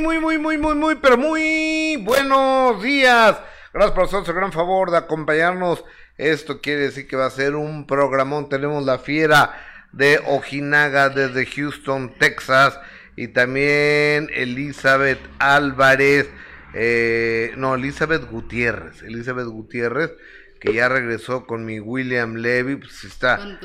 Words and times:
muy, 0.00 0.18
muy, 0.20 0.38
muy, 0.38 0.38
muy, 0.38 0.58
muy, 0.58 0.74
muy, 0.74 0.94
pero 0.96 1.16
muy 1.16 1.96
buenos 2.04 2.82
días. 2.82 3.36
Gracias 3.72 3.94
por 3.94 4.04
hacernos 4.04 4.28
el 4.28 4.34
gran 4.34 4.52
favor 4.52 4.90
de 4.90 4.98
acompañarnos. 4.98 5.84
Esto 6.16 6.60
quiere 6.60 6.82
decir 6.82 7.08
que 7.08 7.16
va 7.16 7.26
a 7.26 7.30
ser 7.30 7.56
un 7.56 7.86
programón. 7.86 8.48
Tenemos 8.48 8.84
la 8.84 8.98
fiera 8.98 9.54
de 9.92 10.20
Ojinaga 10.26 11.08
desde 11.08 11.46
Houston, 11.46 12.14
Texas. 12.18 12.78
Y 13.16 13.28
también 13.28 14.30
Elizabeth 14.34 15.20
Álvarez. 15.38 16.30
Eh, 16.74 17.52
no, 17.56 17.74
Elizabeth 17.74 18.30
Gutiérrez. 18.30 19.02
Elizabeth 19.02 19.46
Gutiérrez 19.46 20.12
que 20.60 20.74
ya 20.74 20.88
regresó 20.88 21.46
con 21.46 21.64
mi 21.64 21.78
William 21.78 22.34
Levy, 22.34 22.76
pues 22.76 23.04
está, 23.04 23.60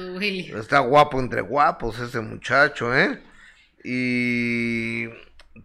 está 0.55 0.77
guapo 0.77 1.19
entre 1.19 1.41
guapos 1.41 1.97
ese 1.99 2.21
muchacho, 2.21 2.95
¿eh? 2.95 3.19
Y 3.83 5.07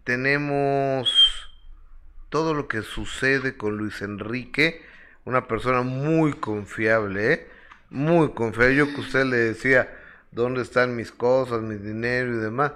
tenemos 0.09 1.51
todo 2.29 2.55
lo 2.55 2.67
que 2.67 2.81
sucede 2.81 3.57
con 3.57 3.77
Luis 3.77 4.01
Enrique, 4.01 4.81
una 5.23 5.47
persona 5.47 5.83
muy 5.83 6.33
confiable, 6.33 7.33
¿eh? 7.33 7.47
Muy 7.91 8.31
confiable. 8.31 8.75
Yo 8.75 8.87
que 8.87 9.01
usted 9.01 9.25
le 9.25 9.37
decía, 9.37 9.87
¿dónde 10.31 10.63
están 10.63 10.95
mis 10.95 11.11
cosas, 11.11 11.61
mi 11.61 11.75
dinero 11.75 12.33
y 12.33 12.37
demás? 12.37 12.71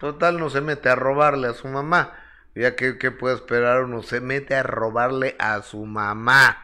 Total, 0.00 0.40
no 0.40 0.48
se 0.48 0.62
mete 0.62 0.88
a 0.88 0.94
robarle 0.94 1.48
a 1.48 1.52
su 1.52 1.68
mamá. 1.68 2.14
Ya 2.54 2.74
que, 2.74 2.96
¿qué 2.96 3.10
puede 3.10 3.34
esperar 3.34 3.84
uno? 3.84 4.02
Se 4.02 4.22
mete 4.22 4.54
a 4.54 4.62
robarle 4.62 5.36
a 5.38 5.60
su 5.60 5.84
mamá 5.84 6.56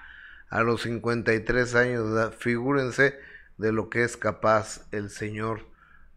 a 0.48 0.62
los 0.62 0.84
53 0.84 1.74
años 1.74 2.34
Figúrense 2.38 3.20
de 3.58 3.72
lo 3.72 3.90
que 3.90 4.04
es 4.04 4.16
capaz 4.16 4.86
el 4.90 5.10
señor 5.10 5.66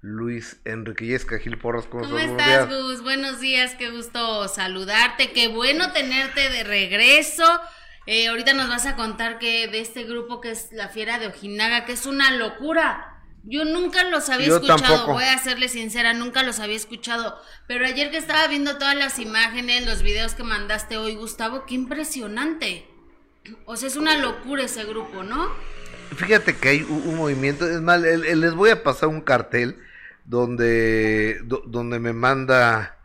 Luis 0.02 0.58
Enrique 0.66 1.06
Yesca 1.06 1.40
Gil 1.40 1.58
Porras. 1.58 1.86
¿Cómo, 1.86 2.03
¿Cómo 2.03 2.17
estás, 2.17 2.70
Gus? 2.70 3.02
Buenos 3.02 3.40
días, 3.40 3.76
qué 3.76 3.90
gusto 3.90 4.48
saludarte, 4.48 5.31
qué 5.31 5.48
bueno 5.48 5.92
tenerte 5.92 6.50
de 6.50 6.64
regreso. 6.64 7.44
Eh, 8.06 8.28
ahorita 8.28 8.53
nos 8.53 8.70
vas 8.70 8.86
a 8.86 8.95
contar 8.95 9.40
que 9.40 9.68
de 9.68 9.81
este 9.81 10.03
grupo 10.03 10.40
que 10.40 10.52
es 10.52 10.70
La 10.72 10.88
Fiera 10.88 11.20
de 11.20 11.28
Ojinaga, 11.28 11.86
que 11.86 11.94
es 11.94 12.06
una 12.06 12.31
locura. 12.31 13.14
Yo 13.44 13.66
nunca 13.66 14.03
los 14.03 14.30
había 14.30 14.48
escuchado, 14.48 15.08
voy 15.08 15.23
a 15.23 15.38
serle 15.38 15.70
sincera, 15.70 16.14
nunca 16.14 16.44
los 16.44 16.59
había 16.59 16.75
escuchado. 16.75 17.40
Pero 17.66 17.86
ayer 17.86 18.12
que 18.12 18.18
estaba 18.18 18.48
viendo 18.48 18.78
todas 18.78 18.95
las 18.95 19.20
imágenes, 19.20 19.86
los 19.86 20.03
videos 20.03 20.36
que 20.36 20.44
mandaste 20.44 20.98
hoy, 20.98 21.16
Gustavo, 21.16 21.66
qué 21.66 21.75
impresionante. 21.75 22.86
O 23.66 23.78
sea, 23.78 23.88
es 23.88 23.95
una 23.95 24.18
locura 24.18 24.64
ese 24.64 24.84
grupo, 24.84 25.23
¿no? 25.23 25.50
Fíjate 26.16 26.58
que 26.58 26.70
hay 26.70 26.81
un, 26.84 27.16
movimiento, 27.16 27.70
es 27.70 27.81
más, 27.81 28.02
les 28.02 28.53
voy 28.53 28.70
a 28.70 28.84
pasar 28.84 29.09
un 29.09 29.22
cartel 29.22 29.78
donde, 30.28 31.42
donde 31.44 32.00
me 32.00 32.14
manda 32.14 32.97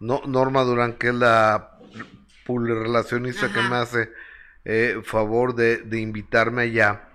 Norma 0.00 0.62
Durán, 0.62 0.94
que 0.94 1.08
es 1.08 1.14
la 1.14 1.78
relacionista 2.46 3.52
que 3.52 3.62
me 3.62 3.76
hace 3.76 4.10
eh, 4.64 5.00
favor 5.04 5.54
de, 5.54 6.00
invitarme 6.00 6.62
allá, 6.62 7.08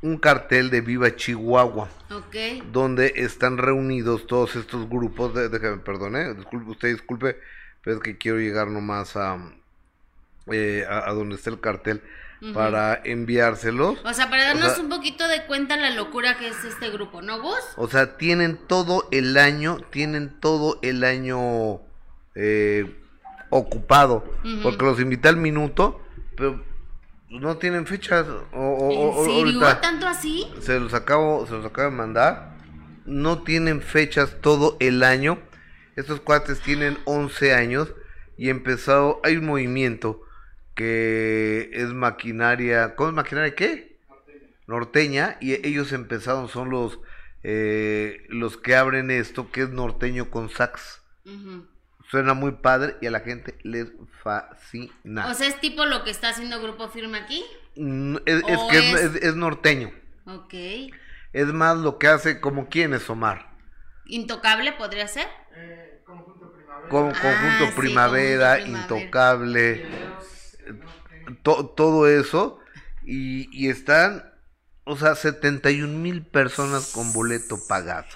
un 0.00 0.18
cartel 0.18 0.70
de 0.70 0.80
Viva 0.80 1.14
Chihuahua, 1.14 1.88
donde 2.72 3.12
están 3.16 3.58
reunidos 3.58 4.26
todos 4.26 4.56
estos 4.56 4.88
grupos, 4.88 5.34
de, 5.34 5.48
déjame, 5.48 5.78
perdone, 5.78 6.34
disculpe, 6.34 6.70
usted 6.70 6.88
disculpe, 6.88 7.38
pero 7.82 7.96
es 7.96 8.02
que 8.02 8.16
quiero 8.16 8.38
llegar 8.38 8.68
nomás 8.68 9.16
a, 9.16 9.38
eh, 10.46 10.86
a, 10.88 11.12
donde 11.12 11.36
está 11.36 11.50
el 11.50 11.60
cartel 11.60 12.02
para 12.54 13.00
enviárselos. 13.04 13.98
O 14.04 14.14
sea, 14.14 14.30
para 14.30 14.44
darnos 14.44 14.78
un 14.78 14.88
poquito 14.88 15.26
de 15.26 15.44
cuenta 15.46 15.76
la 15.76 15.90
locura 15.90 16.38
que 16.38 16.48
es 16.48 16.64
este 16.64 16.90
grupo, 16.90 17.22
¿no, 17.22 17.40
Gus? 17.40 17.58
O 17.76 17.88
sea, 17.88 18.16
tienen 18.16 18.58
todo 18.66 19.08
el 19.10 19.36
año, 19.36 19.78
tienen 19.90 20.38
todo 20.40 20.78
el 20.82 21.04
año 21.04 21.80
eh, 22.34 22.96
ocupado, 23.50 24.24
porque 24.62 24.84
los 24.84 25.00
invité 25.00 25.28
al 25.28 25.36
minuto, 25.36 26.00
pero 26.36 26.62
no 27.28 27.56
tienen 27.56 27.86
fechas. 27.86 28.26
O, 28.52 29.16
¿En 29.18 29.24
serio? 29.24 29.60
¿Tanto 29.80 30.06
así? 30.06 30.46
Se 30.60 30.78
los 30.78 30.94
acabo, 30.94 31.46
se 31.46 31.54
los 31.54 31.66
acabo 31.66 31.90
de 31.90 31.96
mandar. 31.96 32.56
No 33.04 33.42
tienen 33.42 33.82
fechas 33.82 34.36
todo 34.40 34.76
el 34.80 35.02
año. 35.02 35.38
Estos 35.96 36.20
cuates 36.20 36.60
tienen 36.60 36.98
11 37.04 37.54
años 37.54 37.92
y 38.36 38.50
empezado, 38.50 39.20
hay 39.24 39.36
un 39.36 39.46
movimiento 39.46 40.22
que 40.78 41.70
es 41.72 41.88
maquinaria, 41.88 42.94
¿cómo 42.94 43.08
es 43.08 43.14
maquinaria 43.16 43.56
qué? 43.56 43.98
Norteña. 44.68 45.36
y 45.40 45.54
ellos 45.66 45.92
empezaron, 45.92 46.48
son 46.48 46.70
los, 46.70 47.00
eh, 47.42 48.24
los 48.28 48.56
que 48.56 48.76
abren 48.76 49.10
esto, 49.10 49.50
que 49.50 49.62
es 49.62 49.70
norteño 49.70 50.30
con 50.30 50.50
sax. 50.50 51.02
Suena 52.08 52.32
muy 52.34 52.52
padre 52.52 52.96
y 53.00 53.06
a 53.06 53.10
la 53.10 53.20
gente 53.20 53.58
les 53.64 53.88
fascina. 54.22 55.28
O 55.28 55.34
sea, 55.34 55.48
es 55.48 55.60
tipo 55.60 55.84
lo 55.84 56.04
que 56.04 56.10
está 56.10 56.28
haciendo 56.28 56.62
Grupo 56.62 56.88
Firme 56.88 57.18
aquí. 57.18 57.44
Mm, 57.74 58.18
es, 58.24 58.42
que 58.70 58.92
es... 59.20 59.34
norteño. 59.34 59.90
Ok. 60.26 60.54
Es 61.32 61.46
más 61.48 61.76
lo 61.76 61.98
que 61.98 62.06
hace, 62.06 62.40
como 62.40 62.68
quién 62.68 62.94
es 62.94 63.10
Omar. 63.10 63.50
¿Intocable 64.06 64.72
podría 64.74 65.08
ser? 65.08 65.26
Eh, 65.56 66.02
conjunto 66.06 66.52
Primavera. 66.52 66.88
Con, 66.88 67.10
conjunto 67.10 67.64
ah, 67.66 67.72
primavera, 67.74 68.60
Intocable 68.60 69.84
todo 71.42 72.08
eso 72.08 72.58
y, 73.04 73.68
están, 73.68 74.32
o 74.84 74.96
sea, 74.96 75.14
71 75.14 75.98
mil 75.98 76.22
personas 76.22 76.92
con 76.92 77.12
boleto 77.12 77.58
pagado. 77.66 78.08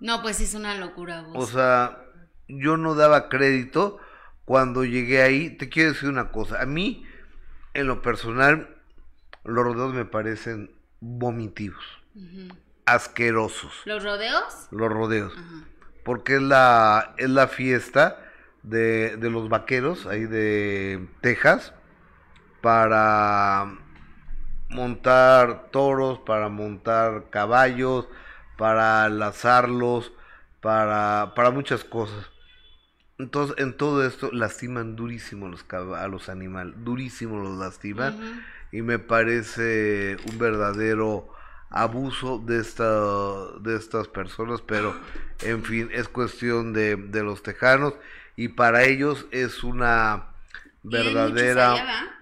No, 0.00 0.22
pues 0.22 0.40
es 0.40 0.54
una 0.54 0.76
locura. 0.76 1.24
O 1.34 1.46
sea, 1.46 2.04
yo 2.46 2.76
no 2.76 2.94
daba 2.94 3.28
crédito 3.28 3.98
cuando 4.44 4.84
llegué 4.84 5.22
ahí. 5.22 5.50
Te 5.50 5.68
quiero 5.68 5.92
decir 5.92 6.08
una 6.08 6.30
cosa, 6.30 6.62
a 6.62 6.66
mí, 6.66 7.04
en 7.74 7.88
lo 7.88 8.00
personal, 8.00 8.76
los 9.44 9.64
rodeos 9.64 9.92
me 9.92 10.04
parecen 10.04 10.70
vomitivos, 11.00 11.84
asquerosos. 12.86 13.72
¿Los 13.86 14.04
rodeos? 14.04 14.68
Los 14.70 14.88
rodeos. 14.88 15.34
Porque 16.04 16.36
es 16.36 16.42
la, 16.42 17.14
es 17.18 17.28
la 17.28 17.48
fiesta 17.48 18.24
de, 18.62 19.16
de 19.16 19.30
los 19.30 19.48
vaqueros 19.48 20.06
ahí 20.06 20.24
de 20.26 21.08
Texas 21.20 21.72
para 22.60 23.78
montar 24.68 25.70
toros, 25.70 26.18
para 26.20 26.48
montar 26.48 27.30
caballos, 27.30 28.08
para 28.56 29.08
lazarlos, 29.08 30.12
para, 30.60 31.32
para 31.34 31.50
muchas 31.50 31.84
cosas. 31.84 32.26
Entonces, 33.18 33.56
en 33.58 33.76
todo 33.76 34.06
esto 34.06 34.30
lastiman 34.32 34.94
durísimo 34.94 35.48
los 35.48 35.64
a 35.72 36.08
los 36.08 36.28
animales, 36.28 36.74
durísimo 36.78 37.38
los 37.38 37.58
lastiman. 37.58 38.44
Y 38.70 38.82
me 38.82 38.98
parece 38.98 40.16
un 40.30 40.38
verdadero 40.38 41.32
abuso 41.70 42.38
de 42.38 42.60
esta 42.60 42.84
de 43.60 43.76
estas 43.76 44.08
personas, 44.08 44.62
pero 44.62 44.94
en 45.42 45.64
fin, 45.64 45.88
es 45.92 46.08
cuestión 46.08 46.72
de, 46.72 46.96
de 46.96 47.22
los 47.22 47.42
tejanos. 47.42 47.94
Y 48.36 48.48
para 48.48 48.84
ellos 48.84 49.26
es 49.32 49.64
una 49.64 50.26
verdadera 50.84 52.17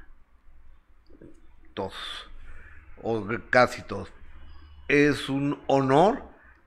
todos, 1.76 1.94
o 3.02 3.24
casi 3.50 3.82
todos. 3.82 4.08
Es 4.88 5.28
un 5.28 5.60
honor 5.68 6.24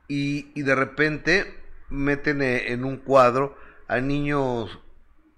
y, 0.08 0.52
y 0.56 0.62
de 0.62 0.75
repente 0.75 1.59
meten 1.90 2.42
e, 2.42 2.72
en 2.72 2.86
un 2.86 2.97
cuadro 2.97 3.58
a 3.88 4.00
niños 4.00 4.80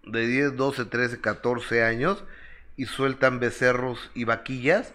de 0.04 0.28
10, 0.28 0.58
12, 0.58 0.86
13, 0.86 1.22
14 1.22 1.84
años 1.84 2.24
y 2.76 2.86
sueltan 2.86 3.40
becerros 3.40 4.12
y 4.14 4.26
vaquillas. 4.26 4.94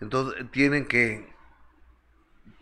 Entonces 0.00 0.44
tienen 0.50 0.86
que, 0.86 1.28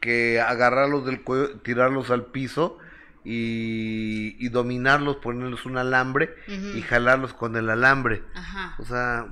que 0.00 0.40
agarrarlos 0.40 1.06
del 1.06 1.22
cuello, 1.22 1.60
tirarlos 1.60 2.10
al 2.10 2.26
piso 2.26 2.78
y, 3.24 4.36
y 4.44 4.48
dominarlos, 4.48 5.16
ponerles 5.16 5.64
un 5.64 5.78
alambre 5.78 6.34
y 6.74 6.82
jalarlos 6.82 7.34
con 7.34 7.56
el 7.56 7.70
alambre. 7.70 8.22
O 8.78 8.84
sea, 8.84 9.28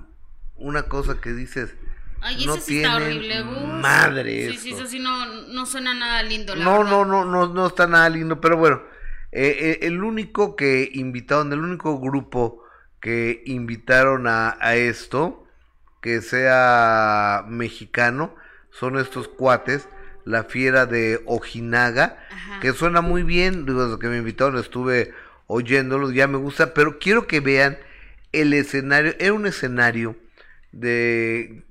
una 0.57 0.85
cosa 0.85 1.21
que 1.21 1.33
dices, 1.33 1.75
Ay, 2.23 2.45
eso 2.45 2.57
sí 2.57 2.79
está 2.79 2.97
horrible, 2.97 3.45
Madre. 3.45 4.51
Sí, 4.53 4.59
sí, 4.59 4.73
eso 4.73 4.87
sí 4.87 4.99
no, 4.99 5.27
no 5.49 5.67
suena 5.67 5.95
nada 5.95 6.23
lindo. 6.23 6.55
La 6.55 6.65
no, 6.65 6.85
no, 6.85 7.05
no, 7.05 7.25
no, 7.25 7.49
no 7.49 7.67
está 7.67 7.87
nada 7.87 8.09
lindo, 8.09 8.41
pero 8.41 8.57
bueno, 8.57 8.83
eh, 9.33 9.57
eh, 9.61 9.87
el 9.87 10.03
único 10.03 10.57
que 10.57 10.91
invitaron, 10.93 11.53
el 11.53 11.61
único 11.61 11.99
grupo 11.99 12.63
que 13.01 13.43
invitaron 13.47 14.27
a, 14.27 14.57
a 14.61 14.77
esto, 14.77 15.47
que 16.03 16.21
sea 16.21 17.45
mexicano, 17.49 18.35
son 18.71 18.99
estos 18.99 19.29
cuates, 19.29 19.89
la 20.25 20.45
fiera 20.45 20.87
de 20.87 21.23
Ojinaga, 21.27 22.19
que 22.61 22.73
suena 22.73 23.01
muy 23.01 23.23
bien, 23.23 23.67
digo, 23.67 23.99
que 23.99 24.09
me 24.09 24.19
invitaron 24.19 24.59
estuve 24.59 25.13
oyéndolos, 25.47 26.15
ya 26.15 26.29
me 26.29 26.39
gusta, 26.39 26.75
pero 26.75 26.99
quiero 26.99 27.27
que 27.27 27.41
vean 27.41 27.79
el 28.33 28.53
escenario, 28.53 29.15
era 29.19 29.33
un 29.33 29.47
escenario 29.47 30.17
de 30.73 31.65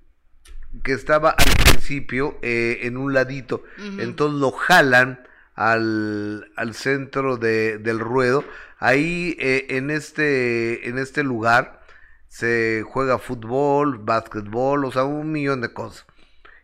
que 0.84 0.94
estaba 0.94 1.32
al 1.32 1.54
principio 1.64 2.38
eh, 2.42 2.80
en 2.84 2.98
un 2.98 3.14
ladito. 3.14 3.64
Entonces 3.98 4.40
lo 4.40 4.52
jalan 4.52 5.22
al, 5.56 6.52
al 6.56 6.74
centro 6.74 7.38
de, 7.38 7.78
del 7.78 8.00
ruedo. 8.00 8.44
Ahí 8.78 9.36
eh, 9.40 9.68
en, 9.70 9.92
este, 9.92 10.88
en 10.88 10.98
este 10.98 11.24
lugar 11.24 11.82
se 12.28 12.84
juega 12.88 13.18
fútbol, 13.18 13.98
básquetbol, 13.98 14.86
o 14.86 14.92
sea, 14.92 15.04
un 15.04 15.32
millón 15.32 15.62
de 15.62 15.74
cosas. 15.74 16.06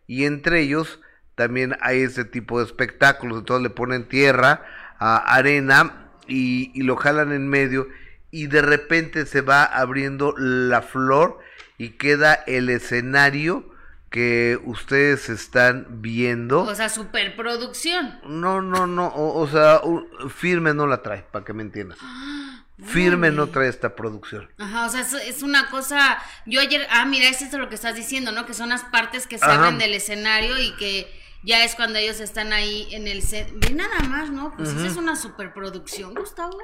Y 0.07 0.25
entre 0.25 0.61
ellos 0.61 1.01
también 1.33 1.75
hay 1.81 2.01
ese 2.01 2.25
tipo 2.25 2.59
de 2.59 2.65
espectáculos. 2.65 3.39
Entonces 3.39 3.63
le 3.63 3.69
ponen 3.69 4.07
tierra, 4.07 4.61
a 4.97 5.17
arena 5.35 6.09
y, 6.27 6.71
y 6.73 6.83
lo 6.83 6.95
jalan 6.95 7.33
en 7.33 7.49
medio 7.49 7.87
y 8.31 8.47
de 8.47 8.61
repente 8.61 9.25
se 9.25 9.41
va 9.41 9.63
abriendo 9.63 10.33
la 10.37 10.81
flor 10.81 11.39
y 11.77 11.91
queda 11.91 12.33
el 12.33 12.69
escenario 12.69 13.74
que 14.15 14.57
ustedes 14.63 15.27
están 15.27 15.87
viendo. 15.89 16.63
O 16.63 16.73
sea, 16.73 16.87
superproducción. 16.87 18.17
No, 18.25 18.61
no, 18.61 18.87
no, 18.87 19.07
o, 19.07 19.41
o 19.41 19.45
sea, 19.49 19.81
firme 20.29 20.73
no 20.73 20.87
la 20.87 21.01
trae, 21.01 21.23
para 21.33 21.43
que 21.43 21.51
me 21.51 21.63
entiendas. 21.63 21.99
Firme 22.85 23.31
no 23.31 23.47
trae 23.47 23.67
esta 23.67 23.93
producción. 23.93 24.49
Ajá, 24.57 24.85
o 24.85 24.89
sea, 24.89 25.01
es, 25.01 25.11
es 25.13 25.43
una 25.43 25.69
cosa. 25.69 26.17
Yo 26.45 26.61
ayer, 26.61 26.87
ah, 26.91 27.05
mira, 27.05 27.27
es 27.27 27.41
esto 27.41 27.57
lo 27.57 27.67
que 27.67 27.75
estás 27.75 27.95
diciendo, 27.95 28.31
¿no? 28.31 28.45
Que 28.45 28.53
son 28.53 28.69
las 28.69 28.83
partes 28.85 29.27
que 29.27 29.35
Ajá. 29.35 29.55
abren 29.55 29.79
del 29.79 29.93
escenario 29.93 30.57
y 30.59 30.73
que 30.77 31.09
ya 31.43 31.65
es 31.65 31.75
cuando 31.75 31.99
ellos 31.99 32.21
están 32.21 32.53
ahí 32.53 32.87
en 32.91 33.09
el 33.09 33.21
set. 33.21 33.51
Ve 33.53 33.73
nada 33.73 33.99
más, 34.07 34.29
¿no? 34.29 34.55
Pues 34.55 34.69
esa 34.69 34.87
es 34.87 34.95
una 34.95 35.17
superproducción, 35.17 36.15
Gustavo. 36.15 36.57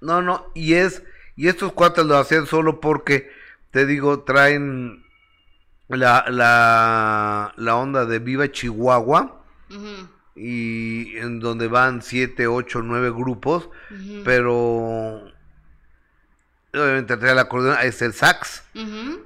No, 0.00 0.22
no, 0.22 0.50
y 0.54 0.74
es, 0.74 1.04
y 1.36 1.46
estos 1.46 1.72
cuates 1.72 2.04
lo 2.04 2.16
hacían 2.16 2.46
solo 2.46 2.80
porque, 2.80 3.30
te 3.70 3.86
digo, 3.86 4.24
traen 4.24 5.05
la, 5.88 6.24
la, 6.28 7.52
la 7.56 7.76
onda 7.76 8.04
de 8.06 8.18
Viva 8.18 8.50
Chihuahua 8.50 9.42
y 10.34 11.16
en 11.16 11.40
donde 11.40 11.68
van 11.68 12.02
siete, 12.02 12.46
ocho, 12.46 12.82
nueve 12.82 13.10
grupos, 13.10 13.68
pero 14.24 15.22
obviamente 16.74 17.16
trae 17.16 17.32
el 17.32 17.38
acordeón, 17.38 17.76
está 17.82 18.04
el 18.04 18.12
sax, 18.12 18.64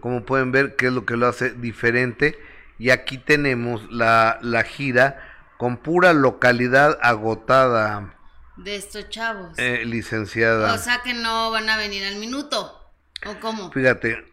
como 0.00 0.24
pueden 0.24 0.52
ver, 0.52 0.76
que 0.76 0.86
es 0.86 0.92
lo 0.92 1.04
que 1.04 1.16
lo 1.16 1.26
hace 1.26 1.50
diferente. 1.50 2.38
Y 2.78 2.90
aquí 2.90 3.18
tenemos 3.18 3.90
la, 3.90 4.38
la 4.40 4.62
gira 4.62 5.20
con 5.58 5.76
pura 5.76 6.14
localidad 6.14 6.98
agotada, 7.02 8.14
De 8.56 8.76
estos 8.76 9.08
chavos. 9.10 9.58
eh, 9.58 9.82
licenciada. 9.84 10.72
o 10.72 10.78
sea 10.78 11.02
que 11.02 11.12
no 11.12 11.50
van 11.50 11.68
a 11.68 11.76
venir 11.76 12.04
al 12.04 12.16
minuto. 12.16 12.76
¿O 13.26 13.38
cómo? 13.40 13.70
Fíjate, 13.70 14.24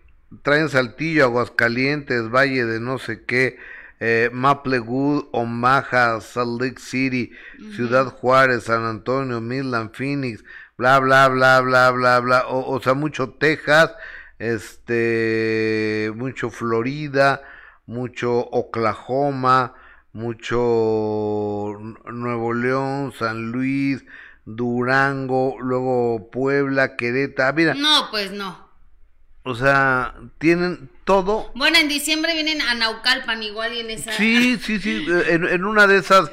traen 0.42 0.70
Saltillo, 0.70 1.26
Aguascalientes, 1.26 2.30
Valle 2.30 2.66
de 2.66 2.80
no 2.80 2.98
sé 2.98 3.24
qué, 3.26 3.58
eh, 4.00 4.30
Maplewood, 4.32 5.26
Omaha, 5.32 6.22
Salt 6.22 6.62
Lake 6.62 6.80
City, 6.80 7.32
Ciudad 7.76 8.06
Juárez, 8.06 8.66
San 8.66 8.86
Antonio, 8.86 9.42
Midland, 9.42 9.92
Phoenix, 9.94 10.44
bla, 10.78 11.00
bla, 11.00 11.28
bla, 11.30 11.62
bla, 11.62 11.92
bla, 11.92 12.20
bla. 12.20 12.48
O, 12.48 12.76
o 12.76 12.82
sea, 12.82 12.94
mucho 12.94 13.32
Texas, 13.32 13.92
este, 14.40 16.12
mucho 16.16 16.50
Florida, 16.50 17.42
mucho 17.88 18.40
Oklahoma, 18.52 19.74
mucho 20.14 21.78
Nuevo 22.12 22.54
León, 22.54 23.14
San 23.18 23.52
Luis, 23.52 24.06
Durango, 24.46 25.58
luego 25.60 26.30
Puebla, 26.32 26.96
Querétaro. 26.96 27.56
Mira, 27.56 27.74
No, 27.74 28.08
pues 28.12 28.32
no. 28.32 28.67
O 29.48 29.56
sea, 29.56 30.16
tienen 30.40 30.90
todo. 31.06 31.52
Bueno, 31.56 31.78
en 31.78 31.88
diciembre 31.88 32.34
vienen 32.34 32.62
a 32.62 32.74
Naucalpan 32.76 33.42
igual 33.42 33.74
y 33.74 33.80
en 33.80 33.90
esa. 33.92 34.12
Sí, 34.12 34.58
sí, 34.58 34.80
sí. 34.80 35.06
En, 35.30 35.48
en 35.48 35.64
una 35.64 35.88
de 35.88 35.98
esas, 35.98 36.30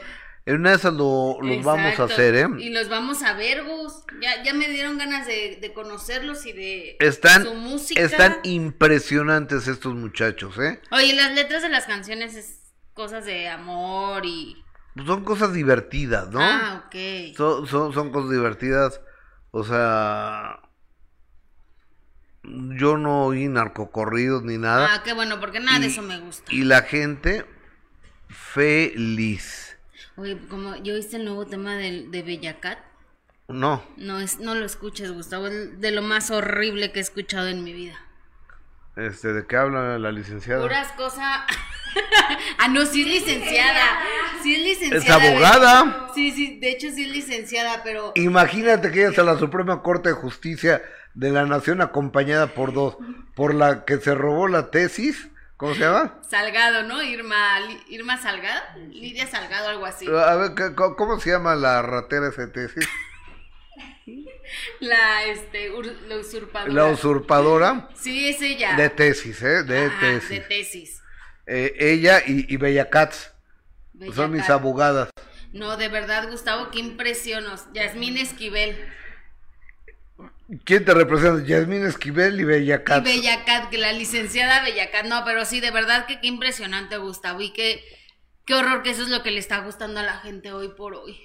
en 0.46 0.56
una 0.56 0.70
de 0.70 0.76
esas 0.76 0.94
lo, 0.94 1.38
los 1.40 1.62
vamos 1.62 1.98
a 2.00 2.04
hacer, 2.04 2.34
¿eh? 2.34 2.48
Y 2.58 2.70
los 2.70 2.88
vamos 2.88 3.22
a 3.22 3.34
ver, 3.34 3.62
Gus. 3.62 3.92
Ya, 4.20 4.42
ya 4.42 4.52
me 4.52 4.68
dieron 4.68 4.98
ganas 4.98 5.28
de, 5.28 5.58
de 5.60 5.72
conocerlos 5.72 6.44
y 6.44 6.52
de 6.52 6.96
Están, 6.98 7.44
su 7.44 7.54
música. 7.54 8.02
están 8.02 8.38
impresionantes 8.42 9.68
estos 9.68 9.94
muchachos, 9.94 10.58
¿eh? 10.58 10.80
Oye, 10.90 11.14
las 11.14 11.32
letras 11.34 11.62
de 11.62 11.68
las 11.68 11.86
canciones 11.86 12.34
es 12.34 12.58
cosas 12.94 13.24
de 13.26 13.48
amor 13.48 14.26
y. 14.26 14.56
Pues 14.94 15.06
son 15.06 15.22
cosas 15.22 15.52
divertidas, 15.52 16.30
¿no? 16.30 16.40
Ah, 16.40 16.84
ok. 16.86 17.36
Son, 17.36 17.66
son, 17.68 17.92
son 17.94 18.10
cosas 18.10 18.30
divertidas. 18.32 19.00
O 19.52 19.62
sea, 19.62 20.58
yo 22.44 22.96
no 22.98 23.24
oí 23.26 23.48
narcocorridos 23.48 24.42
ni 24.44 24.58
nada. 24.58 24.88
Ah, 24.92 25.02
qué 25.02 25.12
bueno, 25.14 25.40
porque 25.40 25.60
nada 25.60 25.78
de 25.78 25.86
Y- 25.86 25.88
eso 25.90 26.02
me 26.02 26.18
gusta. 26.20 26.52
Y 26.54 26.64
la 26.64 26.82
gente 26.82 27.44
feliz. 28.28 29.76
Oye, 30.16 30.38
como 30.48 30.76
yo 30.76 30.94
viste 30.94 31.16
el 31.16 31.24
nuevo 31.24 31.46
tema 31.46 31.74
de, 31.76 32.06
de 32.08 32.22
Bellacat. 32.22 32.78
No, 33.48 33.84
No, 33.98 34.20
es, 34.20 34.38
no 34.38 34.54
lo 34.54 34.64
escuches, 34.64 35.12
Gustavo. 35.12 35.48
Es 35.48 35.78
de 35.80 35.90
lo 35.90 36.00
más 36.02 36.30
horrible 36.30 36.92
que 36.92 36.98
he 37.00 37.02
escuchado 37.02 37.48
en 37.48 37.62
mi 37.62 37.72
vida. 37.74 37.94
este, 38.96 39.32
¿de 39.34 39.46
qué 39.46 39.56
habla 39.56 39.98
la 39.98 40.12
licenciada? 40.12 40.62
Puras 40.62 40.92
cosas. 40.92 41.20
ah, 42.58 42.68
no, 42.68 42.86
sí 42.86 43.02
es 43.02 43.08
licenciada. 43.08 43.98
Sí 44.42 44.54
es 44.54 44.60
Es 44.60 44.80
licenciada. 44.80 45.28
abogada. 45.30 46.08
Sí, 46.14 46.30
sí, 46.30 46.58
de 46.58 46.70
hecho 46.70 46.88
sí 46.90 47.04
es 47.04 47.10
licenciada, 47.10 47.82
pero. 47.84 48.12
Imagínate 48.14 48.90
que 48.90 49.00
ella 49.00 49.10
es 49.10 49.18
a 49.18 49.24
la 49.24 49.38
Suprema 49.38 49.82
Corte 49.82 50.08
de 50.10 50.14
Justicia 50.14 50.82
de 51.14 51.30
la 51.30 51.44
Nación 51.46 51.80
acompañada 51.80 52.48
por 52.48 52.72
dos, 52.72 52.96
por 53.34 53.54
la 53.54 53.84
que 53.84 53.98
se 53.98 54.14
robó 54.14 54.48
la 54.48 54.70
tesis, 54.70 55.28
¿cómo 55.56 55.74
se 55.74 55.80
llama? 55.80 56.18
Salgado, 56.28 56.82
¿no? 56.82 57.02
Irma, 57.02 57.58
Irma 57.88 58.18
Salgado, 58.20 58.60
Lidia 58.90 59.26
Salgado, 59.26 59.68
algo 59.68 59.86
así. 59.86 60.06
A 60.08 60.34
ver, 60.36 60.54
¿qué- 60.54 60.74
¿cómo 60.74 61.18
se 61.20 61.30
llama 61.30 61.54
la 61.54 61.82
ratera 61.82 62.28
esa 62.28 62.50
tesis? 62.52 62.88
La, 64.80 65.24
este, 65.24 65.70
la 66.08 66.16
usurpadora. 66.18 66.72
La 66.72 66.86
usurpadora 66.86 67.88
Sí, 67.94 68.28
es 68.28 68.40
ella. 68.42 68.76
de 68.76 68.90
tesis, 68.90 69.42
¿eh? 69.42 69.62
De 69.64 69.86
Ajá, 69.86 70.00
tesis. 70.00 70.28
de 70.28 70.40
tesis. 70.40 71.02
Eh, 71.46 71.74
ella 71.78 72.20
y, 72.26 72.52
y 72.52 72.56
Bella 72.56 72.90
Katz 72.90 73.32
son 74.14 74.32
mis 74.32 74.48
abogadas. 74.50 75.10
No, 75.52 75.76
de 75.76 75.88
verdad, 75.88 76.28
Gustavo, 76.30 76.70
qué 76.70 76.80
impresionos. 76.80 77.64
Yasmín 77.72 78.16
Esquivel. 78.18 78.76
¿Quién 80.64 80.84
te 80.84 80.92
representa? 80.92 81.46
Yasmín 81.46 81.86
Esquivel 81.86 82.38
y 82.38 82.44
Bella 82.44 82.82
Y. 82.86 83.00
Bellacat, 83.00 83.70
que 83.70 83.78
la 83.78 83.92
licenciada 83.92 84.62
Bellacat. 84.62 85.06
No, 85.06 85.24
pero 85.24 85.44
sí, 85.44 85.60
de 85.60 85.70
verdad 85.70 86.06
que 86.06 86.20
qué 86.20 86.26
impresionante, 86.26 86.98
Gustavo. 86.98 87.40
Y 87.40 87.50
qué, 87.50 87.82
qué 88.44 88.54
horror 88.54 88.82
que 88.82 88.90
eso 88.90 89.02
es 89.02 89.08
lo 89.08 89.22
que 89.22 89.30
le 89.30 89.38
está 89.40 89.58
gustando 89.60 90.00
a 90.00 90.02
la 90.02 90.18
gente 90.18 90.52
hoy 90.52 90.68
por 90.68 90.94
hoy. 90.94 91.18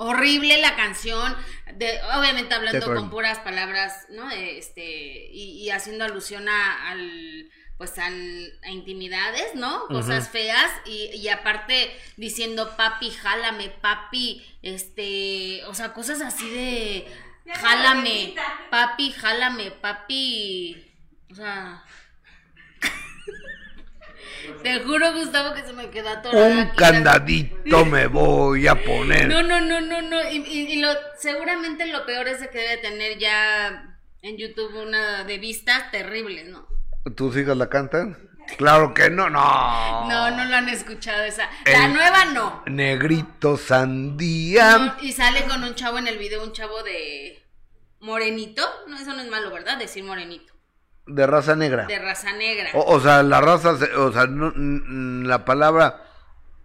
Horrible 0.00 0.58
la 0.58 0.76
canción, 0.76 1.36
de, 1.74 1.98
obviamente 2.16 2.54
hablando 2.54 2.86
con 2.94 3.10
puras 3.10 3.40
palabras, 3.40 4.06
¿no? 4.10 4.30
Este, 4.30 5.28
y, 5.32 5.60
y 5.60 5.70
haciendo 5.70 6.04
alusión 6.04 6.48
a, 6.48 6.90
al, 6.90 7.50
pues 7.78 7.98
al, 7.98 8.58
a 8.62 8.70
intimidades, 8.70 9.56
¿no? 9.56 9.86
Cosas 9.86 10.28
feas, 10.28 10.70
y, 10.86 11.10
y 11.16 11.28
aparte 11.28 11.90
diciendo 12.16 12.76
papi, 12.76 13.10
jálame, 13.10 13.70
papi, 13.70 14.44
este, 14.62 15.64
o 15.64 15.74
sea, 15.74 15.92
cosas 15.92 16.20
así 16.20 16.48
de 16.48 17.08
jálame, 17.54 18.34
papi, 18.70 19.12
jálame, 19.12 19.70
papi, 19.70 20.86
o 21.30 21.34
sea... 21.34 21.82
Te 24.62 24.80
juro, 24.80 25.12
Gustavo, 25.14 25.54
que 25.54 25.62
se 25.62 25.72
me 25.72 25.90
quedó 25.90 26.08
atorada 26.10 26.46
Un 26.48 26.58
aquí 26.58 26.80
la- 26.80 26.90
candadito 26.92 27.84
me 27.84 28.06
voy 28.06 28.66
a 28.66 28.74
poner. 28.82 29.28
no, 29.28 29.42
no, 29.42 29.60
no, 29.60 29.80
no, 29.80 30.00
no. 30.02 30.22
Y, 30.30 30.36
y- 30.38 30.72
y 30.72 30.80
lo, 30.80 30.88
seguramente 31.18 31.86
lo 31.86 32.06
peor 32.06 32.28
es 32.28 32.40
de 32.40 32.48
que 32.50 32.58
debe 32.58 32.76
tener 32.78 33.18
ya 33.18 33.96
en 34.22 34.36
YouTube 34.36 34.74
una 34.76 35.24
de 35.24 35.38
vistas 35.38 35.90
terribles, 35.90 36.46
¿no? 36.48 36.66
¿Tus 37.16 37.36
hijas 37.36 37.56
la 37.56 37.68
cantan? 37.68 38.27
Claro 38.56 38.94
que 38.94 39.10
no, 39.10 39.28
no. 39.30 40.08
No, 40.08 40.30
no 40.30 40.44
lo 40.44 40.56
han 40.56 40.68
escuchado 40.68 41.22
esa. 41.24 41.48
La 41.66 41.86
El- 41.86 41.92
nueva 41.94 42.24
no. 42.26 42.62
Negrito 42.66 43.56
sandía. 43.56 44.78
No, 44.78 44.94
Y 45.02 45.12
sale 45.12 45.44
con 45.46 45.62
un 45.62 45.74
chavo 45.74 45.98
en 45.98 46.08
el 46.08 46.18
video, 46.18 46.42
un 46.42 46.52
chavo 46.52 46.82
de 46.82 47.42
morenito. 48.00 48.62
No, 48.88 48.96
eso 48.98 49.12
no 49.12 49.20
es 49.22 49.30
malo, 49.30 49.50
¿verdad? 49.52 49.78
Decir 49.78 50.04
morenito. 50.04 50.52
De 51.06 51.26
raza 51.26 51.56
negra. 51.56 51.86
De 51.86 51.98
raza 51.98 52.32
negra. 52.32 52.70
O, 52.74 52.94
o 52.96 53.00
sea, 53.00 53.22
la 53.22 53.40
raza, 53.40 53.76
o 53.96 54.12
sea, 54.12 54.26
no- 54.26 54.52
la 55.26 55.44
palabra 55.44 56.02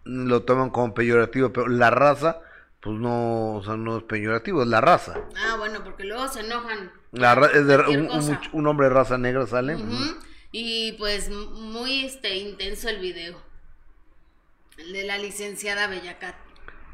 lo 0.05 0.43
toman 0.43 0.69
como 0.69 0.93
peyorativo, 0.93 1.53
pero 1.53 1.67
la 1.67 1.89
raza, 1.89 2.39
pues 2.81 2.97
no, 2.99 3.55
o 3.55 3.63
sea, 3.63 3.77
no 3.77 3.97
es 3.97 4.03
peyorativo, 4.03 4.63
es 4.63 4.67
la 4.67 4.81
raza. 4.81 5.15
Ah, 5.37 5.55
bueno, 5.57 5.81
porque 5.83 6.03
luego 6.03 6.27
se 6.27 6.41
enojan. 6.41 6.91
La 7.11 7.35
ra- 7.35 7.47
es 7.53 7.65
de 7.67 7.77
un, 7.77 8.37
un 8.51 8.67
hombre 8.67 8.87
de 8.89 8.93
raza 8.93 9.17
negra 9.17 9.47
sale. 9.47 9.75
Ujú. 9.75 10.17
Y 10.53 10.93
pues 10.93 11.29
muy 11.29 12.05
este 12.05 12.35
intenso 12.37 12.87
el 12.87 12.99
video. 12.99 13.41
El 14.77 14.93
de 14.93 15.03
la 15.03 15.17
licenciada 15.17 15.87
Bellacat. 15.87 16.35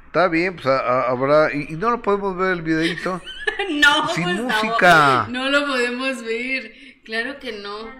Está 0.07 0.27
bien, 0.27 0.55
pues 0.55 0.65
a- 0.65 0.79
a- 0.79 1.09
habrá, 1.09 1.53
y, 1.53 1.67
y 1.73 1.75
no 1.75 1.91
lo 1.91 2.01
podemos 2.01 2.35
ver 2.35 2.53
el 2.53 2.61
videito. 2.63 3.21
No, 3.69 4.07
Sin 4.15 4.23
Gustavo, 4.23 4.63
música. 4.63 5.27
No 5.29 5.49
lo 5.49 5.67
podemos 5.67 6.23
ver. 6.23 6.73
Claro 7.03 7.39
que 7.39 7.51
no. 7.51 7.93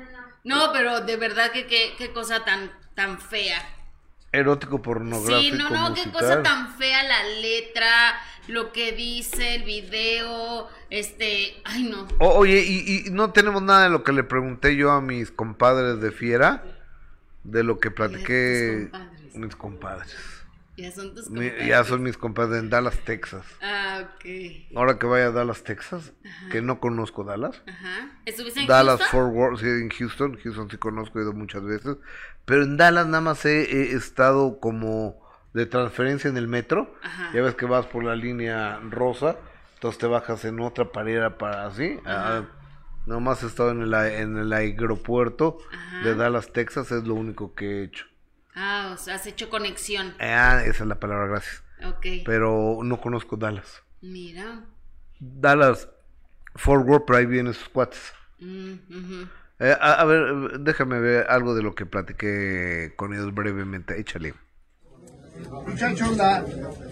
No, 0.46 0.72
pero 0.74 1.02
de 1.02 1.16
verdad 1.18 1.52
que 1.52 1.68
qué, 1.68 2.12
cosa 2.14 2.44
tan, 2.46 2.72
tan 2.96 3.20
fea. 3.20 3.62
Erótico, 4.32 4.82
pornográfico, 4.82 5.42
Sí, 5.42 5.52
no, 5.52 5.70
no, 5.70 5.94
qué 5.94 6.10
cosa 6.10 6.42
tan 6.42 6.76
fea 6.78 7.04
la 7.04 7.24
letra, 7.42 8.20
lo 8.50 8.72
que 8.72 8.92
dice 8.92 9.56
el 9.56 9.64
video, 9.64 10.68
este, 10.90 11.54
ay 11.66 11.84
no. 11.84 12.08
O- 12.20 12.38
oye, 12.40 12.64
y, 12.66 13.08
y 13.08 13.12
no 13.12 13.32
tenemos 13.32 13.62
nada 13.62 13.84
de 13.84 13.90
lo 13.90 14.04
que 14.04 14.12
le 14.12 14.24
pregunté 14.24 14.76
yo 14.76 14.92
a 14.92 15.02
mis 15.02 15.32
compadres 15.32 16.02
de 16.02 16.12
Fiera, 16.12 16.64
de 17.44 17.64
lo 17.64 17.80
que 17.80 17.92
platiqué 17.92 18.90
compadres. 18.92 19.36
mis 19.36 19.56
compadres. 19.56 20.16
Ya 20.78 20.92
son 20.94 21.14
tus 21.14 21.30
Mi- 21.30 21.50
compadres. 21.50 21.68
ya 21.68 21.84
son 21.84 22.04
mis 22.04 22.18
compadres 22.18 22.60
en 22.64 22.70
Dallas, 22.70 22.98
Texas. 23.04 23.46
Ah, 23.62 24.02
ok. 24.16 24.26
Ahora 24.78 24.98
que 24.98 25.06
vaya 25.08 25.26
a 25.28 25.32
Dallas, 25.32 25.64
Texas, 25.64 26.14
que 26.52 26.62
no 26.62 26.80
conozco 26.80 27.26
Dallas. 27.26 27.62
Ajá. 27.68 28.12
¿Estuviste 28.26 28.62
en 28.62 28.68
Dallas, 28.68 29.00
Houston? 29.00 29.20
Fort 29.22 29.36
Worth, 29.36 29.60
sí, 29.60 29.66
en 29.68 29.90
Houston. 29.90 30.40
Houston 30.42 30.70
sí 30.72 30.78
conozco, 30.78 31.20
he 31.20 31.24
ido 31.24 31.34
muchas 31.34 31.64
veces. 31.66 31.98
Pero 32.46 32.64
en 32.64 32.78
Dallas 32.78 33.08
nada 33.08 33.20
más 33.22 33.44
he, 33.46 33.62
he 33.64 33.92
estado 33.94 34.60
como 34.62 35.20
de 35.54 35.66
transferencia 35.66 36.30
en 36.30 36.38
el 36.38 36.48
metro. 36.48 36.96
Ajá. 37.02 37.32
Ya 37.34 37.42
ves 37.42 37.56
que 37.56 37.66
vas 37.66 37.86
por 37.86 38.04
la 38.04 38.16
línea 38.16 38.80
rosa, 38.90 39.38
entonces 39.76 40.00
te 40.00 40.08
bajas 40.08 40.46
en 40.46 40.60
otra 40.60 40.92
parera 40.92 41.38
para 41.38 41.66
así. 41.66 42.00
Ah, 42.06 42.44
nomás 43.06 43.44
he 43.44 43.48
estado 43.48 43.72
en 43.72 43.82
el, 43.82 43.94
en 43.94 44.38
el 44.38 44.54
aeropuerto 44.54 45.58
Ajá. 45.72 46.04
de 46.04 46.16
Dallas, 46.16 46.52
Texas, 46.52 46.92
es 46.92 47.04
lo 47.06 47.16
único 47.16 47.56
que 47.56 47.66
he 47.66 47.84
hecho. 47.84 48.06
Ah, 48.56 48.92
o 48.94 48.98
sea, 48.98 49.16
has 49.16 49.26
hecho 49.26 49.50
conexión. 49.50 50.14
Ah, 50.20 50.62
esa 50.66 50.84
es 50.84 50.88
la 50.88 51.00
palabra, 51.00 51.28
gracias. 51.28 51.64
Ok. 51.86 52.06
Pero 52.26 52.80
no 52.84 53.00
conozco 53.00 53.38
Dallas. 53.38 53.84
Mira. 54.02 54.66
Dallas, 55.20 55.88
Fort 56.56 56.86
Worth, 56.88 57.06
pero 57.06 57.20
ahí 57.20 57.26
vienen 57.26 57.54
sus 57.54 57.70
cuates. 57.70 58.14
Mm. 58.40 59.24
Eh, 59.60 59.76
a, 59.80 59.94
a 59.94 60.06
ver, 60.06 60.60
déjame 60.60 61.00
ver 61.00 61.28
algo 61.30 61.54
de 61.56 61.64
lo 61.64 61.76
que 61.76 61.86
platiqué 61.86 62.94
con 62.96 63.14
ellos 63.14 63.34
brevemente. 63.34 64.00
Échale. 64.00 64.34
Muchachos, 65.68 66.18
la 66.18 66.46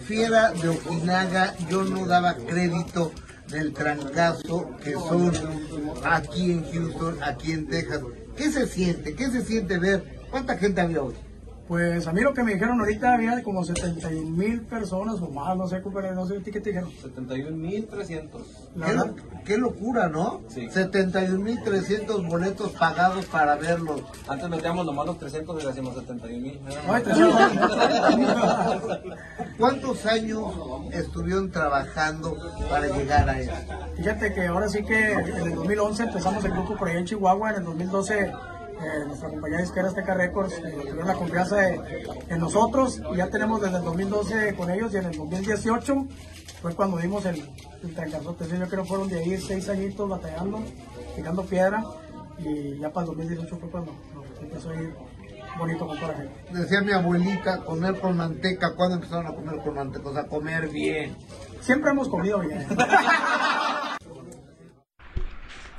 fiera 0.06 0.52
de 0.52 0.68
Ojinaga, 0.68 1.54
yo 1.68 1.84
no 1.84 2.06
daba 2.06 2.34
crédito 2.34 3.12
del 3.48 3.72
trancazo 3.72 4.70
que 4.82 4.92
son 4.92 5.32
aquí 6.04 6.52
en 6.52 6.72
Houston, 6.72 7.18
aquí 7.22 7.52
en 7.52 7.68
Texas. 7.68 8.02
¿Qué 8.36 8.50
se 8.50 8.66
siente? 8.66 9.14
¿Qué 9.14 9.30
se 9.30 9.44
siente 9.44 9.78
ver? 9.78 10.26
¿Cuánta 10.30 10.56
gente 10.56 10.80
había 10.80 11.02
hoy? 11.02 11.14
Pues 11.68 12.06
a 12.06 12.12
mí 12.14 12.22
lo 12.22 12.32
que 12.32 12.42
me 12.42 12.54
dijeron 12.54 12.80
ahorita 12.80 13.12
había 13.12 13.42
como 13.42 13.62
71 13.62 14.30
mil 14.30 14.62
personas 14.62 15.20
o 15.20 15.28
más, 15.28 15.54
no 15.54 15.68
sé, 15.68 15.82
compadre, 15.82 16.12
no 16.12 16.26
sé, 16.26 16.38
¿a 16.38 16.40
ti 16.40 16.50
¿qué 16.50 16.60
te 16.62 16.70
dijeron? 16.70 16.90
71.300. 16.90 18.30
La 18.74 18.86
Qué, 18.86 18.92
verdad, 18.92 19.06
lo- 19.06 19.44
qué 19.44 19.58
locura, 19.58 20.08
¿no? 20.08 20.40
Sí. 20.48 20.66
71.300 20.68 22.26
boletos 22.26 22.72
pagados 22.72 23.26
para 23.26 23.56
verlos. 23.56 24.00
Antes 24.26 24.48
metíamos 24.48 24.86
nomás 24.86 25.04
los 25.06 25.18
300 25.18 25.60
y 25.60 25.64
le 25.64 25.70
hacíamos 25.70 25.94
71.000. 25.94 26.58
ay, 26.88 27.02
te 27.02 27.12
digo, 27.14 27.28
¿Cuántos 29.58 30.06
años 30.06 30.44
estuvieron 30.92 31.50
trabajando 31.50 32.34
para 32.70 32.86
llegar 32.86 33.28
a 33.28 33.38
eso? 33.40 33.52
Fíjate 33.96 34.32
que 34.32 34.46
ahora 34.46 34.68
sí 34.68 34.82
que 34.84 35.12
en 35.12 35.26
el 35.48 35.54
2011 35.54 36.02
empezamos 36.04 36.44
el 36.44 36.52
grupo 36.52 36.76
por 36.76 36.88
allá 36.88 37.00
en 37.00 37.04
Chihuahua, 37.04 37.50
en 37.50 37.56
el 37.56 37.64
2012 37.64 38.32
eh, 38.80 39.04
nuestra 39.06 39.28
compañía 39.28 39.58
disquera 39.58 39.88
Azteca 39.88 40.14
Records 40.14 40.52
eh, 40.54 40.60
tuvieron 40.80 41.06
la 41.08 41.14
confianza 41.14 41.56
de- 41.56 42.06
en 42.28 42.38
nosotros 42.40 43.00
y 43.12 43.16
ya 43.16 43.28
tenemos 43.28 43.60
desde 43.60 43.78
el 43.78 43.84
2012 43.84 44.54
con 44.54 44.70
ellos 44.70 44.92
y 44.94 44.96
en 44.98 45.04
el 45.06 45.16
2018 45.16 46.06
fue 46.62 46.74
cuando 46.74 46.96
dimos 46.98 47.24
el, 47.26 47.48
el 47.82 47.94
trancazote. 47.94 48.44
Sí, 48.46 48.56
yo 48.58 48.68
creo 48.68 48.82
que 48.82 48.88
fueron 48.88 49.08
de 49.08 49.18
ahí 49.20 49.36
seis 49.38 49.68
añitos 49.68 50.08
batallando, 50.08 50.60
tirando 51.16 51.42
piedra 51.44 51.84
y 52.38 52.78
ya 52.78 52.90
para 52.90 53.04
el 53.04 53.16
2018 53.16 53.56
fue 53.58 53.68
cuando 53.70 53.92
nos 54.14 54.24
empezó 54.42 54.70
a 54.70 54.74
ir 54.74 54.94
bonito 55.58 55.86
con 55.86 55.96
toda 55.98 56.12
la 56.12 56.18
gente. 56.18 56.34
Decía 56.52 56.80
mi 56.82 56.92
abuelita, 56.92 57.64
comer 57.64 57.98
con 58.00 58.16
manteca. 58.16 58.74
¿Cuándo 58.76 58.94
empezaron 58.96 59.26
a 59.26 59.34
comer 59.34 59.58
con 59.60 59.74
manteca? 59.74 60.08
O 60.08 60.12
sea, 60.12 60.24
comer 60.26 60.68
bien. 60.68 61.16
Siempre 61.62 61.90
hemos 61.90 62.08
comido 62.08 62.38
bien. 62.40 62.64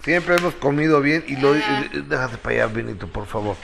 Siempre 0.03 0.35
hemos 0.37 0.55
comido 0.55 1.01
bien 1.01 1.23
y 1.27 1.35
lo... 1.35 1.55
eh, 1.55 1.61
Déjate 2.07 2.37
para 2.37 2.55
allá, 2.55 2.67
Benito, 2.67 3.07
por 3.07 3.25
favor. 3.27 3.55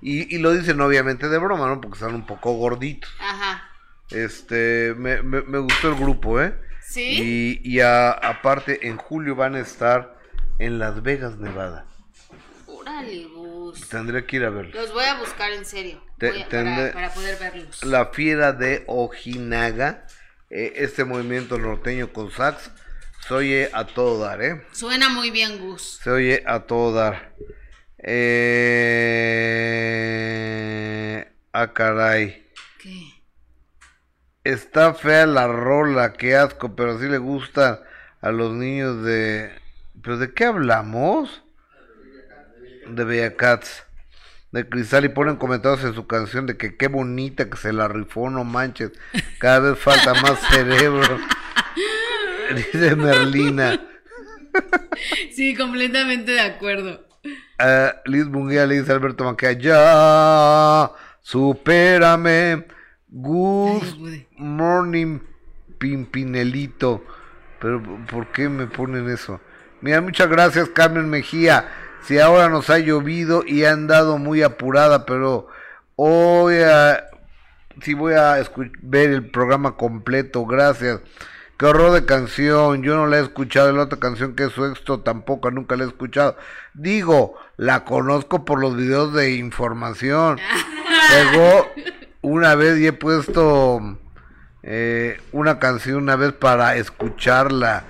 Y, 0.00 0.34
y 0.34 0.38
lo 0.38 0.52
dicen 0.52 0.80
obviamente 0.80 1.28
de 1.28 1.38
broma, 1.38 1.66
¿no? 1.68 1.80
Porque 1.80 1.96
están 1.96 2.14
un 2.14 2.26
poco 2.26 2.52
gorditos. 2.54 3.10
Ajá. 3.20 3.68
Este, 4.10 4.94
me, 4.96 5.22
me, 5.22 5.42
me 5.42 5.58
gustó 5.58 5.88
el 5.90 5.94
grupo, 5.94 6.40
¿eh? 6.40 6.54
¿Sí? 6.80 7.60
Y, 7.62 7.70
y 7.76 7.80
a- 7.80 8.10
aparte, 8.10 8.88
en 8.88 8.96
julio 8.96 9.36
van 9.36 9.54
a 9.54 9.60
estar 9.60 10.16
en 10.58 10.78
Las 10.78 11.02
Vegas, 11.02 11.36
Nevada. 11.38 11.86
Órale. 12.66 13.28
Tendré 13.90 14.26
que 14.26 14.36
ir 14.36 14.44
a 14.44 14.50
verlos. 14.50 14.74
Los 14.74 14.92
voy 14.92 15.04
a 15.04 15.18
buscar 15.18 15.50
en 15.52 15.64
serio. 15.64 16.02
Te- 16.18 16.30
Voy 16.30 16.42
a- 16.42 16.48
tendré- 16.48 16.92
para, 16.92 17.08
para 17.08 17.14
poder 17.14 17.38
verlos. 17.38 17.84
La 17.84 18.06
fiera 18.06 18.52
de 18.52 18.84
Ojinaga, 18.86 20.06
eh, 20.50 20.72
este 20.76 21.04
movimiento 21.04 21.58
norteño 21.58 22.12
con 22.12 22.30
sax, 22.30 22.70
se 23.26 23.34
oye 23.34 23.70
a 23.72 23.86
todo 23.86 24.18
dar, 24.18 24.42
¿eh? 24.42 24.62
Suena 24.72 25.08
muy 25.08 25.30
bien, 25.30 25.60
Gus. 25.60 26.00
Se 26.02 26.10
oye 26.10 26.42
a 26.46 26.60
todo 26.60 26.92
dar. 26.92 27.34
Eh... 27.98 29.22
Ah, 31.52 31.72
caray. 31.72 32.50
¿Qué? 32.80 33.22
Está 34.42 34.94
fea 34.94 35.26
la 35.26 35.46
rola, 35.46 36.14
qué 36.14 36.34
asco, 36.34 36.74
pero 36.74 36.98
sí 36.98 37.06
le 37.06 37.18
gusta 37.18 37.84
a 38.20 38.32
los 38.32 38.52
niños 38.52 39.04
de... 39.04 39.52
¿Pero 40.02 40.18
de 40.18 40.34
qué 40.34 40.46
hablamos? 40.46 41.44
De 42.88 43.04
Bella 43.04 43.36
Cats. 43.36 43.84
De 44.50 44.68
Cristal 44.68 45.04
y 45.04 45.10
ponen 45.10 45.36
comentarios 45.36 45.84
en 45.84 45.94
su 45.94 46.08
canción 46.08 46.46
de 46.46 46.56
que 46.56 46.76
qué 46.76 46.88
bonita 46.88 47.48
que 47.48 47.56
se 47.56 47.72
la 47.72 47.86
rifó, 47.86 48.28
no 48.30 48.42
manches. 48.42 48.90
Cada 49.38 49.60
vez 49.60 49.78
falta 49.78 50.12
más 50.14 50.40
cerebro. 50.50 51.20
Dice 52.54 52.96
Merlina. 52.96 53.80
Sí, 55.32 55.54
completamente 55.54 56.32
de 56.32 56.40
acuerdo. 56.40 57.06
Liz 58.04 58.26
Munguía 58.26 58.66
le 58.66 58.80
dice 58.80 58.92
Alberto 58.92 59.24
Maquia, 59.24 59.52
ya, 59.52 60.90
supérame, 61.20 62.66
good 63.08 63.82
Ay, 64.04 64.26
morning, 64.36 65.20
Pimpinelito. 65.78 67.04
Pero, 67.60 67.80
¿por 68.10 68.26
qué 68.32 68.48
me 68.48 68.66
ponen 68.66 69.08
eso? 69.08 69.40
Mira, 69.80 70.00
muchas 70.00 70.28
gracias, 70.28 70.68
Carmen 70.70 71.08
Mejía. 71.08 71.68
Si 72.02 72.18
ahora 72.18 72.48
nos 72.48 72.68
ha 72.70 72.78
llovido 72.78 73.44
y 73.46 73.64
ha 73.64 73.72
andado 73.72 74.18
muy 74.18 74.42
apurada, 74.42 75.06
pero 75.06 75.46
hoy 75.94 76.56
a, 76.56 77.04
sí 77.80 77.94
voy 77.94 78.14
a 78.14 78.42
ver 78.82 79.10
el 79.10 79.30
programa 79.30 79.76
completo, 79.76 80.44
gracias. 80.44 81.00
Qué 81.58 81.66
horror 81.66 81.92
de 81.92 82.04
canción, 82.04 82.82
yo 82.82 82.96
no 82.96 83.06
la 83.06 83.18
he 83.18 83.22
escuchado, 83.22 83.72
la 83.72 83.84
otra 83.84 84.00
canción 84.00 84.34
que 84.34 84.44
es 84.44 84.52
su 84.52 84.64
éxito 84.64 85.00
tampoco, 85.00 85.50
nunca 85.50 85.76
la 85.76 85.84
he 85.84 85.86
escuchado. 85.86 86.36
Digo, 86.74 87.38
la 87.56 87.84
conozco 87.84 88.44
por 88.44 88.60
los 88.60 88.76
videos 88.76 89.12
de 89.14 89.34
información. 89.34 90.40
Llegó 91.32 91.70
una 92.22 92.54
vez 92.56 92.78
y 92.80 92.86
he 92.88 92.92
puesto 92.92 93.98
eh, 94.64 95.20
una 95.32 95.58
canción 95.58 95.98
una 95.98 96.16
vez 96.16 96.32
para 96.32 96.76
escucharla. 96.76 97.84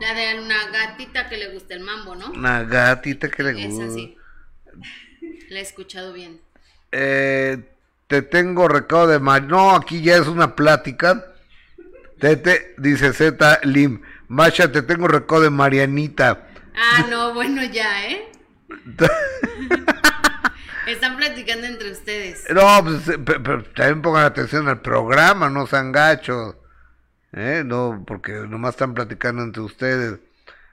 La 0.00 0.14
de 0.14 0.40
una 0.40 0.56
gatita 0.70 1.28
que 1.28 1.36
le 1.36 1.52
gusta 1.52 1.74
el 1.74 1.80
mambo, 1.80 2.14
¿no? 2.14 2.30
Una 2.30 2.62
gatita 2.62 3.28
que 3.28 3.42
le 3.42 3.50
Es 3.50 3.66
gusta. 3.74 3.86
así. 3.86 4.16
La 5.50 5.58
he 5.58 5.62
escuchado 5.62 6.12
bien. 6.12 6.40
Eh, 6.92 7.58
te 8.06 8.22
tengo 8.22 8.68
recado 8.68 9.08
de 9.08 9.18
Mar... 9.18 9.42
No, 9.42 9.74
aquí 9.74 10.00
ya 10.02 10.16
es 10.16 10.26
una 10.28 10.54
plática. 10.54 11.24
Tete, 12.18 12.74
dice 12.78 13.12
Z 13.12 13.60
Lim. 13.64 14.02
Masha, 14.28 14.70
te 14.70 14.82
tengo 14.82 15.08
recado 15.08 15.42
de 15.42 15.50
Marianita. 15.50 16.46
Ah, 16.76 17.06
no, 17.08 17.34
bueno, 17.34 17.62
ya, 17.64 18.06
¿eh? 18.08 18.28
Están 20.86 21.16
platicando 21.16 21.66
entre 21.66 21.90
ustedes. 21.92 22.44
No, 22.50 22.82
pues, 22.82 23.08
eh, 23.08 23.18
pe- 23.18 23.40
pero 23.40 23.62
también 23.64 24.00
pongan 24.02 24.24
atención 24.24 24.68
al 24.68 24.80
programa, 24.80 25.50
no 25.50 25.66
sean 25.66 25.92
gachos. 25.92 26.56
¿Eh? 27.32 27.62
No, 27.64 28.04
porque 28.06 28.32
nomás 28.48 28.70
están 28.70 28.94
platicando 28.94 29.42
entre 29.42 29.60
ustedes. 29.62 30.18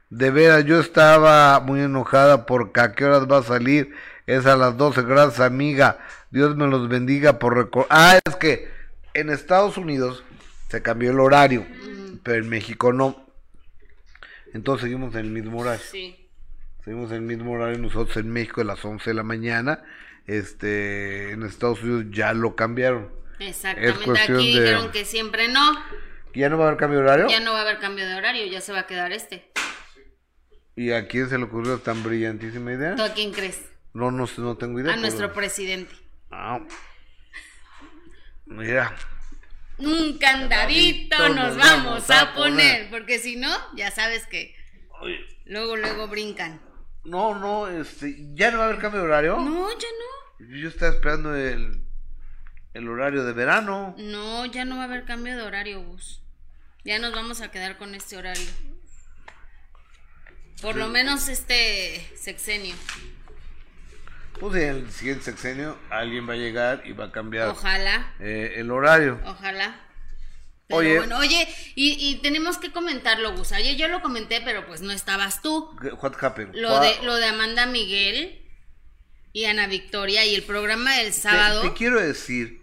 De 0.09 0.31
veras, 0.31 0.63
yo 0.63 0.79
estaba 0.79 1.59
muy 1.59 1.81
enojada 1.81 2.45
porque 2.45 2.79
a 2.79 2.93
qué 2.93 3.03
horas 3.05 3.27
va 3.29 3.39
a 3.39 3.43
salir. 3.43 3.93
Es 4.25 4.45
a 4.45 4.55
las 4.55 4.77
12, 4.77 5.01
gracias 5.03 5.41
amiga. 5.41 5.97
Dios 6.31 6.55
me 6.55 6.67
los 6.67 6.87
bendiga 6.87 7.37
por 7.39 7.55
recordar. 7.55 7.87
Ah, 7.91 8.19
es 8.23 8.35
que 8.37 8.69
en 9.13 9.29
Estados 9.29 9.77
Unidos 9.77 10.23
se 10.69 10.81
cambió 10.81 11.11
el 11.11 11.19
horario, 11.19 11.65
pero 12.23 12.37
en 12.43 12.49
México 12.49 12.91
no. 12.93 13.25
Entonces 14.53 14.83
seguimos 14.83 15.13
en 15.15 15.21
el 15.25 15.31
mismo 15.31 15.59
horario. 15.59 15.83
Sí. 15.91 16.29
Seguimos 16.83 17.09
en 17.11 17.17
el 17.17 17.21
mismo 17.23 17.51
horario 17.53 17.77
nosotros 17.79 18.15
en 18.17 18.29
México 18.29 18.61
a 18.61 18.63
las 18.63 18.83
11 18.85 19.09
de 19.09 19.13
la 19.13 19.23
mañana. 19.23 19.83
Este, 20.27 21.31
en 21.31 21.43
Estados 21.43 21.83
Unidos 21.83 22.05
ya 22.09 22.33
lo 22.33 22.55
cambiaron. 22.55 23.11
Exactamente. 23.39 24.11
Aquí 24.21 24.31
de- 24.55 24.61
dijeron 24.61 24.91
que 24.91 25.03
siempre 25.05 25.47
no. 25.49 25.73
¿Ya 26.33 26.49
no 26.49 26.57
va 26.57 26.65
a 26.65 26.67
haber 26.67 26.79
cambio 26.79 26.99
de 26.99 27.05
horario? 27.05 27.27
Ya 27.29 27.39
no 27.39 27.53
va 27.53 27.59
a 27.59 27.61
haber 27.61 27.79
cambio 27.79 28.07
de 28.07 28.15
horario, 28.15 28.45
ya 28.45 28.59
se 28.61 28.71
va 28.73 28.79
a 28.81 28.87
quedar 28.87 29.11
este. 29.13 29.49
¿Y 30.75 30.91
a 30.91 31.07
quién 31.07 31.29
se 31.29 31.37
le 31.37 31.45
ocurrió 31.45 31.77
tan 31.79 32.03
brillantísima 32.03 32.73
idea? 32.73 32.95
¿Tú 32.95 33.03
a 33.03 33.13
quién 33.13 33.31
crees? 33.31 33.61
No, 33.93 34.11
no 34.11 34.57
tengo 34.57 34.79
idea. 34.79 34.91
A 34.91 34.95
pero- 34.95 35.01
nuestro 35.01 35.33
presidente. 35.33 35.93
Ah. 36.31 36.59
Mira, 38.45 38.95
Un 39.77 40.17
candadito 40.17 41.17
Candadito 41.17 41.29
nos 41.29 41.57
vamos 41.57 42.09
a 42.09 42.33
poner, 42.33 42.89
porque 42.89 43.19
si 43.19 43.35
no, 43.35 43.53
ya 43.75 43.91
sabes 43.91 44.25
que 44.27 44.55
oye, 45.01 45.19
luego, 45.45 45.75
luego 45.75 46.07
brincan. 46.07 46.61
no, 47.03 47.35
no, 47.37 47.67
este, 47.67 48.15
ya 48.33 48.51
no 48.51 48.59
va 48.59 48.65
a 48.65 48.67
haber 48.67 48.79
cambio 48.79 49.01
de 49.01 49.07
horario. 49.07 49.37
No, 49.37 49.69
ya 49.71 49.87
no. 49.99 50.47
Yo 50.57 50.69
estaba 50.69 50.93
esperando 50.93 51.35
el, 51.35 51.81
el 52.73 52.87
horario 52.89 53.23
de 53.23 53.33
verano. 53.33 53.95
No, 53.97 54.45
ya 54.45 54.65
no 54.65 54.75
va 54.77 54.83
a 54.83 54.85
haber 54.85 55.05
cambio 55.05 55.35
de 55.35 55.43
horario, 55.43 55.81
Gus. 55.81 56.21
Ya 56.83 56.99
nos 56.99 57.13
vamos 57.13 57.41
a 57.41 57.51
quedar 57.51 57.77
con 57.77 57.95
este 57.95 58.15
horario. 58.17 58.47
Por 60.61 60.75
lo 60.75 60.87
menos 60.87 61.27
este 61.27 62.05
sexenio. 62.15 62.75
Pues 64.39 64.55
en 64.63 64.75
el 64.75 64.91
siguiente 64.91 65.23
sexenio 65.23 65.77
alguien 65.89 66.27
va 66.27 66.33
a 66.33 66.37
llegar 66.37 66.83
y 66.85 66.91
va 66.93 67.05
a 67.05 67.11
cambiar 67.11 67.49
Ojalá, 67.49 68.13
eh, 68.19 68.53
el 68.57 68.69
horario. 68.71 69.19
ojalá. 69.25 69.81
Pero 70.67 70.79
Oye. 70.79 70.97
bueno, 70.97 71.17
oye, 71.19 71.47
y, 71.75 71.91
y 72.09 72.15
tenemos 72.21 72.57
que 72.57 72.71
comentarlo, 72.71 73.35
Gus. 73.37 73.51
Ayer 73.51 73.75
yo 73.77 73.87
lo 73.87 74.01
comenté, 74.01 74.41
pero 74.43 74.65
pues 74.65 74.81
no 74.81 74.91
estabas 74.91 75.41
tú. 75.43 75.75
¿Qué- 75.81 75.89
What 75.93 76.13
happened? 76.21 76.55
Lo 76.55 76.69
What- 76.71 76.81
de, 76.99 77.05
lo 77.05 77.15
de 77.15 77.25
Amanda 77.27 77.65
Miguel 77.67 78.41
y 79.31 79.45
Ana 79.45 79.67
Victoria 79.67 80.25
y 80.25 80.33
el 80.33 80.41
programa 80.43 80.97
del 80.97 81.13
sábado. 81.13 81.61
Te, 81.61 81.73
quiero 81.73 81.99
decir 82.01 82.61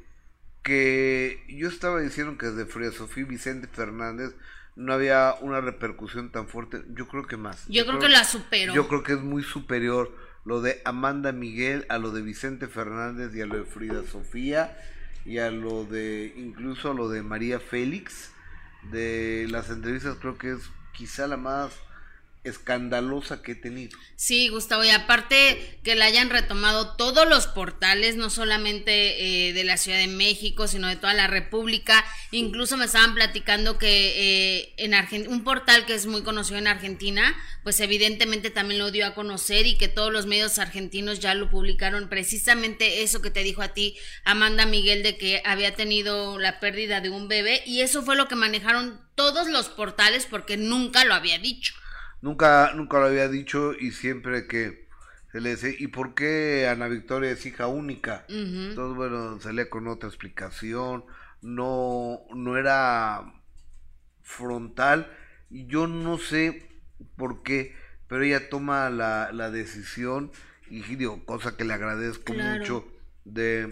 que 0.63 1.45
yo 1.49 1.69
estaba 1.69 2.01
diciendo 2.01 2.37
que 2.39 2.47
desde 2.47 2.67
Frida 2.71 2.93
Sofía 2.93 3.23
y 3.25 3.27
Vicente 3.27 3.69
Fernández 3.69 4.33
no 4.75 4.93
había 4.93 5.35
una 5.41 5.61
repercusión 5.61 6.31
tan 6.33 6.49
fuerte. 6.49 6.83
Yo 6.95 7.07
creo 7.09 7.27
que 7.27 7.37
más. 7.37 7.65
Yo 7.69 7.87
creo 7.87 7.99
que 7.99 8.09
la 8.09 8.25
superó. 8.25 8.75
Yo 8.75 8.89
creo 8.89 9.03
que 9.03 9.13
es 9.13 9.21
muy 9.21 9.43
superior 9.43 10.17
lo 10.45 10.61
de 10.61 10.81
Amanda 10.85 11.33
Miguel 11.33 11.87
a 11.89 11.99
lo 11.99 12.11
de 12.11 12.23
Vicente 12.23 12.67
Fernández 12.67 13.35
y 13.35 13.41
a 13.41 13.47
lo 13.47 13.57
de 13.57 13.65
Frida 13.65 14.03
Sofía 14.11 14.77
y 15.25 15.39
a 15.39 15.51
lo 15.51 15.85
de 15.85 16.33
incluso 16.37 16.91
a 16.91 16.95
lo 16.95 17.09
de 17.09 17.23
María 17.23 17.61
Félix. 17.61 18.31
De 18.91 19.47
las 19.49 19.71
entrevistas 19.71 20.17
creo 20.21 20.37
que 20.39 20.53
es 20.53 20.71
quizá 20.93 21.29
la 21.29 21.37
más 21.37 21.73
escandalosa 22.45 23.43
que 23.43 23.53
he 23.53 23.55
tenido. 23.55 23.97
Sí, 24.17 24.49
Gustavo, 24.49 24.85
y 24.85 24.91
aparte 24.91 25.79
que 25.85 25.95
la 25.95 26.07
hayan 26.07 26.31
retomado 26.31 26.97
todos 26.97 27.29
los 27.29 27.47
portales, 27.47 28.17
no 28.17 28.31
solamente 28.31 29.49
eh, 29.49 29.53
de 29.53 29.65
la 29.65 29.77
Ciudad 29.77 29.99
de 29.99 30.07
México, 30.09 30.67
sino 30.69 30.89
de 30.89 30.97
toda 30.97 31.15
la 31.15 31.27
República. 31.27 32.05
Incluso 32.31 32.77
me 32.77 32.87
estaban 32.87 33.15
platicando 33.15 33.79
que 33.79 34.59
eh, 34.61 34.75
en 34.77 34.93
Argen- 34.93 35.29
un 35.29 35.45
portal 35.45 35.87
que 35.87 35.95
es 35.95 36.07
muy 36.07 36.23
conocido 36.23 36.59
en 36.59 36.67
Argentina, 36.67 37.37
pues 37.63 37.79
evidentemente 37.81 38.51
también 38.51 38.79
lo 38.81 38.91
dio 38.91 39.07
a 39.07 39.15
conocer 39.15 39.67
y 39.67 39.77
que 39.77 39.89
todos 39.89 40.13
los 40.13 40.27
medios 40.27 40.59
argentinos 40.59 41.21
ya 41.21 41.35
lo 41.35 41.51
publicaron. 41.51 42.09
Precisamente 42.09 43.03
eso 43.03 43.23
que 43.23 43.31
te 43.31 43.43
dijo 43.45 43.63
a 43.63 43.69
ti 43.75 43.97
Amanda 44.25 44.67
Miguel 44.67 45.03
de 45.03 45.17
que 45.17 45.43
había 45.45 45.75
tenido 45.75 46.39
la 46.39 46.61
pérdida 46.61 47.01
de 47.01 47.11
un 47.11 47.29
bebé 47.29 47.63
y 47.67 47.83
eso 47.83 48.03
fue 48.03 48.17
lo 48.17 48.29
que 48.29 48.35
manejaron 48.35 49.01
todos 49.15 49.49
los 49.49 49.69
portales 49.69 50.27
porque 50.29 50.57
nunca 50.57 51.05
lo 51.05 51.15
había 51.15 51.39
dicho. 51.39 51.75
Nunca, 52.23 52.73
nunca 52.75 52.99
lo 53.01 53.07
había 53.07 53.29
dicho 53.29 53.75
y 53.75 53.91
siempre 53.93 54.47
que 54.47 54.89
se 55.33 55.41
le 55.41 55.51
dice, 55.51 55.75
¿y 55.79 55.89
por 55.89 56.15
qué 56.15 56.69
Ana 56.69 56.89
Victoria 56.89 57.31
es 57.31 57.45
hija 57.47 57.67
única? 57.67 58.25
Entonces, 58.71 58.97
bueno, 58.97 59.41
salía 59.41 59.69
con 59.69 59.89
otra 59.89 60.09
explicación, 60.09 61.05
no, 61.43 62.21
no 62.35 62.57
era 62.57 63.23
frontal, 64.23 65.11
y 65.51 65.67
yo 65.67 65.87
no 65.87 66.19
sé 66.19 66.69
por 67.17 67.43
qué, 67.43 67.75
pero 68.09 68.23
ella 68.25 68.49
toma 68.49 68.91
la, 68.91 69.31
la 69.33 69.51
decisión, 69.51 70.31
y 70.71 70.83
digo, 70.83 71.25
cosa 71.25 71.57
que 71.57 71.65
le 71.65 71.75
agradezco 71.75 72.33
Claro. 72.33 72.59
mucho 72.59 72.87
de, 73.25 73.67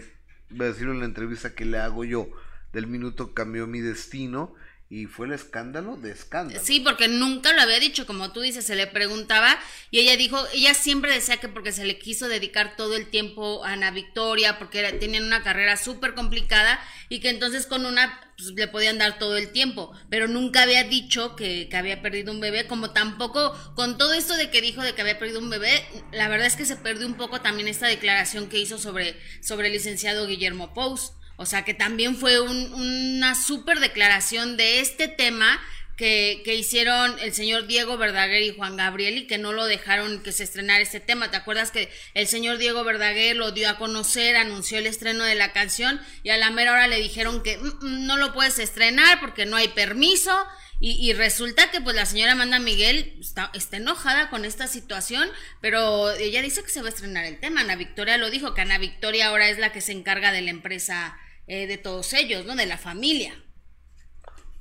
de 0.49 0.65
decirlo 0.65 0.93
en 0.93 0.99
la 0.99 1.05
entrevista 1.05 1.55
que 1.55 1.65
le 1.65 1.77
hago 1.79 2.03
yo, 2.03 2.29
del 2.73 2.87
minuto 2.87 3.29
que 3.29 3.33
cambió 3.35 3.67
mi 3.67 3.79
destino, 3.81 4.53
y 4.91 5.05
fue 5.05 5.25
el 5.25 5.31
escándalo 5.31 5.95
de 5.95 6.11
escándalo. 6.11 6.59
Sí, 6.61 6.81
porque 6.81 7.07
nunca 7.07 7.53
lo 7.53 7.61
había 7.61 7.79
dicho, 7.79 8.05
como 8.05 8.33
tú 8.33 8.41
dices, 8.41 8.65
se 8.65 8.75
le 8.75 8.87
preguntaba 8.87 9.57
y 9.89 9.99
ella 9.99 10.17
dijo, 10.17 10.37
ella 10.53 10.73
siempre 10.73 11.13
decía 11.13 11.37
que 11.37 11.47
porque 11.47 11.71
se 11.71 11.85
le 11.85 11.97
quiso 11.97 12.27
dedicar 12.27 12.75
todo 12.75 12.97
el 12.97 13.07
tiempo 13.09 13.63
a 13.63 13.71
Ana 13.71 13.91
Victoria, 13.91 14.59
porque 14.59 14.79
era- 14.79 14.99
tenían 14.99 15.23
una 15.23 15.43
carrera 15.43 15.77
súper 15.77 16.13
complicada 16.13 16.77
y 17.07 17.21
que 17.21 17.29
entonces 17.29 17.67
con 17.67 17.85
una 17.85 18.19
pues, 18.37 18.49
le 18.49 18.67
podían 18.67 18.97
dar 18.97 19.17
todo 19.17 19.37
el 19.37 19.53
tiempo, 19.53 19.93
pero 20.09 20.27
nunca 20.27 20.63
había 20.63 20.83
dicho 20.83 21.37
que, 21.37 21.69
que 21.69 21.77
había 21.77 22.01
perdido 22.01 22.33
un 22.33 22.41
bebé, 22.41 22.67
como 22.67 22.91
tampoco 22.91 23.53
con 23.75 23.97
todo 23.97 24.11
esto 24.13 24.35
de 24.35 24.49
que 24.51 24.59
dijo 24.59 24.81
de 24.81 24.93
que 24.93 25.01
había 25.03 25.17
perdido 25.17 25.39
un 25.39 25.49
bebé, 25.49 25.85
la 26.11 26.27
verdad 26.27 26.47
es 26.47 26.57
que 26.57 26.65
se 26.65 26.75
perdió 26.75 27.07
un 27.07 27.13
poco 27.15 27.39
también 27.39 27.69
esta 27.69 27.87
declaración 27.87 28.49
que 28.49 28.59
hizo 28.59 28.77
sobre, 28.77 29.15
sobre 29.41 29.67
el 29.67 29.73
licenciado 29.73 30.27
Guillermo 30.27 30.73
Pous. 30.73 31.13
O 31.41 31.45
sea 31.47 31.63
que 31.65 31.73
también 31.73 32.15
fue 32.15 32.39
un- 32.39 32.71
una 32.73 33.33
súper 33.35 33.79
declaración 33.79 34.57
de 34.57 34.79
este 34.79 35.07
tema 35.07 35.59
que, 35.97 36.41
que 36.45 36.55
hicieron 36.55 37.17
el 37.19 37.33
señor 37.33 37.67
Diego 37.67 37.97
Verdaguer 37.97 38.41
y 38.43 38.55
Juan 38.55 38.75
Gabriel 38.77 39.17
y 39.17 39.27
que 39.27 39.37
no 39.37 39.51
lo 39.53 39.65
dejaron 39.65 40.23
que 40.23 40.31
se 40.31 40.43
estrenara 40.43 40.81
este 40.81 40.99
tema. 40.99 41.29
¿Te 41.31 41.37
acuerdas 41.37 41.71
que 41.71 41.91
el 42.13 42.27
señor 42.27 42.57
Diego 42.57 42.83
Verdaguer 42.83 43.35
lo 43.35 43.51
dio 43.51 43.69
a 43.69 43.77
conocer, 43.77 44.35
anunció 44.35 44.77
el 44.77 44.87
estreno 44.87 45.23
de 45.23 45.35
la 45.35 45.51
canción 45.51 45.99
y 46.23 46.29
a 46.29 46.37
la 46.37 46.49
mera 46.51 46.71
hora 46.73 46.87
le 46.87 46.97
dijeron 47.01 47.43
que 47.43 47.57
"Mm, 47.57 47.67
mm, 47.81 48.05
no 48.07 48.17
lo 48.17 48.33
puedes 48.33 48.57
estrenar 48.59 49.19
porque 49.19 49.45
no 49.45 49.57
hay 49.57 49.67
permiso? 49.69 50.31
Y, 50.79 50.93
y 51.07 51.13
resulta 51.13 51.69
que 51.69 51.81
pues 51.81 51.95
la 51.95 52.07
señora 52.07 52.31
Amanda 52.31 52.57
Miguel 52.57 53.15
está, 53.19 53.51
está 53.53 53.77
enojada 53.77 54.31
con 54.31 54.45
esta 54.45 54.65
situación, 54.65 55.29
pero 55.61 56.09
ella 56.13 56.41
dice 56.41 56.63
que 56.63 56.69
se 56.71 56.81
va 56.81 56.87
a 56.87 56.89
estrenar 56.89 57.25
el 57.25 57.39
tema. 57.39 57.61
Ana 57.61 57.75
Victoria 57.75 58.17
lo 58.17 58.31
dijo, 58.31 58.55
que 58.55 58.61
Ana 58.61 58.79
Victoria 58.79 59.27
ahora 59.27 59.49
es 59.49 59.59
la 59.59 59.71
que 59.71 59.81
se 59.81 59.91
encarga 59.91 60.31
de 60.31 60.41
la 60.41 60.49
empresa 60.49 61.15
eh, 61.47 61.67
de 61.67 61.77
todos 61.77 62.13
ellos, 62.13 62.45
¿no? 62.45 62.55
De 62.55 62.65
la 62.65 62.77
familia. 62.77 63.35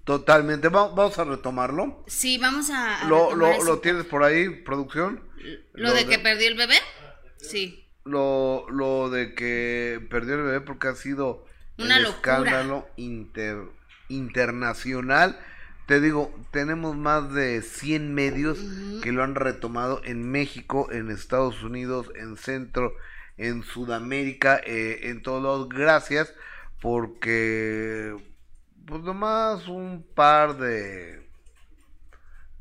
Totalmente, 0.04 0.68
Va- 0.68 0.88
vamos 0.88 1.18
a 1.18 1.24
retomarlo. 1.24 2.04
Sí, 2.06 2.38
vamos 2.38 2.70
a... 2.70 3.02
a 3.02 3.08
¿Lo, 3.08 3.34
lo, 3.34 3.62
lo 3.62 3.80
tienes 3.80 4.04
por 4.06 4.22
ahí, 4.24 4.48
producción? 4.62 5.22
¿Lo 5.72 5.92
de 5.94 6.06
que 6.06 6.18
perdió 6.18 6.48
el 6.48 6.56
bebé? 6.56 6.76
Sí. 7.38 7.86
lo, 8.04 8.66
lo 8.70 9.10
de 9.10 9.34
que 9.34 10.04
perdió 10.10 10.34
el 10.34 10.42
bebé 10.42 10.60
porque 10.60 10.88
ha 10.88 10.94
sido 10.94 11.46
locura. 11.76 12.10
escándalo 12.16 12.88
inter, 12.96 13.58
internacional. 14.08 15.38
Te 15.86 16.00
digo, 16.00 16.32
tenemos 16.52 16.96
más 16.96 17.32
de 17.32 17.62
100 17.62 18.14
medios 18.14 18.58
que 19.02 19.12
lo 19.12 19.24
han 19.24 19.34
retomado 19.34 20.00
en 20.04 20.30
México, 20.30 20.88
en 20.92 21.10
Estados 21.10 21.62
Unidos, 21.62 22.10
en 22.14 22.36
Centro, 22.36 22.94
en 23.36 23.64
Sudamérica, 23.64 24.60
eh, 24.64 25.00
en 25.10 25.22
todos 25.22 25.42
lados. 25.42 25.68
Gracias 25.68 26.34
porque 26.80 28.16
pues 28.86 29.02
nomás 29.02 29.68
un 29.68 30.04
par 30.14 30.56
de 30.56 31.20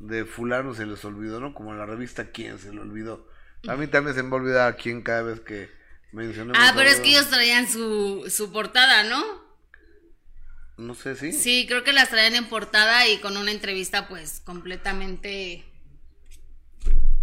de 0.00 0.24
fulanos 0.24 0.78
se 0.78 0.86
les 0.86 1.04
olvidó, 1.04 1.40
¿no? 1.40 1.54
Como 1.54 1.74
la 1.74 1.86
revista 1.86 2.30
Quién 2.30 2.58
se 2.58 2.72
le 2.72 2.80
olvidó. 2.80 3.28
A 3.68 3.76
mí 3.76 3.86
también 3.86 4.16
se 4.16 4.22
me 4.22 4.38
va 4.52 4.66
a 4.66 4.76
quién 4.76 5.02
cada 5.02 5.22
vez 5.22 5.40
que 5.40 5.70
mencionemos. 6.12 6.56
Ah, 6.58 6.72
pero 6.74 6.88
es 6.88 7.00
que 7.00 7.10
ellos 7.10 7.28
traían 7.28 7.68
su, 7.68 8.24
su 8.30 8.50
portada, 8.50 9.02
¿no? 9.02 9.22
No 10.78 10.94
sé 10.94 11.14
si. 11.14 11.32
Sí, 11.32 11.66
creo 11.68 11.84
que 11.84 11.92
las 11.92 12.08
traían 12.08 12.34
en 12.34 12.48
portada 12.48 13.06
y 13.06 13.18
con 13.18 13.36
una 13.36 13.50
entrevista 13.50 14.08
pues 14.08 14.40
completamente... 14.40 15.64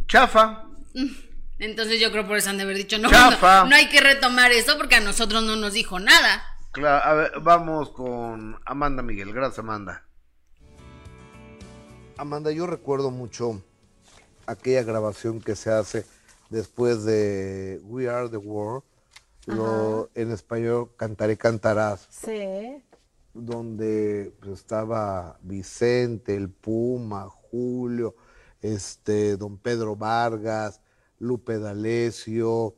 Chafa. 0.08 0.66
Entonces 1.60 2.00
yo 2.00 2.12
creo 2.12 2.28
por 2.28 2.38
eso 2.38 2.52
han 2.52 2.58
de 2.58 2.64
haber 2.64 2.78
dicho, 2.78 3.00
no, 3.00 3.10
Chafa. 3.10 3.64
no, 3.64 3.72
no 3.72 3.76
hay 3.76 3.90
que 3.90 4.00
retomar 4.00 4.52
eso 4.52 4.78
porque 4.78 4.96
a 4.96 5.00
nosotros 5.00 5.42
no 5.42 5.56
nos 5.56 5.74
dijo 5.74 6.00
nada. 6.00 6.44
Claro, 6.78 7.04
a 7.04 7.14
ver, 7.16 7.32
vamos 7.42 7.90
con 7.90 8.56
Amanda 8.64 9.02
Miguel. 9.02 9.34
Gracias, 9.34 9.58
Amanda. 9.58 10.04
Amanda, 12.18 12.52
yo 12.52 12.68
recuerdo 12.68 13.10
mucho 13.10 13.64
aquella 14.46 14.84
grabación 14.84 15.42
que 15.42 15.56
se 15.56 15.72
hace 15.72 16.06
después 16.52 17.04
de 17.04 17.82
We 17.84 18.08
Are 18.08 18.30
the 18.30 18.38
World. 18.38 18.84
Lo, 19.48 20.12
en 20.14 20.32
español, 20.32 20.92
Cantaré, 20.96 21.36
Cantarás. 21.36 22.08
Sí. 22.12 22.84
donde 23.34 24.32
pues, 24.40 24.60
estaba 24.60 25.40
Vicente, 25.42 26.36
el 26.36 26.52
Puma, 26.52 27.28
Julio, 27.28 28.14
este, 28.62 29.36
don 29.36 29.58
Pedro 29.58 29.96
Vargas, 29.96 30.80
Lupe 31.18 31.58
D'Alessio, 31.58 32.76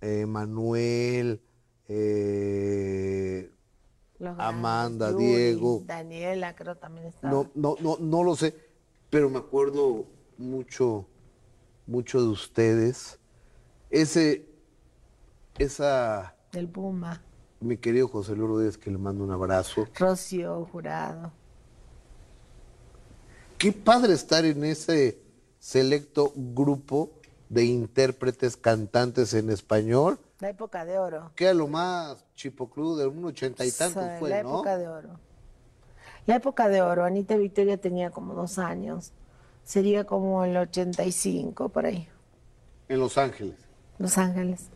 eh, 0.00 0.24
Manuel, 0.24 1.42
eh, 1.88 3.50
Amanda, 4.38 5.12
Diego. 5.12 5.82
Daniela, 5.86 6.54
creo 6.54 6.76
también 6.76 7.06
estaba. 7.06 7.32
no, 7.32 7.50
no, 7.54 7.76
no, 7.80 7.96
no 7.98 8.22
lo 8.22 8.36
sé, 8.36 8.54
pero 9.10 9.30
me 9.30 9.38
acuerdo 9.38 10.06
mucho, 10.36 11.06
mucho 11.86 12.20
de 12.20 12.28
ustedes. 12.28 13.18
Ese, 13.90 14.46
esa, 15.58 16.36
Del 16.52 16.68
Puma. 16.68 17.22
mi 17.60 17.78
querido 17.78 18.08
José 18.08 18.36
Luis 18.36 18.48
Rodríguez, 18.48 18.78
que 18.78 18.90
le 18.90 18.98
mando 18.98 19.24
un 19.24 19.30
abrazo. 19.30 19.86
Rocío 19.94 20.66
Jurado. 20.70 21.32
Qué 23.56 23.72
padre 23.72 24.12
estar 24.12 24.44
en 24.44 24.62
ese 24.64 25.18
selecto 25.58 26.32
grupo 26.36 27.10
de 27.48 27.64
intérpretes 27.64 28.56
cantantes 28.56 29.32
en 29.34 29.50
español 29.50 30.20
La 30.40 30.50
época 30.50 30.84
de 30.84 30.98
oro. 30.98 31.32
Que 31.34 31.44
era 31.44 31.54
lo 31.54 31.66
más 31.66 32.24
chipoclú 32.34 32.96
de 32.96 33.06
un 33.06 33.24
ochenta 33.24 33.64
y 33.64 33.72
tantos 33.72 34.02
Sí, 34.04 34.10
fue, 34.18 34.30
la 34.30 34.42
¿no? 34.42 34.50
época 34.50 34.78
de 34.78 34.88
oro. 34.88 35.08
La 36.26 36.36
época 36.36 36.68
de 36.68 36.80
oro. 36.82 37.04
Anita 37.04 37.36
Victoria 37.36 37.76
tenía 37.76 38.10
como 38.10 38.34
dos 38.34 38.58
años. 38.58 39.12
Sería 39.64 40.04
como 40.04 40.44
el 40.44 40.56
85, 40.56 41.68
por 41.70 41.86
ahí. 41.86 42.08
En 42.88 43.00
Los 43.00 43.18
Ángeles. 43.18 43.56
Los 43.98 44.16
Ángeles. 44.16 44.68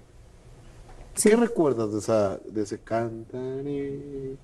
¿Qué 1.14 1.36
recuerdas 1.36 1.92
de, 1.92 1.98
esa, 1.98 2.36
de 2.38 2.62
ese 2.62 2.78
cantaré? 2.80 4.36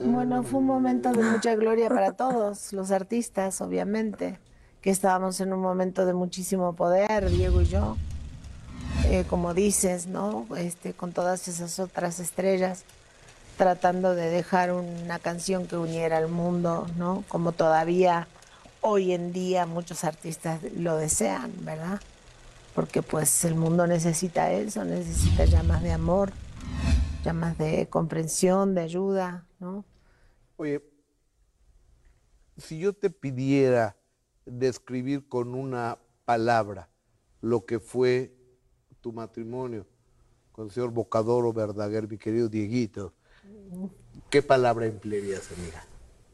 Bueno, 0.00 0.42
fue 0.42 0.60
un 0.60 0.66
momento 0.66 1.12
de 1.12 1.22
mucha 1.22 1.54
gloria 1.54 1.88
para 1.88 2.12
todos 2.12 2.72
los 2.72 2.90
artistas, 2.90 3.60
obviamente, 3.60 4.38
que 4.80 4.90
estábamos 4.90 5.40
en 5.40 5.52
un 5.52 5.60
momento 5.60 6.06
de 6.06 6.12
muchísimo 6.12 6.74
poder, 6.74 7.30
Diego 7.30 7.60
y 7.62 7.66
yo, 7.66 7.96
Eh, 9.10 9.24
como 9.28 9.54
dices, 9.54 10.06
¿no? 10.06 10.46
Este, 10.56 10.92
con 10.92 11.12
todas 11.12 11.46
esas 11.46 11.78
otras 11.78 12.20
estrellas, 12.20 12.84
tratando 13.56 14.14
de 14.14 14.30
dejar 14.30 14.72
una 14.72 15.18
canción 15.18 15.66
que 15.66 15.76
uniera 15.76 16.16
al 16.16 16.28
mundo, 16.28 16.86
¿no? 16.96 17.24
Como 17.28 17.52
todavía 17.52 18.26
hoy 18.80 19.12
en 19.12 19.32
día 19.32 19.66
muchos 19.66 20.04
artistas 20.04 20.60
lo 20.76 20.96
desean, 20.96 21.52
¿verdad? 21.64 22.00
Porque 22.74 23.02
pues 23.02 23.44
el 23.44 23.54
mundo 23.54 23.86
necesita 23.86 24.50
eso, 24.52 24.84
necesita 24.84 25.44
llamas 25.44 25.82
de 25.82 25.92
amor, 25.92 26.32
llamas 27.24 27.56
de 27.56 27.86
comprensión, 27.88 28.74
de 28.74 28.82
ayuda, 28.82 29.46
¿no? 29.60 29.84
Oye, 30.56 30.82
si 32.56 32.78
yo 32.78 32.92
te 32.92 33.10
pidiera 33.10 33.96
describir 34.44 35.28
con 35.28 35.54
una 35.54 35.98
palabra 36.24 36.88
lo 37.40 37.64
que 37.64 37.78
fue 37.78 38.33
tu 39.04 39.12
matrimonio 39.12 39.84
con 40.50 40.64
el 40.64 40.70
señor 40.70 40.90
Bocadoro 40.90 41.52
Verdaguer, 41.52 42.08
mi 42.08 42.16
querido 42.16 42.48
Dieguito, 42.48 43.12
¿qué 44.30 44.40
palabra 44.40 44.86
emplearías, 44.86 45.50
amiga? 45.52 45.84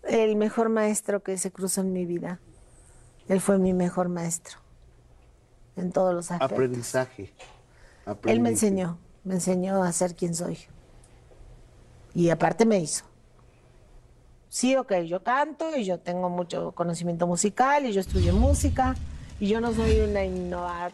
El 0.04 0.37
mejor 0.37 0.68
maestro 0.68 1.20
que 1.20 1.37
se 1.37 1.50
cruzó 1.50 1.80
en 1.80 1.92
mi 1.92 2.06
vida. 2.06 2.38
Él 3.26 3.40
fue 3.40 3.59
mi 3.59 3.72
mejor 3.72 4.09
maestro. 4.09 4.59
En 5.74 5.90
todos 5.90 6.14
los 6.14 6.30
aspectos. 6.30 6.52
Aprendizaje. 6.52 7.33
Él 8.26 8.38
me 8.38 8.50
enseñó, 8.50 8.98
me 9.24 9.35
enseñó 9.35 9.83
a 9.83 9.90
ser 9.90 10.14
quien 10.14 10.37
soy. 10.37 10.59
Y 12.14 12.30
aparte 12.30 12.66
me 12.66 12.78
hizo. 12.78 13.04
Sí, 14.48 14.76
ok, 14.76 14.92
yo 15.06 15.24
canto 15.24 15.76
y 15.76 15.85
yo 15.85 15.98
tengo 15.98 16.30
mucho 16.30 16.70
conocimiento 16.72 17.26
musical 17.26 17.85
y 17.87 17.92
yo 17.92 18.00
estudié 18.00 18.30
música 18.30 18.94
y 19.40 19.48
yo 19.48 19.61
no 19.61 19.72
soy 19.74 19.98
una 20.00 20.24
innova- 20.24 20.92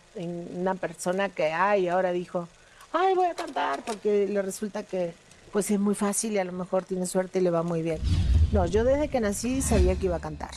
una 0.55 0.75
persona 0.75 1.29
que, 1.29 1.53
ay, 1.53 1.89
ahora 1.89 2.13
dijo, 2.13 2.49
ay, 2.93 3.15
voy 3.15 3.27
a 3.27 3.35
cantar 3.35 3.83
porque 3.85 4.27
le 4.27 4.41
resulta 4.43 4.83
que 4.83 5.13
pues 5.53 5.71
es 5.71 5.79
muy 5.81 5.95
fácil 5.95 6.33
y 6.33 6.39
a 6.39 6.45
lo 6.45 6.53
mejor 6.53 6.85
tiene 6.85 7.07
suerte 7.07 7.39
y 7.39 7.43
le 7.43 7.51
va 7.51 7.63
muy 7.63 7.83
bien. 7.83 7.99
No, 8.53 8.67
yo 8.67 8.85
desde 8.85 9.09
que 9.09 9.21
nací 9.21 9.63
sabía 9.63 9.95
que 9.97 10.07
iba 10.07 10.17
a 10.17 10.21
cantar. 10.21 10.51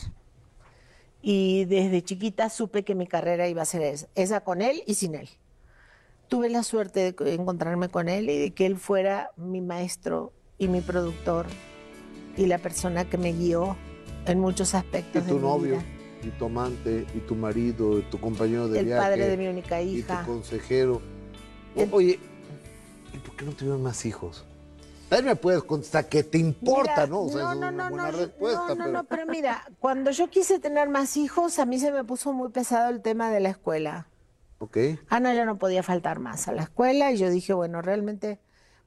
Y 1.22 1.64
desde 1.66 2.02
chiquita 2.02 2.48
supe 2.48 2.82
que 2.82 2.94
mi 2.94 3.06
carrera 3.06 3.46
iba 3.48 3.62
a 3.62 3.66
ser 3.66 3.82
esa, 3.82 4.06
esa 4.14 4.40
con 4.40 4.62
él 4.62 4.82
y 4.86 4.94
sin 4.94 5.14
él 5.14 5.28
tuve 6.28 6.48
la 6.48 6.62
suerte 6.62 7.10
de 7.12 7.34
encontrarme 7.34 7.88
con 7.88 8.08
él 8.08 8.30
y 8.30 8.38
de 8.38 8.50
que 8.52 8.64
él 8.64 8.76
fuera 8.76 9.32
mi 9.36 9.60
maestro 9.60 10.32
y 10.58 10.68
mi 10.68 10.80
productor 10.80 11.46
y 12.36 12.46
la 12.46 12.58
persona 12.58 13.04
que 13.04 13.18
me 13.18 13.32
guió 13.32 13.76
en 14.26 14.38
muchos 14.38 14.72
Y 14.72 14.76
aspectos 14.76 15.24
de 15.26 15.28
tu 15.32 15.36
mi 15.38 15.42
novio, 15.42 15.78
vida. 15.78 15.84
Y 16.22 16.28
tu 16.30 16.44
amante, 16.46 17.06
y 17.14 17.18
tu 17.20 17.34
marido, 17.34 17.98
y 17.98 18.02
tu 18.02 18.20
compañero 18.20 18.68
de 18.68 18.80
El 18.80 18.86
viaje. 18.86 19.00
padre 19.02 19.28
de 19.28 19.36
mi 19.36 19.46
única 19.48 19.80
Y 19.80 19.98
hija. 19.98 20.20
tu 20.20 20.26
consejero. 20.32 21.00
El- 21.74 21.88
Oye, 21.92 22.18
¿y 23.12 23.18
por 23.18 23.36
qué 23.36 23.44
no 23.44 23.52
tuvieron 23.52 23.82
más 23.82 24.04
hijos? 24.04 24.44
A 25.10 25.16
ver, 25.16 25.24
me 25.24 25.34
puedes 25.36 25.62
contestar 25.64 26.08
qué 26.08 26.22
te 26.22 26.38
importa, 26.38 26.92
Mira, 26.92 27.06
¿no? 27.08 27.22
O 27.22 27.28
sea, 27.30 27.50
es 27.50 27.56
una 27.56 27.88
buena 27.90 28.12
no, 28.12 28.18
respuesta, 28.18 28.60
no, 28.68 28.74
no, 28.74 28.76
pero... 28.84 28.92
no, 28.92 29.04
pero 29.04 29.26
mira, 29.26 29.64
cuando 29.80 30.10
yo 30.12 30.30
quise 30.30 30.60
tener 30.60 30.88
más 30.88 31.16
hijos, 31.16 31.58
a 31.58 31.66
mí 31.66 31.78
se 31.80 31.90
me 31.90 32.04
puso 32.04 32.32
muy 32.32 32.50
pesado 32.50 32.90
el 32.90 33.02
tema 33.02 33.30
de 33.30 33.40
la 33.40 33.48
escuela. 33.50 34.06
Ok. 34.58 34.76
Ana 35.08 35.34
ya 35.34 35.44
no 35.46 35.58
podía 35.58 35.82
faltar 35.82 36.20
más 36.20 36.46
a 36.46 36.52
la 36.52 36.62
escuela 36.62 37.10
y 37.10 37.16
yo 37.16 37.28
dije, 37.30 37.52
bueno, 37.54 37.82
realmente 37.82 38.38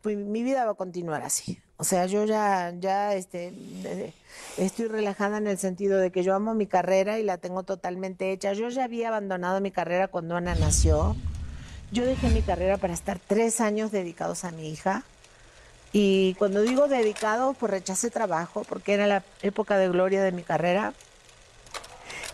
pues, 0.01 0.15
mi 0.17 0.43
vida 0.43 0.63
va 0.65 0.71
a 0.71 0.75
continuar 0.75 1.23
así. 1.23 1.59
O 1.77 1.83
sea, 1.83 2.05
yo 2.05 2.23
ya, 2.25 2.73
ya 2.79 3.13
este, 3.15 3.51
de- 3.51 4.13
estoy 4.57 4.87
relajada 4.87 5.37
en 5.37 5.47
el 5.47 5.57
sentido 5.57 5.99
de 5.99 6.11
que 6.11 6.23
yo 6.23 6.33
amo 6.35 6.53
mi 6.53 6.67
carrera 6.67 7.19
y 7.19 7.23
la 7.23 7.37
tengo 7.37 7.63
totalmente 7.63 8.31
hecha. 8.31 8.53
Yo 8.53 8.69
ya 8.69 8.85
había 8.85 9.09
abandonado 9.09 9.59
mi 9.59 9.71
carrera 9.71 10.07
cuando 10.07 10.35
Ana 10.35 10.55
nació. 10.55 11.15
Yo 11.91 12.05
dejé 12.05 12.29
mi 12.29 12.41
carrera 12.41 12.77
para 12.77 12.93
estar 12.93 13.19
tres 13.19 13.59
años 13.59 13.91
dedicados 13.91 14.45
a 14.45 14.51
mi 14.51 14.69
hija. 14.69 15.03
Y 15.91 16.35
cuando 16.35 16.61
digo 16.61 16.87
dedicado, 16.87 17.53
pues 17.53 17.71
rechacé 17.71 18.09
trabajo 18.09 18.63
porque 18.67 18.93
era 18.93 19.05
la 19.05 19.23
época 19.41 19.77
de 19.77 19.89
gloria 19.89 20.23
de 20.23 20.31
mi 20.31 20.43
carrera. 20.43 20.93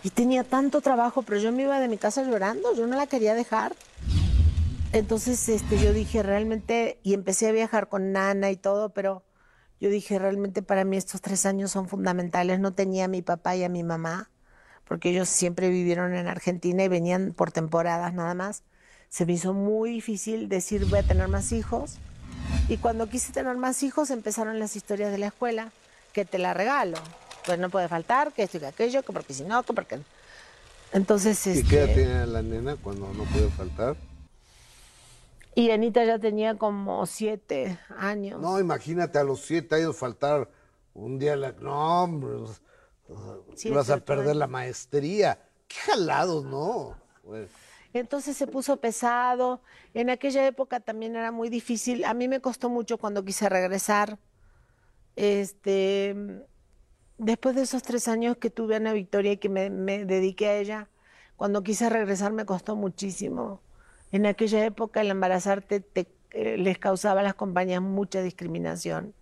Y 0.02 0.10
tenía 0.10 0.44
tanto 0.44 0.80
trabajo, 0.80 1.22
pero 1.22 1.40
yo 1.40 1.52
me 1.52 1.62
iba 1.62 1.78
de 1.78 1.88
mi 1.88 1.98
casa 1.98 2.22
llorando, 2.22 2.74
yo 2.74 2.86
no 2.86 2.96
la 2.96 3.06
quería 3.06 3.34
dejar. 3.34 3.74
Entonces 4.92 5.46
este, 5.48 5.78
yo 5.78 5.92
dije 5.92 6.22
realmente, 6.22 6.98
y 7.02 7.12
empecé 7.12 7.48
a 7.48 7.52
viajar 7.52 7.88
con 7.88 8.12
Nana 8.12 8.50
y 8.50 8.56
todo, 8.56 8.88
pero 8.88 9.22
yo 9.80 9.88
dije 9.88 10.18
realmente 10.18 10.62
para 10.62 10.84
mí 10.84 10.96
estos 10.96 11.22
tres 11.22 11.46
años 11.46 11.70
son 11.70 11.88
fundamentales. 11.88 12.60
No 12.60 12.72
tenía 12.72 13.06
a 13.06 13.08
mi 13.08 13.22
papá 13.22 13.56
y 13.56 13.64
a 13.64 13.68
mi 13.68 13.82
mamá, 13.82 14.30
porque 14.84 15.10
ellos 15.10 15.28
siempre 15.28 15.70
vivieron 15.70 16.14
en 16.14 16.28
Argentina 16.28 16.84
y 16.84 16.88
venían 16.88 17.32
por 17.32 17.50
temporadas 17.50 18.12
nada 18.12 18.34
más. 18.34 18.62
Se 19.08 19.26
me 19.26 19.32
hizo 19.32 19.54
muy 19.54 19.90
difícil 19.90 20.48
decir 20.48 20.84
voy 20.84 20.98
a 21.00 21.02
tener 21.02 21.28
más 21.28 21.52
hijos. 21.52 21.96
Y 22.68 22.76
cuando 22.76 23.08
quise 23.08 23.32
tener 23.32 23.56
más 23.56 23.82
hijos 23.82 24.10
empezaron 24.10 24.58
las 24.58 24.76
historias 24.76 25.10
de 25.10 25.18
la 25.18 25.28
escuela, 25.28 25.72
que 26.12 26.24
te 26.24 26.38
la 26.38 26.54
regalo. 26.54 26.98
Pues 27.46 27.58
no 27.58 27.70
puede 27.70 27.88
faltar, 27.88 28.32
que 28.32 28.42
esto 28.42 28.58
y 28.58 28.60
que 28.60 28.66
aquello, 28.66 29.02
que 29.02 29.12
porque 29.12 29.34
si 29.34 29.44
no, 29.44 29.62
que 29.62 29.72
porque... 29.72 30.00
Entonces, 30.92 31.46
¿Y 31.46 31.50
este, 31.50 31.68
qué 31.68 31.78
edad 31.78 31.94
tiene 31.94 32.26
la 32.26 32.42
nena 32.42 32.76
cuando 32.76 33.12
no 33.14 33.24
puede 33.24 33.48
faltar? 33.50 33.96
Y 35.54 35.70
Anita 35.70 36.04
ya 36.04 36.18
tenía 36.18 36.56
como 36.56 37.04
siete 37.06 37.78
años. 37.96 38.40
No, 38.40 38.60
imagínate 38.60 39.18
a 39.18 39.24
los 39.24 39.40
siete 39.40 39.76
años 39.76 39.96
faltar 39.96 40.48
un 40.94 41.18
día. 41.18 41.36
La... 41.36 41.52
No, 41.52 42.04
hombre. 42.04 42.36
Vas 43.72 43.90
a 43.90 43.98
perder 43.98 44.28
años. 44.28 44.36
la 44.36 44.46
maestría. 44.46 45.40
Qué 45.66 45.76
jalados, 45.76 46.44
¿no? 46.44 46.96
Pues, 47.24 47.50
Entonces 47.92 48.36
se 48.36 48.46
puso 48.46 48.76
pesado. 48.78 49.60
En 49.92 50.10
aquella 50.10 50.46
época 50.46 50.80
también 50.80 51.16
era 51.16 51.32
muy 51.32 51.48
difícil. 51.48 52.04
A 52.04 52.14
mí 52.14 52.28
me 52.28 52.40
costó 52.40 52.68
mucho 52.70 52.98
cuando 52.98 53.24
quise 53.24 53.48
regresar. 53.48 54.18
Este, 55.16 56.14
después 57.18 57.56
de 57.56 57.62
esos 57.62 57.82
tres 57.82 58.06
años 58.06 58.36
que 58.36 58.50
tuve 58.50 58.74
a 58.74 58.76
Ana 58.76 58.92
Victoria 58.92 59.32
y 59.32 59.36
que 59.36 59.48
me, 59.48 59.68
me 59.68 60.04
dediqué 60.04 60.48
a 60.48 60.56
ella, 60.58 60.88
cuando 61.36 61.62
quise 61.62 61.90
regresar 61.90 62.32
me 62.32 62.46
costó 62.46 62.76
muchísimo. 62.76 63.60
En 64.12 64.26
aquella 64.26 64.64
época 64.64 65.00
el 65.00 65.10
embarazarte 65.10 65.80
te- 65.80 66.08
eh, 66.32 66.56
les 66.58 66.78
causaba 66.78 67.20
a 67.20 67.22
las 67.24 67.34
compañías 67.34 67.82
mucha 67.82 68.22
discriminación. 68.22 69.14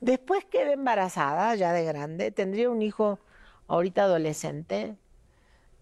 Después 0.00 0.44
quedé 0.44 0.72
embarazada, 0.72 1.54
ya 1.54 1.72
de 1.72 1.84
grande, 1.84 2.30
tendría 2.30 2.70
un 2.70 2.82
hijo 2.82 3.18
ahorita 3.68 4.04
adolescente, 4.04 4.96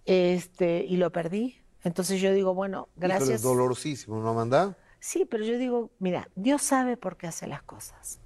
este, 0.07 0.85
y 0.85 0.97
lo 0.97 1.11
perdí. 1.11 1.61
Entonces 1.83 2.21
yo 2.21 2.33
digo, 2.33 2.55
bueno, 2.55 2.89
gracias. 2.97 3.31
es 3.31 3.43
dolorosísimo, 3.43 4.21
¿no, 4.21 4.31
Amanda? 4.31 4.77
Sí, 5.01 5.27
pero 5.27 5.45
yo 5.45 5.59
digo, 5.59 5.91
mira, 5.99 6.29
Dios 6.35 6.63
sabe 6.63 6.97
por 6.97 7.17
qué 7.17 7.27
hace 7.27 7.47
las 7.47 7.63
cosas. 7.63 8.21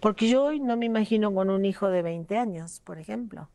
Porque 0.00 0.28
yo 0.28 0.44
hoy 0.44 0.60
no 0.60 0.76
me 0.76 0.84
imagino 0.84 1.32
con 1.32 1.48
un 1.48 1.64
hijo 1.64 1.88
de 1.88 2.02
20 2.02 2.36
años, 2.36 2.80
por 2.84 2.98
ejemplo. 2.98 3.48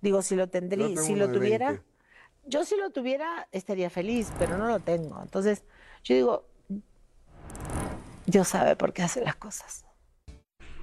Digo, 0.00 0.22
si 0.22 0.34
lo 0.34 0.48
tendría, 0.48 0.88
si 1.02 1.14
lo 1.14 1.30
tuviera, 1.30 1.68
20. 1.68 1.89
Yo 2.44 2.64
si 2.64 2.76
lo 2.76 2.90
tuviera 2.90 3.48
estaría 3.52 3.90
feliz, 3.90 4.30
pero 4.38 4.58
no 4.58 4.66
lo 4.66 4.80
tengo. 4.80 5.20
Entonces, 5.22 5.62
yo 6.04 6.14
digo, 6.14 6.48
Dios 8.26 8.48
sabe 8.48 8.76
por 8.76 8.92
qué 8.92 9.02
hace 9.02 9.22
las 9.22 9.36
cosas. 9.36 9.84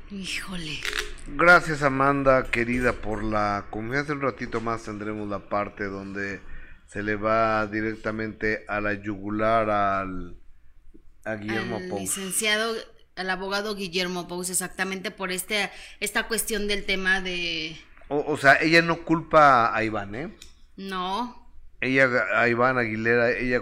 Híjole. 0.10 0.80
Gracias 1.28 1.84
Amanda, 1.84 2.44
querida, 2.50 2.94
por 2.94 3.24
la 3.24 3.66
confianza. 3.70 4.14
Un 4.14 4.22
ratito 4.22 4.62
más 4.62 4.84
tendremos 4.84 5.28
la 5.28 5.50
parte 5.50 5.86
donde 5.86 6.42
se 6.86 7.04
le 7.04 7.16
va 7.16 7.68
directamente 7.68 8.64
a 8.70 8.80
la 8.80 8.94
yugular 8.94 9.70
al, 9.70 10.38
a 11.26 11.36
Guillermo 11.36 11.78
al 11.78 11.90
Pous. 11.90 12.02
licenciado, 12.02 12.74
al 13.18 13.30
abogado 13.30 13.76
Guillermo 13.76 14.28
Pous, 14.30 14.50
exactamente 14.50 15.12
por 15.12 15.32
este, 15.32 15.70
esta 16.00 16.28
cuestión 16.28 16.68
del 16.68 16.86
tema 16.86 17.20
de... 17.20 17.78
O, 18.08 18.24
o 18.32 18.38
sea, 18.38 18.62
ella 18.62 18.82
no 18.82 19.04
culpa 19.04 19.76
a 19.76 19.84
Iván, 19.84 20.16
¿eh? 20.16 20.34
No, 20.78 21.47
Ella, 21.82 22.10
a 22.34 22.48
Iván 22.48 22.78
Aguilera, 22.78 23.32
ella 23.32 23.62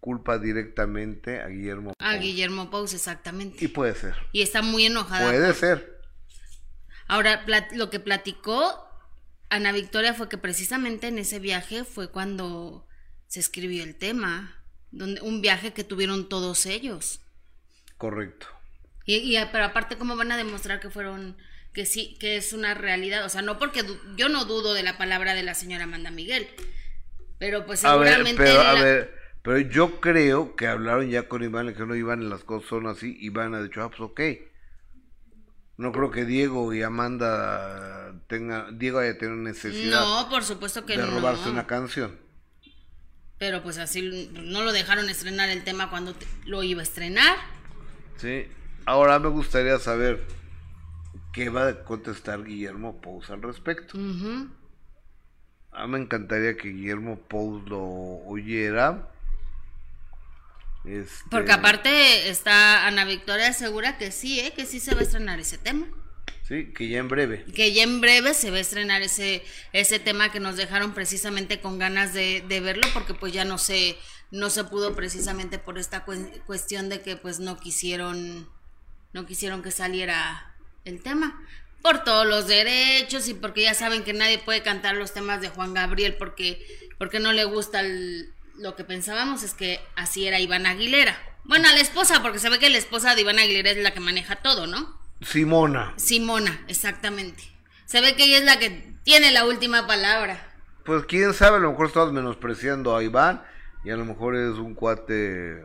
culpa 0.00 0.38
directamente 0.38 1.40
a 1.40 1.48
Guillermo 1.48 1.92
a 1.98 2.12
Pous. 2.12 2.20
Guillermo 2.20 2.70
Pous, 2.70 2.94
exactamente. 2.94 3.64
Y 3.64 3.68
puede 3.68 3.94
ser. 3.94 4.14
Y 4.32 4.42
está 4.42 4.62
muy 4.62 4.86
enojada. 4.86 5.30
Puede 5.30 5.54
ser. 5.54 6.00
Ahora, 7.06 7.44
lo 7.72 7.90
que 7.90 7.98
platicó 7.98 8.86
Ana 9.48 9.72
Victoria 9.72 10.14
fue 10.14 10.28
que 10.28 10.38
precisamente 10.38 11.08
en 11.08 11.18
ese 11.18 11.40
viaje 11.40 11.84
fue 11.84 12.10
cuando 12.10 12.86
se 13.26 13.40
escribió 13.40 13.82
el 13.82 13.96
tema. 13.96 14.62
donde, 14.92 15.20
un 15.20 15.40
viaje 15.40 15.72
que 15.72 15.84
tuvieron 15.84 16.28
todos 16.28 16.66
ellos. 16.66 17.20
Correcto. 17.96 18.46
Y, 19.04 19.36
y, 19.36 19.44
pero 19.50 19.64
aparte, 19.64 19.96
¿cómo 19.96 20.16
van 20.16 20.30
a 20.30 20.36
demostrar 20.36 20.78
que 20.78 20.88
fueron, 20.88 21.36
que 21.72 21.84
sí, 21.84 22.16
que 22.20 22.36
es 22.36 22.52
una 22.52 22.74
realidad? 22.74 23.24
O 23.24 23.28
sea, 23.28 23.42
no 23.42 23.58
porque 23.58 23.84
yo 24.16 24.28
no 24.28 24.44
dudo 24.44 24.72
de 24.72 24.84
la 24.84 24.96
palabra 24.96 25.34
de 25.34 25.42
la 25.42 25.54
señora 25.54 25.84
Amanda 25.84 26.10
Miguel, 26.12 26.48
pero 27.40 27.66
pues 27.66 27.84
A 27.84 27.96
ver, 27.96 28.08
seguramente... 28.10 28.42
pero, 28.44 28.60
a 28.60 28.72
la- 28.74 28.82
ver, 28.84 29.14
pero 29.42 29.58
yo 29.58 30.00
creo 30.00 30.54
que 30.54 30.68
hablaron 30.68 31.08
ya 31.10 31.26
con 31.28 31.42
Iván, 31.42 31.74
que 31.74 31.84
no 31.86 31.96
Iván, 31.96 32.30
las 32.30 32.44
cosas 32.44 32.68
son 32.68 32.86
así, 32.86 33.16
Iván 33.20 33.54
ha 33.54 33.62
dicho, 33.62 33.82
ah, 33.82 33.88
pues 33.88 34.00
ok. 34.00 34.20
No 35.78 35.92
creo 35.92 36.10
que 36.10 36.26
Diego 36.26 36.72
y 36.74 36.82
Amanda 36.82 38.12
tengan, 38.28 38.78
Diego 38.78 38.98
haya 38.98 39.16
tenido 39.16 39.36
necesidad 39.38 40.00
No, 40.02 40.28
por 40.28 40.44
supuesto 40.44 40.84
que 40.84 40.96
de 40.98 41.04
no. 41.06 41.10
robarse 41.10 41.48
una 41.48 41.66
canción. 41.66 42.18
Pero 43.38 43.62
pues 43.62 43.78
así 43.78 44.28
no 44.32 44.62
lo 44.62 44.72
dejaron 44.72 45.08
estrenar 45.08 45.48
el 45.48 45.64
tema 45.64 45.88
cuando 45.88 46.12
te- 46.14 46.26
lo 46.44 46.62
iba 46.62 46.80
a 46.80 46.82
estrenar. 46.82 47.34
Sí. 48.18 48.46
Ahora 48.84 49.18
me 49.18 49.28
gustaría 49.30 49.78
saber 49.78 50.26
qué 51.32 51.48
va 51.48 51.68
a 51.68 51.84
contestar 51.84 52.44
Guillermo 52.44 53.00
Pous 53.00 53.30
al 53.30 53.40
respecto. 53.40 53.96
A 55.72 55.86
mí 55.86 55.92
me 55.92 55.98
encantaría 55.98 56.56
que 56.56 56.68
Guillermo 56.68 57.18
Pous 57.18 57.68
lo 57.68 57.80
oyera. 58.26 59.08
Este, 60.84 61.24
Porque 61.30 61.52
aparte 61.52 62.28
está 62.30 62.86
Ana 62.86 63.04
Victoria 63.04 63.52
segura 63.52 63.98
que 63.98 64.10
sí, 64.10 64.40
¿eh? 64.40 64.52
que 64.54 64.64
sí 64.66 64.80
se 64.80 64.94
va 64.94 65.00
a 65.00 65.04
estrenar 65.04 65.38
ese 65.38 65.58
tema. 65.58 65.86
Sí, 66.42 66.72
que 66.74 66.88
ya 66.88 66.98
en 66.98 67.08
breve. 67.08 67.44
Que 67.54 67.72
ya 67.72 67.82
en 67.84 68.00
breve 68.00 68.34
se 68.34 68.50
va 68.50 68.56
a 68.56 68.60
estrenar 68.60 69.02
ese, 69.02 69.44
ese 69.72 69.98
tema 70.00 70.32
que 70.32 70.40
nos 70.40 70.56
dejaron 70.56 70.94
precisamente 70.94 71.60
con 71.60 71.78
ganas 71.78 72.12
de, 72.14 72.42
de 72.48 72.60
verlo, 72.60 72.86
porque 72.92 73.14
pues 73.14 73.32
ya 73.32 73.44
no 73.44 73.58
se, 73.58 73.96
no 74.32 74.50
se 74.50 74.64
pudo 74.64 74.96
precisamente 74.96 75.58
por 75.58 75.78
esta 75.78 76.04
cue- 76.04 76.42
cuestión 76.46 76.88
de 76.88 77.02
que 77.02 77.14
pues 77.16 77.38
no 77.38 77.58
quisieron, 77.60 78.48
no 79.12 79.26
quisieron 79.26 79.62
que 79.62 79.70
saliera 79.70 80.56
el 80.84 81.02
tema. 81.02 81.40
Por 81.82 82.04
todos 82.04 82.26
los 82.26 82.46
derechos 82.46 83.28
y 83.28 83.34
porque 83.34 83.62
ya 83.62 83.74
saben 83.74 84.04
que 84.04 84.12
nadie 84.12 84.38
puede 84.38 84.62
cantar 84.62 84.96
los 84.96 85.12
temas 85.14 85.40
de 85.40 85.48
Juan 85.48 85.72
Gabriel 85.74 86.14
porque, 86.18 86.66
porque 86.98 87.20
no 87.20 87.32
le 87.32 87.44
gusta 87.44 87.80
el- 87.80 88.32
lo 88.58 88.76
que 88.76 88.84
pensábamos, 88.84 89.42
es 89.42 89.54
que 89.54 89.80
así 89.96 90.26
era 90.26 90.38
Iván 90.40 90.66
Aguilera. 90.66 91.16
Bueno, 91.44 91.68
a 91.68 91.72
la 91.72 91.80
esposa, 91.80 92.20
porque 92.22 92.38
se 92.38 92.50
ve 92.50 92.58
que 92.58 92.68
la 92.68 92.76
esposa 92.78 93.14
de 93.14 93.22
Iván 93.22 93.38
Aguilera 93.38 93.70
es 93.70 93.78
la 93.78 93.92
que 93.94 94.00
maneja 94.00 94.36
todo, 94.36 94.66
¿no? 94.66 95.00
Simona. 95.22 95.94
Simona, 95.96 96.62
exactamente. 96.68 97.42
Se 97.86 98.00
ve 98.02 98.14
que 98.14 98.24
ella 98.24 98.38
es 98.38 98.44
la 98.44 98.58
que 98.58 98.92
tiene 99.02 99.30
la 99.32 99.46
última 99.46 99.86
palabra. 99.86 100.46
Pues 100.84 101.04
quién 101.06 101.32
sabe, 101.32 101.56
a 101.56 101.60
lo 101.60 101.70
mejor 101.70 101.86
estamos 101.86 102.12
menospreciando 102.12 102.94
a 102.94 103.02
Iván 103.02 103.42
y 103.84 103.90
a 103.90 103.96
lo 103.96 104.04
mejor 104.04 104.36
es 104.36 104.56
un 104.58 104.74
cuate 104.74 105.64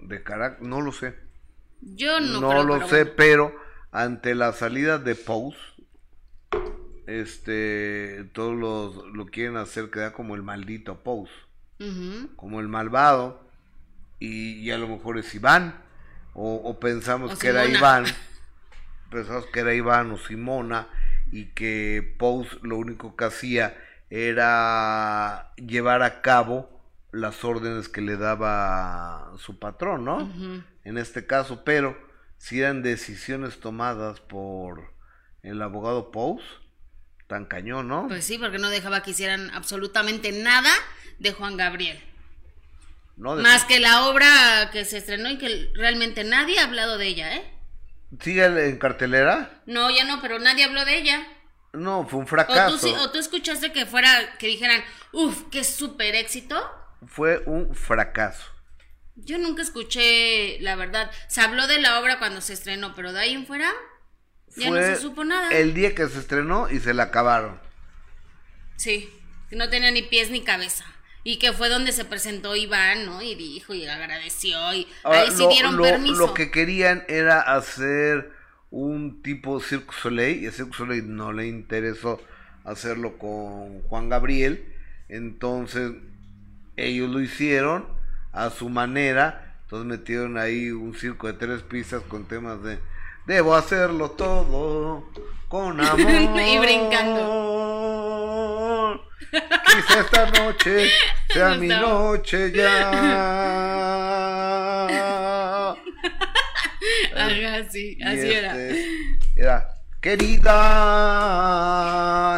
de 0.00 0.22
carácter, 0.22 0.66
no 0.66 0.80
lo 0.82 0.92
sé. 0.92 1.14
Yo 1.80 2.20
no, 2.20 2.40
No, 2.40 2.48
creo, 2.50 2.64
lo 2.64 2.74
pero 2.74 2.88
sé, 2.88 2.96
bueno. 3.04 3.12
pero 3.16 3.65
ante 3.96 4.34
la 4.34 4.52
salida 4.52 4.98
de 4.98 5.14
Pous, 5.14 5.56
este, 7.06 8.28
todos 8.34 8.54
los, 8.54 9.06
lo 9.14 9.26
quieren 9.26 9.56
hacer 9.56 9.90
quedar 9.90 10.12
como 10.12 10.34
el 10.34 10.42
maldito 10.42 11.00
Ujú. 11.78 12.34
como 12.36 12.60
el 12.60 12.68
malvado, 12.68 13.40
y, 14.18 14.52
y 14.60 14.70
a 14.70 14.76
lo 14.76 14.86
mejor 14.88 15.18
es 15.18 15.34
Iván, 15.34 15.76
o, 16.34 16.56
o 16.56 16.78
pensamos 16.78 17.32
O 17.32 17.38
que 17.38 17.48
era. 17.48 17.64
Iván, 17.64 18.04
pensamos 19.10 19.46
que 19.46 19.60
era 19.60 19.72
Iván 19.72 20.10
o 20.10 20.18
Simona, 20.18 20.88
y 21.32 21.46
que 21.46 22.14
Pous 22.18 22.58
lo 22.62 22.76
único 22.76 23.16
que 23.16 23.24
hacía 23.24 23.78
era 24.10 25.54
llevar 25.56 26.02
a 26.02 26.20
cabo 26.20 26.68
las 27.12 27.44
órdenes 27.44 27.88
que 27.88 28.02
le 28.02 28.18
daba 28.18 29.32
su 29.38 29.58
patrón, 29.58 30.04
¿no? 30.04 30.30
En 30.84 30.98
este 30.98 31.26
caso, 31.26 31.64
pero 31.64 32.05
si 32.38 32.60
eran 32.60 32.82
decisiones 32.82 33.60
tomadas 33.60 34.20
por 34.20 34.92
el 35.42 35.60
abogado 35.62 36.10
Pous, 36.10 36.42
tan 37.26 37.44
cañón, 37.46 37.88
¿no? 37.88 38.06
Pues 38.08 38.24
sí, 38.24 38.38
porque 38.38 38.58
no 38.58 38.68
dejaba 38.70 39.02
que 39.02 39.10
hicieran 39.12 39.50
absolutamente 39.54 40.32
nada 40.32 40.72
de 41.18 41.32
Juan 41.32 41.56
Gabriel. 41.56 42.02
no 43.16 43.34
de- 43.36 43.42
Más 43.42 43.64
que 43.64 43.80
la 43.80 44.06
obra 44.08 44.68
que 44.72 44.84
se 44.84 44.98
estrenó 44.98 45.30
y 45.30 45.38
que 45.38 45.70
realmente 45.74 46.22
nadie 46.24 46.58
ha 46.58 46.64
hablado 46.64 46.98
de 46.98 47.06
ella, 47.06 47.34
¿eh? 47.36 47.52
¿Sigue 48.20 48.44
en 48.44 48.78
cartelera? 48.78 49.62
No, 49.66 49.90
ya 49.90 50.04
no, 50.04 50.20
pero 50.20 50.38
nadie 50.38 50.64
habló 50.64 50.84
de 50.84 50.98
ella. 50.98 51.26
No, 51.72 52.06
fue 52.06 52.18
un 52.20 52.24
O 52.26 52.28
fracaso. 52.28 52.78
tú, 52.78 52.86
sí- 52.86 52.94
o 52.98 53.10
tú 53.10 53.18
escuchaste 53.18 53.72
que 53.72 53.86
fuera, 53.86 54.36
que 54.38 54.46
dijeran, 54.48 54.82
uff, 55.12 55.44
qué 55.50 55.64
súper 55.64 56.14
éxito. 56.14 56.62
Fue 57.06 57.42
un 57.46 57.74
fracaso. 57.74 58.44
Yo 59.16 59.38
nunca 59.38 59.62
escuché, 59.62 60.58
la 60.60 60.76
verdad. 60.76 61.10
Se 61.28 61.40
habló 61.40 61.66
de 61.66 61.80
la 61.80 62.00
obra 62.00 62.18
cuando 62.18 62.40
se 62.40 62.52
estrenó, 62.52 62.94
pero 62.94 63.12
de 63.12 63.20
ahí 63.20 63.32
en 63.34 63.46
fuera 63.46 63.72
ya 64.56 64.68
fue 64.68 64.80
no 64.80 64.86
se 64.86 65.00
supo 65.00 65.24
nada. 65.24 65.50
el 65.56 65.74
día 65.74 65.94
que 65.94 66.06
se 66.08 66.18
estrenó 66.18 66.68
y 66.70 66.80
se 66.80 66.94
la 66.94 67.04
acabaron. 67.04 67.58
Sí, 68.76 69.08
que 69.48 69.56
no 69.56 69.68
tenía 69.70 69.90
ni 69.90 70.02
pies 70.02 70.30
ni 70.30 70.42
cabeza. 70.42 70.84
Y 71.24 71.38
que 71.38 71.52
fue 71.52 71.68
donde 71.68 71.90
se 71.92 72.04
presentó 72.04 72.54
Iván, 72.54 73.04
¿no? 73.06 73.20
Y 73.20 73.34
dijo 73.34 73.74
y 73.74 73.84
agradeció 73.86 74.72
y 74.74 74.86
Ahora, 75.02 75.22
ahí 75.22 75.30
sí 75.32 75.42
lo, 75.42 75.48
dieron 75.48 75.76
lo- 75.76 75.82
permiso. 75.82 76.14
lo 76.14 76.34
que 76.34 76.50
querían 76.52 77.04
era 77.08 77.40
hacer 77.40 78.30
un 78.70 79.22
tipo 79.22 79.60
Cirque 79.60 79.92
Soleil 80.00 80.44
y 80.44 80.46
a 80.46 80.52
Cirque 80.52 80.76
Soleil 80.76 81.16
no 81.16 81.32
le 81.32 81.46
interesó 81.48 82.22
hacerlo 82.64 83.18
con 83.18 83.80
Juan 83.82 84.08
Gabriel. 84.08 84.72
Entonces 85.08 85.92
ellos 86.76 87.10
lo 87.10 87.20
hicieron 87.20 87.88
a 88.36 88.50
su 88.50 88.68
manera. 88.68 89.56
Entonces 89.62 89.86
metieron 89.86 90.38
ahí 90.38 90.70
un 90.70 90.94
circo 90.94 91.26
de 91.26 91.32
tres 91.32 91.62
pistas 91.62 92.02
con 92.02 92.28
temas 92.28 92.62
de 92.62 92.78
Debo 93.26 93.56
hacerlo 93.56 94.12
todo 94.12 95.10
con 95.48 95.80
amor. 95.80 95.98
Y 96.00 96.58
brincando. 96.58 97.24
Quizá 99.66 100.00
esta 100.00 100.30
noche 100.30 100.88
sea 101.32 101.54
mi 101.54 101.66
noche 101.68 102.52
ya. 102.52 102.90
Ajá, 107.16 107.64
sí, 107.68 107.98
así 108.04 108.30
era. 108.32 108.56
este, 108.56 109.18
Era 109.34 109.68
querida 110.00 110.52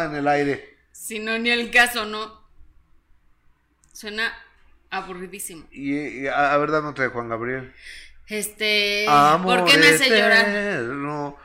en 0.05 0.15
el 0.15 0.27
aire. 0.27 0.77
Si 0.91 1.19
no, 1.19 1.37
ni 1.37 1.51
el 1.51 1.69
caso, 1.69 2.05
¿no? 2.05 2.39
Suena 3.93 4.33
aburridísimo. 4.89 5.65
Y, 5.71 6.21
y 6.23 6.27
a, 6.27 6.53
a 6.53 6.57
ver, 6.57 6.71
dame 6.71 6.89
otra 6.89 7.05
de 7.05 7.09
Juan 7.11 7.29
Gabriel. 7.29 7.73
Este. 8.27 9.05
Amor 9.07 9.59
¿Por 9.61 9.69
qué 9.69 9.77
me 9.77 9.87
hace 9.87 10.09
llorar? 10.09 10.47
eterno. 10.49 11.37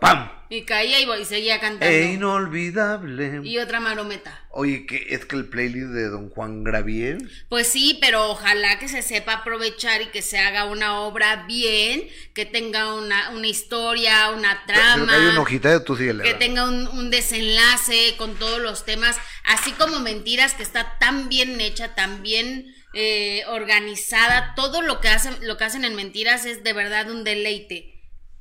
¡Pam! 0.00 0.30
Y 0.48 0.62
caía 0.62 1.00
y, 1.00 1.20
y 1.20 1.24
seguía 1.24 1.60
cantando. 1.60 1.86
E 1.86 2.12
inolvidable. 2.12 3.40
Y 3.42 3.58
otra 3.58 3.80
marometa. 3.80 4.40
Oye, 4.50 4.86
que 4.86 5.06
es 5.10 5.24
que 5.24 5.36
el 5.36 5.46
playlist 5.46 5.88
de 5.88 6.08
Don 6.08 6.30
Juan 6.30 6.62
Gabriel. 6.62 7.28
Pues 7.48 7.66
sí, 7.66 7.98
pero 8.00 8.30
ojalá 8.30 8.78
que 8.78 8.88
se 8.88 9.02
sepa 9.02 9.34
aprovechar 9.34 10.02
y 10.02 10.06
que 10.06 10.22
se 10.22 10.38
haga 10.38 10.64
una 10.66 11.00
obra 11.00 11.44
bien, 11.46 12.08
que 12.34 12.46
tenga 12.46 12.94
una, 12.94 13.30
una 13.30 13.46
historia, 13.46 14.30
una 14.30 14.64
trama. 14.66 15.06
cayó 15.06 15.30
una 15.30 15.40
hojita 15.40 15.70
de 15.70 15.80
tu 15.80 15.96
síguele. 15.96 16.22
que 16.22 16.34
tenga 16.34 16.68
un, 16.68 16.86
un 16.88 17.10
desenlace 17.10 18.14
con 18.16 18.36
todos 18.36 18.60
los 18.60 18.84
temas, 18.84 19.16
así 19.44 19.72
como 19.72 19.98
Mentiras, 20.00 20.54
que 20.54 20.62
está 20.62 20.98
tan 21.00 21.28
bien 21.28 21.60
hecha, 21.60 21.94
tan 21.94 22.22
bien 22.22 22.74
eh, 22.96 23.42
organizada, 23.48 24.54
todo 24.54 24.80
lo 24.80 25.00
que 25.00 25.08
hacen, 25.08 25.36
lo 25.40 25.56
que 25.56 25.64
hacen 25.64 25.84
en 25.84 25.96
Mentiras 25.96 26.44
es 26.44 26.62
de 26.62 26.72
verdad 26.72 27.10
un 27.10 27.24
deleite. 27.24 27.90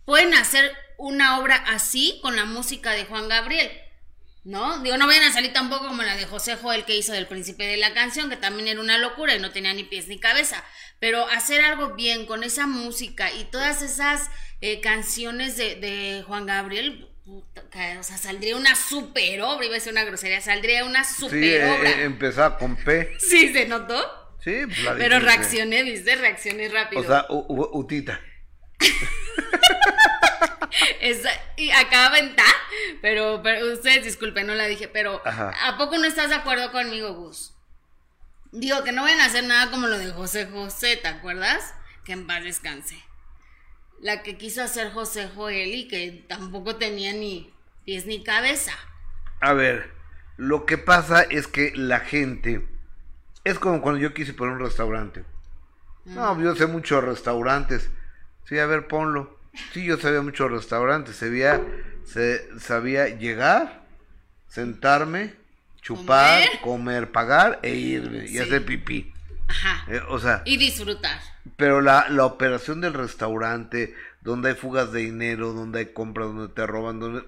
Pueden 0.06 0.36
hacer 0.36 0.72
una 0.98 1.40
obra 1.40 1.56
así 1.68 2.20
con 2.22 2.36
la 2.36 2.46
música 2.46 2.92
de 2.92 3.06
Juan 3.06 3.28
Gabriel. 3.28 3.72
¿No? 4.46 4.80
Digo, 4.80 4.98
no 4.98 5.08
vayan 5.08 5.24
a 5.24 5.32
salir 5.32 5.54
tampoco 5.54 5.88
como 5.88 6.04
la 6.04 6.18
de 6.18 6.26
José 6.26 6.58
Joel 6.58 6.84
que 6.84 6.98
hizo 6.98 7.14
del 7.14 7.28
príncipe 7.28 7.66
de 7.66 7.78
la 7.78 7.94
canción, 7.94 8.30
que 8.30 8.36
también 8.36 8.68
era 8.68 8.82
una 8.82 8.98
locura 8.98 9.34
y 9.34 9.40
no 9.40 9.52
tenía 9.52 9.74
ni 9.74 9.86
pies 9.86 10.10
ni 10.10 10.20
cabeza. 10.20 10.62
Pero 11.00 11.26
hacer 11.30 11.62
algo 11.62 11.96
bien 11.96 12.26
con 12.26 12.44
esa 12.44 12.68
música 12.68 13.32
y 13.32 13.46
todas 13.46 13.82
esas 13.82 14.30
eh, 14.60 14.82
canciones 14.82 15.56
de, 15.56 15.76
de 15.76 16.24
Juan 16.28 16.46
Gabriel, 16.46 17.08
puta, 17.24 17.64
o 17.98 18.04
sea, 18.04 18.18
saldría 18.18 18.58
una 18.58 18.76
super 18.76 19.42
obra, 19.44 19.66
iba 19.66 19.78
a 19.78 19.80
ser 19.80 19.94
una 19.94 20.04
grosería, 20.04 20.42
saldría 20.42 20.84
una 20.84 21.06
super 21.06 21.40
Sí, 21.42 21.50
eh, 21.54 21.64
obra. 21.80 21.90
eh, 21.92 22.04
empezaba 22.04 22.58
con 22.58 22.76
P. 22.76 23.14
Sí, 23.20 23.54
se 23.54 23.66
notó. 23.66 24.36
Sí, 24.44 24.58
la 24.84 24.96
Pero 24.96 25.22
reaccioné, 25.22 25.84
¿viste? 25.84 26.18
Reaccioné 26.18 26.68
rápido. 26.68 27.02
O 27.02 27.06
sea, 27.06 27.26
u- 27.30 27.46
u- 27.48 27.80
Utita. 27.80 28.20
Esa- 31.02 31.30
y 31.58 31.72
acaba 31.72 32.18
en 32.20 32.36
ta, 32.36 32.46
pero, 33.02 33.42
pero 33.44 33.72
ustedes 33.74 34.04
disculpen, 34.04 34.48
no 34.48 34.56
la 34.56 34.66
dije, 34.66 34.88
pero 34.88 35.22
Ajá. 35.26 35.54
¿a 35.68 35.78
poco 35.78 35.98
no 35.98 36.06
estás 36.06 36.30
de 36.30 36.36
acuerdo 36.36 36.72
conmigo, 36.72 37.14
Gus? 37.14 37.54
Digo 38.52 38.84
que 38.84 38.92
no 38.92 39.04
vayan 39.04 39.22
a 39.22 39.26
hacer 39.26 39.44
nada 39.46 39.72
como 39.72 39.88
lo 39.88 39.98
de 39.98 40.12
José 40.12 40.48
José, 40.48 40.98
¿te 40.98 41.08
acuerdas? 41.08 41.74
Que 42.06 42.14
en 42.14 42.28
paz 42.28 42.44
descanse. 42.44 43.04
La 44.02 44.22
que 44.22 44.38
quiso 44.38 44.62
hacer 44.62 44.92
José 44.92 45.30
Joel 45.34 45.74
y 45.74 45.88
que 45.88 46.26
tampoco 46.28 46.76
tenía 46.76 47.14
ni 47.14 47.54
pies 47.86 48.06
ni 48.06 48.24
cabeza. 48.24 48.74
A 49.40 49.54
ver, 49.54 49.92
lo 50.38 50.66
que 50.66 50.78
pasa 50.78 51.22
es 51.24 51.48
que 51.48 51.72
la 51.76 52.00
gente 52.00 52.68
Es 53.46 53.60
como 53.60 53.82
cuando 53.82 54.00
yo 54.00 54.14
quise 54.14 54.34
poner 54.34 54.56
un 54.56 54.62
restaurante. 54.62 55.26
No, 56.06 56.40
yo 56.42 56.56
sé 56.56 56.66
muchos 56.68 57.04
restaurantes. 57.04 57.90
Sí, 58.46 58.58
a 58.60 58.66
ver, 58.66 58.88
ponlo. 58.88 59.38
Sí, 59.72 59.86
yo 59.86 59.98
sabía 59.98 60.22
muchos 60.22 60.52
restaurantes. 60.52 61.16
Sabía, 61.18 61.62
se, 62.06 62.60
sabía 62.60 63.08
llegar, 63.10 63.84
sentarme, 64.48 65.34
chupar, 65.82 66.42
comer, 66.62 67.12
pagar 67.12 67.60
e 67.64 67.76
irme 67.76 68.26
y 68.28 68.38
hacer 68.40 68.66
pipí. 68.66 69.14
Ajá. 69.48 69.86
Eh, 69.92 70.02
o 70.10 70.20
sea, 70.20 70.42
Y 70.46 70.58
disfrutar. 70.58 71.20
pero 71.58 71.82
la, 71.82 72.08
la 72.10 72.26
operación 72.26 72.82
del 72.82 72.94
restaurante, 72.94 73.94
donde 74.22 74.50
hay 74.50 74.56
fugas 74.56 74.92
de 74.92 75.02
dinero, 75.02 75.54
donde 75.54 75.80
hay 75.80 75.86
compras, 75.88 76.28
donde 76.28 76.54
te 76.54 76.66
roban, 76.66 77.00
donde 77.00 77.24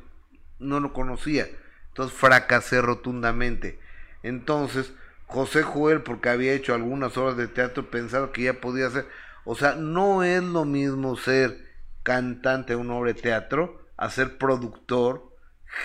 no 0.59 0.79
lo 0.79 0.93
conocía. 0.93 1.47
Entonces 1.89 2.17
fracasé 2.17 2.81
rotundamente. 2.81 3.79
Entonces, 4.23 4.93
José 5.27 5.63
Joel, 5.63 6.01
porque 6.01 6.29
había 6.29 6.53
hecho 6.53 6.73
algunas 6.73 7.15
obras 7.17 7.37
de 7.37 7.47
teatro, 7.47 7.89
pensaba 7.91 8.31
que 8.31 8.43
ya 8.43 8.53
podía 8.61 8.87
hacer. 8.87 9.07
O 9.43 9.55
sea, 9.55 9.75
no 9.75 10.23
es 10.23 10.41
lo 10.41 10.65
mismo 10.65 11.15
ser 11.17 11.64
cantante 12.05 12.73
de 12.73 12.77
una 12.77 12.93
obra 12.93 13.13
de 13.13 13.19
teatro 13.21 13.89
a 13.97 14.09
ser 14.11 14.37
productor, 14.37 15.35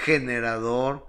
generador 0.04 1.06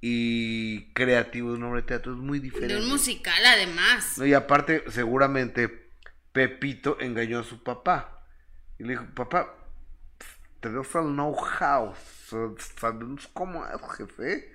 y 0.00 0.92
creativo 0.94 1.50
de 1.50 1.58
una 1.58 1.68
obra 1.68 1.80
de 1.80 1.86
teatro. 1.88 2.12
Es 2.12 2.18
muy 2.18 2.38
diferente. 2.38 2.74
De 2.76 2.80
un 2.80 2.88
musical, 2.88 3.44
además. 3.44 4.16
No, 4.18 4.24
y 4.24 4.34
aparte, 4.34 4.84
seguramente 4.88 5.90
Pepito 6.32 6.96
engañó 7.00 7.40
a 7.40 7.44
su 7.44 7.62
papá. 7.62 8.24
Y 8.78 8.84
le 8.84 8.90
dijo, 8.90 9.04
papá, 9.14 9.52
tenemos 10.60 10.86
el 10.94 11.02
know-how, 11.12 11.94
sa- 12.28 12.54
sabemos 12.80 13.28
cómo 13.32 13.66
es, 13.66 13.80
jefe. 13.98 14.52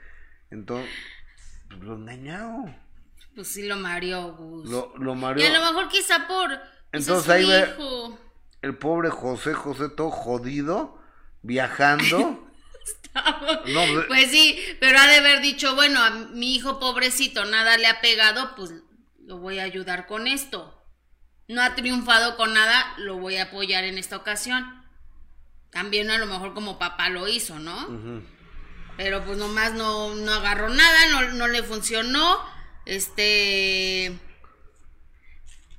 Entonces, 0.51 0.89
pues, 1.69 1.81
lo 1.81 1.95
engañó. 1.95 2.65
Pues 3.35 3.49
sí, 3.49 3.67
lo 3.67 3.75
mareó, 3.75 4.33
Gus. 4.35 4.69
Lo, 4.69 4.93
lo 4.97 5.13
Y 5.37 5.43
a 5.43 5.49
lo 5.51 5.59
mejor 5.65 5.89
quizá 5.89 6.27
por. 6.27 6.47
pues, 6.47 6.59
Entonces 7.07 7.29
ahí 7.29 7.45
ve- 7.45 7.69
hijo. 7.73 8.19
El 8.61 8.77
pobre 8.77 9.09
José, 9.09 9.53
José 9.53 9.89
todo 9.89 10.09
jodido, 10.11 10.99
viajando. 11.41 12.43
No, 13.65 13.81
pues- 14.07 14.29
sí, 14.29 14.59
pero 14.79 14.99
ha 14.99 15.07
de 15.07 15.17
haber 15.17 15.41
dicho, 15.41 15.73
bueno, 15.75 16.01
a 16.03 16.11
mi 16.11 16.53
hijo 16.55 16.79
pobrecito 16.79 17.45
nada 17.45 17.75
le 17.77 17.87
ha 17.87 17.99
pegado, 17.99 18.55
pues 18.55 18.71
lo 19.25 19.39
voy 19.39 19.57
a 19.59 19.63
ayudar 19.63 20.05
con 20.05 20.27
esto. 20.27 20.85
No 21.47 21.61
ha 21.63 21.73
triunfado 21.75 22.37
con 22.37 22.53
nada, 22.53 22.93
lo 22.97 23.17
voy 23.17 23.37
a 23.37 23.45
apoyar 23.45 23.85
en 23.85 23.97
esta 23.97 24.17
ocasión. 24.17 24.63
También 25.71 26.11
a 26.11 26.17
lo 26.19 26.27
mejor 26.27 26.53
como 26.53 26.77
papá 26.77 27.09
lo 27.09 27.27
hizo, 27.27 27.57
¿no? 27.59 28.21
Pero 28.97 29.25
pues 29.25 29.37
nomás 29.37 29.73
no, 29.73 30.13
no 30.13 30.31
agarró 30.33 30.69
nada, 30.69 31.07
no, 31.09 31.21
no 31.33 31.47
le 31.47 31.63
funcionó. 31.63 32.37
Este. 32.85 34.17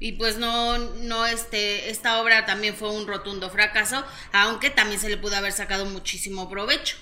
Y 0.01 0.13
pues 0.13 0.39
no, 0.39 0.79
no, 0.79 1.27
este, 1.27 1.91
esta 1.91 2.21
obra 2.23 2.47
también 2.47 2.77
fue 2.77 2.91
un 2.91 3.07
rotundo 3.09 3.51
fracaso, 3.51 4.05
aunque 4.33 4.71
también 4.71 5.01
se 5.01 5.09
le 5.09 5.17
pudo 5.17 5.37
haber 5.37 5.53
sacado 5.53 5.87
muchísimo 5.87 6.49
provecho 6.49 6.97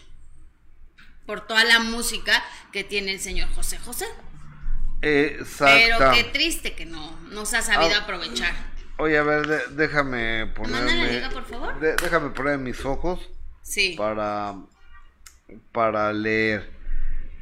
por 1.27 1.47
toda 1.47 1.65
la 1.65 1.81
música 1.81 2.43
que 2.73 2.85
tiene 2.85 3.13
el 3.13 3.21
señor 3.21 3.49
José 3.55 3.79
José. 3.79 4.07
Pero 5.01 5.41
Exacto. 5.43 6.11
qué 6.15 6.25
triste 6.25 6.75
que 6.75 6.87
no, 6.87 7.11
no 7.31 7.45
se 7.45 7.59
ha 7.59 7.63
sabido 7.63 7.93
Ah, 7.97 8.03
aprovechar. 8.05 8.55
Oye, 8.99 9.19
a 9.19 9.23
ver, 9.23 9.47
de- 9.47 9.67
déjame 9.75 10.47
ponerme. 10.55 11.13
liga, 11.13 11.29
por 11.31 11.45
favor? 11.45 11.79
de- 11.81 11.97
déjame 11.97 12.31
poner 12.31 12.59
mis 12.59 12.85
ojos. 12.85 13.21
Sí. 13.63 13.95
para, 13.99 14.55
para 15.73 16.13
leer. 16.13 16.71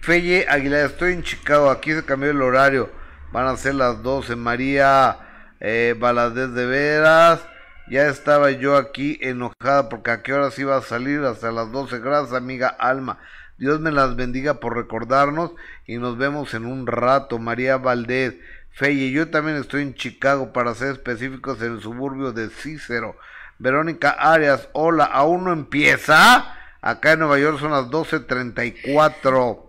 Feye 0.01 0.47
Aguilar, 0.49 0.87
estoy 0.87 1.12
en 1.12 1.23
Chicago, 1.23 1.71
aquí 1.71 1.93
se 1.93 2.03
cambió 2.05 2.31
el 2.31 2.40
horario, 2.43 2.90
van 3.31 3.47
a 3.47 3.57
ser 3.59 3.75
las 3.75 4.03
12. 4.03 4.35
María 4.35 5.19
eh, 5.66 5.94
Valadez 5.98 6.53
de 6.53 6.66
Veras, 6.66 7.40
ya 7.88 8.07
estaba 8.09 8.50
yo 8.50 8.77
aquí 8.77 9.18
enojada 9.22 9.88
porque 9.88 10.11
a 10.11 10.22
qué 10.22 10.35
horas 10.35 10.59
iba 10.59 10.77
a 10.77 10.83
salir 10.83 11.20
hasta 11.20 11.50
las 11.53 11.72
12. 11.72 12.00
Gracias, 12.00 12.35
amiga 12.35 12.68
Alma. 12.68 13.18
Dios 13.57 13.81
me 13.81 13.90
las 13.90 14.14
bendiga 14.14 14.61
por 14.61 14.77
recordarnos 14.77 15.53
y 15.87 15.96
nos 15.96 16.18
vemos 16.18 16.53
en 16.53 16.66
un 16.66 16.87
rato. 16.87 17.38
María 17.38 17.79
Valdez, 17.79 18.35
Feye, 18.72 19.11
yo 19.11 19.31
también 19.31 19.57
estoy 19.57 19.83
en 19.83 19.94
Chicago, 19.94 20.53
para 20.53 20.74
ser 20.74 20.92
específicos, 20.92 21.62
en 21.62 21.74
el 21.77 21.81
suburbio 21.81 22.33
de 22.33 22.50
Cícero. 22.50 23.16
Verónica 23.59 24.11
Arias, 24.11 24.68
hola, 24.72 25.05
¿aún 25.05 25.44
no 25.44 25.53
empieza? 25.53 26.57
Acá 26.83 27.12
en 27.12 27.20
Nueva 27.20 27.38
York 27.38 27.59
son 27.59 27.70
las 27.70 27.87
12.34. 27.87 29.62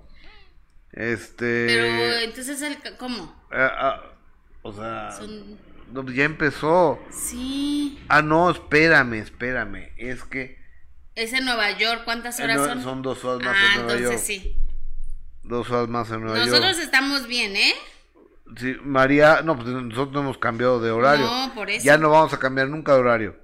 Este... 0.91 1.67
Pero 1.67 2.19
entonces, 2.19 2.61
el, 2.61 2.77
¿cómo? 2.97 3.33
eh, 3.51 3.69
ah, 3.71 4.01
o 4.61 4.73
sea... 4.73 5.11
Son- 5.11 5.64
no, 5.91 6.03
pues 6.03 6.15
ya 6.15 6.23
empezó. 6.25 6.99
Sí. 7.09 7.99
Ah, 8.07 8.21
no, 8.21 8.49
espérame, 8.49 9.15
espérame. 9.15 9.89
Es 9.97 10.23
que... 10.23 10.57
Es 11.15 11.31
en 11.33 11.45
Nueva 11.45 11.71
York, 11.77 12.01
¿cuántas 12.05 12.39
horas 12.39 12.57
no, 12.57 12.65
son? 12.65 12.83
son 12.83 13.01
dos 13.01 13.23
horas 13.23 13.45
más 13.45 13.55
ah, 13.57 13.65
en 13.75 13.85
Nueva 13.85 13.99
entonces 13.99 14.27
York. 14.27 14.43
sí. 14.43 14.57
Dos 15.43 15.69
horas 15.71 15.87
más 15.87 16.11
en 16.11 16.21
Nueva 16.21 16.37
Nosotros 16.39 16.71
York. 16.73 16.83
estamos 16.83 17.27
bien, 17.27 17.55
¿eh? 17.55 17.73
Sí, 18.57 18.75
María... 18.83 19.41
No, 19.43 19.55
pues 19.55 19.67
nosotros 19.67 20.11
no 20.13 20.19
hemos 20.21 20.37
cambiado 20.37 20.79
de 20.81 20.91
horario. 20.91 21.25
No, 21.25 21.53
por 21.55 21.69
eso. 21.69 21.85
Ya 21.85 21.97
no 21.97 22.09
vamos 22.09 22.33
a 22.33 22.39
cambiar 22.39 22.67
nunca 22.69 22.93
de 22.93 22.99
horario. 22.99 23.35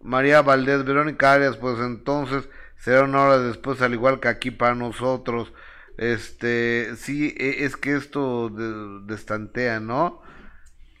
María 0.00 0.42
Valdés, 0.42 0.84
Verónica 0.84 1.32
Arias, 1.32 1.56
pues 1.56 1.78
entonces 1.78 2.48
será 2.76 3.04
una 3.04 3.22
hora 3.22 3.38
después, 3.38 3.80
al 3.82 3.94
igual 3.94 4.20
que 4.20 4.28
aquí 4.28 4.50
para 4.50 4.74
nosotros. 4.74 5.52
Este, 5.98 6.96
sí, 6.96 7.34
e- 7.38 7.64
es 7.64 7.76
que 7.76 7.94
esto 7.96 8.48
de- 8.48 9.06
destantea, 9.12 9.78
¿no? 9.78 10.21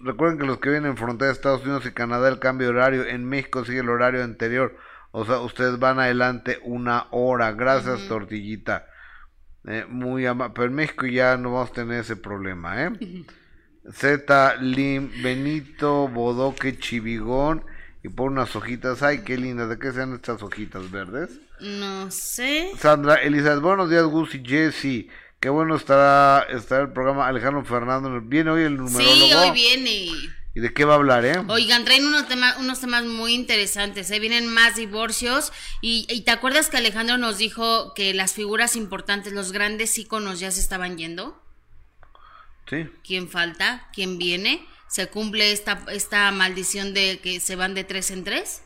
Recuerden 0.02 0.38
que 0.38 0.46
los 0.46 0.58
que 0.58 0.70
vienen 0.70 0.90
en 0.90 0.96
frontera 0.96 1.28
de 1.28 1.34
Estados 1.34 1.62
Unidos 1.62 1.86
y 1.86 1.92
Canadá, 1.92 2.28
el 2.28 2.40
cambio 2.40 2.68
de 2.68 2.74
horario, 2.74 3.06
en 3.06 3.24
México 3.24 3.64
sigue 3.64 3.80
el 3.80 3.88
horario 3.88 4.24
anterior. 4.24 4.76
O 5.12 5.24
sea, 5.24 5.40
ustedes 5.40 5.78
van 5.78 6.00
adelante 6.00 6.58
una 6.64 7.06
hora. 7.10 7.52
Gracias, 7.52 8.08
Tortillita. 8.08 8.86
Eh, 9.64 9.86
muy 9.88 10.26
ama 10.26 10.52
Pero 10.52 10.66
en 10.66 10.74
México 10.74 11.06
ya 11.06 11.36
no 11.36 11.52
vamos 11.52 11.70
a 11.70 11.74
tener 11.74 12.00
ese 12.00 12.16
problema, 12.16 12.82
¿eh? 12.82 12.90
Z, 13.92 14.56
Lim, 14.60 15.10
Benito, 15.22 16.08
Bodoque, 16.08 16.78
Chivigón 16.78 17.64
y 18.02 18.08
por 18.08 18.30
unas 18.30 18.54
hojitas. 18.56 19.02
Ay, 19.02 19.22
qué 19.22 19.36
lindas. 19.36 19.68
¿De 19.68 19.78
qué 19.78 19.92
sean 19.92 20.14
estas 20.14 20.42
hojitas 20.42 20.90
verdes? 20.90 21.40
No 21.60 22.10
sé. 22.10 22.70
Sandra, 22.76 23.16
Elizabeth, 23.16 23.60
buenos 23.60 23.90
días, 23.90 24.04
Gus 24.04 24.34
y 24.34 24.44
Jesse. 24.44 25.08
Qué 25.42 25.48
bueno 25.48 25.74
estará, 25.74 26.46
estará 26.50 26.82
el 26.82 26.92
programa 26.92 27.26
Alejandro 27.26 27.64
Fernando. 27.64 28.20
Viene 28.20 28.48
hoy 28.52 28.62
el 28.62 28.76
numerólogo. 28.76 29.26
Sí, 29.26 29.32
hoy 29.32 29.50
viene. 29.50 30.06
¿Y 30.54 30.60
de 30.60 30.72
qué 30.72 30.84
va 30.84 30.92
a 30.92 30.96
hablar, 30.98 31.24
eh? 31.24 31.36
Oigan, 31.48 31.84
traen 31.84 32.06
unos 32.06 32.28
temas, 32.28 32.58
unos 32.58 32.78
temas 32.78 33.04
muy 33.04 33.34
interesantes, 33.34 34.08
¿eh? 34.12 34.20
vienen 34.20 34.46
más 34.46 34.76
divorcios 34.76 35.52
y, 35.80 36.06
y 36.08 36.20
te 36.20 36.30
acuerdas 36.30 36.68
que 36.68 36.76
Alejandro 36.76 37.18
nos 37.18 37.38
dijo 37.38 37.92
que 37.94 38.14
las 38.14 38.34
figuras 38.34 38.76
importantes, 38.76 39.32
los 39.32 39.50
grandes 39.50 39.98
íconos 39.98 40.38
ya 40.38 40.52
se 40.52 40.60
estaban 40.60 40.96
yendo. 40.96 41.42
Sí. 42.70 42.88
¿Quién 43.02 43.28
falta? 43.28 43.88
¿Quién 43.92 44.18
viene? 44.18 44.64
¿Se 44.86 45.08
cumple 45.08 45.50
esta, 45.50 45.84
esta 45.90 46.30
maldición 46.30 46.94
de 46.94 47.18
que 47.18 47.40
se 47.40 47.56
van 47.56 47.74
de 47.74 47.82
tres 47.82 48.12
en 48.12 48.22
tres? 48.22 48.62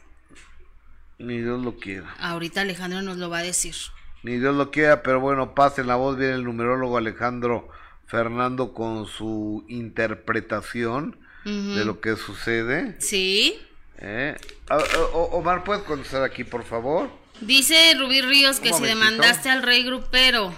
Ni 1.18 1.38
Dios 1.38 1.62
lo 1.62 1.78
quiera. 1.78 2.14
Ahorita 2.18 2.60
Alejandro 2.60 3.00
nos 3.00 3.16
lo 3.16 3.30
va 3.30 3.38
a 3.38 3.44
decir. 3.44 3.76
Ni 4.22 4.38
Dios 4.38 4.54
lo 4.56 4.70
quiera, 4.70 5.02
pero 5.02 5.20
bueno, 5.20 5.54
pasen 5.54 5.86
la 5.86 5.96
voz. 5.96 6.16
Viene 6.16 6.34
el 6.34 6.44
numerólogo 6.44 6.96
Alejandro 6.96 7.68
Fernando 8.06 8.72
con 8.72 9.06
su 9.06 9.64
interpretación 9.68 11.18
de 11.44 11.84
lo 11.84 12.00
que 12.00 12.16
sucede. 12.16 12.96
¿Sí? 13.00 13.56
¿eh? 13.98 14.36
Omar, 15.12 15.62
¿puedes 15.62 15.84
contestar 15.84 16.24
aquí, 16.24 16.42
por 16.42 16.64
favor? 16.64 17.08
Dice 17.40 17.94
Rubí 17.98 18.20
Ríos 18.20 18.58
que 18.58 18.72
si 18.72 18.82
demandaste 18.82 19.48
al 19.48 19.62
rey 19.62 19.84
grupero. 19.84 20.52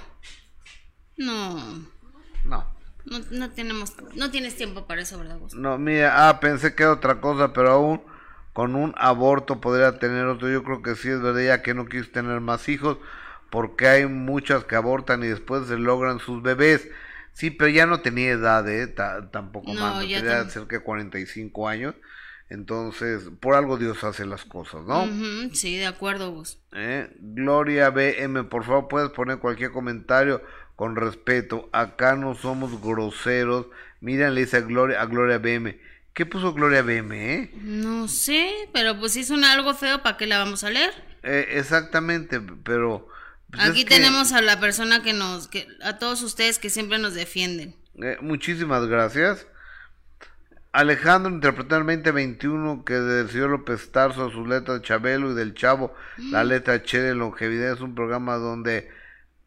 No, 1.18 1.56
No. 2.44 2.64
no, 3.04 3.18
no 3.30 3.50
tenemos, 3.50 3.92
no 4.14 4.30
tienes 4.30 4.56
tiempo 4.56 4.86
para 4.86 5.02
eso, 5.02 5.18
¿verdad? 5.18 5.38
No, 5.54 5.76
mira, 5.76 6.28
ah, 6.28 6.40
pensé 6.40 6.74
que 6.74 6.84
era 6.84 6.92
otra 6.92 7.20
cosa, 7.20 7.52
pero 7.52 7.70
aún 7.72 8.02
con 8.52 8.76
un 8.76 8.94
aborto 8.96 9.60
podría 9.60 9.98
tener 9.98 10.24
otro. 10.26 10.48
Yo 10.48 10.62
creo 10.62 10.80
que 10.82 10.94
sí 10.94 11.08
es 11.10 11.20
verdad, 11.20 11.42
ya 11.42 11.62
que 11.62 11.74
no 11.74 11.86
quise 11.86 12.06
tener 12.06 12.40
más 12.40 12.68
hijos, 12.68 12.96
porque 13.50 13.88
hay 13.88 14.06
muchas 14.06 14.64
que 14.64 14.76
abortan 14.76 15.22
y 15.22 15.28
después 15.28 15.66
se 15.68 15.78
logran 15.78 16.18
sus 16.18 16.42
bebés. 16.42 16.88
Sí, 17.32 17.50
pero 17.50 17.70
ya 17.70 17.86
no 17.86 18.00
tenía 18.00 18.30
edad, 18.30 18.68
¿eh? 18.68 18.86
Ta- 18.88 19.30
tampoco 19.30 19.72
No, 19.72 19.80
más, 19.80 20.00
tenía 20.00 20.42
tam- 20.44 20.48
cerca 20.48 20.76
de 20.78 20.82
45 20.82 21.68
años. 21.68 21.94
Entonces, 22.50 23.24
por 23.40 23.54
algo 23.54 23.76
Dios 23.76 24.02
hace 24.04 24.24
las 24.24 24.44
cosas, 24.44 24.84
¿no? 24.86 25.06
Sí, 25.52 25.76
de 25.76 25.86
acuerdo, 25.86 26.32
Gus. 26.32 26.58
¿Eh? 26.72 27.10
Gloria 27.20 27.90
BM, 27.90 28.44
por 28.44 28.64
favor, 28.64 28.88
puedes 28.88 29.10
poner 29.10 29.38
cualquier 29.38 29.70
comentario 29.70 30.42
con 30.74 30.96
respeto. 30.96 31.68
Acá 31.72 32.16
no 32.16 32.34
somos 32.34 32.80
groseros. 32.82 33.66
Miren, 34.00 34.34
le 34.34 34.42
dice 34.42 34.58
a 34.58 34.60
Gloria, 34.60 35.00
a 35.02 35.06
Gloria 35.06 35.38
BM. 35.38 35.78
¿Qué 36.14 36.24
puso 36.26 36.54
Gloria 36.54 36.82
BM, 36.82 37.34
eh? 37.34 37.50
No 37.62 38.08
sé, 38.08 38.50
pero 38.72 38.98
pues 38.98 39.12
si 39.12 39.20
es 39.20 39.30
un 39.30 39.44
algo 39.44 39.74
feo, 39.74 40.02
¿para 40.02 40.16
qué 40.16 40.26
la 40.26 40.38
vamos 40.38 40.64
a 40.64 40.70
leer? 40.70 40.90
Eh, 41.22 41.46
exactamente, 41.52 42.40
pero... 42.64 43.08
pues 43.50 43.70
Aquí 43.70 43.84
que, 43.84 43.96
tenemos 43.96 44.32
a 44.32 44.42
la 44.42 44.60
persona 44.60 45.02
que 45.02 45.12
nos, 45.12 45.48
que, 45.48 45.66
a 45.82 45.98
todos 45.98 46.22
ustedes 46.22 46.58
que 46.58 46.70
siempre 46.70 46.98
nos 46.98 47.14
defienden. 47.14 47.74
eh, 48.02 48.18
muchísimas 48.20 48.86
gracias. 48.86 49.46
Alejandro 50.72 51.32
interpretó 51.32 51.76
en 51.76 51.88
el 51.88 52.02
2021 52.02 52.84
que 52.84 52.94
del 52.94 53.30
señor 53.30 53.50
López 53.50 53.90
Tarso, 53.90 54.30
sus 54.30 54.46
letras 54.46 54.80
de 54.80 54.86
Chabelo 54.86 55.32
y 55.32 55.34
del 55.34 55.54
Chavo, 55.54 55.94
la 56.18 56.44
letra 56.44 56.82
Che 56.82 57.00
de 57.00 57.14
Longevidad 57.14 57.72
es 57.72 57.80
un 57.80 57.94
programa 57.94 58.36
donde 58.36 58.90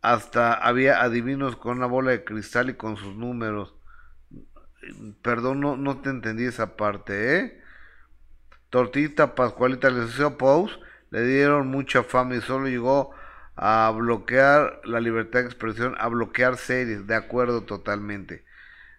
hasta 0.02 0.54
había 0.54 1.02
adivinos 1.02 1.56
con 1.56 1.78
una 1.78 1.86
bola 1.86 2.12
de 2.12 2.24
cristal 2.24 2.72
y 2.72 2.74
con 2.74 2.98
sus 2.98 3.16
números. 3.16 3.76
Perdón, 5.22 5.60
no, 5.60 5.78
no 5.78 6.02
te 6.02 6.10
entendí 6.10 6.46
esa 6.46 6.76
parte, 6.76 7.38
¿eh? 7.38 7.62
Tortita 8.72 9.36
Pascualita 9.36 9.90
le 9.90 10.06
hizo 10.06 10.38
Pose, 10.38 10.74
le 11.12 11.24
dieron 11.24 11.68
mucha 11.68 12.04
fama 12.04 12.36
y 12.36 12.42
solo 12.42 12.68
llegó 12.68 13.12
a 13.64 13.92
bloquear 13.96 14.82
la 14.86 15.00
libertad 15.00 15.42
de 15.42 15.46
expresión, 15.46 15.96
a 16.00 16.08
bloquear 16.08 16.58
series, 16.58 17.06
de 17.06 17.14
acuerdo 17.14 17.62
totalmente. 17.62 18.44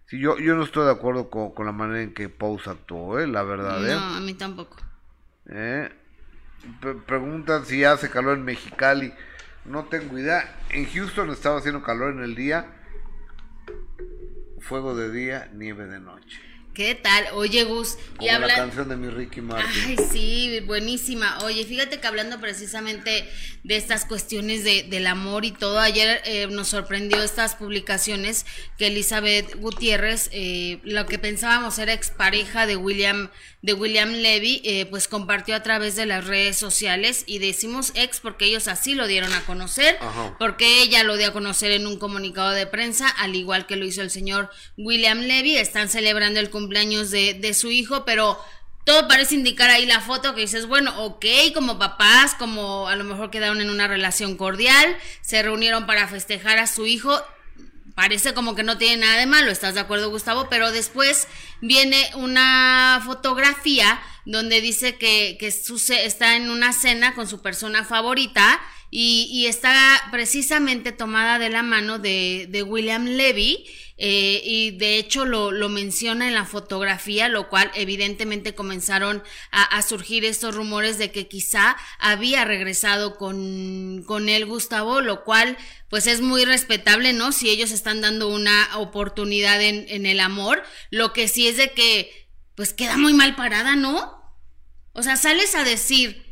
Sí, 0.06 0.20
yo, 0.20 0.38
yo 0.38 0.54
no 0.54 0.62
estoy 0.62 0.84
de 0.84 0.92
acuerdo 0.92 1.30
con, 1.30 1.52
con 1.52 1.66
la 1.66 1.72
manera 1.72 2.00
en 2.00 2.14
que 2.14 2.28
Pose 2.28 2.70
actuó, 2.70 3.18
¿eh? 3.18 3.26
la 3.26 3.42
verdad. 3.42 3.84
¿eh? 3.84 3.92
No, 3.92 4.16
a 4.16 4.20
mí 4.20 4.34
tampoco. 4.34 4.76
¿Eh? 5.46 5.90
Pre- 6.80 6.94
preguntan 6.94 7.66
si 7.66 7.82
hace 7.82 8.08
calor 8.08 8.38
en 8.38 8.44
Mexicali. 8.44 9.12
No 9.64 9.86
tengo 9.86 10.16
idea. 10.16 10.60
En 10.70 10.86
Houston 10.86 11.30
estaba 11.30 11.58
haciendo 11.58 11.82
calor 11.82 12.12
en 12.12 12.22
el 12.22 12.36
día. 12.36 12.66
Fuego 14.60 14.94
de 14.94 15.10
día, 15.10 15.50
nieve 15.54 15.86
de 15.86 15.98
noche. 15.98 16.40
¿Qué 16.74 16.94
tal? 16.94 17.26
Oye, 17.34 17.64
Gus, 17.64 17.98
y 18.14 18.16
Como 18.16 18.28
la 18.28 18.34
habla... 18.36 18.54
canción 18.54 18.88
de 18.88 18.96
mi 18.96 19.08
Ricky 19.10 19.42
Martin. 19.42 19.70
Ay, 19.88 19.96
sí, 20.10 20.60
buenísima. 20.60 21.38
Oye, 21.44 21.66
fíjate 21.66 22.00
que 22.00 22.06
hablando 22.06 22.40
precisamente 22.40 23.28
de 23.62 23.76
estas 23.76 24.06
cuestiones 24.06 24.64
de, 24.64 24.84
del 24.84 25.06
amor 25.06 25.44
y 25.44 25.50
todo, 25.50 25.78
ayer 25.78 26.22
eh, 26.24 26.46
nos 26.46 26.68
sorprendió 26.68 27.22
estas 27.22 27.56
publicaciones 27.56 28.46
que 28.78 28.86
Elizabeth 28.86 29.54
Gutiérrez, 29.56 30.30
eh, 30.32 30.80
lo 30.82 31.04
que 31.04 31.18
pensábamos 31.18 31.78
era 31.78 31.92
expareja 31.92 32.66
de 32.66 32.76
William, 32.76 33.30
de 33.62 33.74
William 33.74 34.10
Levy, 34.10 34.60
eh, 34.64 34.86
pues 34.86 35.06
compartió 35.08 35.54
a 35.54 35.62
través 35.62 35.94
de 35.94 36.04
las 36.04 36.26
redes 36.26 36.58
sociales 36.58 37.22
y 37.26 37.38
decimos 37.38 37.92
ex 37.94 38.18
porque 38.18 38.44
ellos 38.46 38.66
así 38.66 38.94
lo 38.94 39.06
dieron 39.06 39.32
a 39.32 39.44
conocer, 39.44 39.96
Ajá. 40.00 40.34
porque 40.38 40.82
ella 40.82 41.04
lo 41.04 41.16
dio 41.16 41.28
a 41.28 41.32
conocer 41.32 41.70
en 41.70 41.86
un 41.86 41.96
comunicado 41.96 42.50
de 42.50 42.66
prensa, 42.66 43.08
al 43.08 43.36
igual 43.36 43.66
que 43.66 43.76
lo 43.76 43.84
hizo 43.84 44.02
el 44.02 44.10
señor 44.10 44.50
William 44.76 45.20
Levy. 45.20 45.56
Están 45.56 45.88
celebrando 45.88 46.40
el 46.40 46.50
cumpleaños 46.50 47.10
de, 47.10 47.34
de 47.34 47.54
su 47.54 47.70
hijo, 47.70 48.04
pero 48.04 48.38
todo 48.84 49.06
parece 49.06 49.36
indicar 49.36 49.70
ahí 49.70 49.86
la 49.86 50.00
foto 50.00 50.34
que 50.34 50.40
dices, 50.40 50.66
bueno, 50.66 50.92
ok, 51.04 51.24
como 51.54 51.78
papás, 51.78 52.34
como 52.34 52.88
a 52.88 52.96
lo 52.96 53.04
mejor 53.04 53.30
quedaron 53.30 53.60
en 53.60 53.70
una 53.70 53.86
relación 53.86 54.36
cordial, 54.36 54.96
se 55.20 55.40
reunieron 55.40 55.86
para 55.86 56.08
festejar 56.08 56.58
a 56.58 56.66
su 56.66 56.86
hijo. 56.86 57.22
Parece 57.95 58.32
como 58.32 58.55
que 58.55 58.62
no 58.62 58.78
tiene 58.78 59.05
nada 59.05 59.18
de 59.18 59.26
malo, 59.26 59.51
¿estás 59.51 59.74
de 59.74 59.80
acuerdo, 59.80 60.11
Gustavo? 60.11 60.49
Pero 60.49 60.72
después 60.72 61.28
viene 61.61 62.11
una 62.14 63.03
fotografía 63.05 64.01
donde 64.24 64.61
dice 64.61 64.97
que, 64.97 65.36
que 65.38 65.51
su 65.51 65.76
está 65.76 66.36
en 66.36 66.51
una 66.51 66.72
cena 66.72 67.14
con 67.14 67.26
su 67.26 67.43
persona 67.43 67.84
favorita 67.84 68.61
y, 68.95 69.26
y 69.32 69.47
está 69.47 69.74
precisamente 70.12 70.93
tomada 70.93 71.38
de 71.38 71.49
la 71.49 71.62
mano 71.62 71.99
de, 71.99 72.47
de 72.51 72.62
William 72.62 73.07
Levy. 73.07 73.64
eh, 73.97 74.43
y 74.45 74.72
de 74.72 74.99
hecho 74.99 75.24
lo, 75.24 75.51
lo 75.51 75.68
menciona 75.68 76.26
en 76.28 76.34
la 76.34 76.45
fotografía, 76.45 77.28
lo 77.28 77.49
cual 77.49 77.70
evidentemente 77.74 78.55
comenzaron 78.55 79.22
a, 79.51 79.80
surgir 79.82 80.24
estos 80.24 80.55
rumores 80.55 80.99
de 80.99 81.11
que 81.11 81.26
quizá 81.28 81.76
había 81.99 82.45
regresado 82.45 83.16
con, 83.16 84.03
con 84.07 84.28
él 84.28 84.45
Gustavo, 84.45 85.01
lo 85.01 85.24
cual 85.24 85.57
pues 85.88 86.07
es 86.07 86.20
muy 86.20 86.45
respetable, 86.45 87.12
¿no? 87.12 87.32
Si 87.32 87.49
ellos 87.49 87.70
están 87.70 88.01
dando 88.01 88.28
una 88.28 88.76
oportunidad 88.76 89.62
en, 89.62 89.86
en 89.88 90.05
el 90.05 90.20
amor, 90.20 90.62
lo 90.90 91.12
que 91.12 91.28
sí 91.28 91.47
es 91.49 91.57
de 91.57 91.70
que 91.70 92.11
pues 92.55 92.74
queda 92.74 92.99
muy 92.99 93.14
mal 93.14 93.36
parada, 93.36 93.76
¿no? 93.76 94.20
O 94.93 95.03
sea, 95.03 95.16
sales 95.16 95.55
a 95.55 95.64
decir 95.64 96.32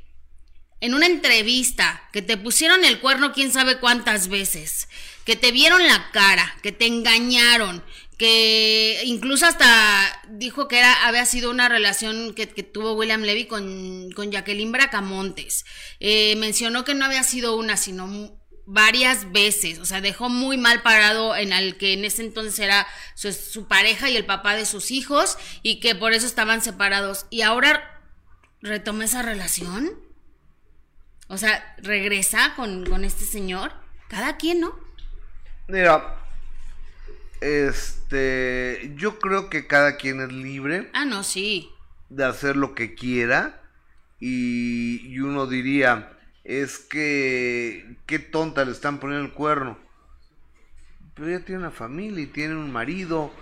en 0.81 0.95
una 0.95 1.07
entrevista 1.07 2.09
que 2.13 2.23
te 2.23 2.37
pusieron 2.37 2.85
el 2.85 3.01
cuerno 3.01 3.33
quién 3.33 3.53
sabe 3.53 3.79
cuántas 3.79 4.29
veces, 4.29 4.89
que 5.25 5.37
te 5.37 5.53
vieron 5.53 5.87
la 5.87 6.11
cara, 6.13 6.57
que 6.63 6.73
te 6.73 6.87
engañaron, 6.87 7.85
que 8.17 9.01
incluso 9.05 9.47
hasta 9.47 10.23
dijo 10.29 10.69
que 10.69 10.79
era, 10.79 11.07
había 11.07 11.25
sido 11.25 11.51
una 11.51 11.69
relación 11.69 12.35
que, 12.35 12.47
tuvo 12.47 12.93
William 12.93 13.23
Levy 13.23 13.47
con, 13.47 14.11
con 14.13 14.31
Jacqueline 14.31 14.73
Bracamontes. 14.73 15.65
Eh, 16.01 16.37
mencionó 16.37 16.85
que 16.85 16.95
no 16.95 17.07
había 17.07 17.23
sido 17.23 17.57
una, 17.57 17.79
sino 17.79 18.39
varias 18.67 19.33
veces, 19.33 19.79
o 19.79 19.87
sea, 19.87 20.01
dejó 20.01 20.29
muy 20.29 20.57
mal 20.57 20.83
parado 20.83 21.35
en 21.35 21.53
el 21.53 21.77
que 21.77 21.95
en 21.95 22.05
ese 22.05 22.23
entonces 22.23 22.59
era 22.59 22.87
su, 23.15 23.33
su 23.33 23.67
pareja 23.67 24.11
y 24.11 24.17
el 24.17 24.27
papá 24.27 24.55
de 24.55 24.67
sus 24.67 24.91
hijos 24.91 25.39
y 25.63 25.81
que 25.81 25.95
por 25.95 26.13
eso 26.13 26.27
estaban 26.27 26.63
separados. 26.63 27.27
Y 27.31 27.41
ahora 27.41 28.03
retoma 28.61 29.07
esa 29.07 29.23
relación. 29.23 30.10
O 31.31 31.39
sea, 31.39 31.77
regresa 31.79 32.55
con, 32.57 32.85
con 32.87 33.05
este 33.05 33.25
señor. 33.25 33.73
Cada 34.09 34.37
quien, 34.37 34.61
¿no? 34.61 34.75
Mira, 35.69 36.17
este, 37.41 38.93
yo 38.97 39.19
creo 39.19 39.49
que 39.51 39.67
cada 39.67 39.97
quien 39.97 40.21
es 40.21 40.33
libre 40.33 40.91
Ah, 40.93 41.05
no, 41.05 41.23
sí. 41.23 41.71
de 42.09 42.25
hacer 42.25 42.57
lo 42.57 42.75
que 42.75 42.95
quiera 42.95 43.63
y, 44.19 45.07
y 45.07 45.21
uno 45.21 45.47
diría, 45.47 46.19
es 46.45 46.79
que 46.79 47.97
qué 48.07 48.19
tonta 48.19 48.65
le 48.65 48.73
están 48.73 48.99
poniendo 49.01 49.27
el 49.27 49.33
cuerno. 49.33 49.79
Pero 51.15 51.29
ella 51.29 51.45
tiene 51.45 51.61
una 51.61 51.71
familia 51.71 52.23
y 52.25 52.27
tiene 52.27 52.57
un 52.57 52.73
marido, 52.73 53.33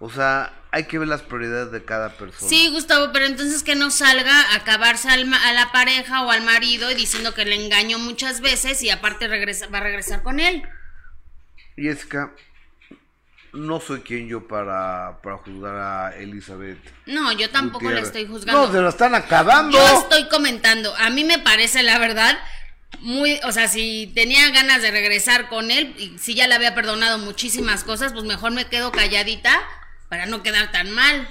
o 0.00 0.10
sea, 0.10 0.52
hay 0.70 0.84
que 0.84 0.98
ver 0.98 1.08
las 1.08 1.22
prioridades 1.22 1.72
de 1.72 1.84
cada 1.84 2.10
persona. 2.16 2.48
Sí, 2.48 2.68
Gustavo, 2.68 3.10
pero 3.12 3.24
entonces 3.26 3.62
que 3.62 3.74
no 3.74 3.90
salga 3.90 4.42
a 4.52 4.56
acabarse 4.56 5.08
al 5.08 5.24
ma- 5.26 5.42
a 5.48 5.52
la 5.52 5.72
pareja 5.72 6.22
o 6.22 6.30
al 6.30 6.42
marido 6.42 6.90
y 6.90 6.94
diciendo 6.94 7.32
que 7.34 7.44
le 7.44 7.54
engañó 7.54 7.98
muchas 7.98 8.40
veces 8.40 8.82
y 8.82 8.90
aparte 8.90 9.28
regresa, 9.28 9.66
va 9.68 9.78
a 9.78 9.82
regresar 9.82 10.22
con 10.22 10.40
él. 10.40 10.62
Jessica, 11.76 12.32
no 13.52 13.80
soy 13.80 14.00
quien 14.00 14.28
yo 14.28 14.46
para, 14.46 15.20
para 15.22 15.38
juzgar 15.38 15.74
a 15.76 16.16
Elizabeth. 16.16 16.78
No, 17.06 17.32
yo 17.32 17.48
tampoco 17.50 17.84
le 17.84 18.00
Gutiérrez. 18.00 18.06
estoy 18.08 18.26
juzgando. 18.26 18.66
No, 18.66 18.72
se 18.72 18.80
lo 18.80 18.88
están 18.88 19.14
acabando. 19.14 19.76
Yo 19.78 20.00
estoy 20.02 20.28
comentando, 20.28 20.94
a 20.96 21.08
mí 21.10 21.24
me 21.24 21.38
parece 21.38 21.82
la 21.82 21.98
verdad 21.98 22.38
muy, 23.00 23.38
o 23.44 23.52
sea, 23.52 23.68
si 23.68 24.10
tenía 24.14 24.50
ganas 24.50 24.82
de 24.82 24.90
regresar 24.90 25.48
con 25.48 25.70
él 25.70 25.94
y 25.98 26.18
si 26.18 26.34
ya 26.34 26.48
le 26.48 26.54
había 26.54 26.74
perdonado 26.74 27.18
muchísimas 27.18 27.84
cosas, 27.84 28.12
pues 28.12 28.24
mejor 28.24 28.50
me 28.52 28.66
quedo 28.66 28.92
calladita 28.92 29.60
para 30.08 30.26
no 30.26 30.42
quedar 30.42 30.70
tan 30.72 30.90
mal. 30.92 31.28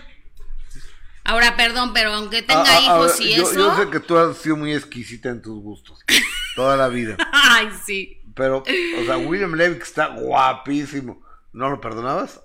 Ahora, 1.23 1.57
perdón, 1.57 1.93
pero 1.93 2.13
aunque 2.13 2.41
tenga 2.41 2.63
Ah, 2.63 2.78
ah, 2.78 2.82
hijos 2.82 3.15
ah, 3.19 3.23
y 3.23 3.36
yo, 3.36 3.43
eso. 3.43 3.53
yo 3.55 3.75
sé 3.78 3.89
que 3.89 3.99
tú 3.99 4.17
has 4.17 4.38
sido 4.38 4.55
muy 4.55 4.73
exquisita 4.73 5.30
en 5.30 5.41
tus 5.41 5.61
gustos. 5.61 5.99
Toda 6.55 6.78
la 6.78 6.88
vida. 6.88 7.17
Ay, 7.34 7.69
sí. 7.86 8.21
Pero, 8.34 8.59
o 8.59 9.05
sea, 9.05 9.17
William 9.17 9.53
Levy 9.53 9.80
está 9.82 10.07
guapísimo. 10.07 11.21
¿No 11.51 11.69
lo 11.69 11.82
perdonabas? 11.82 12.41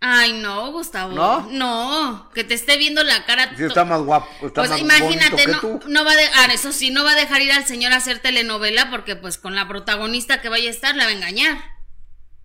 Ay, 0.00 0.32
no, 0.34 0.70
Gustavo. 0.70 1.12
¿No? 1.12 1.48
No, 1.50 2.30
que 2.32 2.44
te 2.44 2.54
esté 2.54 2.76
viendo 2.76 3.02
la 3.02 3.24
cara. 3.26 3.52
Sí, 3.56 3.64
está 3.64 3.84
más 3.84 4.00
guapo. 4.02 4.28
Está 4.46 4.60
Pues 4.60 4.70
más 4.70 4.80
imagínate, 4.80 5.44
que 5.46 5.50
no, 5.50 5.60
tú. 5.60 5.80
no 5.88 6.04
va 6.04 6.12
a 6.12 6.16
dejar, 6.16 6.50
eso 6.52 6.72
sí, 6.72 6.90
no 6.90 7.02
va 7.02 7.12
a 7.12 7.16
dejar 7.16 7.40
ir 7.42 7.50
al 7.50 7.66
señor 7.66 7.92
a 7.92 7.96
hacer 7.96 8.20
telenovela 8.20 8.90
porque 8.90 9.16
pues 9.16 9.38
con 9.38 9.56
la 9.56 9.66
protagonista 9.66 10.40
que 10.40 10.48
vaya 10.50 10.68
a 10.68 10.72
estar 10.72 10.94
la 10.94 11.04
va 11.04 11.10
a 11.10 11.14
engañar. 11.14 11.58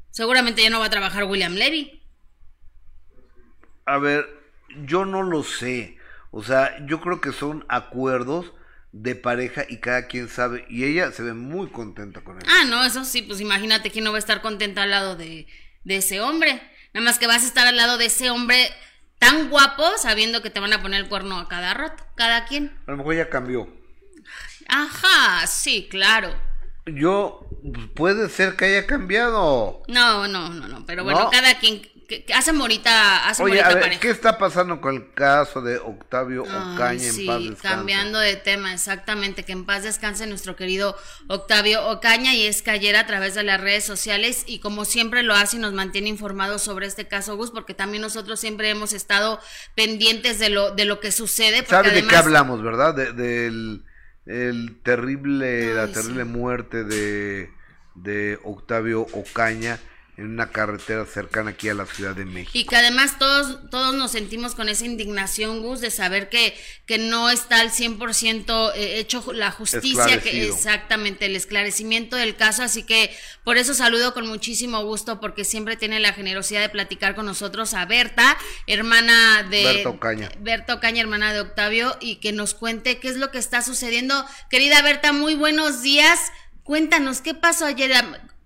Seguramente 0.10 0.64
ya 0.64 0.72
no 0.72 0.80
va 0.80 0.86
a 0.88 0.90
trabajar 0.90 1.26
William 1.26 1.54
Levy. 1.54 2.03
A 3.86 3.98
ver, 3.98 4.28
yo 4.86 5.06
no 5.06 5.24
lo 5.24 5.44
sé. 5.44 5.98
O 6.32 6.44
sea, 6.44 6.76
yo 6.86 7.00
creo 7.02 7.22
que 7.22 7.32
son 7.32 7.66
acuerdos 7.70 8.54
de 8.92 9.16
pareja 9.16 9.66
y 9.68 9.78
cada 9.78 10.08
quien 10.08 10.30
sabe. 10.30 10.66
Y 10.70 10.86
ella 10.86 11.12
se 11.12 11.24
ve 11.24 11.34
muy 11.34 11.68
contenta 11.70 12.22
con 12.24 12.38
él. 12.38 12.44
Ah, 12.48 12.66
no, 12.66 12.84
eso 12.84 13.06
sí, 13.06 13.22
pues 13.22 13.42
imagínate 13.42 13.92
quién 13.92 14.06
no 14.06 14.12
va 14.12 14.18
a 14.18 14.20
estar 14.20 14.42
contenta 14.42 14.84
al 14.84 14.92
lado 14.92 15.16
de, 15.16 15.48
de 15.84 15.98
ese 15.98 16.22
hombre. 16.22 16.62
Nada 16.94 17.06
más 17.06 17.20
que 17.20 17.28
vas 17.28 17.44
a 17.44 17.48
estar 17.48 17.68
al 17.68 17.76
lado 17.76 17.98
de 17.98 18.06
ese 18.06 18.30
hombre 18.30 18.70
tan 19.20 19.50
guapo 19.50 19.84
sabiendo 19.98 20.42
que 20.42 20.50
te 20.50 20.60
van 20.60 20.74
a 20.74 20.82
poner 20.82 21.02
el 21.02 21.10
cuerno 21.10 21.40
a 21.40 21.48
cada 21.48 21.74
rato, 21.74 22.04
cada 22.16 22.46
quien. 22.46 22.78
A 22.88 22.92
lo 22.92 22.98
mejor 22.98 23.16
ya 23.16 23.30
cambió. 23.30 23.68
Ajá, 24.68 25.48
sí, 25.48 25.88
claro. 25.90 26.34
Yo, 26.86 27.48
pues, 27.74 27.88
puede 27.96 28.30
ser 28.30 28.56
que 28.56 28.66
haya 28.66 28.86
cambiado. 28.86 29.84
No, 29.88 30.28
no, 30.28 30.50
no, 30.50 30.68
no, 30.68 30.86
pero 30.86 31.04
bueno, 31.04 31.20
¿No? 31.22 31.30
cada 31.30 31.58
quien 31.58 31.82
morita, 32.54 33.28
hace 33.28 33.44
Oye, 33.44 33.46
morita 33.46 33.70
a 33.70 33.74
ver. 33.76 34.00
¿qué 34.00 34.10
está 34.10 34.38
pasando 34.38 34.80
con 34.82 34.96
el 34.96 35.14
caso 35.14 35.62
de 35.62 35.78
Octavio 35.78 36.48
Ay, 36.48 36.52
Ocaña 36.74 37.10
en 37.10 37.14
sí, 37.14 37.26
paz 37.26 37.46
descanse? 37.48 37.62
cambiando 37.62 38.20
de 38.20 38.36
tema, 38.36 38.74
exactamente, 38.74 39.44
que 39.44 39.52
en 39.54 39.66
paz 39.66 39.84
descanse 39.84 40.28
nuestro 40.28 40.56
querido 40.56 40.96
Octavio 41.28 41.88
Ocaña 41.90 42.34
y 42.34 42.46
es 42.46 42.62
que 42.62 42.72
ayer 42.72 42.96
a 42.96 43.06
través 43.08 43.36
de 43.36 43.44
las 43.44 43.60
redes 43.62 43.84
sociales 43.86 44.44
y 44.46 44.60
como 44.60 44.86
siempre 44.86 45.24
lo 45.24 45.34
hace 45.36 45.58
y 45.58 45.60
nos 45.60 45.74
mantiene 45.74 46.10
informados 46.10 46.62
sobre 46.62 46.88
este 46.88 47.08
caso 47.08 47.36
Gus, 47.38 47.52
porque 47.52 47.74
también 47.74 48.02
nosotros 48.02 48.40
siempre 48.40 48.70
hemos 48.70 48.94
estado 48.94 49.40
pendientes 49.76 50.40
de 50.40 50.50
lo 50.50 50.72
de 50.72 50.86
lo 50.86 51.00
que 51.00 51.12
sucede. 51.12 51.66
¿Sabes 51.66 51.94
de 51.94 52.06
qué 52.08 52.16
hablamos, 52.16 52.62
verdad? 52.64 52.94
De- 52.96 53.14
del 53.14 53.84
el 54.26 54.82
terrible, 54.84 55.74
la 55.74 55.92
terrible 55.92 56.24
sí. 56.24 56.30
muerte 56.30 56.84
de, 56.86 57.50
de 57.96 58.40
Octavio 58.44 59.02
Ocaña 59.14 59.80
en 60.16 60.30
una 60.30 60.52
carretera 60.52 61.06
cercana 61.08 61.52
aquí 61.52 61.70
a 61.70 61.74
la 61.74 61.88
Ciudad 61.88 62.16
de 62.16 62.26
México. 62.26 62.52
Y 62.54 62.66
que 62.66 62.76
además 62.76 63.18
todos, 63.18 63.70
todos 63.72 63.96
nos 63.96 64.12
sentimos 64.12 64.54
con 64.54 64.70
esa 64.70 64.86
indignación, 64.86 65.64
Gus, 65.64 65.82
de 65.82 65.90
saber 65.90 66.30
que, 66.30 66.56
que 66.86 67.00
no 67.00 67.32
está 67.32 67.60
al 67.62 67.72
100% 67.72 68.74
eh, 68.76 69.00
hecho 69.00 69.34
la 69.34 69.50
justicia, 69.50 70.22
que 70.22 70.48
exactamente 70.48 71.26
el 71.26 71.36
esclarecimiento 71.36 72.16
del 72.16 72.36
caso. 72.36 72.62
Así 72.62 72.84
que 72.84 73.16
por 73.44 73.58
eso 73.58 73.74
saludo 73.74 74.14
con 74.14 74.28
muchísimo 74.28 74.84
gusto, 74.84 75.20
porque 75.20 75.46
siempre 75.46 75.78
tiene 75.78 76.00
la 76.00 76.14
generosidad 76.14 76.62
de 76.62 76.70
platicar 76.70 77.16
con 77.16 77.26
nosotros 77.26 77.74
a 77.74 77.86
Berta, 77.86 78.38
hermana 78.68 79.42
de. 79.50 79.64
Berta 79.64 79.90
Ocaña. 79.90 80.30
Berta 80.40 80.74
Ocaña, 80.76 81.02
hermana 81.02 81.34
de 81.34 81.40
Octavio, 81.40 81.98
y 82.00 82.18
que 82.18 82.34
nos 82.34 82.54
cuente 82.54 83.00
qué 83.00 83.08
es 83.08 83.18
lo 83.18 83.32
que 83.32 83.40
está 83.40 83.64
sucediendo. 83.64 84.26
Querida 84.52 84.80
Berta, 84.84 85.12
muy 85.12 85.34
buenos 85.34 85.82
días. 85.82 86.20
Cuéntanos, 86.62 87.22
¿qué 87.22 87.34
pasó 87.34 87.66
ayer? 87.66 87.92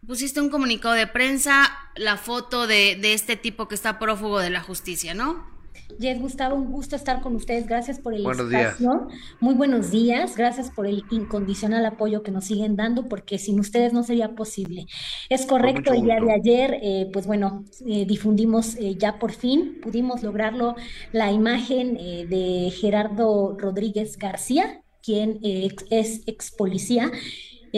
Pusiste 0.06 0.40
un 0.40 0.50
comunicado 0.50 0.94
de 0.94 1.08
prensa, 1.08 1.70
la 1.96 2.18
foto 2.18 2.68
de, 2.68 2.98
de 3.02 3.14
este 3.14 3.36
tipo 3.36 3.68
que 3.68 3.76
está 3.76 4.00
prófugo 4.00 4.40
de 4.40 4.50
la 4.50 4.62
justicia, 4.62 5.14
¿no? 5.14 5.58
Jess 6.00 6.20
Gustavo, 6.20 6.56
un 6.56 6.72
gusto 6.72 6.96
estar 6.96 7.22
con 7.22 7.36
ustedes. 7.36 7.66
Gracias 7.66 8.00
por 8.00 8.14
el 8.14 8.24
Buenos 8.24 8.50
días. 8.50 8.74
espacio. 8.80 9.08
Muy 9.40 9.54
buenos 9.56 9.90
días. 9.92 10.36
Gracias 10.36 10.70
por 10.70 10.86
el 10.86 11.04
incondicional 11.12 11.86
apoyo 11.86 12.24
que 12.24 12.32
nos 12.32 12.46
siguen 12.46 12.76
dando, 12.76 13.08
porque 13.08 13.38
sin 13.38 13.60
ustedes 13.60 13.94
no 13.94 14.04
sería 14.04 14.36
posible. 14.36 14.86
Es 15.30 15.46
correcto, 15.46 15.94
el 15.94 16.04
día 16.04 16.20
de 16.20 16.32
ayer, 16.34 16.80
eh, 16.82 17.10
pues 17.12 17.26
bueno, 17.26 17.66
eh, 17.86 18.06
difundimos 18.06 18.76
eh, 18.76 18.96
ya 18.98 19.18
por 19.20 19.32
fin, 19.32 19.80
pudimos 19.82 20.24
lograrlo, 20.24 20.76
la 21.12 21.32
imagen 21.32 21.98
eh, 22.00 22.26
de 22.28 22.70
Gerardo 22.72 23.56
Rodríguez 23.58 24.18
García, 24.18 24.82
quien 25.02 25.40
eh, 25.42 25.70
es 25.90 26.22
ex 26.28 26.52
policía 26.52 27.12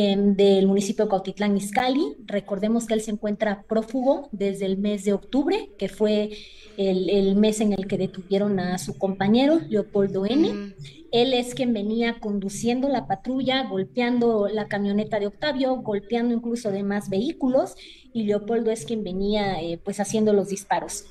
em, 0.02 0.36
del 0.36 0.68
municipio 0.68 1.06
de 1.06 1.12
Cautitlán 1.12 1.58
Izcalli. 1.58 2.16
Recordemos 2.26 2.86
que 2.86 2.94
él 2.94 3.02
se 3.02 3.12
encuentra 3.12 3.64
prófugo 3.68 4.30
desde 4.32 4.66
el 4.66 4.78
mes 4.78 5.04
de 5.04 5.14
octubre, 5.14 5.72
que 5.78 5.90
fue 5.90 6.32
el, 6.78 7.10
el 7.10 7.36
mes 7.36 7.60
en 7.62 7.74
el 7.74 7.88
que 7.88 7.98
detuvieron 7.98 8.60
a 8.60 8.78
su 8.78 8.98
compañero, 8.98 9.60
Leopoldo 9.70 10.26
N. 10.26 10.54
Mm. 10.54 10.74
Él 11.12 11.34
es 11.34 11.56
quien 11.56 11.74
venía 11.74 12.20
conduciendo 12.20 12.88
la 12.88 13.08
patrulla, 13.08 13.64
golpeando 13.64 14.48
la 14.48 14.68
camioneta 14.68 15.20
de 15.20 15.28
Octavio, 15.28 15.76
golpeando 15.78 16.36
incluso 16.36 16.72
demás 16.72 17.10
vehículos, 17.10 17.76
y 18.14 18.24
Leopoldo 18.24 18.72
es 18.72 18.86
quien 18.86 19.04
venía 19.04 19.62
eh, 19.62 19.80
pues 19.84 20.00
haciendo 20.00 20.34
los 20.34 20.50
disparos. 20.50 21.06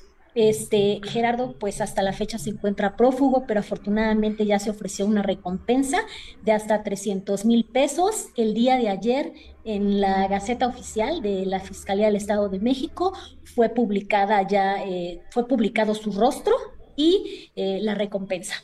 Este 0.47 1.01
Gerardo, 1.03 1.57
pues 1.59 1.81
hasta 1.81 2.01
la 2.01 2.13
fecha 2.13 2.37
se 2.37 2.51
encuentra 2.51 2.95
prófugo, 2.95 3.43
pero 3.45 3.59
afortunadamente 3.59 4.45
ya 4.45 4.57
se 4.57 4.69
ofreció 4.69 5.05
una 5.05 5.21
recompensa 5.21 5.97
de 6.43 6.53
hasta 6.53 6.81
300 6.81 7.43
mil 7.43 7.65
pesos. 7.65 8.29
El 8.37 8.53
día 8.53 8.77
de 8.77 8.87
ayer, 8.87 9.33
en 9.65 9.99
la 9.99 10.29
Gaceta 10.29 10.67
Oficial 10.67 11.21
de 11.21 11.45
la 11.45 11.59
Fiscalía 11.59 12.05
del 12.05 12.15
Estado 12.15 12.47
de 12.47 12.59
México, 12.59 13.11
fue 13.43 13.67
publicada 13.67 14.47
ya, 14.47 14.81
eh, 14.81 15.21
fue 15.29 15.45
publicado 15.45 15.93
su 15.93 16.13
rostro 16.13 16.55
y 16.95 17.51
eh, 17.57 17.79
la 17.81 17.93
recompensa. 17.95 18.55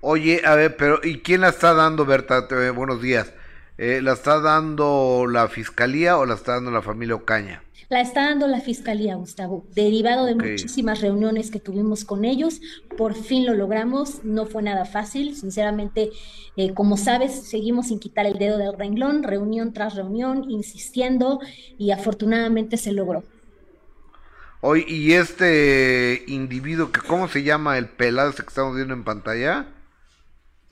Oye, 0.00 0.42
a 0.44 0.56
ver, 0.56 0.76
pero 0.76 0.98
¿y 1.04 1.20
quién 1.20 1.42
la 1.42 1.50
está 1.50 1.72
dando, 1.72 2.04
Berta? 2.04 2.48
Te- 2.48 2.70
buenos 2.70 3.00
días. 3.00 3.32
Eh, 3.78 4.00
¿La 4.02 4.12
está 4.14 4.40
dando 4.40 5.26
la 5.28 5.48
fiscalía 5.48 6.18
o 6.18 6.26
la 6.26 6.34
está 6.34 6.54
dando 6.54 6.70
la 6.72 6.82
familia 6.82 7.14
Ocaña? 7.14 7.62
La 7.94 8.00
está 8.00 8.22
dando 8.24 8.48
la 8.48 8.60
Fiscalía, 8.60 9.14
Gustavo. 9.14 9.64
Derivado 9.72 10.26
de 10.26 10.34
muchísimas 10.34 11.00
reuniones 11.00 11.52
que 11.52 11.60
tuvimos 11.60 12.04
con 12.04 12.24
ellos, 12.24 12.60
por 12.96 13.14
fin 13.14 13.46
lo 13.46 13.54
logramos. 13.54 14.24
No 14.24 14.46
fue 14.46 14.64
nada 14.64 14.84
fácil. 14.84 15.36
Sinceramente, 15.36 16.10
eh, 16.56 16.74
como 16.74 16.96
sabes, 16.96 17.48
seguimos 17.48 17.86
sin 17.86 18.00
quitar 18.00 18.26
el 18.26 18.36
dedo 18.36 18.58
del 18.58 18.76
renglón, 18.76 19.22
reunión 19.22 19.72
tras 19.72 19.94
reunión, 19.94 20.50
insistiendo 20.50 21.38
y 21.78 21.92
afortunadamente 21.92 22.78
se 22.78 22.90
logró. 22.90 23.22
Oye, 24.60 24.84
¿y 24.88 25.12
este 25.12 26.24
individuo, 26.26 26.90
que 26.90 27.00
cómo 27.00 27.28
se 27.28 27.44
llama 27.44 27.78
el 27.78 27.88
pelado 27.88 28.30
este 28.30 28.42
que 28.42 28.48
estamos 28.48 28.74
viendo 28.74 28.94
en 28.94 29.04
pantalla? 29.04 29.66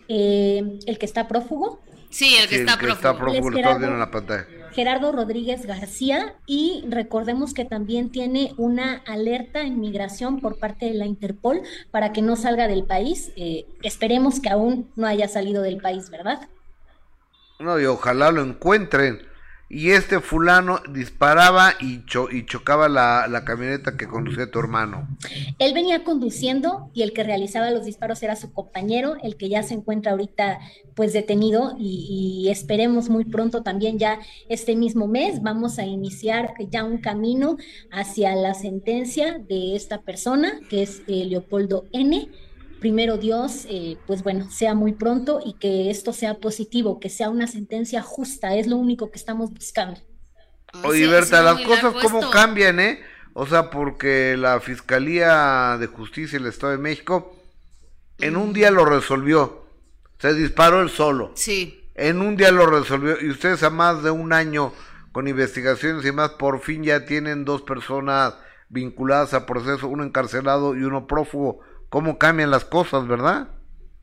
Eh, 0.09 0.81
el 0.87 0.99
que 0.99 1.07
está 1.07 1.29
prófugo, 1.29 1.81
Sí, 2.11 2.35
el 2.35 2.49
que 2.49 2.57
Sí, 2.57 2.61
está 2.61 2.73
el 2.73 2.79
que 2.81 2.87
prófugo. 2.87 3.11
está 3.11 3.17
prófugo, 3.17 3.51
lo 3.51 3.57
estamos 3.59 3.79
viendo 3.79 3.95
en 3.95 4.01
la 4.01 4.11
pantalla. 4.11 4.47
Gerardo 4.73 5.13
Rodríguez 5.13 5.67
García, 5.67 6.35
y 6.47 6.85
recordemos 6.89 7.55
que 7.55 7.65
también 7.65 8.11
tiene 8.11 8.55
una 8.57 9.03
alerta 9.07 9.63
en 9.63 9.81
migración 9.81 10.41
por 10.41 10.59
parte 10.59 10.87
de 10.87 10.95
la 10.95 11.07
Interpol 11.07 11.63
para 11.91 12.13
que 12.13 12.23
no 12.23 12.37
salga 12.37 12.69
del 12.69 12.85
país. 12.85 13.33
Eh, 13.37 13.67
esperemos 13.83 14.41
que 14.41 14.51
aún 14.51 14.91
no 14.97 15.07
haya 15.07 15.29
salido 15.29 15.63
del 15.63 15.79
país, 15.79 16.11
¿verdad? 16.11 16.49
No, 17.59 17.79
y 17.79 17.85
ojalá 17.85 18.31
lo 18.31 18.43
encuentren. 18.43 19.32
Y 19.75 19.93
este 19.93 20.21
fulano 20.21 20.81
disparaba 20.93 21.73
y, 21.81 22.05
cho- 22.05 22.31
y 22.31 22.45
chocaba 22.45 22.91
la, 22.91 23.27
la 23.27 23.43
camioneta 23.47 23.97
que 23.97 24.07
conducía 24.07 24.51
tu 24.51 24.59
hermano. 24.59 25.09
Él 25.59 25.73
venía 25.73 26.05
conduciendo 26.05 26.91
y 26.93 27.01
el 27.01 27.15
que 27.15 27.25
realizaba 27.25 27.71
los 27.71 27.87
disparos 27.87 28.23
era 28.23 28.37
su 28.37 28.53
compañero, 28.53 29.17
el 29.23 29.37
que 29.37 29.49
ya 29.49 29.63
se 29.63 29.73
encuentra 29.73 30.13
ahorita 30.13 30.59
pues 30.95 31.15
detenido 31.15 31.75
y, 31.79 32.49
esperemos 32.51 33.09
muy 33.09 33.25
pronto 33.25 33.63
también 33.63 33.99
ya 33.99 34.19
este 34.51 34.77
mismo 34.77 35.07
mes 35.09 35.41
vamos 35.41 35.79
a 35.79 35.87
iniciar 35.87 36.53
ya 36.71 36.85
un 36.85 36.99
camino 36.99 37.57
hacia 37.91 38.37
la 38.37 38.53
sentencia 38.53 39.39
de 39.39 39.75
esta 39.75 40.03
persona 40.03 40.61
que 40.69 40.83
es 40.83 41.01
eh, 41.07 41.25
Leopoldo 41.25 41.87
N. 41.93 42.29
Primero 42.83 43.17
Dios, 43.17 43.65
eh, 43.71 43.97
pues 44.09 44.25
bueno, 44.25 44.51
sea 44.51 44.75
muy 44.75 44.93
pronto 44.93 45.39
y 45.45 45.53
que 45.53 45.89
esto 45.89 46.13
sea 46.13 46.39
positivo, 46.39 46.99
que 46.99 47.11
sea 47.11 47.31
una 47.31 47.47
sentencia 47.47 48.03
justa, 48.03 48.57
es 48.57 48.67
lo 48.67 48.77
único 48.77 49.13
que 49.13 49.21
estamos 49.21 49.53
buscando. 49.53 50.01
Oye, 50.83 51.07
Berta, 51.07 51.43
las 51.43 51.61
cosas 51.61 51.95
cómo 52.03 52.29
cambian, 52.31 52.81
¿eh? 52.81 52.99
O 53.35 53.47
sea, 53.47 53.71
porque 53.71 54.37
la 54.37 54.59
Fiscalía 54.59 55.77
de 55.79 55.87
Justicia 55.87 56.41
del 56.41 56.49
Estado 56.49 56.73
de 56.73 56.79
México 56.79 57.37
en 58.19 58.37
un 58.37 58.53
día 58.53 58.73
lo 58.73 58.85
resolvió. 58.85 59.65
Se 60.19 60.35
disparó 60.35 60.83
él 60.83 60.91
solo. 60.91 61.31
Sí. 61.37 61.89
En 61.95 62.21
un 62.21 62.37
día 62.37 62.51
lo 62.51 62.67
resolvió. 62.67 63.15
Y 63.23 63.31
ustedes 63.31 63.63
a 63.63 63.71
más 63.71 64.03
de 64.03 64.11
un 64.11 64.33
año 64.33 64.73
con 65.13 65.29
investigaciones 65.29 66.05
y 66.05 66.11
más, 66.11 66.31
por 66.31 66.59
fin 66.59 66.83
ya 66.83 67.05
tienen 67.05 67.45
dos 67.45 67.63
personas 67.63 68.35
vinculadas 68.71 69.35
a 69.35 69.47
proceso, 69.47 69.87
uno 69.87 70.03
encarcelado 70.03 70.75
y 70.75 70.83
uno 70.83 71.07
prófugo. 71.07 71.61
¿Cómo 71.93 72.17
cambian 72.17 72.51
las 72.51 72.65
cosas, 72.65 73.07
verdad? 73.07 73.49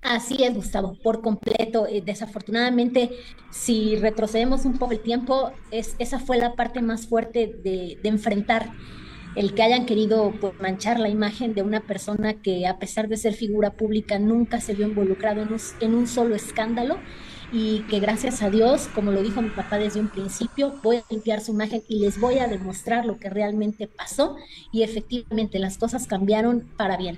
Así 0.04 0.44
es, 0.44 0.54
Gustavo, 0.54 0.96
por 1.02 1.22
completo. 1.24 1.88
Eh, 1.88 2.04
desafortunadamente, 2.06 3.10
si 3.50 3.96
retrocedemos 3.96 4.64
un 4.66 4.78
poco 4.78 4.92
el 4.92 5.00
tiempo, 5.00 5.52
es, 5.72 5.96
esa 5.98 6.20
fue 6.20 6.38
la 6.38 6.54
parte 6.54 6.84
más 6.84 7.08
fuerte 7.08 7.52
de, 7.64 7.98
enfrentar 8.04 8.74
el 9.36 9.56
que 9.56 9.64
hayan 9.64 9.88
querido 9.88 10.32
pues, 10.40 10.54
manchar 10.62 11.00
la 11.00 11.10
imagen 11.10 11.56
de 11.56 11.64
una 11.64 11.80
persona 11.80 12.36
que 12.36 12.68
a 12.68 12.78
pesar 12.78 13.08
de 13.08 13.18
ser 13.18 13.34
figura 13.34 13.72
pública 13.72 14.20
nunca 14.20 14.62
se 14.62 14.76
vio 14.76 14.88
involucrado 14.88 15.42
en 15.42 15.52
un, 15.52 15.60
en 15.80 15.96
un 15.96 16.06
solo 16.06 16.36
escándalo 16.36 17.00
y 17.52 17.80
que 17.90 18.00
gracias 18.00 18.44
a 18.44 18.52
Dios, 18.52 18.88
como 18.94 19.12
lo 19.12 19.24
dijo 19.24 19.42
mi 19.42 19.50
papá 19.50 19.80
desde 19.80 20.00
un 20.00 20.10
principio, 20.10 20.76
voy 20.84 20.98
a 20.98 21.04
limpiar 21.10 21.42
su 21.42 21.54
imagen 21.54 21.82
y 21.88 22.02
les 22.02 22.20
voy 22.20 22.38
a 22.38 22.48
demostrar 22.48 23.08
lo 23.08 23.18
que 23.18 23.32
realmente 23.32 23.88
pasó 23.88 24.36
y 24.72 24.84
efectivamente 24.84 25.58
las 25.58 25.80
cosas 25.80 26.06
cambiaron 26.06 26.70
para 26.78 26.96
bien. 26.96 27.18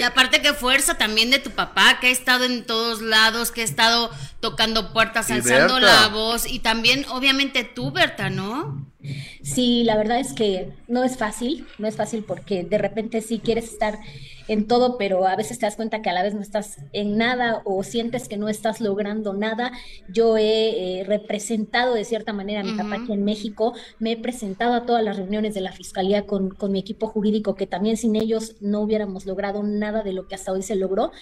Y 0.00 0.02
aparte 0.02 0.40
qué 0.40 0.54
fuerza 0.54 0.96
también 0.96 1.30
de 1.30 1.38
tu 1.38 1.50
papá, 1.50 1.98
que 2.00 2.06
ha 2.06 2.10
estado 2.10 2.44
en 2.44 2.64
todos 2.64 3.02
lados, 3.02 3.50
que 3.52 3.60
ha 3.60 3.64
estado 3.64 4.10
tocando 4.40 4.92
puertas, 4.92 5.30
alzando 5.30 5.78
la 5.78 6.08
voz, 6.08 6.46
y 6.46 6.60
también 6.60 7.04
obviamente 7.10 7.64
tú, 7.64 7.90
Berta, 7.90 8.30
¿no? 8.30 8.86
Sí, 9.42 9.84
la 9.84 9.96
verdad 9.96 10.18
es 10.18 10.32
que 10.32 10.72
no 10.88 11.04
es 11.04 11.16
fácil, 11.16 11.66
no 11.78 11.86
es 11.86 11.96
fácil 11.96 12.24
porque 12.24 12.64
de 12.64 12.78
repente 12.78 13.20
sí 13.20 13.38
quieres 13.38 13.72
estar 13.72 13.98
en 14.48 14.66
todo, 14.66 14.98
pero 14.98 15.26
a 15.26 15.36
veces 15.36 15.58
te 15.58 15.66
das 15.66 15.76
cuenta 15.76 16.02
que 16.02 16.10
a 16.10 16.12
la 16.12 16.22
vez 16.22 16.34
no 16.34 16.40
estás 16.40 16.78
en 16.92 17.16
nada 17.16 17.62
o 17.64 17.84
sientes 17.84 18.28
que 18.28 18.36
no 18.36 18.48
estás 18.48 18.80
logrando 18.80 19.34
nada. 19.34 19.70
Yo 20.08 20.36
he 20.36 21.00
eh, 21.00 21.04
representado 21.04 21.94
de 21.94 22.04
cierta 22.04 22.32
manera 22.32 22.60
a 22.60 22.64
mi 22.64 22.72
papá 22.74 22.96
aquí 22.96 23.12
en 23.12 23.24
México, 23.24 23.74
me 24.00 24.12
he 24.12 24.16
presentado 24.16 24.74
a 24.74 24.84
todas 24.86 25.04
las 25.04 25.16
reuniones 25.16 25.54
de 25.54 25.60
la 25.60 25.72
Fiscalía 25.72 26.26
con, 26.26 26.50
con 26.50 26.72
mi 26.72 26.80
equipo 26.80 27.06
jurídico, 27.06 27.54
que 27.54 27.66
también 27.68 27.96
sin 27.96 28.16
ellos 28.16 28.56
no 28.60 28.80
hubiéramos 28.80 29.26
logrado 29.26 29.62
nada 29.62 30.02
de 30.02 30.12
lo 30.12 30.26
que 30.26 30.34
hasta 30.34 30.52
hoy 30.52 30.62
se 30.62 30.74
logró. 30.76 31.12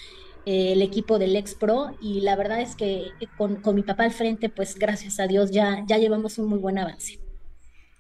eh, 0.47 0.73
el 0.73 0.83
equipo 0.83 1.19
del 1.19 1.37
ex 1.37 1.55
pro 1.57 1.97
y 2.01 2.21
la 2.23 2.37
verdad 2.37 2.61
es 2.61 2.77
que 2.77 3.09
eh, 3.21 3.29
con, 3.37 3.57
con 3.63 3.75
mi 3.75 3.83
papá 3.83 4.05
al 4.05 4.13
frente 4.13 4.49
pues 4.49 4.77
gracias 4.77 5.19
a 5.21 5.27
Dios 5.27 5.51
ya, 5.51 5.85
ya 5.89 5.99
llevamos 5.99 6.39
un 6.39 6.47
muy 6.49 6.59
buen 6.59 6.79
avance. 6.79 7.21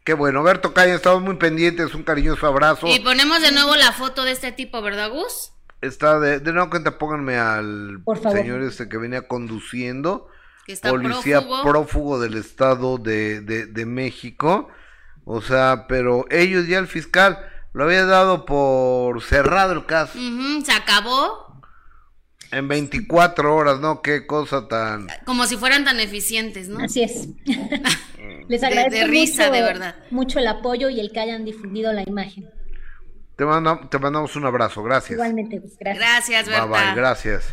Qué 0.06 0.14
bueno, 0.14 0.44
Berto 0.44 0.72
Caña, 0.72 0.94
estamos 0.94 1.20
muy 1.20 1.34
pendientes, 1.34 1.92
un 1.92 2.04
cariñoso 2.04 2.46
abrazo. 2.46 2.86
Y 2.86 3.00
ponemos 3.00 3.42
de 3.42 3.50
nuevo 3.50 3.74
la 3.74 3.90
foto 3.90 4.22
de 4.22 4.30
este 4.30 4.52
tipo, 4.52 4.80
¿verdad, 4.80 5.10
Gus? 5.10 5.50
Está 5.80 6.20
de, 6.20 6.38
de 6.38 6.52
nuevo 6.52 6.70
cuenta, 6.70 6.96
pónganme 6.96 7.36
al 7.36 8.02
Por 8.04 8.22
favor. 8.22 8.38
señor 8.38 8.62
este 8.62 8.88
que 8.88 8.98
venía 8.98 9.26
conduciendo, 9.26 10.28
Que 10.64 10.74
está 10.74 10.90
policía 10.90 11.40
prófugo. 11.40 11.62
prófugo 11.64 12.20
del 12.20 12.34
Estado 12.34 12.98
de, 12.98 13.40
de, 13.40 13.66
de 13.66 13.84
México. 13.84 14.68
O 15.24 15.42
sea, 15.42 15.86
pero 15.88 16.24
ellos 16.30 16.68
ya 16.68 16.78
el 16.78 16.86
fiscal 16.86 17.44
lo 17.72 17.82
había 17.82 18.06
dado 18.06 18.46
por 18.46 19.20
cerrado 19.24 19.72
el 19.72 19.86
caso 19.86 20.16
se 20.64 20.70
acabó, 20.70 21.60
en 22.52 22.68
24 22.68 23.56
horas, 23.56 23.80
¿no? 23.80 24.02
Qué 24.02 24.24
cosa 24.24 24.68
tan... 24.68 25.08
como 25.24 25.46
si 25.46 25.56
fueran 25.56 25.84
tan 25.84 25.98
eficientes, 25.98 26.68
¿no? 26.68 26.84
Así 26.84 27.02
es. 27.02 27.28
Les 28.48 28.60
de- 28.60 28.66
agradezco 28.66 28.98
de 28.98 29.06
risa, 29.06 29.42
mucho, 29.44 29.52
de 29.54 29.62
verdad. 29.62 29.94
mucho 30.10 30.38
el 30.38 30.46
apoyo 30.46 30.88
y 30.88 31.00
el 31.00 31.10
que 31.12 31.20
hayan 31.20 31.44
difundido 31.44 31.92
la 31.92 32.02
imagen. 32.06 32.48
Te, 33.36 33.44
manda- 33.44 33.88
te 33.90 33.98
mandamos 33.98 34.34
un 34.36 34.46
abrazo, 34.46 34.82
gracias. 34.82 35.12
Igualmente, 35.12 35.58
Gus, 35.58 35.72
gracias. 35.78 35.98
Gracias, 35.98 36.46
Bye 36.46 36.54
Berta. 36.54 36.66
bye, 36.86 36.94
gracias. 36.94 37.44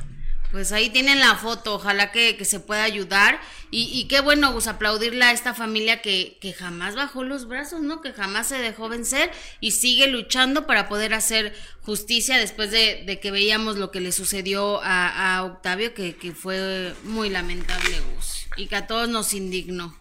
Pues 0.52 0.72
ahí 0.72 0.92
tienen 0.92 1.20
la 1.20 1.34
foto, 1.36 1.74
ojalá 1.74 2.12
que, 2.12 2.38
que 2.38 2.46
se 2.46 2.60
pueda 2.60 2.84
ayudar. 2.84 3.40
Y, 3.72 3.90
y 3.92 4.08
qué 4.08 4.22
bueno, 4.22 4.54
Gus, 4.54 4.68
aplaudirle 4.68 5.26
a 5.26 5.32
esta 5.32 5.56
familia 5.56 6.04
que, 6.04 6.38
que 6.40 6.54
jamás 6.54 6.94
bajó 6.96 7.24
los 7.24 7.48
brazos, 7.48 7.82
¿no? 7.82 8.02
Que 8.02 8.14
jamás 8.14 8.48
se 8.50 8.60
dejó 8.60 8.88
vencer 8.88 9.32
y 9.62 9.72
sigue 9.72 10.06
luchando 10.08 10.68
para 10.68 10.88
poder 10.88 11.16
hacer 11.16 11.54
justicia 11.82 12.38
después 12.38 12.70
de, 12.70 13.02
de 13.08 13.20
que 13.20 13.32
veíamos 13.32 13.78
lo 13.78 13.90
que 13.90 14.00
le 14.00 14.12
sucedió 14.12 14.80
a, 14.84 15.38
a 15.38 15.44
Octavio, 15.44 15.96
que, 15.96 16.16
que 16.18 16.34
fue 16.34 16.94
muy 17.04 17.30
lamentable, 17.32 18.00
Gus. 18.14 18.46
Y 18.56 18.68
que 18.68 18.76
a 18.76 18.86
todos 18.86 19.10
nos 19.10 19.34
indignó. 19.34 19.98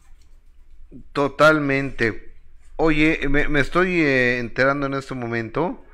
Totalmente. 1.12 2.34
Oye, 2.76 3.20
me, 3.28 3.48
me 3.48 3.60
estoy 3.60 4.00
eh, 4.00 4.38
enterando 4.38 4.86
en 4.86 4.94
este 4.94 5.14
momento 5.14 5.84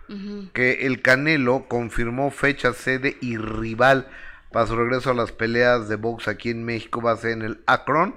que 0.54 0.86
el 0.86 1.02
Canelo 1.02 1.66
confirmó 1.68 2.30
fecha, 2.30 2.72
sede 2.72 3.18
y 3.20 3.36
rival 3.36 4.08
para 4.50 4.66
su 4.66 4.74
regreso 4.74 5.10
a 5.10 5.14
las 5.14 5.32
peleas 5.32 5.88
de 5.88 5.96
box 5.96 6.28
aquí 6.28 6.48
en 6.50 6.64
México. 6.64 7.02
Va 7.02 7.12
a 7.12 7.16
ser 7.16 7.32
en 7.32 7.42
el 7.42 7.60
Akron, 7.66 8.14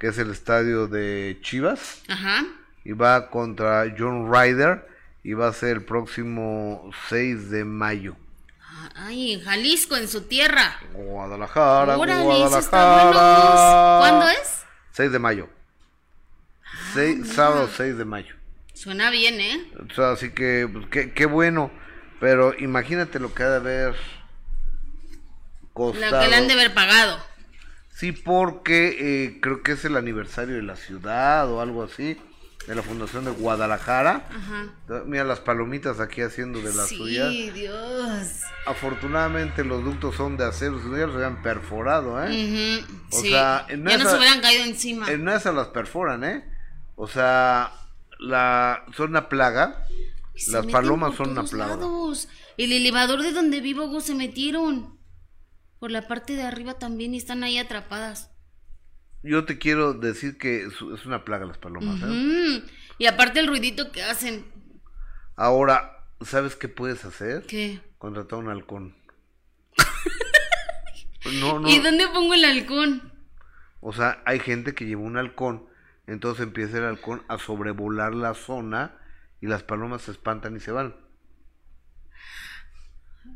que 0.00 0.08
es 0.08 0.18
el 0.18 0.32
estadio 0.32 0.88
de 0.88 1.38
Chivas. 1.42 2.02
Ajá. 2.08 2.44
Y 2.84 2.92
va 2.92 3.30
contra 3.30 3.84
John 3.96 4.32
Ryder. 4.32 4.88
Y 5.22 5.34
va 5.34 5.48
a 5.48 5.52
ser 5.52 5.76
el 5.76 5.84
próximo 5.84 6.90
6 7.08 7.50
de 7.50 7.64
mayo. 7.64 8.16
Ay, 8.94 9.34
en 9.34 9.40
Jalisco, 9.40 9.96
en 9.96 10.08
su 10.08 10.22
tierra. 10.22 10.80
Guadalajara, 10.92 11.98
Órale, 11.98 12.44
eso 12.44 12.58
está 12.58 12.94
bueno, 12.94 13.10
Gus. 13.10 14.00
¿Cuándo 14.00 14.28
es? 14.28 14.64
6 14.92 15.12
de 15.12 15.18
mayo. 15.18 15.48
Ah, 16.80 16.90
Seis- 16.94 17.28
sábado 17.34 17.68
6 17.76 17.96
de 17.98 18.04
mayo. 18.04 18.34
Suena 18.74 19.10
bien, 19.10 19.40
¿eh? 19.40 19.66
O 19.90 19.92
sea, 19.94 20.12
así 20.12 20.30
que, 20.30 20.68
pues, 20.72 20.86
qué, 20.90 21.12
qué 21.12 21.26
bueno. 21.26 21.70
Pero 22.20 22.54
imagínate 22.58 23.18
lo 23.18 23.32
que 23.34 23.42
ha 23.42 23.50
de 23.50 23.56
haber 23.56 23.94
Lo 23.94 25.68
costado. 25.72 26.20
que 26.22 26.28
le 26.28 26.36
han 26.36 26.46
de 26.48 26.54
haber 26.54 26.74
pagado. 26.74 27.18
Sí, 27.94 28.12
porque 28.12 28.96
eh, 29.26 29.38
creo 29.40 29.62
que 29.62 29.72
es 29.72 29.84
el 29.84 29.96
aniversario 29.96 30.56
de 30.56 30.62
la 30.62 30.76
ciudad 30.76 31.48
o 31.50 31.60
algo 31.60 31.82
así. 31.82 32.16
De 32.66 32.74
la 32.74 32.82
Fundación 32.82 33.24
de 33.24 33.30
Guadalajara. 33.30 34.28
Ajá. 34.30 35.02
Mira 35.06 35.24
las 35.24 35.40
palomitas 35.40 36.00
aquí 36.00 36.20
haciendo 36.20 36.60
de 36.60 36.74
las 36.74 36.88
sí, 36.88 36.96
suyas. 36.98 37.30
Dios. 37.54 38.40
Afortunadamente 38.66 39.64
los 39.64 39.82
ductos 39.82 40.16
son 40.16 40.36
de 40.36 40.44
acero, 40.44 40.78
si 40.82 40.86
no 40.88 40.98
ya 40.98 41.06
los 41.06 41.14
habían 41.16 41.40
perforado, 41.42 42.22
¿eh? 42.22 42.28
Ujú, 42.84 42.96
O 43.16 43.20
sí. 43.22 43.30
sea, 43.30 43.64
en 43.70 43.84
ya 43.86 43.96
nos 43.96 44.08
esa- 44.08 44.18
hubieran 44.18 44.40
caído 44.42 44.64
encima. 44.64 45.10
En 45.10 45.26
esas 45.30 45.54
las 45.54 45.68
perforan, 45.68 46.24
¿eh? 46.24 46.44
O 47.00 47.06
sea, 47.06 47.72
la, 48.18 48.84
son 48.96 49.10
una 49.10 49.28
plaga. 49.28 49.86
Se 50.34 50.50
Las 50.50 50.66
palomas 50.66 51.14
son 51.14 51.30
una 51.30 51.44
plaga. 51.44 51.76
lados. 51.76 52.28
El 52.56 52.72
elevador 52.72 53.22
de 53.22 53.30
donde 53.30 53.60
vivo, 53.60 53.86
Gus, 53.86 54.04
se 54.04 54.16
metieron. 54.16 54.98
Por 55.78 55.92
la 55.92 56.08
parte 56.08 56.34
de 56.34 56.42
arriba 56.42 56.74
también 56.74 57.14
y 57.14 57.18
están 57.18 57.44
ahí 57.44 57.56
atrapadas. 57.56 58.32
Yo 59.22 59.44
te 59.44 59.58
quiero 59.58 59.94
decir 59.94 60.38
que 60.38 60.64
es, 60.64 60.82
una 61.06 61.24
plaga 61.24 61.46
las 61.46 61.58
palomas, 61.58 62.02
¿eh? 62.02 62.06
Ujú. 62.06 62.66
Y 62.98 63.06
aparte 63.06 63.38
el 63.38 63.46
ruidito 63.46 63.92
que 63.92 64.02
hacen. 64.02 64.44
Ahora, 65.36 66.04
¿sabes 66.20 66.56
qué 66.56 66.66
puedes 66.66 67.04
hacer? 67.04 67.46
¿Qué? 67.46 67.80
Contratar 67.98 68.40
un 68.40 68.48
halcón. 68.48 68.96
no, 71.40 71.60
no. 71.60 71.68
¿Y 71.68 71.78
dónde 71.78 72.08
pongo 72.08 72.34
el 72.34 72.44
halcón? 72.44 73.12
O 73.80 73.92
sea, 73.92 74.20
hay 74.26 74.40
gente 74.40 74.74
que 74.74 74.84
lleva 74.84 75.02
un 75.02 75.16
halcón, 75.16 75.68
entonces 76.08 76.42
empieza 76.42 76.78
el 76.78 76.84
halcón 76.84 77.22
a 77.28 77.38
sobrevolar 77.38 78.14
la 78.14 78.32
zona 78.32 78.96
y 79.42 79.46
las 79.46 79.62
palomas 79.62 80.02
se 80.02 80.12
espantan 80.12 80.56
y 80.56 80.60
se 80.60 80.72
van. 80.72 80.96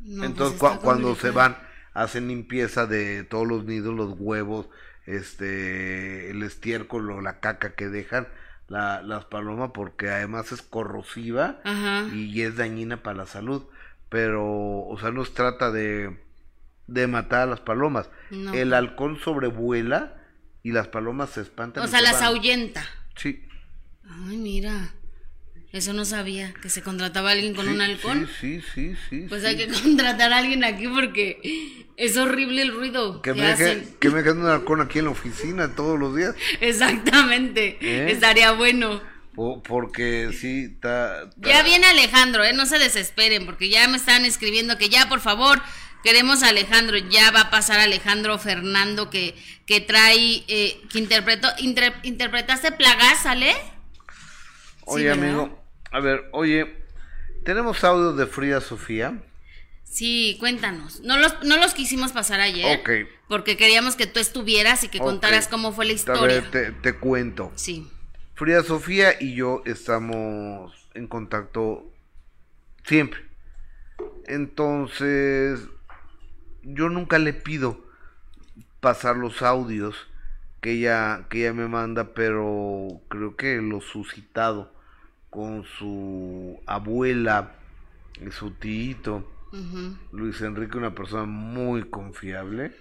No, 0.05 0.25
entonces, 0.25 0.59
pues 0.59 0.73
está 0.73 0.83
cuando 0.83 1.15
se 1.15 1.31
van, 1.31 1.59
hacen 1.93 2.29
limpieza 2.29 2.87
de 2.87 3.25
todos 3.25 3.47
los 3.47 3.65
nidos, 3.65 3.95
los 3.95 4.15
huevos, 4.19 4.69
este, 5.05 6.31
el 6.31 6.43
estiércol 6.43 7.11
o 7.11 7.21
la 7.21 7.41
caca 7.41 7.75
que 7.75 7.91
dejan 7.91 8.27
la, 8.69 9.03
las 9.03 9.27
palomas, 9.27 9.73
porque 9.75 10.09
además 10.09 10.51
es 10.51 10.63
corrosiva 10.63 11.61
Ajá. 11.65 12.09
y 12.15 12.41
es 12.41 12.57
dañina 12.57 13.03
para 13.03 13.19
la 13.19 13.27
salud. 13.27 13.65
Pero, 14.09 14.47
o 14.47 14.97
sea, 14.99 15.11
no 15.11 15.27
se 15.27 15.33
trata 15.33 15.71
de, 15.71 16.19
de 16.87 17.07
matar 17.07 17.43
a 17.43 17.47
las 17.47 17.61
palomas. 17.61 18.09
No. 18.31 18.55
El 18.55 18.73
halcón 18.73 19.19
sobrevuela 19.19 20.22
y 20.63 20.73
las 20.73 20.89
palomas 20.89 21.31
se 21.31 21.41
espantan. 21.43 21.85
O 21.85 21.89
sea, 21.89 21.99
se 22.01 22.05
las 22.05 22.15
van. 22.15 22.25
ahuyenta. 22.25 22.87
Sí. 23.17 23.43
Ay, 24.09 24.37
mira. 24.37 24.95
Eso 25.73 25.95
no 25.95 26.05
sabía, 26.05 26.53
que 26.61 26.69
se 26.69 26.83
contrataba 26.83 27.31
alguien 27.31 27.55
con 27.55 27.65
sí, 27.65 27.73
un 27.73 27.81
halcón. 27.81 28.29
Sí, 28.43 28.61
sí, 28.61 28.93
sí, 28.93 28.97
sí. 29.09 29.27
Pues 29.27 29.41
sí. 29.41 29.49
hay 29.49 29.57
que 29.57 29.69
contratar 29.69 30.31
a 30.31 30.37
alguien 30.39 30.65
aquí 30.65 30.87
porque 30.87 31.87
es 31.97 32.15
horrible 32.19 32.61
el 32.61 32.75
ruido 32.75 33.23
Que 33.23 33.33
que, 33.33 33.41
me, 33.41 33.47
hacen. 33.47 33.81
deje, 33.81 33.97
que 33.99 34.11
me 34.11 34.23
dejen 34.23 34.43
un 34.43 34.49
halcón 34.49 34.83
aquí 34.83 34.99
en 34.99 35.07
la 35.07 35.13
oficina 35.13 35.75
todos 35.75 35.99
los 35.99 36.15
días. 36.15 36.35
Exactamente. 36.61 37.79
¿Eh? 37.81 38.13
Estaría 38.13 38.53
bueno. 38.53 39.01
po- 39.35 39.63
porque 39.63 40.29
sí, 40.39 40.65
está- 40.75 41.31
Ya 41.39 41.63
viene 41.63 41.87
Alejandro, 41.87 42.45
¿eh? 42.45 42.53
No 42.53 42.67
se 42.67 42.79
desesperen 42.79 43.47
porque 43.47 43.71
ya 43.71 43.89
me 43.89 43.97
están 43.97 44.27
escribiendo 44.27 44.77
que 44.77 44.91
ya, 44.91 45.09
por 45.09 45.21
favor, 45.21 45.63
queremos 46.03 46.43
a 46.43 46.49
Alejandro. 46.49 46.97
Ya 46.99 47.31
va 47.31 47.43
a 47.43 47.51
pasar 47.51 47.81
Alejandro 47.81 48.39
Fernando 48.39 49.11
que, 49.11 49.35
que 49.67 49.81
trae, 49.81 50.45
eh, 50.49 50.81
que 50.91 50.99
interpretó, 50.99 51.49
inter- 51.59 51.95
interpretaste 52.03 52.73
Plagas, 52.73 53.23
¿sale? 53.23 53.53
Oye, 54.85 55.11
amigo. 55.11 55.63
A 55.91 56.01
ver, 56.01 56.29
oye. 56.33 56.81
Tenemos 57.45 57.83
audios 57.83 58.17
de 58.17 58.27
Frida 58.27 58.61
Sofía. 58.61 59.21
Sí, 59.85 60.37
cuéntanos. 60.39 61.01
No 61.01 61.17
los, 61.19 61.43
no 61.43 61.57
los 61.57 61.75
quisimos 61.75 62.13
pasar 62.13 62.41
ayer. 62.41 62.79
Ok. 62.79 62.91
Porque 63.29 63.57
queríamos 63.57 63.97
que 63.97 64.07
tú 64.07 64.21
estuvieras 64.21 64.85
y 64.85 64.89
que 64.89 65.01
contaras 65.01 65.49
cómo 65.49 65.73
fue 65.73 65.85
la 65.87 65.91
A 65.91 65.95
historia. 65.95 66.41
ver, 66.41 66.51
te, 66.51 66.71
te 66.71 66.95
cuento. 66.95 67.53
Sí. 67.57 67.89
Frida 68.35 68.63
Sofía 68.63 69.17
y 69.21 69.35
yo 69.35 69.63
estamos 69.67 70.73
en 70.95 71.09
contacto 71.09 71.85
siempre. 72.85 73.21
Entonces, 74.27 75.61
yo 76.63 76.89
nunca 76.89 77.19
le 77.19 77.33
pido 77.33 77.79
pasar 78.81 79.17
los 79.17 79.43
audios 79.43 79.97
que 80.61 80.73
ella, 80.73 81.27
que 81.29 81.41
ella 81.41 81.53
me 81.55 81.69
manda, 81.69 82.15
pero 82.15 83.01
creo 83.09 83.37
que 83.37 83.57
lo 83.57 83.81
suscitado 83.81 84.73
con 85.31 85.65
su 85.65 86.61
abuela 86.67 87.53
y 88.21 88.31
su 88.31 88.51
tíito, 88.53 89.29
Ujú. 89.53 89.97
Luis 90.13 90.41
Enrique, 90.41 90.79
una 90.79 90.95
persona 90.95 91.25
muy 91.25 91.85
confiable, 91.85 92.73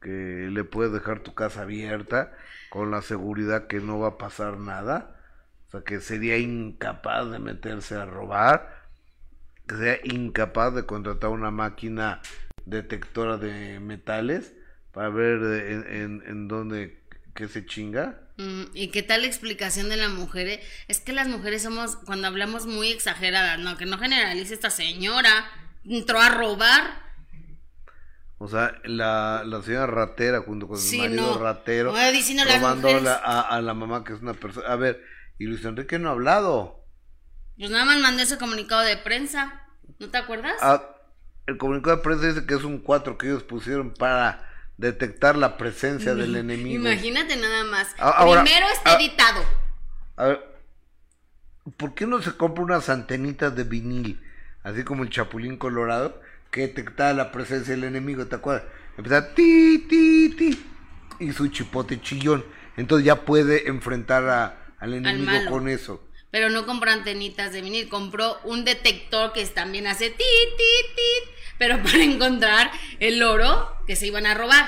que 0.00 0.48
le 0.50 0.64
puedes 0.64 0.92
dejar 0.92 1.20
tu 1.20 1.34
casa 1.34 1.62
abierta 1.62 2.32
con 2.70 2.90
la 2.90 3.02
seguridad 3.02 3.66
que 3.66 3.80
no 3.80 3.98
va 3.98 4.08
a 4.08 4.18
pasar 4.18 4.58
nada, 4.58 5.16
o 5.68 5.70
sea, 5.70 5.82
que 5.82 6.00
sería 6.00 6.38
incapaz 6.38 7.30
de 7.30 7.38
meterse 7.38 7.96
a 7.96 8.06
robar, 8.06 8.84
que 9.66 9.76
sería 9.76 9.98
incapaz 10.04 10.74
de 10.74 10.86
contratar 10.86 11.30
una 11.30 11.50
máquina 11.50 12.20
detectora 12.66 13.38
de 13.38 13.80
metales 13.80 14.54
para 14.92 15.08
ver 15.08 15.42
en, 15.66 15.86
en, 15.94 16.22
en 16.26 16.48
dónde 16.48 17.02
que 17.34 17.48
se 17.48 17.64
chinga. 17.64 18.20
Mm, 18.36 18.64
¿Y 18.74 18.88
qué 18.88 19.02
tal 19.02 19.22
la 19.22 19.28
explicación 19.28 19.88
de 19.88 19.96
la 19.96 20.08
mujer? 20.08 20.48
eh? 20.48 20.62
Es 20.88 21.00
que 21.00 21.12
las 21.14 21.28
mujeres 21.28 21.62
somos, 21.62 21.96
cuando 21.96 22.26
hablamos, 22.26 22.66
muy 22.66 22.88
exageradas, 22.90 23.58
¿no? 23.58 23.76
Que 23.78 23.86
no 23.86 23.98
generalice 23.98 24.52
esta 24.54 24.70
señora. 24.70 25.46
Entró 25.84 26.20
a 26.20 26.28
robar. 26.28 27.06
O 28.38 28.48
sea, 28.48 28.74
la, 28.84 29.42
la 29.46 29.62
señora 29.62 29.86
ratera 29.86 30.42
junto 30.42 30.68
con 30.68 30.76
su 30.76 30.86
Sí, 30.88 30.98
marido 30.98 31.34
no. 31.34 31.38
ratero, 31.38 31.92
No, 31.92 32.12
diciendo 32.12 32.44
las 32.44 32.60
robando 32.60 33.00
la- 33.00 33.14
a, 33.14 33.40
a 33.40 33.62
la 33.62 33.72
mamá 33.72 34.04
que 34.04 34.12
es 34.12 34.20
una 34.20 34.34
persona. 34.34 34.66
A 34.68 34.76
ver, 34.76 35.02
y 35.38 35.46
Luis 35.46 35.64
Enrique 35.64 35.98
no 35.98 36.10
ha 36.10 36.12
hablado. 36.12 36.84
Pues 37.56 37.70
nada 37.70 37.86
más 37.86 37.98
mandó 38.00 38.22
ese 38.22 38.36
comunicado 38.36 38.82
de 38.82 38.98
prensa. 38.98 39.62
¿No 39.98 40.08
te 40.10 40.18
acuerdas? 40.18 40.56
Ah, 40.60 40.95
el 41.46 41.56
comunicado 41.58 41.96
de 41.96 42.02
prensa 42.02 42.26
dice 42.28 42.46
que 42.46 42.54
es 42.54 42.64
un 42.64 42.78
4 42.78 43.16
que 43.18 43.26
ellos 43.28 43.42
pusieron 43.42 43.92
para 43.94 44.42
detectar 44.76 45.36
la 45.36 45.56
presencia 45.56 46.14
del 46.14 46.36
enemigo. 46.36 46.74
Imagínate 46.88 47.36
nada 47.36 47.64
más. 47.64 47.94
Ah, 47.98 48.10
ahora- 48.16 48.42
Primero 48.42 48.66
está 48.72 48.92
ah. 48.92 48.96
editado. 49.00 49.44
A 50.16 50.24
ver, 50.26 50.44
¿por 51.76 51.94
qué 51.94 52.06
no 52.06 52.22
se 52.22 52.32
compra 52.36 52.64
unas 52.64 52.88
antenitas 52.88 53.54
de 53.54 53.64
vinil? 53.64 54.22
Así 54.62 54.82
como 54.82 55.02
el 55.04 55.10
Chapulín 55.10 55.56
Colorado, 55.56 56.20
que 56.50 56.62
detectaba 56.62 57.12
la 57.12 57.30
presencia 57.32 57.74
del 57.74 57.84
enemigo, 57.84 58.26
¿te 58.26 58.36
acuerdas? 58.36 58.64
Empezaba 58.96 59.34
ti, 59.34 59.84
ti, 59.88 60.30
ti, 60.36 60.66
y 61.20 61.32
su 61.32 61.48
chipote 61.48 62.00
chillón. 62.00 62.44
Entonces 62.76 63.06
ya 63.06 63.24
puede 63.24 63.68
enfrentar 63.68 64.24
a- 64.28 64.58
al 64.78 64.94
enemigo 64.94 65.50
con 65.50 65.68
eso. 65.68 66.02
Pero 66.30 66.50
no 66.50 66.66
compró 66.66 66.90
antenitas 66.90 67.52
de 67.52 67.62
vinil, 67.62 67.88
compró 67.88 68.38
un 68.44 68.64
detector 68.64 69.32
que 69.32 69.46
también 69.46 69.86
hace 69.86 70.10
tit, 70.10 70.18
tit, 70.18 70.96
tit, 70.96 71.35
pero 71.58 71.76
para 71.82 72.02
encontrar 72.02 72.70
el 73.00 73.22
oro 73.22 73.76
que 73.86 73.96
se 73.96 74.06
iban 74.06 74.26
a 74.26 74.34
robar. 74.34 74.66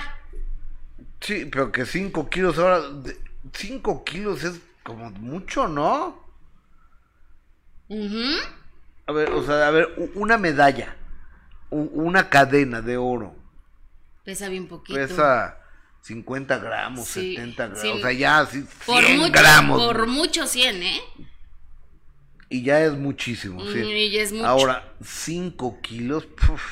Sí, 1.21 1.47
pero 1.47 1.73
que 1.73 1.85
5 1.87 2.29
kilos 2.31 2.59
ahora, 2.59 2.81
de- 2.81 3.19
5 3.53 4.05
kilos 4.05 4.45
es 4.45 4.61
como 4.85 5.11
mucho, 5.11 5.67
¿no? 5.69 6.25
Ujú. 7.89 8.25
A 9.07 9.13
ver, 9.13 9.31
o 9.31 9.45
sea, 9.45 9.67
a 9.67 9.71
ver, 9.71 9.89
una 10.15 10.37
medalla, 10.37 10.95
una 11.71 12.29
cadena 12.29 12.83
de 12.83 12.97
oro, 12.99 13.35
Pesa 14.25 14.49
bien 14.51 14.69
poquito. 14.69 14.99
pesa 14.99 15.57
50 16.03 16.59
gramos, 16.59 17.09
Sí, 17.09 17.35
70 17.35 17.67
gramos, 17.69 17.81
sí. 17.83 17.89
o 17.89 17.99
sea, 18.01 18.13
ya 18.13 18.39
así 18.41 18.65
por 18.85 19.03
100 19.05 19.19
mucho, 19.19 19.33
gramos. 19.33 19.83
por 19.83 20.07
mucho 20.07 20.47
100, 20.47 20.83
¿eh? 20.83 21.01
Y 22.51 22.63
ya 22.63 22.83
es 22.85 22.93
muchísimo, 22.95 23.63
sí. 23.67 23.79
Mm, 23.79 23.89
y 23.89 24.11
ya 24.11 24.23
es 24.23 24.33
mucho. 24.33 24.47
Ahora, 24.47 24.93
5 25.05 25.81
kilos, 25.83 26.25
puf. 26.27 26.63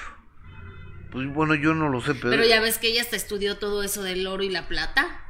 pues 1.13 1.27
bueno, 1.29 1.55
yo 1.55 1.75
no 1.75 1.89
lo 1.91 2.01
sé, 2.01 2.15
pero... 2.15 2.31
Pero 2.31 2.45
ya 2.47 2.61
ves 2.61 2.79
que 2.79 2.89
ella 2.89 3.03
hasta 3.03 3.17
estudió 3.17 3.59
todo 3.59 3.83
eso 3.83 4.03
del 4.03 4.27
oro 4.27 4.43
y 4.43 4.49
la 4.51 4.69
plata. 4.69 5.23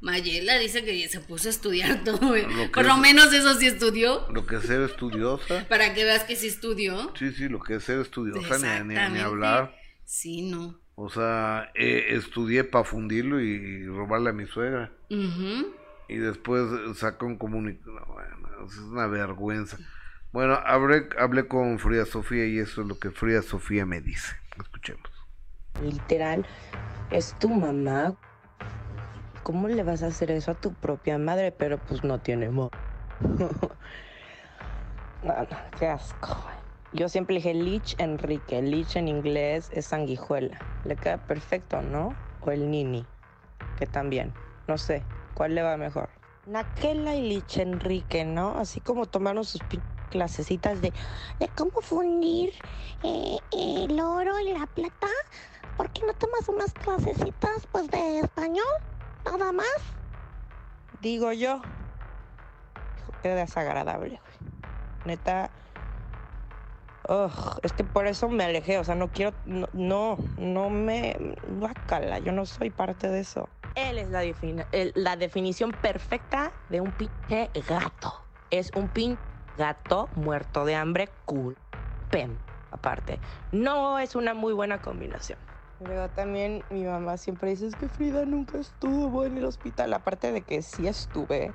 Mayela 0.00 0.58
dice 0.58 0.84
que 0.84 1.08
se 1.08 1.20
puso 1.20 1.48
a 1.48 1.50
estudiar 1.50 2.04
todo. 2.04 2.36
¿eh? 2.36 2.46
Lo 2.48 2.70
Por 2.70 2.84
lo 2.86 2.94
es- 2.94 3.00
menos 3.00 3.32
eso 3.32 3.54
sí 3.54 3.66
estudió. 3.66 4.26
Lo 4.32 4.46
que 4.46 4.56
es 4.56 4.62
ser 4.62 4.82
estudiosa, 4.82 5.66
Para 5.68 5.92
que 5.94 6.04
veas 6.04 6.24
que 6.24 6.36
sí 6.36 6.46
estudió. 6.46 7.12
sí, 7.18 7.32
sí, 7.32 7.48
lo 7.48 7.60
que 7.60 7.76
es 7.76 7.84
ser 7.84 8.00
estudiosa, 8.00 8.38
ni, 8.40 8.44
ni- 8.44 8.44
ni, 8.44 8.94
Exactamente. 8.94 9.20
hablar. 9.20 9.74
Sí, 10.04 10.42
no. 10.42 10.78
O 10.94 11.10
sea, 11.10 11.70
eh, 11.74 12.06
estudié 12.10 12.64
para 12.64 12.84
fundirlo 12.84 13.40
y 13.40 13.86
robarle 13.86 14.30
a 14.30 14.32
mi 14.32 14.46
suegra. 14.46 14.92
Ujú. 15.10 15.74
Y 16.08 16.16
después 16.16 16.64
sacó 16.96 17.26
un 17.26 17.36
comunicado. 17.36 17.92
No, 17.92 18.06
bueno, 18.14 18.36
es 18.66 18.78
una 18.78 19.06
vergüenza. 19.06 19.78
Bueno, 20.32 20.58
hablé, 20.64 21.08
hablé 21.18 21.48
con 21.48 21.78
Frida 21.78 22.04
Sofía 22.04 22.46
y 22.46 22.58
eso 22.58 22.82
es 22.82 22.88
lo 22.88 22.98
que 22.98 23.10
Frida 23.10 23.42
Sofía 23.42 23.86
me 23.86 24.00
dice. 24.00 24.36
Escuchemos. 24.58 25.10
Literal, 25.82 26.44
es 27.10 27.34
tu 27.38 27.48
mamá. 27.48 28.14
¿Cómo 29.42 29.68
le 29.68 29.82
vas 29.82 30.02
a 30.02 30.08
hacer 30.08 30.30
eso 30.30 30.50
a 30.50 30.54
tu 30.54 30.74
propia 30.74 31.16
madre? 31.18 31.52
Pero 31.52 31.78
pues 31.78 32.04
no 32.04 32.20
tiene 32.20 32.50
mo. 32.50 32.70
no, 33.20 33.48
no, 35.22 35.46
qué 35.78 35.86
asco. 35.86 36.36
Yo 36.92 37.08
siempre 37.08 37.36
dije 37.36 37.54
Lich 37.54 37.94
Enrique. 37.98 38.60
Lich 38.60 38.96
en 38.96 39.08
inglés 39.08 39.70
es 39.72 39.86
sanguijuela. 39.86 40.58
Le 40.84 40.96
queda 40.96 41.18
perfecto, 41.18 41.80
¿no? 41.80 42.14
O 42.40 42.50
el 42.50 42.70
Nini, 42.70 43.06
que 43.78 43.86
también. 43.86 44.32
No 44.66 44.76
sé, 44.76 45.02
¿cuál 45.34 45.54
le 45.54 45.62
va 45.62 45.76
mejor? 45.76 46.17
Naquela 46.48 47.14
y 47.14 47.28
Lich 47.28 47.58
Enrique, 47.58 48.24
¿no? 48.24 48.56
Así 48.58 48.80
como 48.80 49.04
tomaron 49.04 49.44
sus 49.44 49.60
clasecitas 50.08 50.80
de, 50.80 50.94
de 51.38 51.48
cómo 51.48 51.82
fundir 51.82 52.54
eh, 53.02 53.36
el 53.52 54.00
oro 54.00 54.40
y 54.40 54.54
la 54.54 54.66
plata. 54.66 55.08
¿Por 55.76 55.90
qué 55.90 56.06
no 56.06 56.14
tomas 56.14 56.48
unas 56.48 56.72
clasecitas 56.72 57.66
pues 57.70 57.88
de 57.90 58.20
español? 58.20 58.64
Nada 59.26 59.52
más. 59.52 59.66
Digo 61.02 61.32
yo. 61.32 61.60
Qué 63.22 63.28
desagradable, 63.28 64.08
güey. 64.08 64.20
Neta. 65.04 65.50
Ugh, 67.08 67.58
es 67.62 67.72
que 67.72 67.84
por 67.84 68.06
eso 68.06 68.28
me 68.28 68.44
alejé, 68.44 68.78
o 68.78 68.84
sea, 68.84 68.94
no 68.94 69.10
quiero, 69.10 69.34
no, 69.44 69.66
no, 69.72 70.18
no 70.36 70.68
me, 70.68 71.16
yo 72.22 72.32
no 72.32 72.44
soy 72.44 72.68
parte 72.68 73.08
de 73.08 73.20
eso. 73.20 73.48
Él 73.74 73.98
es 73.98 74.10
la, 74.10 74.24
defini- 74.24 74.66
el- 74.72 74.92
la 74.94 75.16
definición 75.16 75.72
perfecta 75.72 76.52
de 76.68 76.82
un 76.82 76.92
pinche 76.92 77.50
gato. 77.66 78.12
Es 78.50 78.70
un 78.74 78.90
pinche 78.90 79.22
gato 79.56 80.10
muerto 80.16 80.66
de 80.66 80.74
hambre, 80.74 81.08
cool, 81.24 81.56
pen, 82.10 82.42
aparte. 82.70 83.20
No 83.52 83.98
es 83.98 84.14
una 84.14 84.34
muy 84.34 84.52
buena 84.52 84.78
combinación. 84.80 85.38
Luego 85.80 86.10
también 86.10 86.66
mi 86.70 86.84
mamá 86.84 87.16
siempre 87.16 87.50
dice 87.50 87.66
es 87.68 87.76
que 87.76 87.88
Frida 87.88 88.26
nunca 88.26 88.58
estuvo 88.58 89.24
en 89.24 89.38
el 89.38 89.44
hospital, 89.44 89.94
aparte 89.94 90.32
de 90.32 90.42
que 90.44 90.60
sí 90.60 90.88
estuve. 90.88 91.54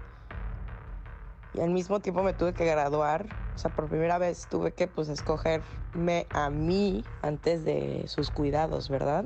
Y 1.54 1.62
al 1.62 1.70
mismo 1.70 1.99
tiempo 1.99 2.24
me 2.24 2.34
tuve 2.34 2.54
que 2.54 2.66
graduar. 2.66 3.26
O 3.56 3.58
sea, 3.58 3.72
por 3.72 3.88
primera 3.88 4.18
vez 4.18 4.47
tuve 4.49 4.74
que 4.74 4.88
pues 4.88 5.10
escogerme 5.10 6.26
a 6.34 6.49
mí 6.49 7.06
antes 7.22 7.64
de 7.64 8.06
sus 8.08 8.32
cuidados, 8.32 8.89
¿verdad? 8.89 9.26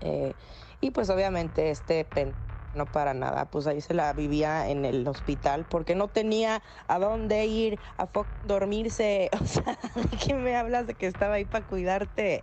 Eh, 0.00 0.34
y 0.80 0.90
pues 0.90 1.10
obviamente 1.10 1.70
este 1.70 2.04
pen 2.04 2.32
no 2.74 2.86
para 2.86 3.14
nada, 3.14 3.46
pues 3.46 3.66
ahí 3.66 3.80
se 3.80 3.94
la 3.94 4.12
vivía 4.12 4.68
en 4.68 4.84
el 4.84 5.06
hospital 5.06 5.64
porque 5.68 5.94
no 5.94 6.08
tenía 6.08 6.62
a 6.88 6.98
dónde 6.98 7.46
ir 7.46 7.78
a 7.98 8.08
dormirse. 8.46 9.30
O 9.40 9.46
sea, 9.46 9.78
¿de 9.94 10.16
qué 10.16 10.34
me 10.34 10.56
hablas 10.56 10.86
de 10.86 10.94
que 10.94 11.06
estaba 11.06 11.34
ahí 11.34 11.44
para 11.44 11.66
cuidarte? 11.66 12.42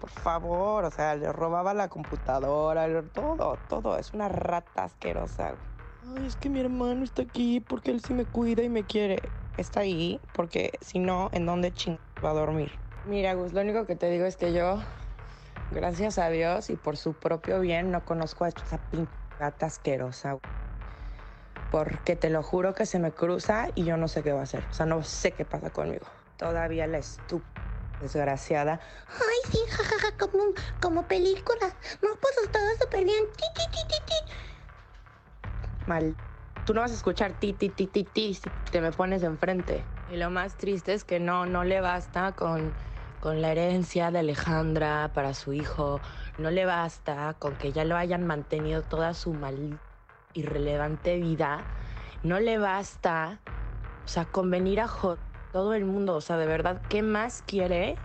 Por 0.00 0.10
favor, 0.10 0.84
o 0.84 0.90
sea, 0.90 1.14
le 1.14 1.32
robaba 1.32 1.72
la 1.72 1.88
computadora, 1.88 2.86
todo, 3.14 3.56
todo. 3.68 3.96
Es 3.96 4.12
una 4.12 4.28
rata 4.28 4.84
asquerosa. 4.84 5.54
Ay, 6.14 6.26
es 6.26 6.36
que 6.36 6.48
mi 6.48 6.60
hermano 6.60 7.04
está 7.04 7.22
aquí 7.22 7.60
porque 7.60 7.90
él 7.90 8.00
sí 8.00 8.14
me 8.14 8.26
cuida 8.26 8.62
y 8.62 8.68
me 8.68 8.84
quiere. 8.84 9.20
Está 9.56 9.80
ahí 9.80 10.20
porque 10.32 10.72
si 10.80 10.98
no, 10.98 11.30
¿en 11.32 11.46
dónde 11.46 11.72
ching 11.72 11.98
va 12.24 12.30
a 12.30 12.34
dormir? 12.34 12.78
Mira, 13.04 13.34
Gus, 13.34 13.52
lo 13.52 13.60
único 13.60 13.86
que 13.86 13.96
te 13.96 14.10
digo 14.10 14.26
es 14.26 14.36
que 14.36 14.52
yo, 14.52 14.78
gracias 15.72 16.18
a 16.18 16.28
Dios 16.28 16.70
y 16.70 16.76
por 16.76 16.96
su 16.96 17.12
propio 17.14 17.60
bien, 17.60 17.90
no 17.90 18.04
conozco 18.04 18.44
a 18.44 18.48
esa 18.48 18.78
pinche 18.90 19.12
gata 19.38 19.66
asquerosa. 19.66 20.32
güey. 20.32 20.42
Porque 21.70 22.14
te 22.14 22.30
lo 22.30 22.42
juro 22.42 22.74
que 22.74 22.86
se 22.86 22.98
me 22.98 23.12
cruza 23.12 23.68
y 23.74 23.84
yo 23.84 23.96
no 23.96 24.06
sé 24.08 24.22
qué 24.22 24.32
va 24.32 24.40
a 24.40 24.44
hacer. 24.44 24.64
O 24.70 24.74
sea, 24.74 24.86
no 24.86 25.02
sé 25.02 25.32
qué 25.32 25.44
pasa 25.44 25.70
conmigo. 25.70 26.06
Todavía 26.36 26.86
la 26.86 26.98
estúpida 26.98 27.50
desgraciada. 28.00 28.80
Ay, 29.08 29.50
sí, 29.50 29.58
jajaja, 29.70 30.16
como, 30.18 30.44
como 30.80 31.08
película. 31.08 31.66
No, 32.02 32.08
pues 32.20 32.36
bien. 33.04 33.24
Ti, 33.36 33.44
ti, 33.54 33.62
ti, 33.72 33.80
ti, 33.88 33.96
ti. 34.06 34.55
Mal. 35.86 36.16
Tú 36.64 36.74
no 36.74 36.80
vas 36.80 36.90
a 36.90 36.94
escuchar 36.94 37.32
ti, 37.32 37.52
ti, 37.52 37.68
ti, 37.68 37.86
ti, 37.86 38.04
ti 38.04 38.34
si 38.34 38.50
te 38.70 38.80
me 38.80 38.90
pones 38.90 39.22
enfrente. 39.22 39.84
Y 40.10 40.16
lo 40.16 40.30
más 40.30 40.56
triste 40.56 40.94
es 40.94 41.04
que 41.04 41.20
no, 41.20 41.46
no 41.46 41.64
le 41.64 41.80
basta 41.80 42.32
con, 42.32 42.72
con 43.20 43.40
la 43.40 43.52
herencia 43.52 44.10
de 44.10 44.20
Alejandra 44.20 45.10
para 45.14 45.34
su 45.34 45.52
hijo. 45.52 46.00
No 46.38 46.50
le 46.50 46.64
basta 46.64 47.34
con 47.38 47.54
que 47.56 47.72
ya 47.72 47.84
lo 47.84 47.96
hayan 47.96 48.26
mantenido 48.26 48.82
toda 48.82 49.14
su 49.14 49.32
mal 49.32 49.78
irrelevante 50.34 51.18
vida. 51.18 51.64
No 52.22 52.40
le 52.40 52.58
basta, 52.58 53.40
o 54.04 54.08
sea, 54.08 54.24
con 54.24 54.50
venir 54.50 54.80
a 54.80 54.88
todo 55.52 55.74
el 55.74 55.84
mundo. 55.84 56.16
O 56.16 56.20
sea, 56.20 56.36
de 56.36 56.46
verdad, 56.46 56.82
¿qué 56.88 57.02
más 57.02 57.42
quiere? 57.46 57.96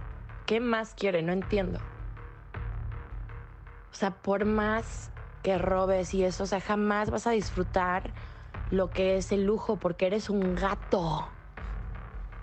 ¿Qué 0.46 0.60
más 0.60 0.94
quiere? 0.94 1.22
No 1.22 1.34
entiendo. 1.34 1.80
O 3.92 3.94
sea, 3.94 4.12
por 4.12 4.46
más 4.46 5.12
que 5.42 5.58
robes 5.58 6.14
y 6.14 6.24
eso, 6.24 6.44
o 6.44 6.48
sea, 6.48 6.62
jamás 6.62 7.10
vas 7.10 7.28
a 7.28 7.32
disfrutar 7.32 8.12
lo 8.70 8.90
que 8.90 9.18
es 9.18 9.32
el 9.32 9.44
lujo 9.44 9.76
porque 9.76 10.08
eres 10.08 10.30
un 10.30 10.56
gato. 10.56 11.28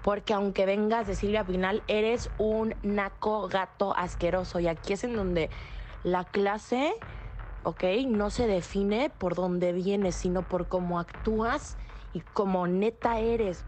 Porque 0.02 0.32
aunque 0.34 0.66
vengas 0.66 1.06
de 1.06 1.14
Silvia 1.14 1.44
Pinal, 1.44 1.82
eres 1.88 2.30
un 2.38 2.74
naco 2.82 3.48
gato 3.48 3.96
asqueroso. 3.96 4.60
Y 4.60 4.68
aquí 4.68 4.92
es 4.92 5.04
en 5.04 5.16
donde 5.16 5.50
la 6.04 6.24
clase, 6.24 6.94
¿ok? 7.64 7.84
No 8.06 8.30
se 8.30 8.46
define 8.46 9.10
por 9.10 9.34
dónde 9.34 9.72
vienes, 9.72 10.14
sino 10.14 10.42
por 10.42 10.68
cómo 10.68 10.98
actúas 10.98 11.76
y 12.12 12.20
cómo 12.20 12.66
neta 12.66 13.18
eres. 13.18 13.64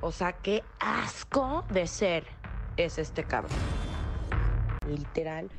O 0.00 0.12
sea, 0.12 0.32
qué 0.32 0.64
asco 0.80 1.64
de 1.70 1.86
ser 1.86 2.24
es 2.76 2.98
este 2.98 3.24
cabrón. 3.24 3.58
Literal. 4.86 5.50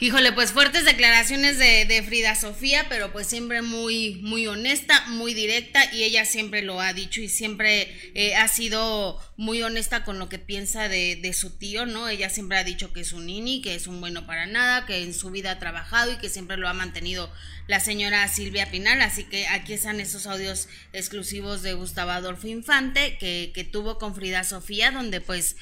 Híjole, 0.00 0.30
pues 0.30 0.52
fuertes 0.52 0.84
declaraciones 0.84 1.58
de, 1.58 2.04
Frida 2.06 2.36
Sofía, 2.36 2.86
pero 2.88 3.10
pues 3.10 3.26
siempre 3.26 3.62
muy, 3.62 4.20
muy 4.22 4.46
honesta, 4.46 5.04
muy 5.08 5.34
directa 5.34 5.92
y 5.92 6.04
ella 6.04 6.24
siempre 6.24 6.62
lo 6.62 6.80
ha 6.80 6.92
dicho 6.92 7.20
y 7.20 7.28
siempre 7.28 7.92
eh, 8.14 8.36
ha 8.36 8.46
sido 8.46 9.20
muy 9.36 9.60
honesta 9.60 10.04
con 10.04 10.20
lo 10.20 10.28
que 10.28 10.38
piensa 10.38 10.88
de, 10.88 11.16
de 11.16 11.32
su 11.32 11.50
tío, 11.50 11.84
¿no? 11.84 12.08
Ella 12.08 12.30
siempre 12.30 12.58
ha 12.58 12.62
dicho 12.62 12.92
que 12.92 13.00
es 13.00 13.12
un 13.12 13.26
nini, 13.26 13.60
que 13.60 13.74
es 13.74 13.88
un 13.88 14.00
bueno 14.00 14.24
para 14.24 14.46
nada, 14.46 14.86
que 14.86 15.02
en 15.02 15.12
su 15.12 15.32
vida 15.32 15.50
ha 15.50 15.58
trabajado 15.58 16.12
y 16.12 16.18
que 16.18 16.28
siempre 16.28 16.58
lo 16.58 16.68
ha 16.68 16.74
mantenido 16.74 17.32
la 17.66 17.80
señora 17.80 18.28
Silvia 18.28 18.70
Pinal, 18.70 19.02
así 19.02 19.24
que 19.24 19.48
aquí 19.48 19.72
están 19.72 19.98
esos 19.98 20.28
audios 20.28 20.68
exclusivos 20.92 21.62
de 21.62 21.74
Gustavo 21.74 22.12
Adolfo 22.12 22.46
Infante 22.46 23.18
que, 23.18 23.50
que 23.52 23.64
tuvo 23.64 23.98
con 23.98 24.14
Frida 24.14 24.44
Sofía, 24.44 24.92
donde 24.92 25.20
pues 25.20 25.56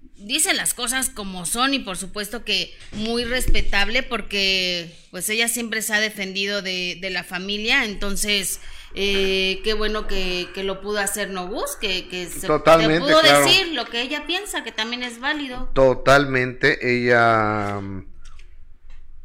dice 0.00 0.52
las 0.52 0.74
cosas 0.74 1.10
como 1.10 1.46
son 1.46 1.74
y 1.74 1.78
por 1.78 1.96
supuesto 1.96 2.44
que 2.44 2.74
muy 2.92 3.24
respetable 3.24 4.02
porque 4.02 4.92
pues 5.10 5.28
ella 5.28 5.48
siempre 5.48 5.80
se 5.82 5.94
ha 5.94 6.00
defendido 6.00 6.60
de, 6.60 6.98
de 7.00 7.10
la 7.10 7.24
familia, 7.24 7.84
entonces 7.84 8.60
eh, 8.94 9.60
qué 9.64 9.74
bueno 9.74 10.06
que, 10.06 10.48
que 10.54 10.64
lo 10.64 10.80
pudo 10.80 10.98
hacer 10.98 11.30
Nobus, 11.30 11.76
que, 11.76 12.08
que 12.08 12.26
se 12.26 12.46
Totalmente, 12.46 12.94
te 12.94 13.00
pudo 13.00 13.20
claro. 13.20 13.44
decir 13.44 13.68
lo 13.74 13.84
que 13.84 14.02
ella 14.02 14.26
piensa, 14.26 14.64
que 14.64 14.72
también 14.72 15.02
es 15.02 15.20
válido. 15.20 15.70
Totalmente, 15.74 16.78
ella 16.96 17.78
mm, 17.80 18.06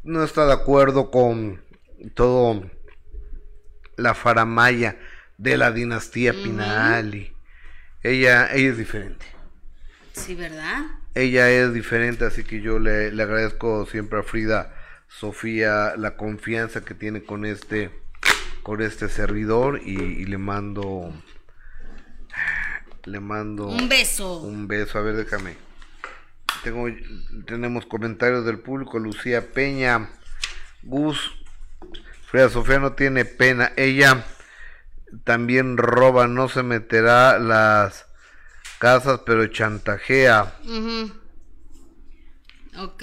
no 0.04 0.22
está 0.22 0.46
de 0.46 0.52
acuerdo 0.52 1.10
con 1.10 1.64
todo 2.14 2.70
la 3.96 4.14
faramaya 4.14 4.98
de 5.38 5.56
la 5.56 5.72
dinastía 5.72 6.32
Pinal 6.32 7.14
y 7.14 7.32
ella, 8.02 8.52
ella 8.52 8.70
es 8.70 8.78
diferente. 8.78 9.33
Sí, 10.14 10.34
¿verdad? 10.34 10.84
Ella 11.14 11.50
es 11.50 11.72
diferente, 11.74 12.24
así 12.24 12.44
que 12.44 12.60
yo 12.60 12.78
le, 12.78 13.12
le 13.12 13.22
agradezco 13.22 13.84
siempre 13.86 14.18
a 14.18 14.22
Frida 14.22 14.74
Sofía 15.08 15.94
la 15.96 16.16
confianza 16.16 16.84
que 16.84 16.94
tiene 16.94 17.22
con 17.22 17.44
este 17.44 17.90
con 18.62 18.80
este 18.80 19.08
servidor 19.08 19.80
y, 19.84 19.92
y 19.92 20.24
le 20.24 20.38
mando 20.38 21.12
le 23.04 23.20
mando 23.20 23.66
Un 23.68 23.88
beso. 23.88 24.40
un 24.40 24.66
beso. 24.66 24.98
A 24.98 25.02
ver, 25.02 25.16
déjame. 25.16 25.56
Tengo, 26.62 26.86
tenemos 27.46 27.84
comentarios 27.86 28.46
del 28.46 28.58
público. 28.58 28.98
Lucía 28.98 29.52
Peña, 29.52 30.08
Gus, 30.82 31.32
Frida 32.30 32.48
Sofía 32.48 32.78
no 32.78 32.94
tiene 32.94 33.24
pena. 33.26 33.72
Ella 33.76 34.24
también 35.24 35.76
roba, 35.76 36.26
no 36.26 36.48
se 36.48 36.62
meterá 36.62 37.38
las 37.38 38.06
casas, 38.78 39.20
pero 39.24 39.46
chantajea. 39.46 40.58
Ujú. 40.64 41.12
Ok. 42.76 43.02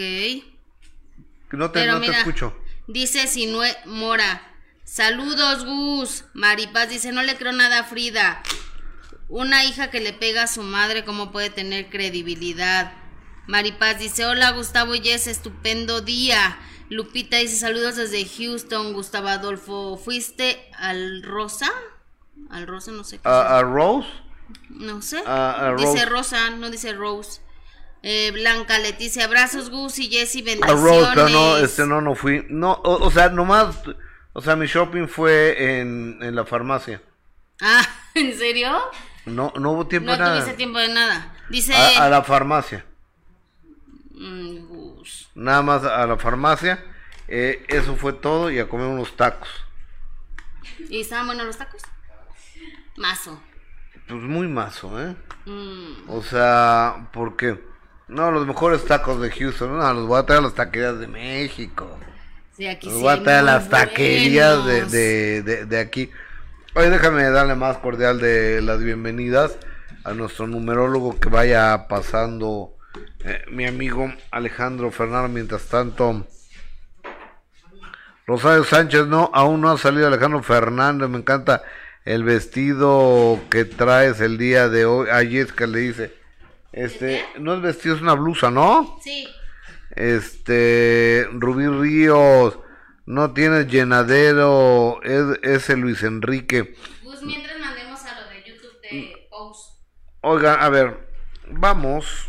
No 1.52 1.72
te, 1.72 1.80
Pero 1.80 1.94
no 1.94 2.02
te 2.02 2.12
escucho. 2.12 2.56
Dice 2.88 3.28
Sinue 3.28 3.76
Mora. 3.86 4.42
Saludos, 4.84 5.66
Gus. 5.66 6.26
Maripaz 6.34 6.90
dice, 6.90 7.12
no 7.12 7.24
le 7.24 7.38
creo 7.38 7.52
nada 7.54 7.80
a 7.80 7.84
Frida. 7.84 8.42
Una 9.30 9.64
hija 9.64 9.90
que 9.90 10.02
le 10.02 10.12
pega 10.12 10.44
a 10.44 10.48
su 10.48 10.64
madre, 10.64 11.06
¿cómo 11.06 11.32
puede 11.32 11.50
tener 11.50 11.90
credibilidad? 11.90 12.94
Maripaz 13.48 14.00
dice, 14.00 14.26
hola 14.26 14.52
Gustavo 14.52 14.96
y 14.96 15.02
Jess, 15.02 15.28
estupendo 15.28 16.02
día. 16.02 16.60
Lupita 16.90 17.38
dice, 17.38 17.56
saludos 17.56 17.96
desde 17.96 18.26
Houston. 18.26 18.92
Gustavo 18.94 19.30
Adolfo, 19.30 19.98
¿fuiste 19.98 20.70
al 20.78 21.24
Rosa? 21.24 21.72
Al 22.50 22.68
Rosa, 22.68 22.92
no 22.92 23.06
sé 23.06 23.20
qué. 23.20 23.30
¿A, 23.30 23.60
a 23.60 23.62
Rose? 23.64 24.10
No 24.70 25.02
sé. 25.02 25.18
Dice. 25.78 26.06
Rosa, 26.06 26.50
no 26.52 26.70
dice 26.70 26.94
Rose. 26.94 27.42
Eh, 28.04 28.32
Blanca 28.32 28.80
Leticia, 28.80 29.26
abrazos 29.26 29.70
Gus 29.70 30.00
y 30.00 30.10
Jessy, 30.10 30.42
bendiciones. 30.42 30.84
Rose, 30.84 31.12
pero 31.14 31.30
no, 31.30 31.58
este 31.58 31.86
no, 31.86 32.02
no 32.02 32.16
fui. 32.16 32.46
No, 32.50 32.72
o, 32.74 33.06
o 33.06 33.12
sea, 33.12 33.30
nomás, 33.30 33.76
o 34.34 34.42
sea, 34.42 34.56
mi 34.56 34.66
shopping 34.66 35.08
fue 35.08 35.80
en, 35.80 36.18
en 36.22 36.36
la 36.36 36.44
farmacia. 36.46 37.02
Ah, 37.62 37.86
¿en 38.16 38.36
serio? 38.38 38.76
No, 39.28 39.54
no 39.60 39.72
hubo 39.74 39.88
tiempo 39.88 40.08
No 40.08 40.14
de 40.14 40.18
nada. 40.20 40.34
tuviste 40.40 40.58
tiempo 40.58 40.80
de 40.80 40.88
nada. 40.88 41.36
Dice 41.50 41.76
A, 41.76 42.06
a 42.06 42.10
la 42.10 42.24
farmacia. 42.24 42.84
mm, 44.16 44.68
Gus. 44.68 45.30
Nada 45.36 45.62
más 45.62 45.84
a 45.84 46.06
la 46.08 46.18
farmacia. 46.18 46.84
Eh, 47.28 47.64
eso 47.68 47.96
fue 47.96 48.14
todo 48.14 48.50
y 48.50 48.58
a 48.60 48.68
comer 48.68 48.88
unos 48.88 49.16
tacos. 49.16 49.48
¿Y 50.90 51.02
estaban 51.02 51.28
buenos 51.28 51.46
los 51.46 51.58
tacos? 51.58 51.82
Mazo. 52.98 53.42
Pues 54.12 54.24
muy 54.24 54.48
mazo, 54.50 55.02
¿eh? 55.02 55.16
Mm, 55.46 56.10
O 56.10 56.22
sea, 56.22 57.08
porque 57.14 57.58
no, 58.10 58.30
los 58.30 58.46
mejores 58.46 58.84
tacos 58.84 59.22
de 59.22 59.32
Houston, 59.32 59.78
no, 59.78 59.94
los 59.94 60.06
voy 60.06 60.20
a 60.20 60.26
traer 60.26 60.40
a 60.42 60.44
las 60.44 60.54
taquerías 60.54 61.00
de 61.00 61.08
México. 61.08 61.98
sí, 62.58 62.68
aquí 62.68 62.88
Los 62.88 62.96
sí. 62.98 63.02
voy 63.02 63.14
a 63.14 63.24
traer 63.24 63.40
a 63.40 63.44
las 63.44 63.70
taquerías 63.70 64.66
de, 64.66 64.86
de, 64.86 65.44
de, 65.44 65.66
de 65.66 65.80
aquí. 65.80 66.12
Oye, 66.76 66.90
déjame 66.90 67.24
darle 67.30 67.56
más 67.56 67.78
cordial 67.78 68.20
de 68.20 68.62
las 68.62 68.84
bienvenidas 68.84 69.58
a 70.04 70.14
nuestro 70.14 70.46
numerólogo 70.46 71.18
que 71.18 71.30
vaya 71.30 71.88
pasando 71.88 72.74
eh, 73.24 73.46
mi 73.50 73.66
amigo 73.66 74.12
Alejandro 74.32 74.92
Fernández. 74.92 75.32
Mientras 75.32 75.64
tanto, 75.68 76.28
Rosario 78.28 78.64
Sánchez, 78.66 79.08
no, 79.08 79.30
aún 79.34 79.62
no 79.62 79.72
ha 79.72 79.78
salido 79.78 80.08
Alejandro 80.08 80.44
Fernández. 80.44 81.08
Me 81.10 81.18
encanta 81.18 81.62
el 82.06 82.24
vestido 82.24 83.40
que 83.50 83.66
traes 83.66 84.20
el 84.22 84.38
día 84.38 84.70
de 84.70 84.86
hoy. 84.86 85.10
A 85.10 85.20
Jessica 85.26 85.68
le 85.68 85.80
dice, 85.80 86.14
este, 86.72 87.24
no 87.40 87.54
es 87.56 87.62
vestido, 87.62 87.96
es 87.96 88.02
una 88.02 88.14
blusa, 88.14 88.50
¿no? 88.52 88.98
Sí. 89.04 89.28
Este, 89.96 91.28
Rubí 91.34 91.68
Ríos, 91.68 92.58
no 93.06 93.34
tienes 93.34 93.68
llenadero, 93.68 95.02
es 95.04 95.40
ese 95.44 95.76
Luis 95.76 96.02
Enrique. 96.04 96.76
Gus, 97.04 97.22
mientras 97.24 97.60
mandemos 97.60 98.04
a 98.06 98.22
lo 98.22 98.30
de 98.30 98.44
YouTube 98.44 98.72
Mm. 98.92 98.96
de 98.96 99.28
Pose. 99.30 99.72
Oigan, 100.22 100.60
a 100.62 100.70
ver, 100.70 101.08
vamos 101.50 102.28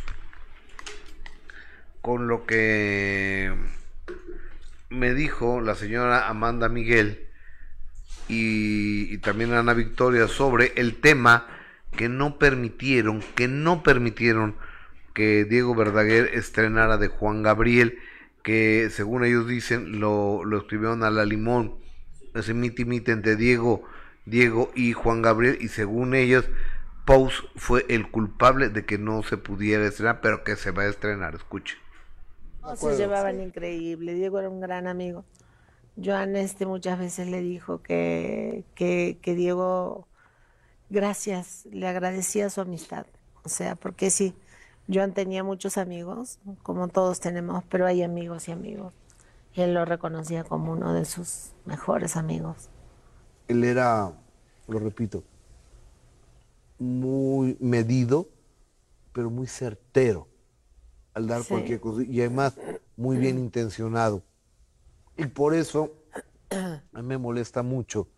con 2.00 2.26
lo 2.26 2.46
que 2.46 3.54
me 4.90 5.14
dijo 5.14 5.60
la 5.60 5.74
señora 5.76 6.28
Amanda 6.28 6.68
Miguel 6.68 7.28
y, 8.32 9.12
y 9.12 9.18
también 9.18 9.52
Ana 9.52 9.74
Victoria 9.74 10.26
sobre 10.26 10.72
el 10.76 11.00
tema 11.00 11.46
que 11.90 12.08
no 12.08 12.38
permitieron, 12.38 13.22
que 13.34 13.48
no 13.48 13.82
permitieron 13.82 14.56
que 15.14 15.44
Diego 15.44 15.74
Verdaguer 15.74 16.30
estrenara 16.32 16.96
de 16.96 17.08
Juan 17.08 17.42
Gabriel, 17.42 17.98
que 18.42 18.88
según 18.90 19.24
ellos 19.24 19.46
dicen 19.46 20.00
lo, 20.00 20.44
lo 20.44 20.58
escribieron 20.58 21.04
a 21.04 21.10
la 21.10 21.26
limón, 21.26 21.76
ese 22.34 22.54
miti 22.54 22.86
miti 22.86 23.10
entre 23.10 23.36
Diego, 23.36 23.82
Diego 24.24 24.72
y 24.74 24.94
Juan 24.94 25.20
Gabriel, 25.20 25.58
y 25.60 25.68
según 25.68 26.14
ellos, 26.14 26.48
Pose 27.04 27.42
fue 27.56 27.84
el 27.88 28.10
culpable 28.10 28.68
de 28.68 28.86
que 28.86 28.96
no 28.96 29.22
se 29.24 29.36
pudiera 29.36 29.84
estrenar, 29.84 30.20
pero 30.20 30.44
que 30.44 30.56
se 30.56 30.70
va 30.70 30.84
a 30.84 30.88
estrenar, 30.88 31.34
escuche. 31.34 31.76
No, 32.62 32.76
se 32.76 32.96
llevaban 32.96 33.40
increíble. 33.40 34.14
Diego 34.14 34.38
era 34.38 34.48
un 34.48 34.60
gran 34.60 34.86
amigo. 34.86 35.24
Joan 35.96 36.36
este 36.36 36.66
muchas 36.66 36.98
veces 36.98 37.28
le 37.28 37.40
dijo 37.40 37.82
que, 37.82 38.64
que, 38.74 39.18
que 39.22 39.34
Diego, 39.34 40.08
gracias, 40.90 41.66
le 41.72 41.88
agradecía 41.88 42.50
su 42.50 42.60
amistad. 42.60 43.06
O 43.44 43.48
sea, 43.50 43.76
porque 43.76 44.10
sí, 44.10 44.34
Joan 44.92 45.14
tenía 45.14 45.44
muchos 45.44 45.78
amigos, 45.78 46.40
como 46.62 46.88
todos 46.88 47.20
tenemos, 47.20 47.64
pero 47.70 47.86
hay 47.86 48.02
amigos 48.02 48.48
y 48.48 48.52
amigos. 48.52 48.94
Y 49.54 49.62
él 49.62 49.74
lo 49.74 49.84
reconocía 49.86 50.44
como 50.44 50.72
uno 50.72 50.94
de 50.94 51.04
sus 51.06 51.52
mejores 51.66 52.16
amigos. 52.16 52.70
Él 53.46 53.62
era, 53.64 54.12
lo 54.66 54.78
repito, 54.80 55.24
muy 56.78 57.56
medido, 57.60 58.28
pero 59.12 59.30
muy 59.30 59.46
certero 59.46 60.28
al 61.14 61.28
dar 61.28 61.46
Sí. 61.46 61.46
cualquier 61.46 61.80
cosa 61.80 62.02
y 62.04 62.20
además 62.20 62.58
muy 62.96 63.18
bien 63.18 63.38
intencionado. 63.38 64.24
Y 65.22 65.26
por 65.28 65.54
eso 65.54 65.92
a 66.50 67.00
mí 67.00 67.02
me 67.02 67.18
molesta 67.18 67.62
mucho 67.62 68.08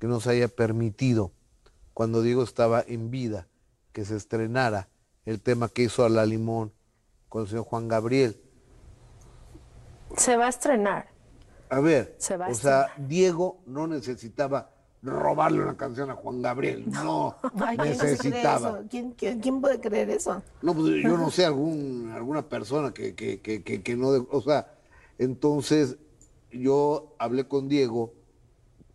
que 0.00 0.06
no 0.08 0.20
se 0.20 0.30
haya 0.30 0.48
permitido, 0.48 1.32
cuando 1.94 2.22
Diego 2.22 2.42
estaba 2.42 2.84
en 2.86 3.10
vida, 3.10 3.48
que 3.92 4.04
se 4.04 4.16
estrenara 4.16 4.88
el 5.24 5.40
tema 5.40 5.68
que 5.68 5.82
hizo 5.84 6.04
a 6.04 6.08
la 6.08 6.26
limón 6.26 6.72
con 7.28 7.42
el 7.42 7.48
señor 7.48 7.64
Juan 7.64 7.86
Gabriel. 7.88 8.40
Se 10.16 10.36
va 10.36 10.46
a 10.46 10.48
estrenar. 10.48 11.08
A 11.70 11.80
ver, 11.80 12.16
Se 12.18 12.36
va 12.36 12.46
a 12.46 12.50
o 12.50 12.54
sea, 12.54 12.86
Diego 12.96 13.60
no 13.66 13.86
necesitaba 13.86 14.70
robarle 15.02 15.62
una 15.62 15.76
canción 15.76 16.10
a 16.10 16.14
Juan 16.14 16.42
Gabriel, 16.42 16.90
no, 16.90 17.36
Ay, 17.60 17.76
¿quién 17.76 17.90
necesitaba. 17.90 18.68
eso? 18.70 18.88
¿Quién, 18.90 19.12
quién, 19.12 19.38
quién 19.40 19.60
puede 19.60 19.80
creer 19.80 20.10
eso? 20.10 20.42
No, 20.62 20.74
pues 20.74 21.02
yo 21.04 21.16
no 21.16 21.30
sé, 21.32 21.44
algún, 21.44 22.10
alguna 22.12 22.42
persona 22.42 22.92
que, 22.92 23.14
que, 23.14 23.40
que, 23.40 23.62
que, 23.62 23.96
no, 23.96 24.08
o 24.30 24.40
sea, 24.40 24.74
entonces 25.18 25.96
yo 26.52 27.14
hablé 27.18 27.46
con 27.46 27.68
Diego 27.68 28.12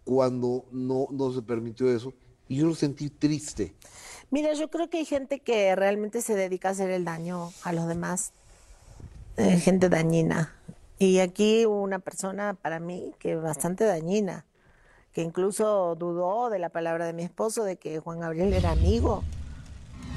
cuando 0.03 0.65
no, 0.71 1.07
no 1.11 1.31
se 1.31 1.41
permitió 1.41 1.89
eso 1.93 2.13
y 2.47 2.57
yo 2.57 2.67
lo 2.67 2.75
sentí 2.75 3.09
triste. 3.09 3.73
Mira, 4.31 4.53
yo 4.53 4.69
creo 4.69 4.89
que 4.89 4.97
hay 4.97 5.05
gente 5.05 5.39
que 5.39 5.75
realmente 5.75 6.21
se 6.21 6.35
dedica 6.35 6.69
a 6.69 6.71
hacer 6.71 6.89
el 6.89 7.05
daño 7.05 7.51
a 7.63 7.71
los 7.71 7.87
demás, 7.87 8.31
eh, 9.37 9.59
gente 9.59 9.89
dañina. 9.89 10.55
Y 10.99 11.19
aquí 11.19 11.65
hubo 11.65 11.81
una 11.81 11.99
persona 11.99 12.53
para 12.53 12.79
mí 12.79 13.13
que 13.19 13.35
bastante 13.35 13.83
dañina, 13.83 14.45
que 15.13 15.21
incluso 15.21 15.95
dudó 15.95 16.49
de 16.49 16.59
la 16.59 16.69
palabra 16.69 17.05
de 17.05 17.13
mi 17.13 17.23
esposo 17.23 17.63
de 17.63 17.75
que 17.75 17.99
Juan 17.99 18.19
Gabriel 18.19 18.53
era 18.53 18.71
amigo 18.71 19.23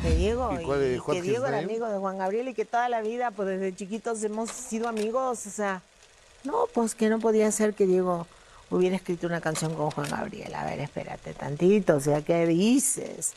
de 0.03 0.17
Diego 0.17 0.51
¿Y 0.53 0.63
y, 0.63 0.65
cuál 0.65 1.03
que 1.13 1.23
Diego 1.23 1.47
era 1.47 1.59
amigo 1.59 1.89
de 1.89 1.99
Juan 1.99 2.19
Gabriel 2.19 2.49
y 2.49 2.55
que 2.55 2.65
toda 2.65 2.89
la 2.89 3.03
vida, 3.03 3.31
pues 3.31 3.49
desde 3.49 3.75
chiquitos 3.75 4.23
hemos 4.23 4.51
sido 4.51 4.89
amigos, 4.89 5.47
o 5.47 5.51
sea, 5.51 5.83
no, 6.47 6.67
pues 6.73 6.95
que 6.95 7.09
no 7.09 7.19
podía 7.19 7.51
ser 7.51 7.75
que 7.75 7.87
Diego 7.87 8.27
hubiera 8.71 8.97
escrito 8.97 9.27
una 9.27 9.41
canción 9.41 9.75
con 9.75 9.91
Juan 9.91 10.11
Gabriel. 10.11 10.55
A 10.55 10.65
ver, 10.65 10.81
espérate 10.81 11.35
tantito, 11.35 11.97
o 11.97 12.01
sea, 12.01 12.23
¿qué 12.23 12.47
dices? 12.47 13.33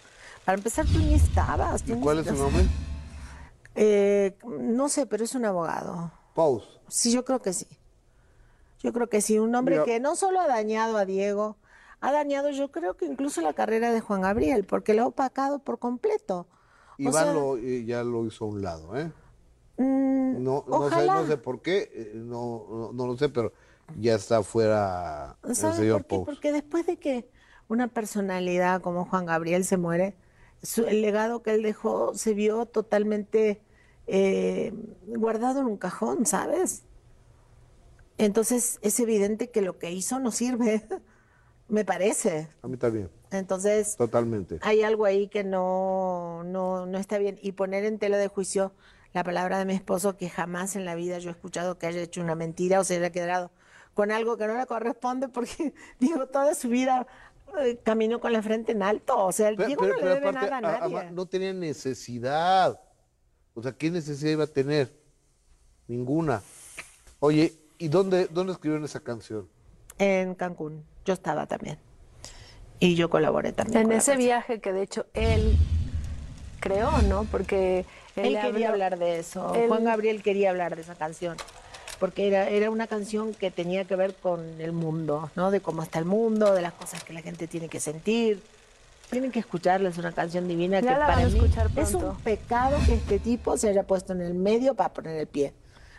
Para 0.45 0.57
empezar, 0.57 0.85
tú 0.85 0.99
ni 0.99 1.13
estabas. 1.13 1.83
tú 1.83 1.93
¿Y 1.93 1.95
ni 1.95 2.01
cuál 2.01 2.19
es 2.19 2.27
su 2.27 2.35
nombre? 2.35 2.65
Eh, 3.75 4.35
no 4.45 4.89
sé, 4.89 5.05
pero 5.05 5.23
es 5.23 5.35
un 5.35 5.45
abogado. 5.45 6.11
Pause. 6.33 6.67
Sí, 6.87 7.11
yo 7.11 7.23
creo 7.23 7.39
que 7.39 7.53
sí. 7.53 7.67
Yo 8.81 8.93
creo 8.93 9.07
que 9.07 9.21
sí, 9.21 9.37
un 9.37 9.53
hombre 9.55 9.75
Mira. 9.75 9.85
que 9.85 9.99
no 9.99 10.15
solo 10.15 10.39
ha 10.39 10.47
dañado 10.47 10.97
a 10.97 11.05
Diego, 11.05 11.57
ha 12.01 12.11
dañado 12.11 12.49
yo 12.49 12.71
creo 12.71 12.95
que 12.95 13.05
incluso 13.05 13.41
la 13.41 13.53
carrera 13.53 13.91
de 13.91 13.99
Juan 13.99 14.21
Gabriel, 14.21 14.63
porque 14.63 14.93
lo 14.93 15.03
ha 15.03 15.07
opacado 15.07 15.59
por 15.59 15.79
completo. 15.79 16.47
O 16.97 17.01
Iván 17.01 17.13
sea, 17.13 17.33
lo, 17.33 17.57
eh, 17.57 17.83
ya 17.85 18.03
lo 18.03 18.25
hizo 18.25 18.45
a 18.45 18.47
un 18.47 18.61
lado, 18.61 18.97
¿eh? 18.97 19.11
Mm, 19.79 20.35
No, 20.43 20.63
no, 20.67 20.91
sé, 20.91 21.09
no 21.09 21.25
sé 21.25 21.37
por 21.37 21.61
qué, 21.61 21.89
eh, 21.93 22.11
no, 22.15 22.67
no, 22.69 22.93
no 22.93 23.07
lo 23.07 23.17
sé, 23.17 23.29
pero 23.29 23.51
ya 23.95 24.15
está 24.15 24.43
fuera 24.43 25.39
el 25.43 25.55
¿Sabes 25.55 25.75
señor 25.75 26.01
por 26.01 26.05
qué? 26.05 26.19
Pous. 26.19 26.25
Porque 26.25 26.51
después 26.51 26.85
de 26.85 26.97
que 26.99 27.29
una 27.67 27.87
personalidad 27.87 28.81
como 28.81 29.05
Juan 29.05 29.25
Gabriel 29.25 29.63
se 29.65 29.77
muere, 29.77 30.15
su- 30.61 30.85
el 30.85 31.01
legado 31.01 31.41
que 31.43 31.51
él 31.55 31.63
dejó 31.63 32.13
se 32.15 32.33
vio 32.33 32.65
totalmente 32.65 33.61
eh, 34.07 34.73
guardado 35.07 35.61
en 35.61 35.67
un 35.67 35.77
cajón, 35.77 36.25
¿sabes? 36.25 36.83
Entonces 38.17 38.79
es 38.81 38.99
evidente 38.99 39.49
que 39.51 39.61
lo 39.61 39.77
que 39.79 39.91
hizo 39.91 40.19
no 40.19 40.31
sirve, 40.31 40.85
me 41.69 41.85
parece. 41.85 42.49
A 42.61 42.67
mí 42.67 42.77
también. 42.77 43.09
Entonces 43.31 43.97
Totalmente. 43.97 44.59
hay 44.61 44.83
algo 44.83 45.05
ahí 45.05 45.27
que 45.29 45.43
no, 45.43 46.43
no, 46.45 46.85
no 46.85 46.97
está 46.97 47.17
bien. 47.17 47.39
Y 47.41 47.53
poner 47.53 47.85
en 47.85 47.99
tela 47.99 48.17
de 48.17 48.27
juicio 48.27 48.73
la 49.13 49.23
palabra 49.23 49.57
de 49.59 49.65
mi 49.65 49.73
esposo, 49.73 50.17
que 50.17 50.29
jamás 50.29 50.75
en 50.75 50.85
la 50.85 50.95
vida 50.95 51.17
yo 51.19 51.29
he 51.29 51.33
escuchado 51.33 51.77
que 51.77 51.87
haya 51.87 52.01
hecho 52.01 52.21
una 52.21 52.35
mentira 52.35 52.79
o 52.79 52.83
se 52.83 52.97
haya 52.97 53.11
quedado 53.11 53.51
con 53.93 54.11
algo 54.11 54.37
que 54.37 54.47
no 54.47 54.55
le 54.57 54.65
corresponde, 54.65 55.27
porque 55.29 55.73
digo, 55.99 56.27
toda 56.27 56.53
su 56.55 56.69
vida 56.69 57.07
eh, 57.61 57.79
caminó 57.83 58.19
con 58.19 58.31
la 58.33 58.41
frente 58.43 58.71
en 58.73 58.83
alto. 58.83 59.17
O 59.25 59.31
sea, 59.31 59.49
el 59.49 59.55
Pero- 59.55 59.67
Diego 59.67 59.81
pero- 59.81 59.93
no 59.95 59.99
pero 59.99 60.09
le 60.13 60.15
debe 60.19 60.29
aparte, 60.29 60.49
nada 60.61 60.77
a 60.77 60.85
a- 60.85 60.89
nadie. 60.89 61.11
no 61.11 61.25
tenía 61.25 61.53
necesidad. 61.53 62.79
O 63.55 63.63
sea, 63.63 63.71
¿qué 63.73 63.89
necesidad 63.89 64.31
iba 64.31 64.43
a 64.43 64.47
tener? 64.47 64.93
Ninguna. 65.87 66.41
Oye, 67.19 67.53
¿y 67.79 67.87
dónde, 67.87 68.27
dónde 68.27 68.53
escribieron 68.53 68.85
esa 68.85 68.99
canción? 68.99 69.49
En 69.97 70.35
Cancún, 70.35 70.85
yo 71.03 71.13
estaba 71.13 71.47
también. 71.47 71.77
Y 72.79 72.95
yo 72.95 73.09
colaboré 73.09 73.51
también. 73.51 73.79
En 73.81 73.91
ese 73.91 74.11
canción. 74.11 74.17
viaje 74.19 74.61
que 74.61 74.71
de 74.71 74.83
hecho 74.83 75.05
él 75.13 75.57
creó, 76.61 76.89
¿no? 77.09 77.25
Porque 77.25 77.85
él, 78.27 78.33
quería 78.41 78.47
habló- 78.49 78.67
hablar 78.69 78.99
de 78.99 79.19
eso. 79.19 79.53
él- 79.55 79.67
Juan 79.67 79.83
Gabriel 79.83 80.21
quería 80.23 80.49
hablar 80.51 80.75
de 80.75 80.81
esa 80.81 80.95
canción. 80.95 81.35
Porque 81.99 82.27
era, 82.27 82.47
era 82.47 82.69
una 82.71 82.87
canción 82.87 83.33
que 83.33 83.51
tenía 83.51 83.83
que 83.83 83.95
ver 83.97 84.15
con 84.15 84.61
el 84.61 84.71
mundo, 84.71 85.29
¿no? 85.35 85.51
De 85.51 85.59
cómo 85.59 85.83
está 85.83 85.99
el 85.99 86.05
mundo, 86.05 86.53
de 86.53 86.61
las 86.61 86.71
cosas 86.73 87.03
que 87.03 87.11
la 87.11 87.21
gente 87.21 87.47
tiene 87.47 87.67
que 87.67 87.79
sentir. 87.81 88.41
Tienen 89.09 89.31
que 89.31 89.39
escucharla, 89.39 89.89
es 89.89 89.97
una 89.97 90.11
canción 90.13 90.47
divina 90.47 90.79
Ya 90.79 90.93
que 90.93 90.99
la 90.99 91.05
para 91.07 91.15
van 91.17 91.25
a 91.25 91.27
mí 91.29 91.35
escuchar 91.39 91.69
es 91.75 91.93
un 91.95 92.15
pecado 92.17 92.77
que 92.85 92.93
este 92.93 93.19
tipo 93.19 93.57
se 93.57 93.67
haya 93.69 93.83
puesto 93.83 94.13
en 94.13 94.21
el 94.21 94.33
medio 94.33 94.75
para 94.75 94.93
poner 94.93 95.17
el 95.17 95.27
pie. 95.27 95.51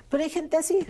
Pero 0.08 0.22
hay 0.22 0.30
gente 0.30 0.56
así. 0.56 0.86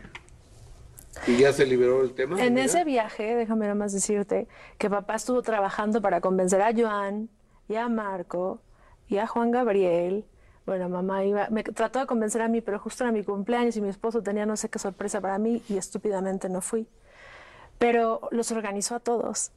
¿Y 1.27 1.39
ya 1.39 1.53
se 1.53 1.67
liberó 1.67 2.03
el 2.03 2.13
tema? 2.15 2.41
En 2.45 2.57
ese 2.57 2.85
viaje, 2.85 3.35
déjame 3.35 3.63
nada 3.63 3.75
más 3.75 3.93
decirte 3.93 4.47
que 4.79 4.89
papá 4.89 5.17
estuvo 5.17 5.43
trabajando 5.43 6.01
para 6.01 6.21
convencer 6.21 6.63
a 6.63 6.73
Joan 6.73 7.29
y 7.69 7.75
a 7.75 7.89
Marco 7.89 8.61
y 9.09 9.19
a 9.19 9.27
Juan 9.27 9.51
Gabriel. 9.51 10.25
Bueno, 10.71 10.89
mamá 10.89 11.25
iba, 11.25 11.49
me 11.51 11.65
trató 11.65 11.99
de 11.99 12.07
convencer 12.07 12.43
a 12.43 12.47
mí, 12.47 12.61
pero 12.61 12.79
justo 12.79 13.03
era 13.03 13.11
mi 13.13 13.25
cumpleaños 13.25 13.77
y 13.77 13.81
mi 13.81 13.89
esposo 13.89 14.23
tenía 14.23 14.47
no 14.47 14.57
sé 14.57 14.69
qué 14.69 14.79
sorpresa 14.79 15.21
para 15.21 15.37
mí 15.37 15.65
y 15.69 15.77
estúpidamente 15.79 16.49
no 16.49 16.61
fui. 16.61 16.87
Pero 17.81 18.29
los 18.31 18.53
organizó 18.53 18.95
a 18.95 19.01
todos 19.01 19.51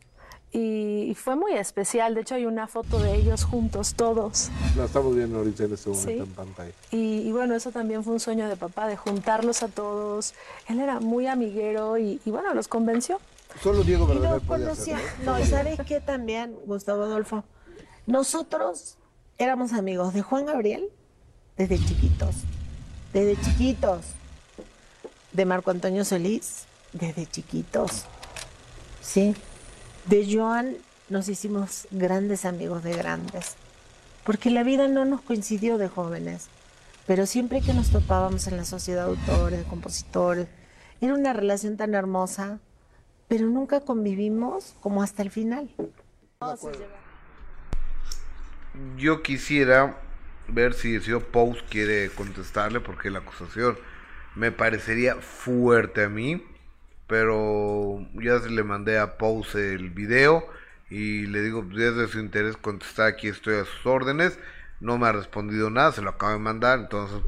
y, 0.51 1.03
y 1.11 1.13
fue 1.13 1.35
muy 1.35 1.53
especial. 1.53 2.15
De 2.15 2.21
hecho, 2.21 2.33
hay 2.33 2.47
una 2.47 2.65
foto 2.67 2.97
de 2.97 3.13
ellos 3.13 3.43
juntos, 3.43 3.93
todos. 3.93 4.49
La 4.75 4.85
estamos 4.85 5.15
viendo 5.15 5.37
ahorita 5.37 5.65
en 5.65 5.73
este 5.73 5.91
momento 5.91 6.09
Sí. 6.11 6.17
en 6.17 6.33
pantalla. 6.35 6.71
Y, 6.89 7.19
y 7.27 7.31
bueno, 7.31 7.53
eso 7.53 7.69
también 7.71 8.03
fue 8.03 8.13
un 8.13 8.19
sueño 8.19 8.49
de 8.49 8.55
papá, 8.55 8.87
de 8.87 8.97
juntarlos 8.97 9.61
a 9.61 9.67
todos. 9.67 10.33
Él 10.67 10.79
era 10.79 10.99
muy 10.99 11.27
amiguero 11.27 11.99
y, 11.99 12.21
y 12.25 12.31
bueno, 12.31 12.55
los 12.55 12.67
convenció. 12.67 13.19
Solo 13.61 13.83
Diego 13.83 14.05
Y 14.05 14.15
Verdaguer 14.15 14.41
lo 14.41 14.47
podía 14.47 14.65
conocía. 14.65 14.97
hacerlo. 14.97 15.31
No, 15.33 15.39
¿y 15.39 15.45
¿sabes 15.45 15.79
qué 15.87 16.01
también, 16.01 16.55
Gustavo 16.65 17.03
Adolfo? 17.03 17.43
Nosotros 18.07 18.97
éramos 19.37 19.73
amigos 19.73 20.15
de 20.15 20.23
Juan 20.23 20.47
Gabriel 20.47 20.89
desde 21.57 21.77
chiquitos. 21.79 22.35
Desde 23.13 23.41
chiquitos. 23.41 24.05
De 25.31 25.45
Marco 25.45 25.71
Antonio 25.71 26.05
Solís 26.05 26.65
desde 26.93 27.25
chiquitos. 27.25 28.05
Sí. 29.01 29.35
De 30.05 30.27
Joan 30.31 30.77
nos 31.09 31.27
hicimos 31.29 31.87
grandes 31.91 32.45
amigos 32.45 32.83
de 32.83 32.95
grandes. 32.95 33.55
Porque 34.23 34.49
la 34.49 34.63
vida 34.63 34.87
no 34.87 35.05
nos 35.05 35.21
coincidió 35.21 35.77
de 35.77 35.89
jóvenes. 35.89 36.47
Pero 37.07 37.25
siempre 37.25 37.61
que 37.61 37.73
nos 37.73 37.89
topábamos 37.89 38.47
en 38.47 38.57
la 38.57 38.65
sociedad 38.65 39.05
autores, 39.05 39.65
compositores, 39.65 40.47
era 41.01 41.13
una 41.13 41.33
relación 41.33 41.75
tan 41.77 41.93
hermosa 41.95 42.59
pero 43.33 43.47
nunca 43.47 43.81
convivimos 43.81 44.75
como 44.79 45.01
hasta 45.01 45.23
el 45.23 45.31
final. 45.31 45.67
Yo 48.95 49.23
quisiera 49.23 49.99
ver 50.47 50.73
si 50.73 50.95
el 50.95 51.03
señor 51.03 51.23
Pous 51.25 51.63
quiere 51.69 52.09
contestarle 52.09 52.79
porque 52.79 53.09
la 53.09 53.19
acusación 53.19 53.77
me 54.35 54.51
parecería 54.51 55.15
fuerte 55.15 56.03
a 56.03 56.09
mí, 56.09 56.43
pero 57.07 58.05
ya 58.13 58.39
se 58.39 58.49
le 58.49 58.63
mandé 58.63 58.97
a 58.97 59.17
Pous 59.17 59.55
el 59.55 59.89
video 59.89 60.45
y 60.89 61.27
le 61.27 61.41
digo, 61.41 61.63
pues, 61.63 61.81
es 61.81 61.95
de 61.95 62.07
su 62.07 62.19
interés 62.19 62.57
contestar, 62.57 63.07
aquí 63.07 63.27
estoy 63.27 63.55
a 63.55 63.65
sus 63.65 63.85
órdenes, 63.85 64.39
no 64.79 64.97
me 64.97 65.07
ha 65.07 65.11
respondido 65.11 65.69
nada, 65.69 65.91
se 65.91 66.01
lo 66.01 66.11
acabo 66.11 66.33
de 66.33 66.39
mandar, 66.39 66.79
entonces 66.79 67.19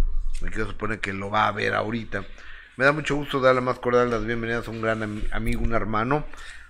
me 0.41 0.49
quiero 0.49 0.67
suponer 0.69 0.99
que 0.99 1.13
lo 1.13 1.29
va 1.29 1.47
a 1.47 1.51
ver 1.51 1.73
ahorita. 1.73 2.25
Me 2.77 2.85
da 2.85 2.91
mucho 2.91 3.15
gusto 3.15 3.39
darle 3.39 3.61
más 3.61 3.79
cordial 3.79 4.09
las 4.11 4.25
bienvenidas 4.25 4.67
a 4.67 4.71
un 4.71 4.81
gran 4.81 5.01
am- 5.01 5.23
amigo, 5.31 5.61
un 5.63 5.73
hermano. 5.73 6.25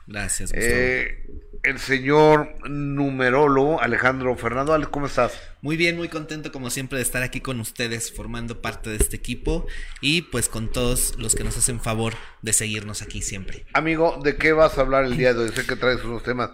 Gracias. 0.08 0.52
Eh, 0.54 1.26
el 1.66 1.80
señor 1.80 2.54
numerólogo 2.70 3.82
Alejandro 3.82 4.36
Fernando, 4.38 4.74
Alex, 4.74 4.90
¿cómo 4.92 5.08
estás? 5.08 5.34
Muy 5.62 5.78
bien, 5.78 5.98
muy 5.98 6.10
contento 6.10 6.52
como 6.52 6.70
siempre 6.70 6.98
de 6.98 7.04
estar 7.04 7.24
aquí 7.24 7.42
con 7.42 7.60
ustedes 7.60 8.14
formando 8.14 8.62
parte 8.62 8.92
de 8.92 8.98
este 8.98 9.16
equipo 9.16 9.66
y 10.00 10.24
pues 10.24 10.48
con 10.48 10.72
todos 10.72 11.16
los 11.18 11.34
que 11.34 11.44
nos 11.44 11.58
hacen 11.58 11.82
favor 11.82 12.14
de 12.44 12.54
seguirnos 12.54 13.02
aquí 13.02 13.24
siempre. 13.24 13.66
Amigo, 13.74 14.20
¿de 14.24 14.36
qué 14.36 14.54
vas 14.54 14.78
a 14.78 14.82
hablar 14.82 15.06
el 15.06 15.18
día 15.18 15.34
de 15.34 15.40
hoy? 15.40 15.50
Sé 15.50 15.66
que 15.66 15.76
traes 15.76 16.04
unos 16.04 16.22
temas 16.22 16.52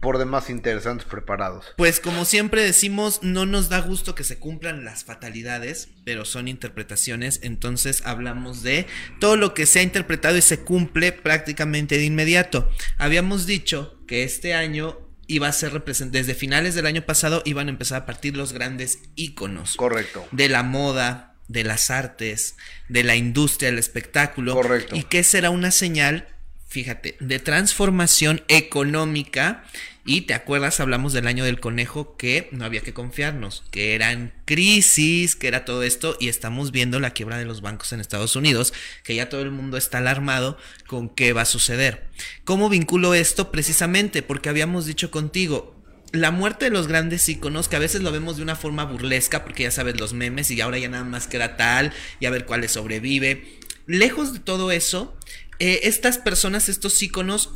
por 0.00 0.18
demás 0.18 0.50
interesantes 0.50 1.06
preparados. 1.06 1.66
Pues 1.76 2.00
como 2.00 2.24
siempre 2.24 2.62
decimos, 2.62 3.20
no 3.22 3.46
nos 3.46 3.68
da 3.68 3.80
gusto 3.80 4.14
que 4.14 4.24
se 4.24 4.38
cumplan 4.38 4.84
las 4.84 5.04
fatalidades, 5.04 5.88
pero 6.04 6.24
son 6.24 6.48
interpretaciones, 6.48 7.40
entonces 7.42 8.02
hablamos 8.04 8.62
de 8.62 8.86
todo 9.20 9.36
lo 9.36 9.54
que 9.54 9.66
se 9.66 9.80
ha 9.80 9.82
interpretado 9.82 10.36
y 10.36 10.42
se 10.42 10.60
cumple 10.60 11.12
prácticamente 11.12 11.96
de 11.96 12.04
inmediato. 12.04 12.70
Habíamos 12.98 13.46
dicho 13.46 13.98
que 14.06 14.24
este 14.24 14.54
año 14.54 14.98
iba 15.26 15.48
a 15.48 15.52
ser 15.52 15.72
representado, 15.72 16.18
desde 16.18 16.34
finales 16.34 16.74
del 16.74 16.86
año 16.86 17.02
pasado 17.02 17.42
iban 17.44 17.68
a 17.68 17.70
empezar 17.70 18.02
a 18.02 18.06
partir 18.06 18.36
los 18.36 18.52
grandes 18.52 18.98
íconos. 19.14 19.76
Correcto. 19.76 20.26
De 20.32 20.48
la 20.48 20.62
moda, 20.62 21.36
de 21.46 21.64
las 21.64 21.90
artes, 21.90 22.56
de 22.88 23.04
la 23.04 23.16
industria 23.16 23.70
del 23.70 23.78
espectáculo. 23.78 24.54
Correcto. 24.54 24.96
Y 24.96 25.04
que 25.04 25.22
será 25.22 25.50
una 25.50 25.70
señal, 25.70 26.28
fíjate, 26.70 27.16
de 27.20 27.40
transformación 27.40 28.42
económica. 28.48 29.64
Y 30.06 30.22
te 30.22 30.32
acuerdas, 30.32 30.80
hablamos 30.80 31.12
del 31.12 31.26
año 31.26 31.44
del 31.44 31.60
conejo, 31.60 32.16
que 32.16 32.48
no 32.52 32.64
había 32.64 32.80
que 32.80 32.94
confiarnos, 32.94 33.64
que 33.70 33.94
eran 33.94 34.32
crisis, 34.46 35.36
que 35.36 35.46
era 35.46 35.66
todo 35.66 35.82
esto, 35.82 36.16
y 36.18 36.28
estamos 36.28 36.70
viendo 36.70 36.98
la 37.00 37.10
quiebra 37.10 37.36
de 37.36 37.44
los 37.44 37.60
bancos 37.60 37.92
en 37.92 38.00
Estados 38.00 38.34
Unidos, 38.34 38.72
que 39.04 39.14
ya 39.14 39.28
todo 39.28 39.42
el 39.42 39.50
mundo 39.50 39.76
está 39.76 39.98
alarmado 39.98 40.56
con 40.86 41.10
qué 41.10 41.34
va 41.34 41.42
a 41.42 41.44
suceder. 41.44 42.08
¿Cómo 42.44 42.70
vinculo 42.70 43.14
esto? 43.14 43.52
Precisamente 43.52 44.22
porque 44.22 44.48
habíamos 44.48 44.86
dicho 44.86 45.10
contigo, 45.10 45.76
la 46.12 46.30
muerte 46.30 46.66
de 46.66 46.70
los 46.70 46.86
grandes 46.86 47.28
íconos, 47.28 47.68
que 47.68 47.76
a 47.76 47.80
veces 47.80 48.00
lo 48.00 48.10
vemos 48.10 48.36
de 48.36 48.42
una 48.42 48.56
forma 48.56 48.84
burlesca, 48.84 49.44
porque 49.44 49.64
ya 49.64 49.70
sabes 49.70 50.00
los 50.00 50.14
memes 50.14 50.50
y 50.50 50.60
ahora 50.60 50.78
ya 50.78 50.88
nada 50.88 51.04
más 51.04 51.26
queda 51.26 51.56
tal, 51.56 51.92
y 52.20 52.26
a 52.26 52.30
ver 52.30 52.46
cuáles 52.46 52.72
sobrevive. 52.72 53.58
Lejos 53.86 54.32
de 54.32 54.40
todo 54.40 54.72
eso, 54.72 55.16
eh, 55.60 55.80
estas 55.84 56.18
personas, 56.18 56.68
estos 56.68 57.00
íconos, 57.02 57.50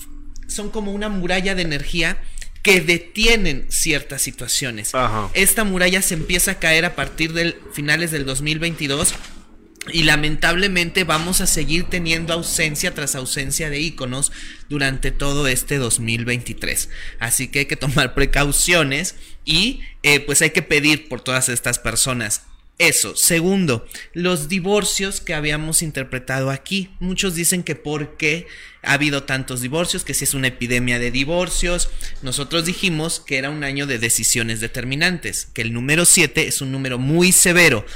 son 0.46 0.70
como 0.70 0.92
una 0.92 1.09
muralla 1.09 1.55
de 1.55 1.62
energía 1.62 2.22
que 2.62 2.80
detienen 2.80 3.66
ciertas 3.68 4.22
situaciones. 4.22 4.94
Ajá. 4.94 5.30
Esta 5.34 5.64
muralla 5.64 6.00
se 6.00 6.14
empieza 6.14 6.52
a 6.52 6.59
caer 6.59 6.84
a 6.84 6.94
partir 6.94 7.32
del 7.32 7.57
finales 7.72 8.11
del 8.11 8.24
2022 8.24 9.14
y 9.92 10.05
lamentablemente 10.05 11.05
vamos 11.05 11.40
a 11.40 11.46
seguir 11.46 11.84
teniendo 11.84 12.32
ausencia 12.32 12.94
tras 12.94 13.14
ausencia 13.14 13.68
de 13.68 13.80
íconos 13.80 14.32
durante 14.68 15.11
todo 15.11 15.46
este 15.46 15.76
2023. 15.76 16.88
Así 17.18 17.48
que 17.48 17.61
hay 17.61 17.66
que 17.66 17.76
tomar 17.76 18.14
precauciones 18.14 19.16
y 19.44 19.80
eh, 20.02 20.20
pues 20.20 20.40
hay 20.42 20.50
que 20.50 20.62
pedir 20.62 21.09
por 21.09 21.20
todas 21.20 21.48
estas 21.48 21.78
personas. 21.78 22.42
Eso. 22.79 23.14
Segundo, 23.14 23.87
los 24.14 24.49
divorcios 24.49 25.20
que 25.20 25.35
habíamos 25.35 25.81
interpretado 25.81 26.51
aquí. 26.51 26.91
Muchos 26.99 27.37
dicen 27.37 27.62
que 27.62 27.77
por 27.77 28.16
qué 28.16 28.49
ha 28.83 28.95
habido 28.95 29.22
tantos 29.22 29.61
divorcios, 29.61 30.05
que 30.05 30.12
si 30.12 30.25
es 30.25 30.35
una 30.35 30.49
epidemia 30.49 30.99
de 30.99 31.12
divorcios. 31.12 31.91
Nosotros 32.22 32.66
dijimos 32.66 33.20
que 33.20 33.39
era 33.39 33.51
un 33.51 33.62
año 33.62 33.87
de 33.87 33.99
decisiones 33.99 34.59
determinantes, 34.59 35.47
que 35.55 35.62
el 35.62 35.72
número 35.72 36.05
7 36.05 36.49
es 36.49 36.61
un 36.61 36.72
número 36.72 36.99
muy 36.99 37.31
severo. 37.31 37.87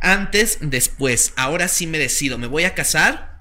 Antes, 0.00 0.58
después, 0.60 1.32
ahora 1.36 1.68
sí 1.68 1.86
me 1.86 1.98
decido, 1.98 2.36
me 2.36 2.48
voy 2.48 2.64
a 2.64 2.74
casar, 2.74 3.33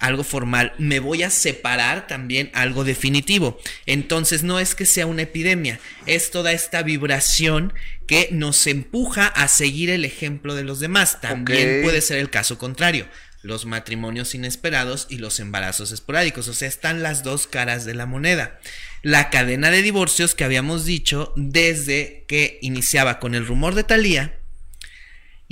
algo 0.00 0.24
formal, 0.24 0.72
me 0.78 0.98
voy 0.98 1.22
a 1.22 1.30
separar 1.30 2.06
también 2.06 2.50
algo 2.54 2.84
definitivo. 2.84 3.60
Entonces 3.86 4.42
no 4.42 4.58
es 4.58 4.74
que 4.74 4.86
sea 4.86 5.06
una 5.06 5.22
epidemia, 5.22 5.78
es 6.06 6.30
toda 6.30 6.52
esta 6.52 6.82
vibración 6.82 7.72
que 8.06 8.28
nos 8.32 8.66
empuja 8.66 9.26
a 9.26 9.46
seguir 9.46 9.90
el 9.90 10.04
ejemplo 10.04 10.54
de 10.54 10.64
los 10.64 10.80
demás. 10.80 11.20
También 11.20 11.82
puede 11.82 12.00
ser 12.00 12.18
el 12.18 12.30
caso 12.30 12.58
contrario, 12.58 13.06
los 13.42 13.66
matrimonios 13.66 14.34
inesperados 14.34 15.06
y 15.08 15.18
los 15.18 15.38
embarazos 15.38 15.92
esporádicos, 15.92 16.48
o 16.48 16.54
sea, 16.54 16.68
están 16.68 17.02
las 17.02 17.22
dos 17.22 17.46
caras 17.46 17.84
de 17.84 17.94
la 17.94 18.06
moneda. 18.06 18.58
La 19.02 19.30
cadena 19.30 19.70
de 19.70 19.82
divorcios 19.82 20.34
que 20.34 20.44
habíamos 20.44 20.84
dicho 20.84 21.32
desde 21.36 22.24
que 22.26 22.58
iniciaba 22.62 23.18
con 23.18 23.34
el 23.34 23.46
rumor 23.46 23.74
de 23.74 23.84
Thalía, 23.84 24.39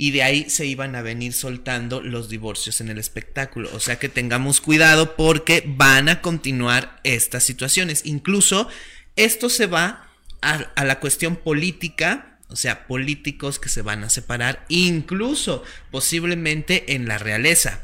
y 0.01 0.11
de 0.11 0.23
ahí 0.23 0.49
se 0.49 0.65
iban 0.65 0.95
a 0.95 1.01
venir 1.01 1.33
soltando 1.33 1.99
los 1.99 2.29
divorcios 2.29 2.79
en 2.79 2.87
el 2.87 2.97
espectáculo. 2.97 3.69
O 3.73 3.81
sea 3.81 3.99
que 3.99 4.07
tengamos 4.07 4.61
cuidado 4.61 5.17
porque 5.17 5.61
van 5.67 6.07
a 6.07 6.21
continuar 6.21 7.01
estas 7.03 7.43
situaciones. 7.43 8.03
Incluso 8.05 8.69
esto 9.17 9.49
se 9.49 9.65
va 9.65 10.07
a, 10.41 10.85
la 10.85 11.01
cuestión 11.01 11.35
política, 11.35 12.39
o 12.47 12.55
sea, 12.55 12.87
políticos 12.87 13.59
que 13.59 13.67
se 13.67 13.81
van 13.81 14.05
a 14.05 14.09
separar, 14.09 14.65
incluso 14.69 15.65
posiblemente 15.91 16.95
en 16.95 17.05
la 17.09 17.17
realeza. 17.17 17.81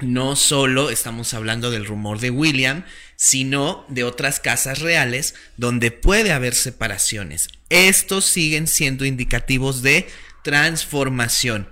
No 0.00 0.36
solo 0.36 0.88
estamos 0.88 1.34
hablando 1.34 1.72
del 1.72 1.84
rumor 1.84 2.20
de 2.20 2.30
William, 2.30 2.84
sino 3.16 3.84
de 3.88 4.04
otras 4.04 4.38
casas 4.38 4.78
reales 4.78 5.34
donde 5.56 5.90
puede 5.90 6.30
haber 6.30 6.54
separaciones. 6.54 7.48
Estos 7.70 8.24
siguen 8.24 8.68
siendo 8.68 9.04
indicativos 9.04 9.82
de 9.82 10.06
transformación. 10.42 11.68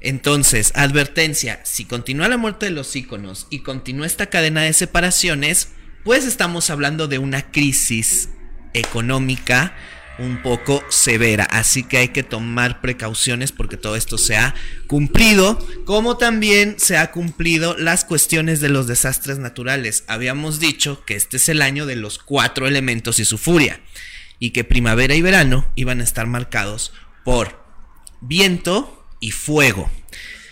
Entonces, 0.00 0.72
advertencia, 0.74 1.60
si 1.64 1.84
continúa 1.84 2.28
la 2.28 2.38
muerte 2.38 2.66
de 2.66 2.72
los 2.72 2.96
íconos 2.96 3.46
y 3.50 3.60
continúa 3.60 4.06
esta 4.06 4.26
cadena 4.26 4.62
de 4.62 4.72
separaciones, 4.72 5.72
pues 6.04 6.24
estamos 6.24 6.70
hablando 6.70 7.06
de 7.06 7.18
una 7.18 7.50
crisis 7.50 8.30
económica 8.72 9.74
un 10.18 10.42
poco 10.42 10.84
severa, 10.90 11.44
así 11.44 11.82
que 11.82 11.96
hay 11.96 12.08
que 12.08 12.22
tomar 12.22 12.80
precauciones 12.82 13.52
porque 13.52 13.78
todo 13.78 13.96
esto 13.96 14.18
se 14.18 14.36
ha 14.36 14.54
cumplido, 14.86 15.58
como 15.86 16.18
también 16.18 16.76
se 16.78 16.98
ha 16.98 17.10
cumplido 17.10 17.76
las 17.76 18.04
cuestiones 18.04 18.60
de 18.60 18.68
los 18.68 18.86
desastres 18.86 19.38
naturales. 19.38 20.04
Habíamos 20.08 20.60
dicho 20.60 21.04
que 21.06 21.16
este 21.16 21.38
es 21.38 21.48
el 21.48 21.62
año 21.62 21.86
de 21.86 21.96
los 21.96 22.18
cuatro 22.18 22.66
elementos 22.66 23.18
y 23.18 23.24
su 23.24 23.38
furia, 23.38 23.80
y 24.38 24.50
que 24.50 24.62
primavera 24.62 25.14
y 25.14 25.22
verano 25.22 25.70
iban 25.74 26.00
a 26.00 26.04
estar 26.04 26.26
marcados 26.26 26.92
por 27.24 27.58
viento 28.20 29.04
y 29.20 29.30
fuego. 29.30 29.90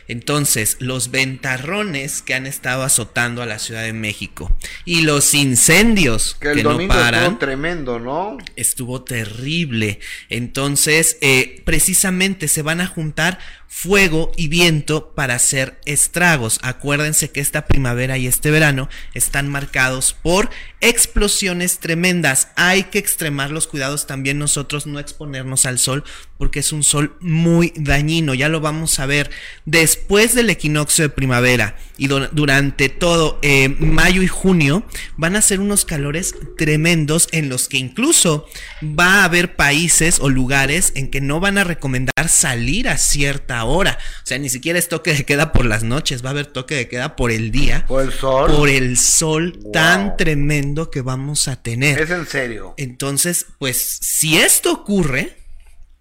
Entonces, 0.09 0.79
los 0.81 1.11
ventarrones 1.11 2.23
que 2.23 2.33
han 2.33 2.47
estado 2.47 2.83
azotando 2.83 3.43
a 3.43 3.47
la 3.47 3.59
Ciudad 3.59 3.83
de 3.83 3.93
México 3.93 4.51
y 4.87 5.03
los 5.03 5.35
incendios 5.35 6.35
Que 6.41 6.49
el 6.49 6.57
que 6.57 6.63
domingo 6.63 6.95
no 6.95 7.01
paran 7.01 7.23
estuvo 7.25 7.39
tremendo, 7.39 7.99
¿no? 7.99 8.39
estuvo 8.57 9.03
terrible. 9.05 10.01
Entonces, 10.31 11.19
eh, 11.21 11.63
precisamente 11.67 12.49
se 12.49 12.63
van 12.63 12.81
a 12.81 12.87
juntar 12.87 13.39
fuego 13.81 14.33
y 14.37 14.49
viento 14.49 15.13
para 15.15 15.37
hacer 15.37 15.79
estragos. 15.85 16.59
Acuérdense 16.63 17.31
que 17.31 17.39
esta 17.39 17.67
primavera 17.67 18.19
y 18.19 18.27
este 18.27 18.51
verano 18.51 18.89
están 19.15 19.49
marcados 19.49 20.17
por 20.21 20.51
explosiones 20.81 21.79
tremendas. 21.79 22.49
Hay 22.57 22.85
que 22.85 22.99
extremar 22.99 23.53
los 23.53 23.69
cuidados 23.69 24.09
también 24.09 24.37
nosotros, 24.37 24.89
no 24.89 24.99
exponernos 24.99 25.65
al 25.65 25.79
sol, 25.79 26.03
porque 26.39 26.59
es 26.59 26.73
un 26.73 26.83
sol 26.83 27.17
muy 27.21 27.73
dañino. 27.77 28.35
Ya 28.35 28.49
lo 28.49 28.61
vamos 28.61 28.99
a 28.99 29.07
ver 29.07 29.31
después 29.65 30.35
del 30.35 30.51
equinoccio 30.51 31.05
de 31.05 31.11
primavera 31.11 31.77
y 31.99 32.07
du- 32.07 32.29
durante 32.33 32.89
todo 32.89 33.39
eh, 33.43 33.69
mayo 33.69 34.23
y 34.23 34.29
junio 34.29 34.85
van 35.17 35.37
a 35.37 35.43
ser 35.43 35.61
unos 35.61 35.85
calores 35.85 36.35
tremendos 36.57 37.29
en 37.33 37.49
los 37.49 37.69
que 37.69 37.77
incluso 37.77 38.47
va 38.83 39.21
a 39.21 39.25
haber 39.25 39.57
países 39.57 40.21
o 40.21 40.29
lugares 40.31 40.93
en 40.95 41.11
que 41.11 41.21
no 41.21 41.41
van 41.41 41.59
a 41.59 41.65
recomendar 41.65 42.29
salir 42.29 42.89
a 42.89 42.97
cierta 42.99 43.65
hora. 43.65 43.99
O 44.23 44.27
sea, 44.27 44.39
ni 44.39 44.49
siquiera 44.49 44.79
es 44.79 44.89
toque 44.89 45.13
de 45.13 45.25
queda 45.25 45.53
por 45.53 45.67
las 45.67 45.83
noches, 45.83 46.25
va 46.25 46.29
a 46.29 46.33
haber 46.33 46.47
toque 46.47 46.75
de 46.77 46.89
queda 46.89 47.17
por 47.17 47.31
el 47.31 47.51
día. 47.51 47.85
Por 47.87 48.03
el 48.05 48.13
sol. 48.13 48.51
Por 48.55 48.69
el 48.69 48.97
sol 48.97 49.59
tan 49.73 50.17
tremendo 50.17 50.91
que 50.91 51.03
vamos 51.03 51.49
a 51.49 51.61
tener. 51.61 52.01
Es 52.01 52.11
en 52.11 52.27
serio. 52.27 52.75
Entonces, 52.77 53.47
pues, 53.59 53.99
si 54.01 54.39
esto 54.39 54.73
ocurre, 54.73 55.37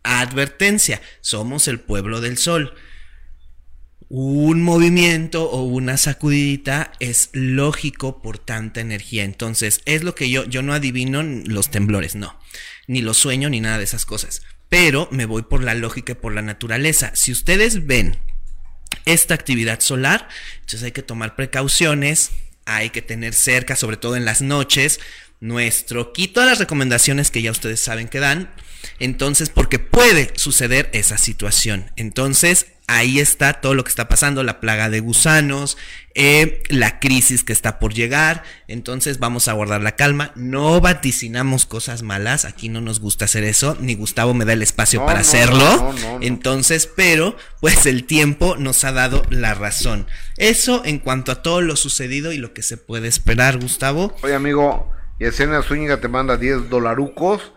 advertencia, 0.04 1.02
somos 1.22 1.68
el 1.68 1.80
pueblo 1.80 2.22
del 2.22 2.38
sol. 2.38 2.74
Un 4.10 4.62
movimiento 4.62 5.50
o 5.50 5.64
una 5.64 5.98
sacudidita 5.98 6.94
es 7.00 7.30
lógico 7.34 8.22
por 8.22 8.40
tanta 8.40 8.80
energía. 8.80 9.26
Entonces, 9.26 9.82
es 9.86 10.04
lo 10.04 10.16
que 10.16 10.30
yo, 10.30 10.46
yo 10.46 10.62
no 10.62 10.74
adivino 10.74 11.24
los 11.24 11.70
temblores, 11.72 12.16
no. 12.16 12.40
Ni 12.88 13.02
los 13.02 13.18
sueño 13.18 13.50
ni 13.50 13.60
nada 13.60 13.78
de 13.78 13.84
esas 13.84 14.06
cosas. 14.06 14.44
Pero 14.70 15.10
me 15.12 15.26
voy 15.26 15.44
por 15.44 15.62
la 15.64 15.76
lógica 15.76 16.14
y 16.14 16.16
por 16.16 16.34
la 16.34 16.42
naturaleza. 16.42 17.12
Si 17.16 17.32
ustedes 17.32 17.86
ven 17.86 18.18
esta 19.06 19.34
actividad 19.34 19.82
solar, 19.82 20.28
entonces 20.56 20.84
hay 20.84 20.92
que 20.92 21.04
tomar 21.04 21.36
precauciones, 21.36 22.32
hay 22.66 22.90
que 22.90 23.02
tener 23.02 23.34
cerca, 23.34 23.76
sobre 23.76 23.98
todo 23.98 24.16
en 24.16 24.26
las 24.26 24.42
noches, 24.42 25.00
nuestro 25.40 26.14
kit, 26.14 26.34
todas 26.34 26.50
las 26.50 26.60
recomendaciones 26.60 27.32
que 27.32 27.42
ya 27.42 27.52
ustedes 27.52 27.80
saben 27.80 28.08
que 28.08 28.20
dan, 28.20 28.54
entonces 29.00 29.50
porque 29.50 29.80
puede 29.80 30.32
suceder 30.36 30.90
esa 30.94 31.18
situación. 31.18 31.92
Entonces 31.96 32.68
ahí 32.88 33.20
está 33.20 33.54
todo 33.54 33.76
lo 33.76 33.84
que 33.84 33.90
está 33.90 34.08
pasando, 34.08 34.44
la 34.44 34.62
plaga 34.62 34.90
de 34.90 35.02
gusanos, 35.02 35.78
eh, 36.16 36.64
la 36.70 37.00
crisis 37.00 37.44
que 37.44 37.52
está 37.52 37.80
por 37.80 37.94
llegar, 37.94 38.44
entonces 38.68 39.20
vamos 39.20 39.50
a 39.50 39.54
guardar 39.54 39.82
la 39.82 39.98
calma, 39.98 40.32
no 40.36 40.80
vaticinamos 40.80 41.66
cosas 41.66 42.02
malas, 42.02 42.46
aquí 42.46 42.70
no 42.70 42.80
nos 42.80 43.02
gusta 43.02 43.26
hacer 43.26 43.44
eso, 43.44 43.78
ni 43.82 43.96
Gustavo 43.96 44.34
me 44.34 44.46
da 44.46 44.54
el 44.54 44.64
espacio 44.64 45.02
No, 45.02 45.06
para 45.06 45.20
no, 45.20 45.22
hacerlo, 45.22 45.94
no, 46.02 46.20
entonces, 46.22 46.90
pero 46.96 47.36
pues 47.60 47.86
el 47.86 48.06
tiempo 48.06 48.56
nos 48.58 48.86
ha 48.86 48.94
dado 48.94 49.22
la 49.30 49.54
razón. 49.54 50.08
Eso 50.38 50.82
en 50.86 51.00
cuanto 51.00 51.34
a 51.34 51.44
todo 51.44 51.62
lo 51.62 51.76
sucedido 51.76 52.32
y 52.32 52.38
lo 52.38 52.54
que 52.54 52.64
se 52.64 52.78
puede 52.78 53.10
esperar, 53.10 53.60
Gustavo. 53.60 54.16
Oye, 54.24 54.34
amigo, 54.34 54.92
Yesenia 55.20 55.62
Zúñiga 55.62 56.00
te 56.00 56.08
manda 56.08 56.38
10 56.38 56.70
dolarucos 56.70 57.52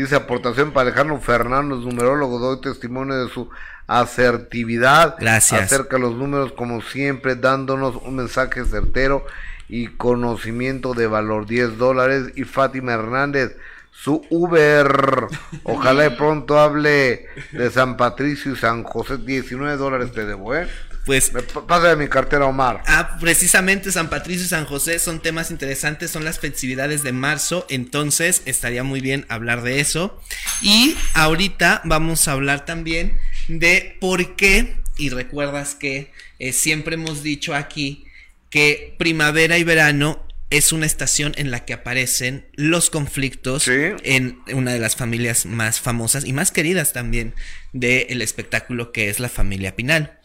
dice 0.00 0.16
aportación 0.16 0.72
para 0.72 0.88
Alejandro 0.88 1.20
Fernández, 1.20 1.78
numerólogo, 1.78 2.38
doy 2.38 2.60
testimonio 2.60 3.24
de 3.24 3.30
su 3.30 3.48
asertividad. 3.86 5.16
Gracias. 5.18 5.62
Acerca 5.62 5.96
de 5.96 6.02
los 6.02 6.14
números, 6.14 6.52
como 6.52 6.80
siempre, 6.80 7.36
dándonos 7.36 7.96
un 7.96 8.16
mensaje 8.16 8.64
certero 8.64 9.24
y 9.68 9.88
conocimiento 9.88 10.94
de 10.94 11.06
valor. 11.06 11.46
10 11.46 11.78
dólares. 11.78 12.32
Y 12.34 12.44
Fátima 12.44 12.92
Hernández, 12.92 13.56
su 13.90 14.22
Uber. 14.30 15.26
Ojalá 15.64 16.04
de 16.04 16.10
pronto 16.12 16.58
hable 16.58 17.26
de 17.52 17.70
San 17.70 17.96
Patricio 17.96 18.52
y 18.52 18.56
San 18.56 18.82
José. 18.84 19.18
19 19.18 19.76
dólares 19.76 20.12
te 20.12 20.24
debo, 20.24 20.54
¿eh? 20.54 20.68
Pues 21.04 21.32
Me 21.32 21.42
pa- 21.42 21.66
pasa 21.66 21.88
de 21.88 21.96
mi 21.96 22.08
cartera, 22.08 22.46
Omar. 22.46 22.82
Ah, 22.86 23.16
precisamente 23.20 23.90
San 23.90 24.08
Patricio 24.08 24.44
y 24.44 24.48
San 24.48 24.66
José 24.66 24.98
son 24.98 25.20
temas 25.20 25.50
interesantes, 25.50 26.10
son 26.10 26.24
las 26.24 26.38
festividades 26.38 27.02
de 27.02 27.12
marzo, 27.12 27.66
entonces 27.68 28.42
estaría 28.44 28.84
muy 28.84 29.00
bien 29.00 29.26
hablar 29.28 29.62
de 29.62 29.80
eso. 29.80 30.20
Y 30.60 30.96
ahorita 31.14 31.80
vamos 31.84 32.28
a 32.28 32.32
hablar 32.32 32.64
también 32.64 33.18
de 33.48 33.96
por 34.00 34.36
qué, 34.36 34.76
y 34.96 35.08
recuerdas 35.08 35.74
que 35.74 36.12
eh, 36.38 36.52
siempre 36.52 36.94
hemos 36.94 37.22
dicho 37.22 37.54
aquí 37.54 38.04
que 38.50 38.94
primavera 38.98 39.58
y 39.58 39.64
verano 39.64 40.24
es 40.50 40.70
una 40.70 40.84
estación 40.84 41.32
en 41.36 41.50
la 41.50 41.64
que 41.64 41.72
aparecen 41.72 42.46
los 42.52 42.90
conflictos 42.90 43.66
en 43.68 44.38
una 44.52 44.72
de 44.74 44.78
las 44.78 44.96
familias 44.96 45.46
más 45.46 45.80
famosas 45.80 46.26
y 46.26 46.34
más 46.34 46.52
queridas 46.52 46.92
también 46.92 47.34
del 47.72 48.20
espectáculo 48.20 48.92
que 48.92 49.08
es 49.08 49.18
la 49.18 49.30
familia 49.30 49.74
Pinal. 49.74 50.18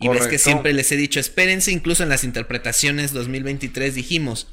Y 0.00 0.08
ves 0.08 0.26
que 0.28 0.38
siempre 0.38 0.72
les 0.72 0.90
he 0.92 0.96
dicho, 0.96 1.20
espérense, 1.20 1.72
incluso 1.72 2.02
en 2.02 2.08
las 2.08 2.24
interpretaciones 2.24 3.12
2023 3.12 3.94
dijimos, 3.94 4.48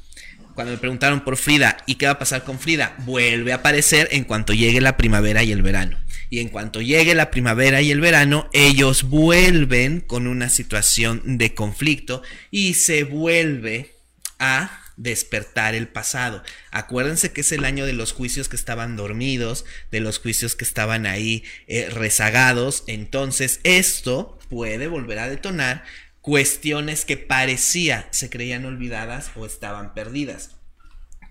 cuando 0.54 0.72
me 0.72 0.78
preguntaron 0.78 1.24
por 1.24 1.36
Frida, 1.36 1.78
¿y 1.86 1.94
qué 1.94 2.06
va 2.06 2.12
a 2.12 2.18
pasar 2.18 2.44
con 2.44 2.58
Frida? 2.58 2.96
Vuelve 3.06 3.52
a 3.52 3.56
aparecer 3.56 4.08
en 4.10 4.24
cuanto 4.24 4.52
llegue 4.52 4.80
la 4.80 4.96
primavera 4.96 5.42
y 5.44 5.52
el 5.52 5.62
verano. 5.62 5.98
Y 6.30 6.40
en 6.40 6.48
cuanto 6.48 6.82
llegue 6.82 7.14
la 7.14 7.30
primavera 7.30 7.80
y 7.80 7.90
el 7.90 8.00
verano, 8.00 8.50
ellos 8.52 9.04
vuelven 9.04 10.00
con 10.00 10.26
una 10.26 10.48
situación 10.48 11.38
de 11.38 11.54
conflicto 11.54 12.22
y 12.50 12.74
se 12.74 13.04
vuelve 13.04 13.94
a 14.38 14.82
despertar 14.98 15.74
el 15.74 15.88
pasado. 15.88 16.42
Acuérdense 16.70 17.32
que 17.32 17.40
es 17.40 17.52
el 17.52 17.64
año 17.64 17.86
de 17.86 17.94
los 17.94 18.12
juicios 18.12 18.48
que 18.48 18.56
estaban 18.56 18.96
dormidos, 18.96 19.64
de 19.90 20.00
los 20.00 20.18
juicios 20.18 20.56
que 20.56 20.64
estaban 20.64 21.06
ahí 21.06 21.44
eh, 21.66 21.88
rezagados. 21.90 22.84
Entonces 22.86 23.60
esto 23.62 24.38
puede 24.50 24.88
volver 24.88 25.20
a 25.20 25.28
detonar 25.28 25.84
cuestiones 26.20 27.06
que 27.06 27.16
parecía 27.16 28.06
se 28.10 28.28
creían 28.28 28.66
olvidadas 28.66 29.30
o 29.36 29.46
estaban 29.46 29.94
perdidas. 29.94 30.56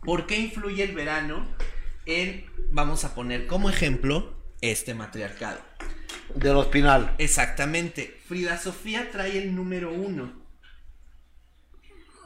¿Por 0.04 0.26
qué 0.26 0.40
influye 0.40 0.84
el 0.84 0.96
verano 0.96 1.48
en, 2.06 2.46
vamos 2.72 3.04
a 3.04 3.14
poner 3.14 3.46
como 3.46 3.70
ejemplo, 3.70 4.42
este 4.62 4.94
matriarcado? 4.94 5.60
De 6.34 6.54
los 6.54 6.68
Pinal. 6.68 7.14
Exactamente. 7.18 8.18
Frida 8.28 8.58
Sofía 8.58 9.12
trae 9.12 9.38
el 9.38 9.56
número 9.56 9.92
uno. 9.92 10.47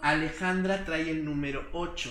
Alejandra 0.01 0.85
trae 0.85 1.09
el 1.09 1.25
número 1.25 1.67
8. 1.73 2.09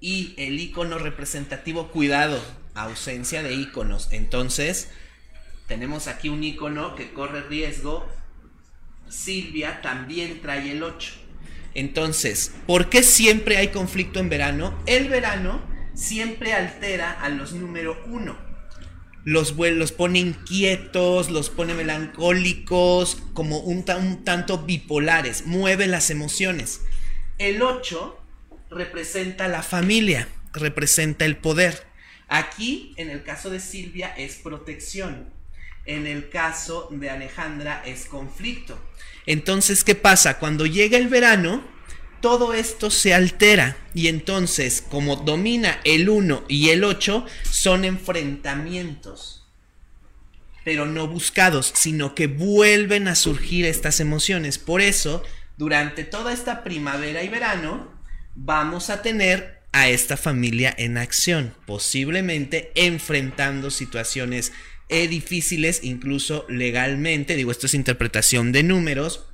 Y 0.00 0.34
el 0.36 0.58
icono 0.58 0.98
representativo, 0.98 1.88
cuidado, 1.88 2.42
ausencia 2.74 3.42
de 3.42 3.54
iconos. 3.54 4.08
Entonces, 4.10 4.90
tenemos 5.66 6.06
aquí 6.06 6.28
un 6.28 6.44
icono 6.44 6.94
que 6.94 7.12
corre 7.12 7.42
riesgo. 7.42 8.08
Silvia 9.08 9.80
también 9.82 10.40
trae 10.40 10.72
el 10.72 10.82
8. 10.82 11.14
Entonces, 11.74 12.54
¿por 12.66 12.88
qué 12.88 13.02
siempre 13.02 13.58
hay 13.58 13.68
conflicto 13.68 14.18
en 14.18 14.28
verano? 14.28 14.78
El 14.86 15.08
verano 15.08 15.60
siempre 15.94 16.54
altera 16.54 17.12
a 17.12 17.28
los 17.28 17.52
número 17.52 18.02
1. 18.06 18.45
Los, 19.26 19.56
los 19.56 19.90
pone 19.90 20.20
inquietos, 20.20 21.30
los 21.30 21.50
pone 21.50 21.74
melancólicos, 21.74 23.20
como 23.34 23.58
un, 23.58 23.84
un 23.98 24.24
tanto 24.24 24.58
bipolares, 24.58 25.46
mueve 25.46 25.88
las 25.88 26.10
emociones. 26.10 26.82
El 27.36 27.60
8 27.60 28.20
representa 28.70 29.48
la 29.48 29.64
familia, 29.64 30.28
representa 30.52 31.24
el 31.24 31.36
poder. 31.36 31.88
Aquí, 32.28 32.94
en 32.98 33.10
el 33.10 33.24
caso 33.24 33.50
de 33.50 33.58
Silvia, 33.58 34.14
es 34.16 34.36
protección. 34.36 35.28
En 35.86 36.06
el 36.06 36.28
caso 36.28 36.88
de 36.92 37.10
Alejandra 37.10 37.82
es 37.84 38.06
conflicto. 38.06 38.78
Entonces, 39.26 39.82
¿qué 39.82 39.96
pasa? 39.96 40.38
Cuando 40.38 40.66
llega 40.66 40.98
el 40.98 41.08
verano, 41.08 41.64
todo 42.26 42.54
esto 42.54 42.90
se 42.90 43.14
altera 43.14 43.76
y 43.94 44.08
entonces, 44.08 44.82
como 44.82 45.14
domina 45.14 45.80
el 45.84 46.08
1 46.08 46.46
y 46.48 46.70
el 46.70 46.82
8, 46.82 47.24
son 47.48 47.84
enfrentamientos, 47.84 49.46
pero 50.64 50.86
no 50.86 51.06
buscados, 51.06 51.72
sino 51.76 52.16
que 52.16 52.26
vuelven 52.26 53.06
a 53.06 53.14
surgir 53.14 53.64
estas 53.64 54.00
emociones. 54.00 54.58
Por 54.58 54.80
eso, 54.80 55.22
durante 55.56 56.02
toda 56.02 56.32
esta 56.32 56.64
primavera 56.64 57.22
y 57.22 57.28
verano, 57.28 57.92
vamos 58.34 58.90
a 58.90 59.02
tener 59.02 59.62
a 59.70 59.88
esta 59.88 60.16
familia 60.16 60.74
en 60.76 60.98
acción, 60.98 61.54
posiblemente 61.64 62.72
enfrentando 62.74 63.70
situaciones 63.70 64.52
eh, 64.88 65.06
difíciles, 65.06 65.78
incluso 65.84 66.44
legalmente, 66.48 67.36
digo, 67.36 67.52
esto 67.52 67.66
es 67.66 67.74
interpretación 67.74 68.50
de 68.50 68.64
números, 68.64 69.26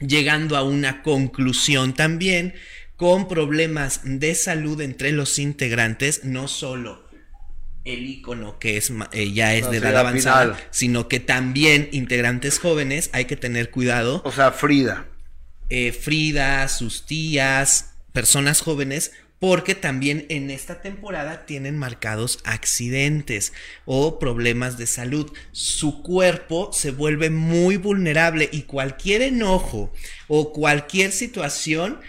llegando 0.00 0.56
a 0.56 0.62
una 0.62 1.02
conclusión 1.02 1.94
también 1.94 2.54
con 2.96 3.28
problemas 3.28 4.00
de 4.04 4.34
salud 4.34 4.80
entre 4.80 5.12
los 5.12 5.38
integrantes, 5.38 6.24
no 6.24 6.48
solo 6.48 7.06
el 7.84 8.06
icono 8.06 8.58
que 8.58 8.76
es 8.76 8.92
eh, 9.12 9.32
ya 9.32 9.54
es 9.54 9.64
No, 9.64 9.70
de 9.70 9.78
edad 9.78 9.96
avanzada, 9.96 10.54
final. 10.54 10.68
sino 10.70 11.08
que 11.08 11.20
también 11.20 11.88
integrantes 11.92 12.58
jóvenes 12.58 13.08
hay 13.12 13.24
que 13.24 13.36
tener 13.36 13.70
cuidado. 13.70 14.20
O 14.24 14.32
sea, 14.32 14.52
Frida. 14.52 15.06
Eh, 15.70 15.92
Frida, 15.92 16.68
sus 16.68 17.06
tías, 17.06 17.94
personas 18.12 18.60
jóvenes, 18.60 19.12
porque 19.38 19.74
también 19.74 20.26
en 20.28 20.50
esta 20.50 20.80
temporada 20.80 21.46
tienen 21.46 21.78
marcados 21.78 22.40
accidentes 22.44 23.52
o 23.84 24.18
problemas 24.18 24.78
de 24.78 24.86
salud. 24.86 25.32
Su 25.52 26.02
cuerpo 26.02 26.70
se 26.72 26.90
vuelve 26.90 27.30
muy 27.30 27.76
vulnerable 27.76 28.48
y 28.52 28.62
cualquier 28.62 29.22
enojo 29.22 29.92
o 30.26 30.52
cualquier 30.52 31.12
situación 31.12 32.00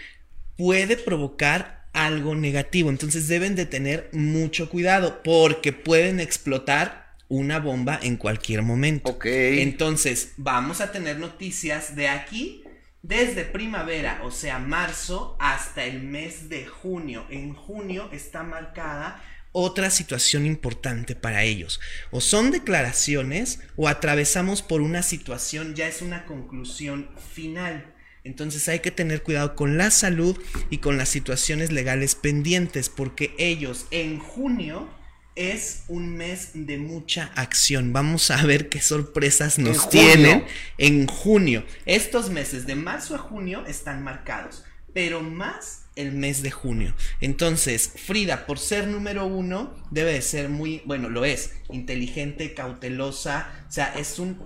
puede 0.56 0.96
provocar 0.96 1.88
algo 1.92 2.34
negativo. 2.34 2.90
Entonces 2.90 3.28
deben 3.28 3.54
de 3.54 3.66
tener 3.66 4.08
mucho 4.12 4.68
cuidado 4.68 5.22
porque 5.22 5.72
pueden 5.72 6.20
explotar 6.20 7.10
una 7.28 7.60
bomba 7.60 7.98
en 8.02 8.16
cualquier 8.16 8.62
momento. 8.62 9.16
Entonces 9.24 10.32
vamos 10.36 10.80
a 10.80 10.90
tener 10.90 11.18
noticias 11.18 11.94
de 11.94 12.08
aquí 12.08 12.64
desde 13.02 13.44
primavera, 13.44 14.20
o 14.24 14.30
sea, 14.30 14.58
marzo, 14.58 15.36
hasta 15.40 15.84
el 15.84 16.02
mes 16.02 16.48
de 16.48 16.66
junio. 16.66 17.26
En 17.30 17.54
junio 17.54 18.08
está 18.12 18.42
marcada 18.42 19.22
otra 19.52 19.90
situación 19.90 20.46
importante 20.46 21.14
para 21.16 21.42
ellos. 21.42 21.80
O 22.10 22.20
son 22.20 22.50
declaraciones 22.50 23.60
o 23.76 23.88
atravesamos 23.88 24.62
por 24.62 24.80
una 24.80 25.02
situación, 25.02 25.74
ya 25.74 25.88
es 25.88 26.02
una 26.02 26.24
conclusión 26.24 27.08
final. 27.32 27.94
Entonces 28.22 28.68
hay 28.68 28.80
que 28.80 28.90
tener 28.90 29.22
cuidado 29.22 29.56
con 29.56 29.78
la 29.78 29.90
salud 29.90 30.38
y 30.68 30.78
con 30.78 30.98
las 30.98 31.08
situaciones 31.08 31.72
legales 31.72 32.14
pendientes, 32.14 32.90
porque 32.90 33.34
ellos 33.38 33.86
en 33.90 34.18
junio 34.18 34.88
es 35.36 35.84
un 35.88 36.16
mes 36.16 36.50
de 36.54 36.78
mucha 36.78 37.30
acción. 37.34 37.92
Vamos 37.92 38.30
a 38.30 38.44
ver 38.44 38.68
qué 38.68 38.80
sorpresas 38.80 39.58
nos 39.58 39.88
tienen 39.88 40.44
en 40.78 41.06
junio. 41.06 41.64
Estos 41.86 42.30
meses 42.30 42.66
de 42.66 42.74
marzo 42.74 43.14
a 43.14 43.18
junio 43.18 43.64
están 43.66 44.02
marcados, 44.02 44.64
pero 44.92 45.22
más 45.22 45.84
el 45.96 46.12
mes 46.12 46.42
de 46.42 46.50
junio. 46.50 46.94
Entonces, 47.20 47.92
Frida, 47.96 48.46
por 48.46 48.58
ser 48.58 48.86
número 48.86 49.26
uno, 49.26 49.74
debe 49.90 50.12
de 50.12 50.22
ser 50.22 50.48
muy, 50.48 50.82
bueno, 50.84 51.08
lo 51.08 51.24
es, 51.24 51.52
inteligente, 51.70 52.54
cautelosa, 52.54 53.64
o 53.68 53.72
sea, 53.72 53.94
es 53.96 54.18
un 54.18 54.38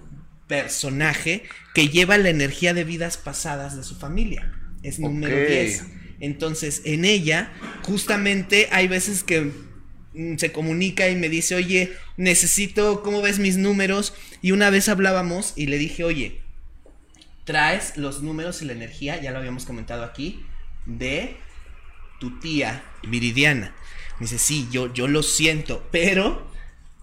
personaje 0.47 1.45
que 1.75 1.89
lleva 1.89 2.19
la 2.19 2.29
energía 2.29 2.75
de 2.75 2.85
vidas 2.85 3.17
pasadas 3.17 3.77
de 3.77 3.85
su 3.85 3.97
familia. 3.97 4.53
Es 4.83 4.99
número 4.99 5.37
Ok. 5.37 5.49
10. 5.49 5.85
Entonces, 6.21 6.83
en 6.85 7.05
ella, 7.05 7.53
justamente 7.83 8.69
hay 8.71 8.89
veces 8.89 9.25
que 9.25 9.51
se 10.37 10.53
comunica 10.53 11.09
y 11.09 11.17
me 11.17 11.29
dice, 11.29 11.55
oye, 11.55 11.93
necesito, 12.17 13.03
¿cómo 13.03 13.23
ves 13.23 13.39
mis 13.39 13.57
números? 13.57 14.15
Y 14.43 14.53
una 14.53 14.71
vez 14.71 14.89
hablábamos 14.89 15.53
y 15.57 15.67
le 15.67 15.79
dije, 15.79 16.05
oye, 16.05 16.41
traes 17.45 17.97
los 17.97 18.23
números 18.23 18.63
y 18.63 18.65
la 18.65 18.73
energía, 18.73 19.21
ya 19.21 19.31
lo 19.33 19.39
habíamos 19.39 19.65
comentado 19.65 20.03
aquí, 20.05 20.45
de 20.87 21.37
tu 22.21 22.39
tía 22.41 22.85
Viridiana. 23.07 23.75
Me 24.21 24.27
dice, 24.27 24.39
sí, 24.39 24.69
yo, 24.71 24.93
yo 24.95 25.09
lo 25.09 25.23
siento, 25.23 25.89
pero 25.91 26.51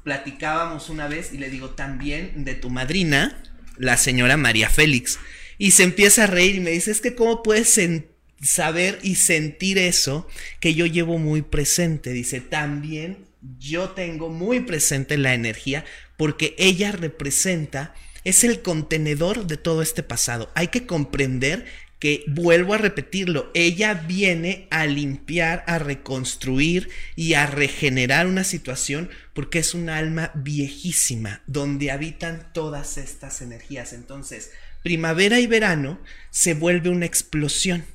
platicábamos 0.03 0.89
una 0.89 1.07
vez 1.07 1.33
y 1.33 1.37
le 1.37 1.49
digo 1.49 1.71
también 1.71 2.43
de 2.43 2.55
tu 2.55 2.69
madrina, 2.69 3.43
la 3.77 3.97
señora 3.97 4.37
María 4.37 4.69
Félix. 4.69 5.19
Y 5.57 5.71
se 5.71 5.83
empieza 5.83 6.23
a 6.23 6.27
reír 6.27 6.55
y 6.55 6.59
me 6.59 6.71
dice, 6.71 6.89
es 6.91 7.01
que 7.01 7.13
cómo 7.13 7.43
puedes 7.43 7.77
sen- 7.77 8.07
saber 8.41 8.99
y 9.03 9.15
sentir 9.15 9.77
eso 9.77 10.27
que 10.59 10.73
yo 10.73 10.85
llevo 10.85 11.17
muy 11.17 11.41
presente. 11.41 12.11
Dice, 12.11 12.41
también 12.41 13.25
yo 13.59 13.89
tengo 13.89 14.29
muy 14.29 14.61
presente 14.61 15.17
la 15.17 15.33
energía 15.33 15.85
porque 16.17 16.55
ella 16.57 16.91
representa, 16.91 17.93
es 18.23 18.43
el 18.43 18.61
contenedor 18.61 19.47
de 19.47 19.57
todo 19.57 19.81
este 19.81 20.03
pasado. 20.03 20.51
Hay 20.53 20.67
que 20.67 20.85
comprender 20.85 21.65
que, 22.01 22.23
vuelvo 22.27 22.73
a 22.73 22.79
repetirlo, 22.79 23.51
ella 23.53 23.93
viene 23.93 24.67
a 24.71 24.87
limpiar, 24.87 25.63
a 25.67 25.77
reconstruir 25.77 26.89
y 27.15 27.35
a 27.35 27.45
regenerar 27.45 28.25
una 28.25 28.43
situación 28.43 29.11
porque 29.33 29.59
es 29.59 29.75
un 29.75 29.87
alma 29.87 30.31
viejísima 30.33 31.43
donde 31.45 31.91
habitan 31.91 32.51
todas 32.53 32.97
estas 32.97 33.41
energías. 33.41 33.93
Entonces, 33.93 34.49
primavera 34.81 35.39
y 35.39 35.45
verano 35.45 35.99
se 36.31 36.55
vuelve 36.55 36.89
una 36.89 37.05
explosión. 37.05 37.85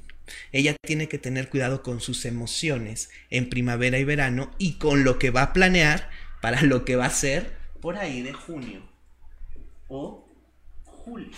Ella 0.53 0.75
tiene 0.85 1.09
que 1.09 1.19
tener 1.19 1.49
cuidado 1.49 1.83
con 1.83 2.01
sus 2.01 2.25
emociones 2.25 3.11
en 3.31 3.49
primavera 3.49 3.99
y 3.99 4.05
verano 4.05 4.51
y 4.59 4.75
con 4.75 5.05
lo 5.05 5.19
que 5.19 5.31
va 5.31 5.43
a 5.43 5.53
planear 5.53 6.11
para 6.41 6.63
lo 6.63 6.85
que 6.85 6.97
va 6.97 7.05
a 7.05 7.09
hacer 7.09 7.57
por 7.81 7.97
ahí 7.97 8.23
de 8.23 8.33
junio 8.33 8.83
o 9.89 10.29
julio. 10.85 11.31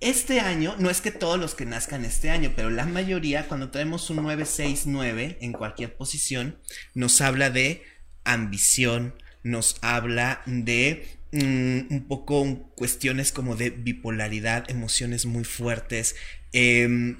Este 0.00 0.38
año, 0.38 0.76
no 0.78 0.90
es 0.90 1.00
que 1.00 1.10
todos 1.10 1.40
los 1.40 1.54
que 1.54 1.66
nazcan 1.66 2.04
este 2.04 2.30
año, 2.30 2.52
pero 2.54 2.70
la 2.70 2.86
mayoría, 2.86 3.48
cuando 3.48 3.70
traemos 3.70 4.08
un 4.10 4.16
969 4.22 5.38
en 5.40 5.52
cualquier 5.52 5.96
posición, 5.96 6.58
nos 6.94 7.20
habla 7.20 7.50
de 7.50 7.82
ambición, 8.24 9.14
nos 9.42 9.76
habla 9.82 10.42
de 10.46 11.08
mm, 11.32 11.92
un 11.92 12.06
poco 12.06 12.70
cuestiones 12.76 13.32
como 13.32 13.56
de 13.56 13.70
bipolaridad, 13.70 14.70
emociones 14.70 15.26
muy 15.26 15.44
fuertes. 15.44 16.14
em, 16.52 17.18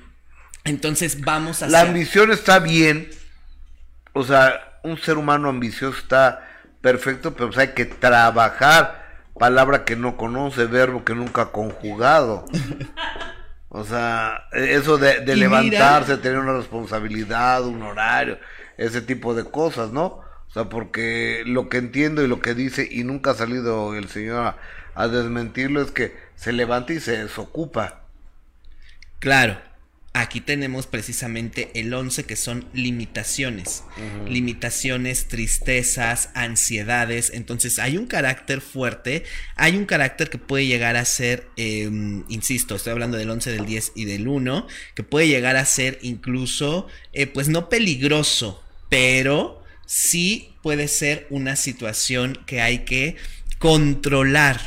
entonces 0.65 1.21
vamos 1.23 1.63
a 1.63 1.69
La 1.69 1.81
ambición 1.81 2.31
está 2.31 2.59
bien. 2.59 3.09
O 4.13 4.25
sea, 4.25 4.81
un 4.83 4.99
ser 4.99 5.17
humano 5.17 5.49
ambicioso 5.49 5.99
está 5.99 6.47
perfecto, 6.81 7.35
pero 7.35 7.49
pues 7.49 7.59
hay 7.59 7.75
que 7.75 7.87
trabajar. 7.87 9.08
Palabra 9.39 9.85
que 9.85 9.97
no 9.97 10.17
conoce, 10.17 10.67
verbo 10.67 11.05
que 11.05 11.15
nunca 11.15 11.43
ha 11.43 11.53
conjugado. 11.53 12.45
O 13.69 13.85
sea, 13.85 14.45
eso 14.53 14.99
de, 14.99 15.21
de 15.21 15.33
Y 15.35 15.37
mira- 15.37 15.61
levantarse, 15.63 16.17
tener 16.17 16.39
una 16.39 16.55
responsabilidad, 16.55 17.65
un 17.65 17.83
horario, 17.83 18.39
ese 18.79 19.01
tipo 19.03 19.35
de 19.35 19.45
cosas, 19.45 19.91
¿no? 19.93 20.05
O 20.49 20.51
sea, 20.53 20.65
porque 20.65 21.43
lo 21.47 21.69
que 21.69 21.77
entiendo 21.77 22.23
y 22.23 22.29
lo 22.29 22.41
que 22.41 22.55
dice, 22.55 22.89
y 22.91 23.05
nunca 23.05 23.33
ha 23.33 23.35
salido 23.35 23.95
el 23.95 24.09
señor 24.09 24.47
a, 24.47 24.57
a 24.95 25.09
desmentirlo, 25.09 25.83
es 25.83 25.91
que 25.91 26.17
se 26.35 26.53
levanta 26.53 26.95
y 26.95 27.01
se 27.01 27.19
desocupa. 27.25 28.01
Claro, 29.19 29.59
aquí 30.13 30.41
tenemos 30.41 30.87
precisamente 30.87 31.71
el 31.75 31.93
11 31.93 32.25
que 32.25 32.37
son 32.37 32.67
limitaciones. 32.73 33.85
Limitaciones, 34.29 35.29
tristezas, 35.29 36.31
ansiedades. 36.35 37.31
Entonces 37.35 37.79
hay 37.79 37.97
un 37.97 38.07
carácter 38.07 38.61
fuerte, 38.61 39.25
hay 39.55 39.77
un 39.77 39.87
carácter 39.87 40.31
que 40.31 40.39
puede 40.39 40.67
llegar 40.67 40.97
a 40.97 41.05
ser, 41.05 41.49
eh, 41.57 41.89
insisto, 42.29 42.75
estoy 42.75 42.93
hablando 42.93 43.17
del 43.17 43.31
11, 43.31 43.53
del 43.53 43.67
10 43.67 43.93
y 43.95 44.05
del 44.07 44.29
1, 44.29 44.67
que 44.95 45.03
puede 45.03 45.29
llegar 45.29 45.57
a 45.57 45.65
ser 45.65 45.99
incluso, 46.03 46.89
eh, 47.13 47.27
pues 47.27 47.49
no 47.49 47.69
peligroso, 47.69 48.63
pero 48.89 49.63
sí 49.87 50.55
puede 50.63 50.89
ser 50.89 51.27
una 51.31 51.57
situación 51.57 52.39
que 52.47 52.61
hay 52.61 52.81
que 52.81 53.17
controlar 53.59 54.61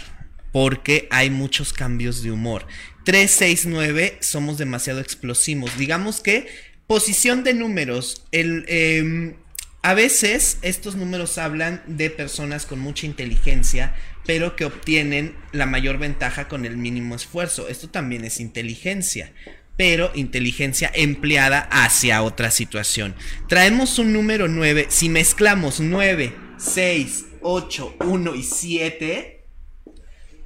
porque 0.52 1.08
hay 1.12 1.30
muchos 1.30 1.74
cambios 1.74 2.24
de 2.24 2.32
humor. 2.32 2.68
3, 3.04 3.32
6, 3.32 3.66
9 3.68 4.18
somos 4.22 4.58
demasiado 4.58 5.00
explosivos. 5.00 5.78
Digamos 5.78 6.22
que 6.22 6.48
posición 6.88 7.44
de 7.44 7.54
números. 7.54 8.26
El, 8.32 8.66
em, 8.68 9.36
a 9.82 9.94
veces 9.96 10.60
estos 10.62 10.96
números 10.96 11.38
hablan 11.40 11.82
de 11.88 12.12
personas 12.12 12.66
con 12.66 12.80
mucha 12.80 13.08
inteligencia, 13.08 13.96
pero 14.26 14.56
que 14.56 14.66
obtienen 14.66 15.36
la 15.54 15.66
mayor 15.66 15.98
ventaja 15.98 16.48
con 16.48 16.66
el 16.66 16.78
mínimo 16.78 17.16
esfuerzo. 17.16 17.68
Esto 17.68 17.90
también 17.90 18.24
es 18.26 18.40
inteligencia, 18.40 19.34
pero 19.76 20.12
inteligencia 20.14 20.92
empleada 20.94 21.68
hacia 21.72 22.22
otra 22.22 22.52
situación. 22.52 23.16
Traemos 23.50 23.98
un 23.98 24.14
número 24.14 24.48
9, 24.48 24.88
si 24.90 25.10
mezclamos 25.10 25.80
9, 25.80 26.36
6, 26.58 27.26
8, 27.42 27.96
1 28.02 28.36
y 28.36 28.44
7, 28.44 29.41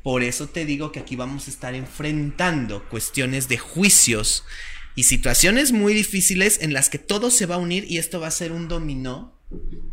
por 0.05 0.21
eso 0.21 0.47
te 0.47 0.65
digo 0.65 0.91
que 0.91 0.99
aquí 0.99 1.15
vamos 1.15 1.47
a 1.47 1.49
estar 1.49 1.73
enfrentando 1.73 2.87
cuestiones 2.89 3.49
de 3.49 3.57
juicios 3.57 4.43
y 4.93 5.05
situaciones 5.05 5.71
muy 5.71 5.95
difíciles 5.95 6.59
en 6.61 6.73
las 6.73 6.89
que 6.91 6.99
todo 6.99 7.31
se 7.31 7.47
va 7.47 7.55
a 7.55 7.57
unir 7.57 7.87
y 7.89 7.97
esto 7.97 8.19
va 8.19 8.27
a 8.27 8.31
ser 8.31 8.51
un 8.51 8.67
dominó 8.67 9.35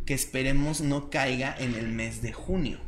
que 0.04 0.12
esperemos 0.12 0.82
no 0.82 1.08
caiga 1.08 1.56
en 1.58 1.76
el 1.76 1.88
mes 1.88 2.20
de 2.20 2.34
junio. 2.34 2.78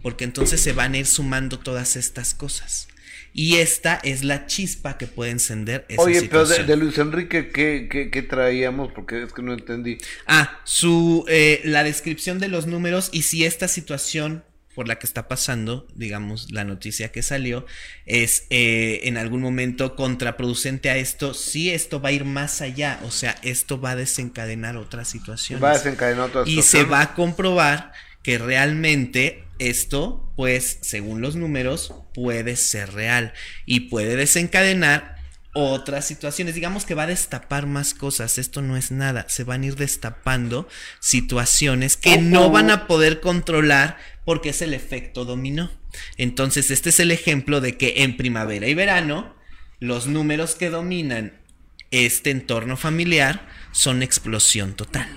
Porque 0.00 0.24
entonces 0.24 0.58
se 0.58 0.72
van 0.72 0.94
a 0.94 0.96
ir 0.96 1.06
sumando 1.06 1.58
todas 1.58 1.96
estas 1.96 2.32
cosas. 2.32 2.88
Y 3.34 3.56
esta 3.56 3.96
es 3.96 4.24
la 4.24 4.46
chispa 4.46 4.96
que 4.96 5.06
puede 5.06 5.32
encender 5.32 5.84
esa 5.90 6.00
Oye, 6.00 6.22
pero 6.22 6.46
de, 6.46 6.76
Luis 6.78 6.96
Enrique, 6.96 7.50
¿qué, 7.50 7.88
qué, 7.92 8.08
qué 8.08 8.22
traíamos? 8.22 8.90
Porque 8.94 9.22
es 9.22 9.34
que 9.34 9.42
no 9.42 9.52
entendí. 9.52 9.98
Ah, 10.26 10.60
su 10.64 11.26
eh, 11.28 11.60
la 11.64 11.84
descripción 11.84 12.38
de 12.38 12.48
los 12.48 12.66
números 12.66 13.10
y 13.12 13.20
si 13.20 13.44
esta 13.44 13.68
situación 13.68 14.44
por 14.76 14.86
la 14.86 14.98
que 14.98 15.06
está 15.06 15.26
pasando, 15.26 15.88
digamos, 15.94 16.52
la 16.52 16.62
noticia 16.62 17.10
que 17.10 17.22
salió, 17.22 17.64
es 18.04 18.44
eh, 18.50 19.00
en 19.04 19.16
algún 19.16 19.40
momento 19.40 19.96
contraproducente 19.96 20.90
a 20.90 20.98
esto, 20.98 21.32
sí 21.32 21.70
esto 21.70 21.98
va 21.98 22.10
a 22.10 22.12
ir 22.12 22.26
más 22.26 22.60
allá, 22.60 23.00
o 23.02 23.10
sea, 23.10 23.36
esto 23.42 23.80
va 23.80 23.92
a 23.92 23.96
desencadenar 23.96 24.76
otras 24.76 25.08
situaciones. 25.08 25.64
Va 25.64 25.70
a 25.70 25.78
desencadenar 25.78 26.28
otras 26.28 26.46
Y 26.46 26.60
se 26.60 26.84
va 26.84 27.00
a 27.00 27.14
comprobar 27.14 27.92
que 28.22 28.36
realmente 28.36 29.44
esto, 29.58 30.30
pues, 30.36 30.78
según 30.82 31.22
los 31.22 31.36
números, 31.36 31.94
puede 32.12 32.56
ser 32.56 32.92
real 32.92 33.32
y 33.64 33.88
puede 33.88 34.14
desencadenar 34.14 35.15
otras 35.56 36.06
situaciones. 36.06 36.54
Digamos 36.54 36.84
que 36.84 36.94
va 36.94 37.04
a 37.04 37.08
destapar 37.08 37.66
más 37.66 37.94
cosas. 37.94 38.36
Esto 38.36 38.60
no 38.60 38.76
es 38.76 38.90
nada. 38.90 39.24
Se 39.28 39.42
van 39.42 39.62
a 39.62 39.66
ir 39.66 39.76
destapando 39.76 40.68
situaciones 41.00 41.96
que 41.96 42.18
no 42.18 42.50
van 42.50 42.70
a 42.70 42.86
poder 42.86 43.20
controlar 43.20 43.96
porque 44.26 44.50
es 44.50 44.60
el 44.60 44.74
efecto 44.74 45.24
dominó. 45.24 45.70
Entonces, 46.18 46.70
este 46.70 46.90
es 46.90 47.00
el 47.00 47.10
ejemplo 47.10 47.62
de 47.62 47.78
que 47.78 48.02
en 48.02 48.18
primavera 48.18 48.68
y 48.68 48.74
verano, 48.74 49.34
los 49.80 50.06
números 50.06 50.54
que 50.54 50.68
dominan 50.68 51.32
este 51.90 52.30
entorno 52.30 52.76
familiar 52.76 53.48
son 53.72 54.02
explosión 54.02 54.74
total. 54.74 55.08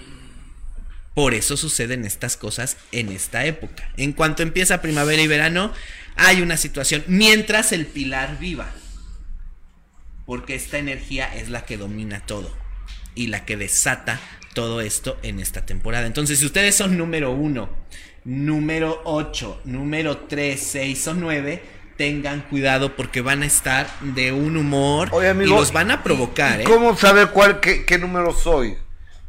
Por 1.15 1.33
eso 1.33 1.57
suceden 1.57 2.05
estas 2.05 2.37
cosas 2.37 2.77
en 2.93 3.09
esta 3.09 3.45
época. 3.45 3.91
En 3.97 4.13
cuanto 4.13 4.41
empieza 4.41 4.81
primavera 4.81 5.21
y 5.21 5.27
verano, 5.27 5.73
hay 6.15 6.41
una 6.41 6.55
situación 6.55 7.03
mientras 7.07 7.73
el 7.73 7.85
pilar 7.87 8.39
viva. 8.39 8.71
Porque 10.29 10.53
esta 10.53 10.77
energía 10.77 11.25
es 11.35 11.49
la 11.49 11.65
que 11.65 11.75
domina 11.75 12.19
todo 12.23 12.55
y 13.15 13.27
la 13.29 13.45
que 13.45 13.57
desata 13.57 14.21
todo 14.53 14.79
esto 14.79 15.17
en 15.23 15.39
esta 15.39 15.65
temporada. 15.65 16.05
Entonces, 16.05 16.37
si 16.37 16.45
ustedes 16.45 16.75
son 16.75 16.99
número 16.99 17.31
uno, 17.31 17.67
número 18.25 19.01
8, 19.05 19.61
número 19.65 20.17
3, 20.27 20.61
6 20.61 21.07
o 21.07 21.13
9, 21.15 21.63
tengan 21.97 22.41
cuidado 22.41 22.95
porque 22.95 23.21
van 23.21 23.41
a 23.41 23.47
estar 23.47 23.89
de 24.01 24.31
un 24.31 24.55
humor 24.55 25.09
amigo, 25.25 25.55
y 25.55 25.59
los 25.59 25.73
van 25.73 25.89
a 25.89 26.03
provocar. 26.03 26.61
¿eh? 26.61 26.63
¿Cómo 26.63 26.95
saber 26.95 27.29
cuál, 27.29 27.59
qué, 27.59 27.83
qué 27.83 27.97
número 27.97 28.31
soy? 28.31 28.77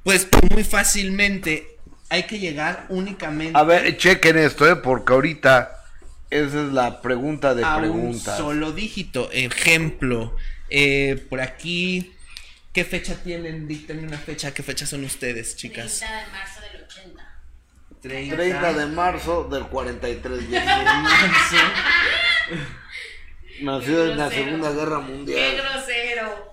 Pues 0.05 0.29
muy 0.51 0.65
fácilmente 0.65 1.79
hay 2.11 2.25
que 2.25 2.39
llegar 2.39 2.85
únicamente 2.91 3.59
A 3.59 3.63
ver, 3.63 3.97
chequen 3.97 4.37
esto, 4.37 4.69
¿eh? 4.69 4.77
Porque 4.77 5.15
ahorita 5.15 5.81
esa 6.29 6.63
es 6.63 6.73
la 6.75 7.01
pregunta 7.01 7.55
de 7.55 7.65
a 7.65 7.77
un 7.77 7.81
preguntas. 7.81 8.37
solo 8.37 8.73
dígito. 8.73 9.31
Ejemplo, 9.33 10.37
eh, 10.71 11.27
por 11.29 11.41
aquí, 11.41 12.13
¿qué 12.73 12.85
fecha 12.85 13.15
tienen? 13.23 13.67
Díctenme 13.69 14.07
una 14.07 14.19
fecha. 14.19 14.53
¿Qué 14.55 14.63
fecha 14.63 14.87
son 14.87 15.05
ustedes, 15.05 15.57
chicas? 15.57 15.99
30 16.01 16.17
de 16.17 16.33
marzo 16.33 16.61
del 16.61 16.83
80. 16.85 17.41
30, 18.01 18.37
30 18.37 18.73
de 18.73 18.87
marzo 18.87 19.45
del 19.45 19.65
43. 19.67 20.51
de 20.51 20.61
marzo. 20.61 21.57
Nacido 23.63 24.11
en 24.11 24.17
la. 24.19 24.31
Segunda 24.31 24.71
Guerra 24.73 25.05
¡Qué 25.07 25.13
Mundial. 25.13 25.57
grosero! 25.57 26.51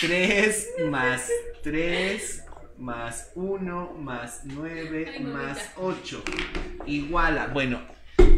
3 0.00 0.68
más 0.90 1.28
3 1.64 2.44
más 2.78 3.30
1 3.34 3.94
más 3.98 4.42
9 4.44 5.18
más 5.20 5.58
8 5.76 6.22
igual 6.86 7.36
a, 7.38 7.48
bueno, 7.48 7.82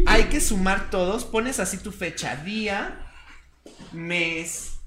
hay 0.07 0.25
que 0.25 0.41
sumar 0.41 0.89
todos, 0.91 1.25
pones 1.25 1.61
así 1.61 1.77
tu 1.77 1.93
fecha, 1.93 2.37
día, 2.37 3.10
mes 3.93 4.81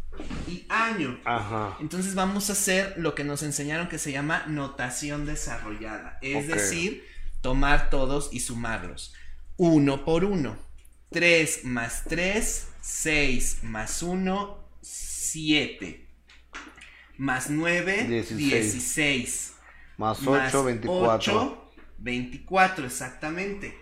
y 0.48 0.66
año. 0.70 1.20
Ajá. 1.26 1.78
Entonces 1.80 2.16
vamos 2.16 2.50
a 2.50 2.54
hacer 2.54 2.96
lo 2.98 3.16
que 3.16 3.24
nos 3.24 3.44
enseñaron 3.44 3.90
que 3.90 4.00
se 4.00 4.12
llama 4.12 4.46
notación 4.48 5.26
desarrollada, 5.26 6.18
es 6.22 6.48
decir, 6.48 7.06
tomar 7.42 7.90
todos 7.90 8.30
y 8.32 8.40
sumarlos. 8.40 9.14
Uno 9.58 10.06
por 10.06 10.24
uno. 10.26 10.58
3 11.12 11.66
más 11.66 12.04
3, 12.06 12.70
6 12.82 13.60
más 13.64 14.02
1, 14.02 14.70
7. 14.82 16.08
Más 17.18 17.50
9, 17.50 18.06
16. 18.08 18.40
16. 18.40 19.54
Más 19.98 20.26
8, 20.26 20.64
24. 20.64 21.36
8, 21.36 21.72
24, 22.00 22.86
exactamente. 22.86 23.78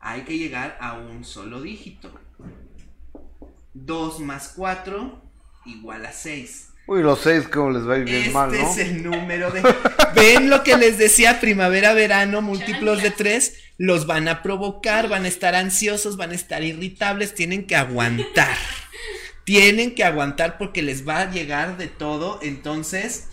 Hay 0.00 0.22
que 0.22 0.36
llegar 0.36 0.76
a 0.80 0.92
un 0.94 1.24
solo 1.24 1.62
dígito. 1.62 2.12
2 3.74 4.20
más 4.20 4.52
4 4.56 5.22
igual 5.66 6.06
a 6.06 6.12
6. 6.12 6.68
Uy, 6.86 7.02
los 7.02 7.20
6 7.20 7.48
como 7.48 7.70
les 7.70 7.88
va 7.88 7.94
a 7.94 7.98
ir 7.98 8.04
bien 8.04 8.18
Este 8.18 8.30
mal, 8.30 8.52
¿no? 8.52 8.70
es 8.70 8.78
el 8.78 9.02
número 9.02 9.50
de... 9.50 9.62
¿Ven 10.14 10.50
lo 10.50 10.62
que 10.62 10.76
les 10.76 10.98
decía? 10.98 11.40
Primavera, 11.40 11.94
verano, 11.94 12.42
múltiplos 12.42 13.02
de 13.02 13.10
3. 13.10 13.54
Los 13.78 14.06
van 14.06 14.28
a 14.28 14.42
provocar, 14.42 15.08
van 15.08 15.24
a 15.24 15.28
estar 15.28 15.54
ansiosos, 15.54 16.16
van 16.16 16.32
a 16.32 16.34
estar 16.34 16.62
irritables, 16.62 17.34
tienen 17.34 17.66
que 17.66 17.74
aguantar. 17.74 18.56
Tienen 19.44 19.94
que 19.94 20.04
aguantar 20.04 20.58
porque 20.58 20.82
les 20.82 21.08
va 21.08 21.20
a 21.20 21.30
llegar 21.30 21.78
de 21.78 21.86
todo. 21.88 22.38
Entonces, 22.42 23.28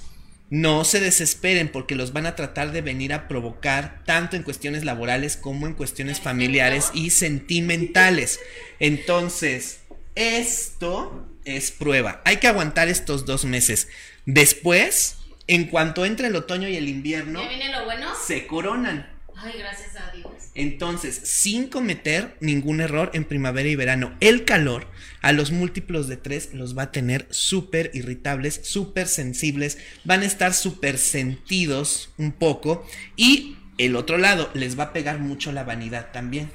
no 0.50 0.86
se 0.86 1.02
desesperen 1.02 1.70
porque 1.70 1.96
los 1.96 2.14
van 2.14 2.26
a 2.26 2.36
tratar 2.36 2.72
de 2.72 2.82
venir 2.82 3.14
a 3.14 3.28
provocar 3.28 4.02
tanto 4.06 4.38
en 4.38 4.44
cuestiones 4.44 4.86
laborales 4.86 5.36
como 5.36 5.68
en 5.68 5.74
cuestiones 5.74 6.22
familiares 6.22 6.92
y 6.94 7.10
sentimentales. 7.10 8.40
Entonces, 8.80 9.81
esto 10.16 11.28
es 11.46 11.72
prueba. 11.72 12.22
Hay 12.26 12.38
que 12.38 12.48
aguantar 12.48 12.88
estos 12.88 13.26
dos 13.26 13.46
meses. 13.46 13.88
Después, 14.26 15.18
en 15.48 15.66
cuanto 15.66 16.06
entre 16.06 16.28
el 16.28 16.36
otoño 16.36 16.68
y 16.68 16.76
el 16.76 16.88
invierno, 16.90 17.42
¿Ya 17.42 17.50
viene 17.50 17.72
lo 17.72 17.86
bueno? 17.86 18.08
se 18.26 18.48
coronan. 18.48 19.10
Ay, 19.36 19.54
gracias 19.58 19.96
a 19.96 20.12
Dios. 20.16 20.32
Entonces, 20.54 21.16
sin 21.24 21.68
cometer 21.68 22.38
ningún 22.42 22.80
error 22.82 23.10
en 23.14 23.26
primavera 23.26 23.68
y 23.70 23.76
verano, 23.76 24.16
el 24.20 24.46
calor 24.46 24.88
a 25.22 25.32
los 25.32 25.52
múltiplos 25.52 26.08
de 26.08 26.18
3 26.18 26.54
los 26.54 26.78
va 26.78 26.84
a 26.84 26.92
tener 26.92 27.28
súper 27.32 27.90
irritables, 27.94 28.60
súper 28.64 29.08
sensibles, 29.08 29.80
van 30.04 30.22
a 30.22 30.26
estar 30.26 30.54
súper 30.54 30.98
sentidos 31.00 32.12
un 32.18 32.34
poco 32.34 32.86
y 33.16 33.58
el 33.78 33.96
otro 33.96 34.18
lado 34.18 34.52
les 34.54 34.78
va 34.78 34.86
a 34.86 34.94
pegar 34.94 35.20
mucho 35.20 35.52
la 35.52 35.64
vanidad 35.64 36.12
también. 36.12 36.52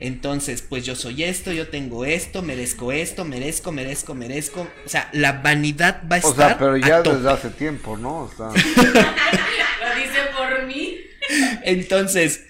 Entonces, 0.00 0.62
pues 0.62 0.84
yo 0.86 0.94
soy 0.94 1.24
esto, 1.24 1.50
yo 1.52 1.68
tengo 1.68 2.04
esto, 2.04 2.40
merezco 2.42 2.92
esto, 2.92 3.24
merezco, 3.24 3.72
merezco, 3.72 4.14
merezco. 4.14 4.68
O 4.86 4.88
sea, 4.88 5.08
la 5.12 5.32
vanidad 5.32 6.02
va 6.10 6.16
a 6.16 6.20
O 6.20 6.30
estar. 6.30 6.48
sea, 6.50 6.58
pero 6.58 6.76
ya 6.76 6.98
a 6.98 7.02
tope. 7.02 7.16
desde 7.16 7.30
hace 7.32 7.50
tiempo, 7.50 7.96
¿no? 7.96 8.18
O 8.20 8.30
sea, 8.36 8.46
Lo 8.52 9.94
dice 10.00 10.20
por 10.36 10.64
mí. 10.66 10.98
Entonces, 11.64 12.44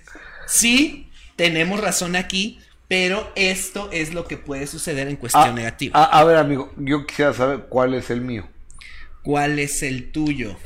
sí, 0.47 1.09
tenemos 1.37 1.81
razón 1.81 2.17
aquí, 2.17 2.61
pero 2.87 3.33
esto 3.35 3.89
es 3.93 4.13
lo 4.15 4.27
que 4.27 4.37
puede 4.37 4.67
suceder 4.67 5.09
en 5.09 5.17
cuestión 5.17 5.49
a, 5.49 5.53
negativa. 5.53 5.99
a- 5.99 6.19
a 6.21 6.25
ver, 6.25 6.37
amigo, 6.37 6.73
yo 6.77 7.07
quisiera 7.07 7.33
saber 7.33 7.67
cuál 7.69 7.95
es 7.95 8.11
el 8.11 8.21
mío. 8.21 8.47
¿Cuál 9.23 9.59
es 9.59 9.83
el 9.83 10.11
tuyo? 10.13 10.57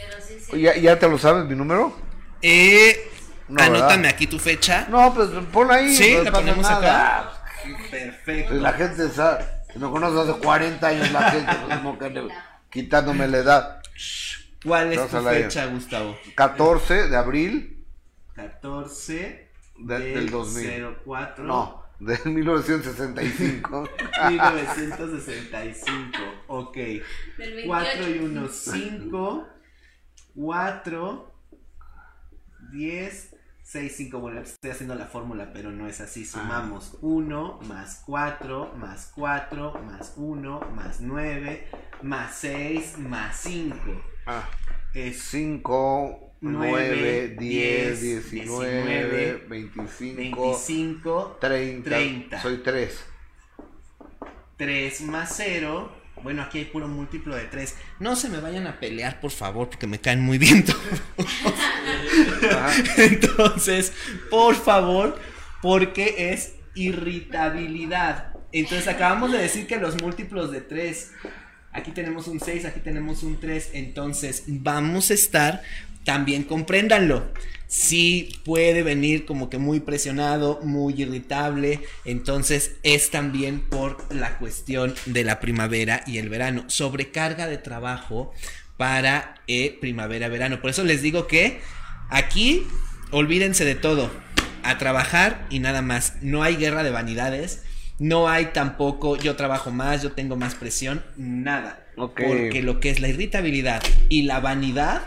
¿Ya, 0.57 0.77
ya 0.77 0.99
te 0.99 1.09
lo 1.09 1.19
sabes 1.19 1.47
mi 1.47 1.55
número? 1.57 1.97
Eh, 2.43 2.97
No, 3.53 3.63
anótame 3.63 3.97
¿verdad? 3.97 4.07
aquí 4.15 4.27
tu 4.27 4.39
fecha. 4.39 4.87
No, 4.89 5.13
pues 5.15 5.29
pon 5.53 5.71
ahí. 5.71 5.95
Sí, 5.95 6.15
no 6.17 6.23
la 6.25 6.33
ponemos 6.33 6.63
nada. 6.69 7.19
acá. 7.21 7.45
Perfecto. 7.91 8.55
La 8.55 8.73
gente 8.73 9.09
sabe, 9.11 9.45
me 9.77 9.89
conoce 9.91 10.31
hace 10.31 10.41
40 10.41 10.87
años 10.87 11.13
la 11.13 11.31
gente, 11.31 11.53
pues, 11.67 11.77
como 11.79 11.99
que 11.99 12.11
le- 12.11 12.29
quitándome 12.71 13.29
la 13.29 13.39
edad. 13.39 13.83
¿Cuál 14.65 14.93
es 14.93 15.09
tu 15.09 15.19
fecha, 15.23 15.67
Gustavo? 15.67 16.17
14 16.35 17.09
de 17.09 17.17
abril 17.17 17.85
14 18.35 19.51
de- 19.79 19.99
del 19.99 20.31
2000. 20.31 20.97
04 21.05 21.45
No, 21.45 21.85
de 22.01 22.19
1965. 22.25 23.89
1965. 24.31 26.19
Ok. 26.49 26.75
Del 26.77 27.03
28. 27.39 27.67
4 27.67 28.09
y 28.09 28.19
1, 28.19 28.49
5. 28.49 29.49
4, 30.35 31.33
10, 32.73 33.32
6, 33.73 33.95
5. 33.97 34.19
Bueno, 34.19 34.41
estoy 34.43 34.71
haciendo 34.71 34.95
la 34.95 35.07
fórmula, 35.07 35.51
pero 35.55 35.71
no 35.71 35.89
es 35.89 36.03
así. 36.03 36.27
Sumamos 36.27 36.99
1 37.01 37.61
más 37.63 38.03
4 38.05 38.75
más 38.77 39.11
4 39.15 39.81
más 39.87 40.13
1 40.17 40.61
más 40.77 41.01
9 41.01 41.69
más 42.03 42.35
6 42.35 42.99
más 42.99 43.35
5. 43.35 43.75
Ah, 44.27 44.47
Es 44.93 45.23
5, 45.23 46.35
9, 46.43 47.37
10, 47.39 48.01
10, 48.01 48.31
19, 48.31 49.47
25, 49.49 50.17
25, 50.19 51.39
30. 51.41 51.89
30. 51.89 52.43
Soy 52.43 52.59
3. 52.59 53.05
3 54.59 55.01
más 55.01 55.33
0. 55.35 56.02
Bueno, 56.23 56.43
aquí 56.43 56.59
hay 56.59 56.65
puro 56.67 56.89
múltiplo 56.89 57.35
de 57.35 57.45
3. 57.45 57.75
No 57.99 58.17
se 58.17 58.29
me 58.29 58.41
vayan 58.41 58.67
a 58.67 58.79
pelear, 58.79 59.21
por 59.21 59.31
favor, 59.31 59.69
porque 59.69 59.87
me 59.87 60.01
caen 60.01 60.21
muy 60.21 60.39
bien 60.39 60.65
todos. 60.65 60.81
Entonces, 62.97 63.93
por 64.31 64.55
favor, 64.55 65.19
porque 65.61 66.33
es 66.33 66.55
irritabilidad. 66.75 68.35
Entonces, 68.53 68.89
acabamos 68.89 69.33
de 69.33 69.39
decir 69.39 69.67
que 69.67 69.79
los 69.79 70.01
múltiplos 70.01 70.53
de 70.53 70.61
3. 70.61 71.13
Aquí 71.73 71.91
tenemos 71.91 72.29
un 72.29 72.39
6, 72.39 72.67
aquí 72.67 72.81
tenemos 72.81 73.23
un 73.23 73.41
3. 73.41 73.71
Entonces, 73.73 74.45
vamos 74.47 75.11
a 75.11 75.15
estar, 75.15 75.63
también 76.05 76.45
compréndanlo. 76.45 77.33
Sí 77.73 78.39
puede 78.45 78.83
venir 78.83 79.25
como 79.25 79.49
que 79.49 79.57
muy 79.57 79.81
presionado, 79.81 80.61
muy 80.63 80.93
irritable. 80.93 81.81
Entonces, 82.05 82.73
es 82.83 83.09
también 83.09 83.61
por 83.61 84.15
la 84.15 84.37
cuestión 84.37 84.95
de 85.07 85.25
la 85.25 85.41
primavera 85.41 86.05
y 86.07 86.19
el 86.19 86.29
verano. 86.29 86.65
Sobrecarga 86.67 87.47
de 87.47 87.57
trabajo 87.57 88.35
para 88.77 89.37
eh, 89.47 89.79
primavera-verano. 89.81 90.61
Por 90.61 90.69
eso 90.69 90.85
les 90.85 91.01
digo 91.01 91.27
que 91.27 91.63
aquí 92.11 92.67
olvídense 93.11 93.65
de 93.65 93.75
todo. 93.75 94.11
A 94.65 94.77
trabajar 94.77 95.47
y 95.49 95.59
nada 95.59 95.81
más. 95.81 96.17
No 96.21 96.43
hay 96.43 96.57
guerra 96.57 96.83
de 96.83 96.91
vanidades. 96.91 97.63
No 97.99 98.29
hay 98.29 98.51
tampoco 98.53 99.17
yo 99.17 99.35
trabajo 99.35 99.71
más, 99.71 100.03
yo 100.03 100.13
tengo 100.13 100.37
más 100.37 100.55
presión. 100.57 101.03
Nada. 101.17 101.87
Ok. 101.97 102.21
Porque 102.21 102.61
lo 102.63 102.81
que 102.81 102.91
es 102.91 103.01
la 103.01 103.09
irritabilidad 103.09 103.83
y 104.11 104.25
la 104.25 104.41
vanidad 104.41 105.05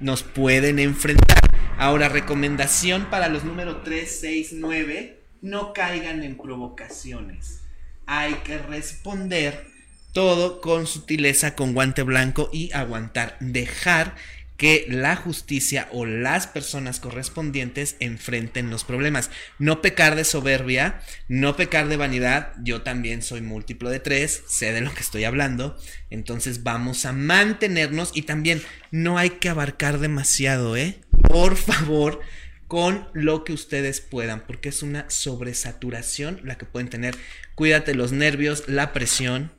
nos 0.00 0.22
pueden 0.22 0.78
enfrentar. 0.78 1.53
Ahora, 1.76 2.08
recomendación 2.08 3.10
para 3.10 3.28
los 3.28 3.44
números 3.44 3.82
3, 3.84 4.18
6, 4.20 4.50
9. 4.54 5.20
No 5.42 5.72
caigan 5.72 6.22
en 6.22 6.36
provocaciones. 6.36 7.62
Hay 8.06 8.34
que 8.44 8.58
responder 8.58 9.66
todo 10.12 10.60
con 10.60 10.86
sutileza, 10.86 11.56
con 11.56 11.74
guante 11.74 12.02
blanco 12.02 12.48
y 12.52 12.72
aguantar. 12.72 13.36
Dejar 13.40 14.14
que 14.56 14.86
la 14.88 15.16
justicia 15.16 15.88
o 15.90 16.06
las 16.06 16.46
personas 16.46 17.00
correspondientes 17.00 17.96
enfrenten 17.98 18.70
los 18.70 18.84
problemas. 18.84 19.30
No 19.58 19.82
pecar 19.82 20.14
de 20.14 20.24
soberbia, 20.24 21.00
no 21.28 21.56
pecar 21.56 21.88
de 21.88 21.96
vanidad. 21.96 22.52
Yo 22.62 22.82
también 22.82 23.22
soy 23.22 23.40
múltiplo 23.40 23.90
de 23.90 24.00
tres, 24.00 24.44
sé 24.46 24.72
de 24.72 24.80
lo 24.80 24.94
que 24.94 25.00
estoy 25.00 25.24
hablando. 25.24 25.76
Entonces 26.10 26.62
vamos 26.62 27.04
a 27.04 27.12
mantenernos 27.12 28.12
y 28.14 28.22
también 28.22 28.62
no 28.90 29.18
hay 29.18 29.30
que 29.30 29.48
abarcar 29.48 29.98
demasiado, 29.98 30.76
¿eh? 30.76 31.00
Por 31.28 31.56
favor, 31.56 32.20
con 32.68 33.08
lo 33.12 33.44
que 33.44 33.52
ustedes 33.52 34.00
puedan, 34.00 34.46
porque 34.46 34.68
es 34.68 34.82
una 34.82 35.08
sobresaturación 35.10 36.40
la 36.44 36.56
que 36.56 36.66
pueden 36.66 36.90
tener. 36.90 37.16
Cuídate 37.54 37.94
los 37.94 38.12
nervios, 38.12 38.64
la 38.68 38.92
presión, 38.92 39.52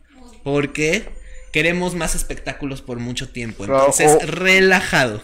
porque 0.44 1.10
queremos 1.56 1.96
más 1.96 2.16
espectáculos 2.16 2.82
por 2.82 3.00
mucho 3.00 3.30
tiempo. 3.30 3.64
Entonces, 3.64 4.12
o- 4.12 4.26
relajado. 4.28 5.22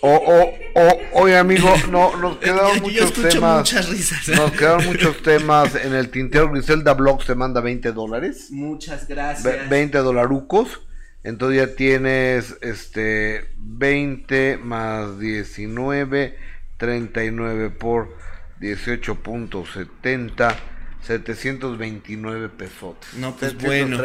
O, 0.00 0.14
o, 0.14 0.54
o, 0.80 1.20
oye 1.22 1.36
amigo, 1.36 1.70
no, 1.90 2.16
nos 2.16 2.38
quedaron 2.44 2.70
Yo- 2.70 2.76
yo 2.76 2.80
muchos 2.82 3.04
escucho 3.10 3.28
temas. 3.28 3.58
muchas 3.58 3.88
risas. 3.90 4.28
Nos 4.30 4.50
quedaron 4.52 4.86
muchos 4.92 5.22
temas 5.22 5.74
en 5.74 5.92
el 5.94 6.08
tintero. 6.10 6.50
Griselda 6.50 6.94
Blogs 6.94 7.26
te 7.26 7.34
manda 7.34 7.60
20 7.60 7.92
dólares. 7.92 8.46
Muchas 8.50 9.06
gracias. 9.06 9.68
20 9.68 9.98
dolarucos. 9.98 10.80
Entonces 11.22 11.58
ya 11.68 11.74
tienes 11.76 12.56
este 12.62 13.50
20 13.58 14.56
más 14.56 15.18
19, 15.18 16.38
39 16.78 17.68
por 17.70 18.16
18.70, 18.58 20.54
729 21.02 22.48
pesos. 22.48 22.96
No, 23.18 23.36
pues 23.36 23.54
bueno. 23.58 23.98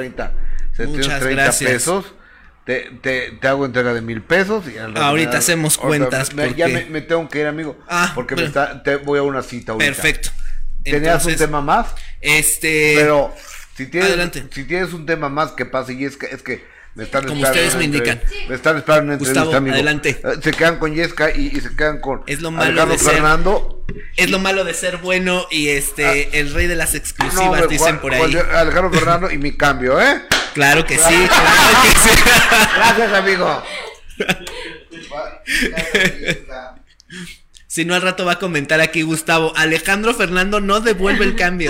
730, 0.78 0.86
Muchas 0.98 1.20
730 1.20 1.44
gracias. 1.44 1.72
pesos. 1.72 2.06
Te, 2.66 2.92
te, 3.02 3.32
te 3.40 3.48
hago 3.48 3.66
entrega 3.66 3.94
de 3.94 4.02
mil 4.02 4.22
pesos. 4.22 4.66
Y 4.68 4.78
al 4.78 4.96
Ahorita 4.98 5.38
hacemos 5.38 5.78
ahorita 5.80 6.08
cuentas, 6.10 6.34
me- 6.34 6.54
Ya 6.54 6.66
porque- 6.66 6.86
me, 6.86 6.86
me 6.90 7.02
tengo 7.02 7.28
que 7.30 7.40
ir, 7.40 7.46
amigo. 7.48 7.78
Ah, 7.88 8.12
porque 8.14 8.36
me 8.36 8.42
bueno. 8.44 8.48
está, 8.62 8.84
te 8.84 8.98
voy 8.98 9.20
a 9.20 9.24
una 9.24 9.42
cita 9.42 9.72
ahorita. 9.74 9.92
Perfecto. 9.94 10.30
¿Tenías 10.84 11.04
Entonces, 11.16 11.34
un 11.42 11.48
tema 11.48 11.62
más? 11.62 11.88
Este. 12.22 12.94
Pero 12.98 13.34
si 13.76 13.88
tienes, 13.88 14.10
adelante. 14.10 14.46
si 14.52 14.64
tienes 14.66 14.94
un 14.94 15.06
tema 15.06 15.30
más 15.30 15.52
que 15.52 15.66
pase 15.66 15.94
y 15.94 16.06
es 16.06 16.18
que, 16.18 16.28
es 16.28 16.42
que 16.44 16.66
Como 17.28 17.42
ustedes 17.44 17.76
me 17.76 17.84
indican. 17.86 18.20
Me 18.50 18.56
están 18.56 18.78
esperando 18.78 19.14
una 19.14 19.18
Gustavo, 19.18 19.56
amigo. 19.56 19.74
adelante. 19.76 20.20
Eh, 20.24 20.40
Se 20.42 20.52
quedan 20.52 20.80
con 20.80 20.94
Yesca 20.96 21.30
y, 21.36 21.48
y 21.56 21.62
se 21.62 21.76
quedan 21.76 22.00
con 22.02 22.24
Es 22.28 22.42
lo 22.42 22.50
malo 22.52 22.72
Alejandro 22.72 22.98
de 22.98 23.04
ser- 23.04 23.14
Fernando. 23.14 23.86
Es 24.16 24.30
lo 24.30 24.40
malo 24.40 24.64
de 24.64 24.74
ser 24.74 24.98
bueno 24.98 25.46
y 25.52 25.70
este, 25.70 26.40
el 26.40 26.54
rey 26.54 26.68
de 26.68 26.76
las 26.76 26.90
Ah. 26.90 26.94
No, 26.94 26.98
exclusivas, 27.00 27.70
dicen 27.70 27.88
Juan- 27.88 28.00
por 28.02 28.14
ahí. 28.14 28.34
Juan- 28.34 28.56
Alejandro 28.56 28.92
Fernando 28.92 29.32
y 29.32 29.38
mi 29.38 29.56
cambio, 29.56 30.02
¿eh? 30.02 30.24
Claro 30.54 30.86
que 30.86 30.98
sí, 30.98 31.04
claro 31.28 31.82
que 31.84 32.00
sí. 32.00 32.10
Gracias, 32.76 33.14
amigo. 33.14 33.64
Si 37.78 37.86
no, 37.86 37.94
al 37.94 38.02
rato 38.02 38.26
va 38.26 38.32
a 38.32 38.40
comentar 38.40 38.82
aquí 38.82 39.04
Gustavo. 39.04 39.54
Alejandro 39.56 40.16
Fernando 40.16 40.60
no 40.60 40.80
devuelve 40.80 41.26
el 41.26 41.36
cambio. 41.36 41.70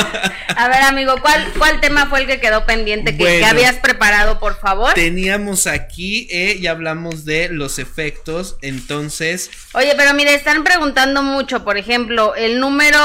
A 0.56 0.68
ver, 0.68 0.82
amigo, 0.82 1.16
¿cuál, 1.20 1.52
cuál 1.58 1.80
tema 1.80 2.06
fue 2.06 2.20
el 2.20 2.28
que 2.28 2.38
quedó 2.38 2.64
pendiente 2.64 3.16
que, 3.16 3.44
habías 3.44 3.74
preparado, 3.78 4.38
por 4.38 4.60
favor? 4.60 4.94
Teníamos 4.94 5.66
aquí, 5.66 6.28
eh, 6.30 6.60
ya 6.60 6.70
hablamos 6.70 7.24
de 7.24 7.48
los 7.48 7.80
efectos. 7.80 8.56
Entonces, 8.62 9.50
Oye, 9.72 9.94
pero 9.96 10.14
mire, 10.14 10.32
están 10.34 10.62
preguntando 10.62 11.24
mucho, 11.24 11.64
por 11.64 11.76
ejemplo, 11.76 12.36
el 12.36 12.60
número 12.60 13.00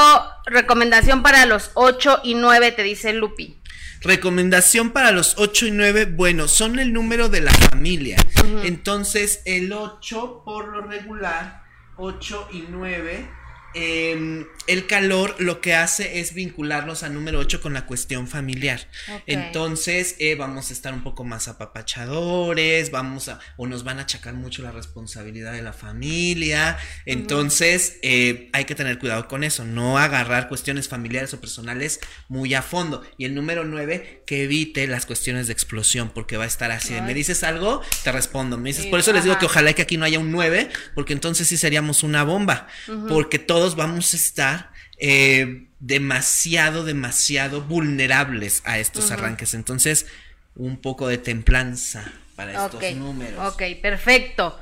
recomendación 0.46 1.24
para 1.24 1.46
los 1.46 1.72
8 1.74 2.20
y 2.22 2.36
9, 2.36 2.70
te 2.70 2.84
dice 2.84 3.14
Lupi. 3.14 3.56
Recomendación 4.00 4.90
para 4.90 5.10
los 5.10 5.34
8 5.38 5.66
y 5.66 5.70
9, 5.72 6.04
bueno, 6.04 6.46
son 6.46 6.78
el 6.78 6.92
número 6.92 7.28
de 7.28 7.40
la 7.40 7.52
familia. 7.52 8.16
Entonces, 8.62 9.42
el 9.44 9.72
8 9.72 10.42
por 10.44 10.68
lo 10.68 10.82
regular, 10.82 11.63
8 11.96 12.48
y 12.52 12.66
9 12.70 13.43
eh, 13.74 14.46
el 14.66 14.86
calor 14.86 15.34
lo 15.38 15.60
que 15.60 15.74
hace 15.74 16.20
es 16.20 16.32
vincularnos 16.32 17.02
al 17.02 17.12
número 17.12 17.40
8 17.40 17.60
con 17.60 17.74
la 17.74 17.86
cuestión 17.86 18.28
familiar. 18.28 18.88
Ok. 19.12 19.22
Entonces 19.26 20.14
eh, 20.20 20.36
vamos 20.36 20.70
a 20.70 20.72
estar 20.72 20.94
un 20.94 21.02
poco 21.02 21.24
más 21.24 21.48
apapachadores, 21.48 22.90
vamos 22.90 23.28
a, 23.28 23.40
o 23.56 23.66
nos 23.66 23.82
van 23.82 23.98
a 23.98 24.02
achacar 24.02 24.34
mucho 24.34 24.62
la 24.62 24.70
responsabilidad 24.70 25.52
de 25.52 25.62
la 25.62 25.72
familia. 25.72 26.78
Entonces 27.04 27.98
eh, 28.02 28.50
hay 28.52 28.64
que 28.64 28.74
tener 28.74 28.98
cuidado 28.98 29.26
con 29.26 29.42
eso, 29.42 29.64
no 29.64 29.98
agarrar 29.98 30.48
cuestiones 30.48 30.88
familiares 30.88 31.34
o 31.34 31.40
personales 31.40 32.00
muy 32.28 32.54
a 32.54 32.62
fondo. 32.62 33.02
Y 33.18 33.24
el 33.24 33.34
número 33.34 33.64
9, 33.64 34.22
que 34.24 34.44
evite 34.44 34.86
las 34.86 35.04
cuestiones 35.04 35.48
de 35.48 35.52
explosión, 35.52 36.10
porque 36.10 36.36
va 36.36 36.44
a 36.44 36.46
estar 36.46 36.70
así. 36.70 36.94
Me 37.02 37.12
dices 37.12 37.42
algo, 37.42 37.82
te 38.04 38.12
respondo. 38.12 38.56
Me 38.56 38.70
dices, 38.70 38.84
Sí, 38.84 38.90
por 38.90 39.00
eso 39.00 39.12
les 39.12 39.24
digo 39.24 39.38
que 39.38 39.46
ojalá 39.46 39.72
que 39.72 39.82
aquí 39.82 39.96
no 39.96 40.04
haya 40.04 40.18
un 40.18 40.30
9, 40.30 40.68
porque 40.94 41.14
entonces 41.14 41.48
sí 41.48 41.56
seríamos 41.56 42.02
una 42.02 42.22
bomba. 42.22 42.66
Porque 43.08 43.38
todos 43.64 43.76
vamos 43.76 44.12
a 44.12 44.16
estar 44.18 44.70
eh, 44.98 45.68
demasiado, 45.80 46.84
demasiado 46.84 47.62
vulnerables 47.62 48.60
a 48.66 48.78
estos 48.78 49.06
Ujú. 49.06 49.14
arranques. 49.14 49.54
Entonces, 49.54 50.04
un 50.54 50.76
poco 50.76 51.08
de 51.08 51.16
templanza 51.16 52.12
para 52.36 52.52
estos 52.52 52.74
Ok, 52.74 52.90
números. 52.96 53.54
Ok, 53.54 53.62
perfecto. 53.80 54.60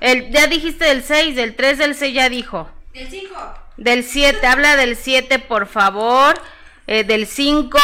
El, 0.00 0.32
ya 0.32 0.48
dijiste 0.48 0.84
del 0.86 1.04
6, 1.04 1.36
del 1.36 1.54
3, 1.54 1.78
del 1.78 1.94
6 1.94 2.12
ya 2.12 2.28
dijo. 2.28 2.68
Del 2.92 3.08
5. 3.08 3.54
Del 3.76 4.02
7, 4.02 4.44
habla 4.48 4.74
del 4.74 4.96
7, 4.96 5.38
por 5.38 5.68
favor. 5.68 6.40
Eh, 6.88 7.04
del 7.04 7.24
5. 7.28 7.78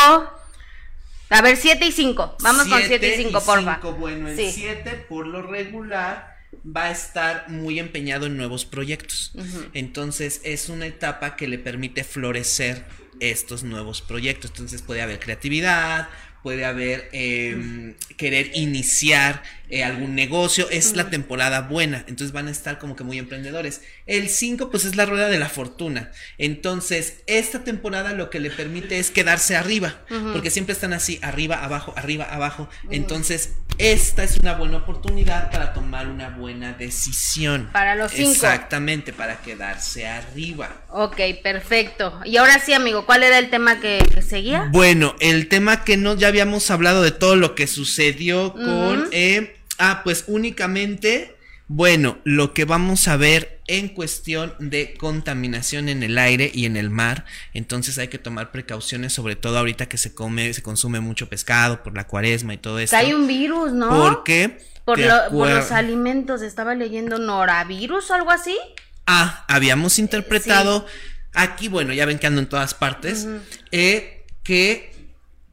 A 1.31 1.43
ver, 1.43 1.57
7 1.57 1.87
y 1.87 1.93
5. 1.93 2.39
Vamos 2.41 2.67
con 2.67 2.83
7 2.83 3.09
y 3.09 3.23
5, 3.23 3.41
porfa. 3.45 3.75
cinco, 3.77 3.93
Bueno, 3.93 4.29
el 4.31 4.37
Sí. 4.37 4.51
7 4.51 5.07
por 5.09 5.29
lo 5.29 5.43
regular 5.43 6.34
va 6.65 6.85
a 6.85 6.91
estar 6.91 7.49
muy 7.49 7.79
empeñado 7.79 8.27
en 8.27 8.37
nuevos 8.37 8.65
proyectos. 8.65 9.33
Entonces 9.75 10.41
es 10.45 10.69
una 10.69 10.87
etapa 10.87 11.37
que 11.37 11.49
le 11.49 11.59
permite 11.59 12.05
florecer 12.05 12.85
estos 13.21 13.65
nuevos 13.65 14.03
proyectos. 14.03 14.51
Entonces 14.53 14.83
puede 14.83 15.03
haber 15.03 15.19
creatividad, 15.21 16.09
puede 16.43 16.65
haber 16.65 17.09
eh, 17.13 17.95
querer 18.17 18.51
iniciar 18.55 19.43
eh, 19.69 19.85
algún 19.85 20.15
negocio. 20.15 20.69
Es 20.71 20.95
la 20.97 21.11
temporada 21.11 21.63
buena, 21.63 22.05
entonces 22.07 22.33
van 22.33 22.49
a 22.49 22.51
estar 22.51 22.79
como 22.79 22.97
que 22.97 23.05
muy 23.05 23.19
emprendedores. 23.19 23.83
El 24.07 24.29
5 24.29 24.71
pues 24.71 24.85
es 24.85 24.97
la 24.97 25.07
rueda 25.07 25.29
de 25.29 25.39
la 25.39 25.49
fortuna. 25.49 26.11
Entonces 26.39 27.23
esta 27.27 27.65
temporada 27.65 28.13
lo 28.13 28.31
que 28.31 28.41
le 28.41 28.51
permite 28.51 28.99
es 28.99 29.11
quedarse 29.11 29.57
arriba, 29.57 29.95
porque 30.33 30.51
siempre 30.51 30.73
están 30.73 30.93
así, 30.93 31.19
arriba, 31.23 31.65
abajo, 31.65 31.95
arriba, 31.97 32.25
abajo. 32.25 32.69
Entonces 32.91 33.53
esta 33.79 34.23
es 34.23 34.39
una 34.39 34.55
buena 34.55 34.77
oportunidad 34.77 35.51
para 35.51 35.73
tomar 35.73 36.07
una 36.07 36.29
buena 36.29 36.75
decisión. 36.75 37.71
Para 37.73 37.97
los 37.97 38.13
cinco. 38.13 38.31
Exactamente, 38.31 39.13
para 39.13 39.41
quedarse 39.43 40.07
arriba. 40.07 40.85
Ok, 40.91 41.17
perfecto. 41.43 42.21
Y 42.25 42.37
ahora 42.37 42.61
sí, 42.61 42.73
amigo, 42.73 43.05
¿cuál 43.05 43.25
era 43.25 43.39
el 43.39 43.51
tema 43.51 43.81
que, 43.81 43.99
que 44.15 44.23
seguía? 44.23 44.69
Bueno, 44.71 45.17
el 45.21 45.49
tema 45.49 45.83
que 45.83 45.97
no 45.97 46.15
ya 46.15 46.29
habíamos 46.29 46.71
hablado 46.71 47.03
de 47.03 47.11
todo 47.11 47.35
lo 47.35 47.55
que 47.55 47.67
sucedió 47.67 48.53
con 48.53 49.09
eh, 49.11 49.57
ah, 49.79 50.01
pues 50.05 50.25
únicamente 50.27 51.37
bueno, 51.67 52.19
lo 52.25 52.53
que 52.53 52.67
vamos 52.67 53.09
a 53.09 53.17
ver 53.17 53.63
en 53.67 53.89
cuestión 53.89 54.55
de 54.59 54.93
contaminación 54.99 55.89
en 55.89 56.03
el 56.03 56.19
aire 56.19 56.51
y 56.53 56.67
en 56.67 56.77
el 56.77 56.91
mar, 56.91 57.25
entonces 57.55 57.97
hay 57.97 58.09
que 58.09 58.19
tomar 58.19 58.53
precauciones, 58.53 59.15
sobre 59.15 59.35
todo 59.35 59.59
ahorita 59.59 59.87
que 59.87 59.97
se 59.97 60.15
come, 60.15 60.53
se 60.53 60.63
consume 60.63 61.01
mucho 61.01 61.31
pescado 61.31 61.83
por 61.83 61.97
la 61.97 62.07
cuaresma 62.07 62.53
y 62.53 62.59
todo 62.59 62.79
esto. 62.79 62.95
hay 62.97 63.15
un 63.15 63.27
virus, 63.27 63.73
¿no? 63.73 63.89
Porque 63.89 64.59
por, 64.85 64.99
lo- 64.99 65.31
por 65.31 65.49
los 65.49 65.71
alimentos, 65.73 66.43
estaba 66.43 66.75
leyendo 66.75 67.17
noravirus 67.19 68.11
o 68.11 68.15
algo 68.15 68.31
así. 68.31 68.59
Ah, 69.07 69.47
habíamos 69.49 69.99
interpretado 69.99 70.85
aquí, 71.33 71.69
bueno, 71.69 71.95
ya 71.95 72.05
ven 72.05 72.19
que 72.19 72.27
ando 72.27 72.43
en 72.43 72.49
todas 72.49 72.75
partes, 72.75 73.27
eh, 73.73 74.27
que 74.43 74.93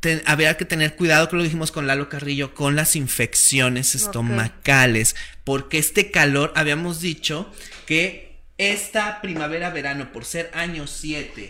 te- 0.02 0.22
habría 0.26 0.58
que 0.58 0.66
tener 0.66 0.96
cuidado, 0.98 1.30
que 1.30 1.38
lo 1.38 1.44
dijimos 1.44 1.72
con 1.72 1.88
Lalo 1.88 2.10
Carrillo, 2.10 2.54
con 2.54 2.76
las 2.76 2.96
infecciones 2.98 3.96
estomacales, 3.96 5.16
porque 5.46 5.78
este 5.78 6.12
calor, 6.12 6.52
habíamos 6.56 7.00
dicho 7.00 7.50
que 7.86 8.42
esta 8.58 9.22
primavera-verano, 9.22 10.12
por 10.12 10.26
ser 10.26 10.52
año 10.54 10.86
7 10.88 11.50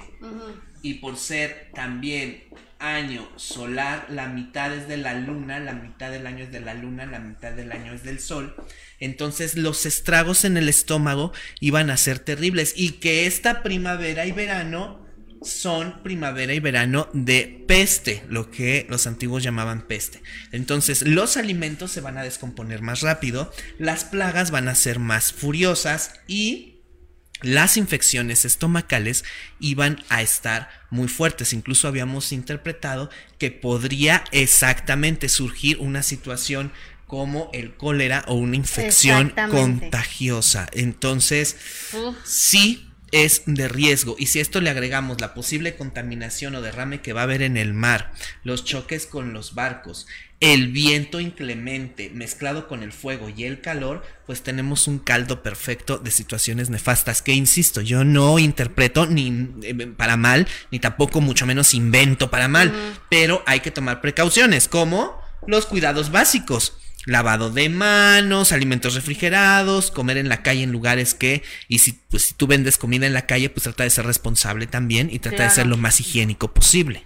y 0.83 0.95
por 0.95 1.17
ser 1.17 1.71
también 1.73 2.43
año 2.79 3.29
solar, 3.35 4.07
la 4.09 4.27
mitad 4.27 4.73
es 4.73 4.87
de 4.87 4.97
la 4.97 5.13
luna, 5.13 5.59
la 5.59 5.73
mitad 5.73 6.09
del 6.09 6.25
año 6.25 6.43
es 6.45 6.51
de 6.51 6.61
la 6.61 6.73
luna, 6.73 7.05
la 7.05 7.19
mitad 7.19 7.51
del 7.51 7.71
año 7.71 7.93
es 7.93 8.03
del 8.03 8.19
sol. 8.19 8.55
Entonces 8.99 9.55
los 9.55 9.85
estragos 9.85 10.45
en 10.45 10.57
el 10.57 10.67
estómago 10.69 11.31
iban 11.59 11.89
a 11.89 11.97
ser 11.97 12.19
terribles 12.19 12.73
y 12.75 12.93
que 12.93 13.25
esta 13.27 13.61
primavera 13.61 14.25
y 14.25 14.31
verano 14.31 15.05
son 15.41 16.03
primavera 16.03 16.53
y 16.53 16.59
verano 16.59 17.09
de 17.13 17.63
peste, 17.67 18.23
lo 18.29 18.51
que 18.51 18.85
los 18.89 19.07
antiguos 19.07 19.43
llamaban 19.43 19.87
peste. 19.87 20.21
Entonces 20.51 21.01
los 21.01 21.37
alimentos 21.37 21.91
se 21.91 22.01
van 22.01 22.17
a 22.17 22.23
descomponer 22.23 22.81
más 22.81 23.01
rápido, 23.01 23.51
las 23.79 24.05
plagas 24.05 24.51
van 24.51 24.67
a 24.67 24.75
ser 24.75 24.99
más 24.99 25.33
furiosas 25.33 26.13
y 26.27 26.71
las 27.41 27.75
infecciones 27.77 28.45
estomacales 28.45 29.23
iban 29.59 30.03
a 30.09 30.21
estar 30.21 30.69
muy 30.91 31.07
fuertes. 31.07 31.53
Incluso 31.53 31.87
habíamos 31.87 32.31
interpretado 32.31 33.09
que 33.39 33.49
podría 33.49 34.23
exactamente 34.31 35.27
surgir 35.27 35.79
una 35.79 36.03
situación 36.03 36.71
como 37.07 37.49
el 37.51 37.75
cólera 37.75 38.23
o 38.27 38.35
una 38.35 38.55
infección 38.55 39.33
contagiosa. 39.49 40.69
Entonces, 40.71 41.57
Uf. 41.93 42.15
sí 42.23 42.90
es 43.11 43.43
de 43.45 43.67
riesgo. 43.67 44.15
Y 44.17 44.27
si 44.27 44.39
a 44.39 44.41
esto 44.41 44.61
le 44.61 44.69
agregamos 44.69 45.21
la 45.21 45.33
posible 45.33 45.75
contaminación 45.75 46.55
o 46.55 46.61
derrame 46.61 47.01
que 47.01 47.13
va 47.13 47.21
a 47.21 47.23
haber 47.23 47.41
en 47.41 47.57
el 47.57 47.73
mar, 47.73 48.11
los 48.43 48.63
choques 48.63 49.05
con 49.05 49.33
los 49.33 49.53
barcos, 49.55 50.07
el 50.41 50.69
viento 50.69 51.19
inclemente 51.19 52.09
mezclado 52.13 52.67
con 52.67 52.81
el 52.81 52.91
fuego 52.91 53.29
y 53.29 53.43
el 53.43 53.61
calor, 53.61 54.03
pues 54.25 54.41
tenemos 54.41 54.87
un 54.87 54.97
caldo 54.97 55.43
perfecto 55.43 55.99
de 55.99 56.09
situaciones 56.09 56.71
nefastas 56.71 57.21
que, 57.21 57.33
insisto, 57.33 57.81
yo 57.81 58.03
no 58.03 58.39
interpreto 58.39 59.05
ni 59.05 59.49
eh, 59.61 59.75
para 59.95 60.17
mal, 60.17 60.47
ni 60.71 60.79
tampoco 60.79 61.21
mucho 61.21 61.45
menos 61.45 61.75
invento 61.75 62.31
para 62.31 62.47
mal, 62.47 62.73
pero 63.07 63.43
hay 63.45 63.59
que 63.59 63.69
tomar 63.69 64.01
precauciones, 64.01 64.67
como 64.67 65.21
los 65.45 65.67
cuidados 65.67 66.11
básicos. 66.11 66.75
Lavado 67.05 67.49
de 67.49 67.67
manos, 67.69 68.51
alimentos 68.51 68.93
refrigerados, 68.93 69.89
comer 69.89 70.17
en 70.17 70.29
la 70.29 70.43
calle 70.43 70.63
en 70.63 70.71
lugares 70.71 71.15
que, 71.15 71.41
y 71.67 71.79
si, 71.79 71.93
pues, 71.93 72.23
si 72.23 72.33
tú 72.35 72.45
vendes 72.45 72.77
comida 72.77 73.07
en 73.07 73.13
la 73.13 73.25
calle, 73.25 73.49
pues 73.49 73.63
trata 73.63 73.83
de 73.83 73.89
ser 73.89 74.05
responsable 74.05 74.67
también 74.67 75.09
y 75.11 75.19
trata 75.19 75.43
de 75.43 75.49
ser 75.49 75.65
lo 75.65 75.77
más 75.77 75.99
higiénico 75.99 76.53
posible. 76.53 77.03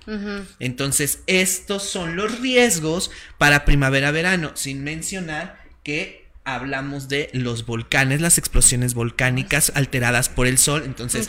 Entonces, 0.60 1.20
estos 1.28 1.84
son 1.84 2.16
los 2.16 2.40
riesgos 2.40 3.10
para 3.38 3.64
primavera-verano, 3.64 4.52
sin 4.56 4.84
mencionar 4.84 5.64
que 5.84 6.25
hablamos 6.46 7.10
de 7.10 7.30
los 7.34 7.66
volcanes, 7.66 8.22
las 8.22 8.38
explosiones 8.38 8.94
volcánicas 8.94 9.72
alteradas 9.76 10.30
por 10.30 10.46
el 10.48 10.58
sol. 10.58 10.84
Entonces, 10.86 11.28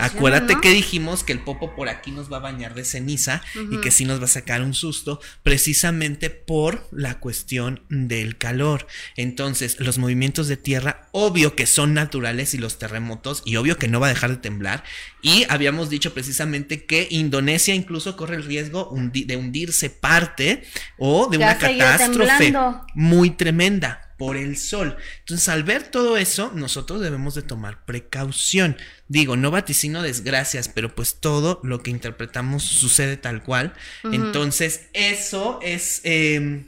acuérdate 0.00 0.54
¿no? 0.54 0.60
que 0.60 0.70
dijimos 0.70 1.22
que 1.22 1.32
el 1.32 1.38
popo 1.40 1.74
por 1.76 1.88
aquí 1.88 2.10
nos 2.10 2.30
va 2.30 2.38
a 2.38 2.40
bañar 2.40 2.74
de 2.74 2.84
ceniza 2.84 3.42
y 3.70 3.80
que 3.80 3.90
sí 3.92 4.04
nos 4.04 4.20
va 4.20 4.24
a 4.24 4.28
sacar 4.28 4.62
un 4.62 4.74
susto, 4.74 5.20
precisamente 5.42 6.30
por 6.30 6.86
la 6.90 7.18
cuestión 7.20 7.82
del 7.88 8.36
calor. 8.38 8.86
Entonces, 9.16 9.78
los 9.80 9.98
movimientos 9.98 10.48
de 10.48 10.56
tierra, 10.56 11.08
obvio 11.12 11.54
que 11.54 11.66
son 11.66 11.94
naturales 11.94 12.52
y 12.52 12.58
los 12.58 12.78
terremotos, 12.78 13.42
y 13.44 13.56
obvio 13.56 13.78
que 13.78 13.88
no 13.88 14.00
va 14.00 14.06
a 14.08 14.10
dejar 14.10 14.30
de 14.30 14.36
temblar. 14.36 14.82
Y 15.22 15.44
habíamos 15.48 15.90
dicho 15.90 16.12
precisamente 16.12 16.84
que 16.84 17.06
Indonesia 17.10 17.74
incluso 17.74 18.16
corre 18.16 18.36
el 18.36 18.44
riesgo 18.44 18.90
hundi- 18.90 19.26
de 19.26 19.36
hundirse 19.36 19.90
parte 19.90 20.64
o 20.98 21.28
de 21.28 21.38
Ya 21.38 21.46
una 21.46 21.58
catástrofe 21.58 22.32
temblando. 22.38 22.86
muy 22.94 23.30
tremenda 23.30 24.02
por 24.16 24.36
el 24.36 24.56
sol. 24.56 24.96
Entonces, 25.20 25.48
al 25.48 25.62
ver 25.62 25.84
todo 25.84 26.16
eso, 26.16 26.52
nosotros 26.54 27.00
debemos 27.00 27.34
de 27.34 27.42
tomar 27.42 27.84
precaución. 27.84 28.76
Digo, 29.08 29.36
no 29.36 29.50
vaticino 29.50 30.02
desgracias, 30.02 30.68
pero 30.68 30.94
pues 30.94 31.16
todo 31.20 31.60
lo 31.62 31.82
que 31.82 31.90
interpretamos 31.90 32.62
sucede 32.62 33.16
tal 33.16 33.42
cual. 33.42 33.74
Entonces, 34.04 34.88
eso 34.92 35.58
es... 35.62 36.00
eh, 36.04 36.64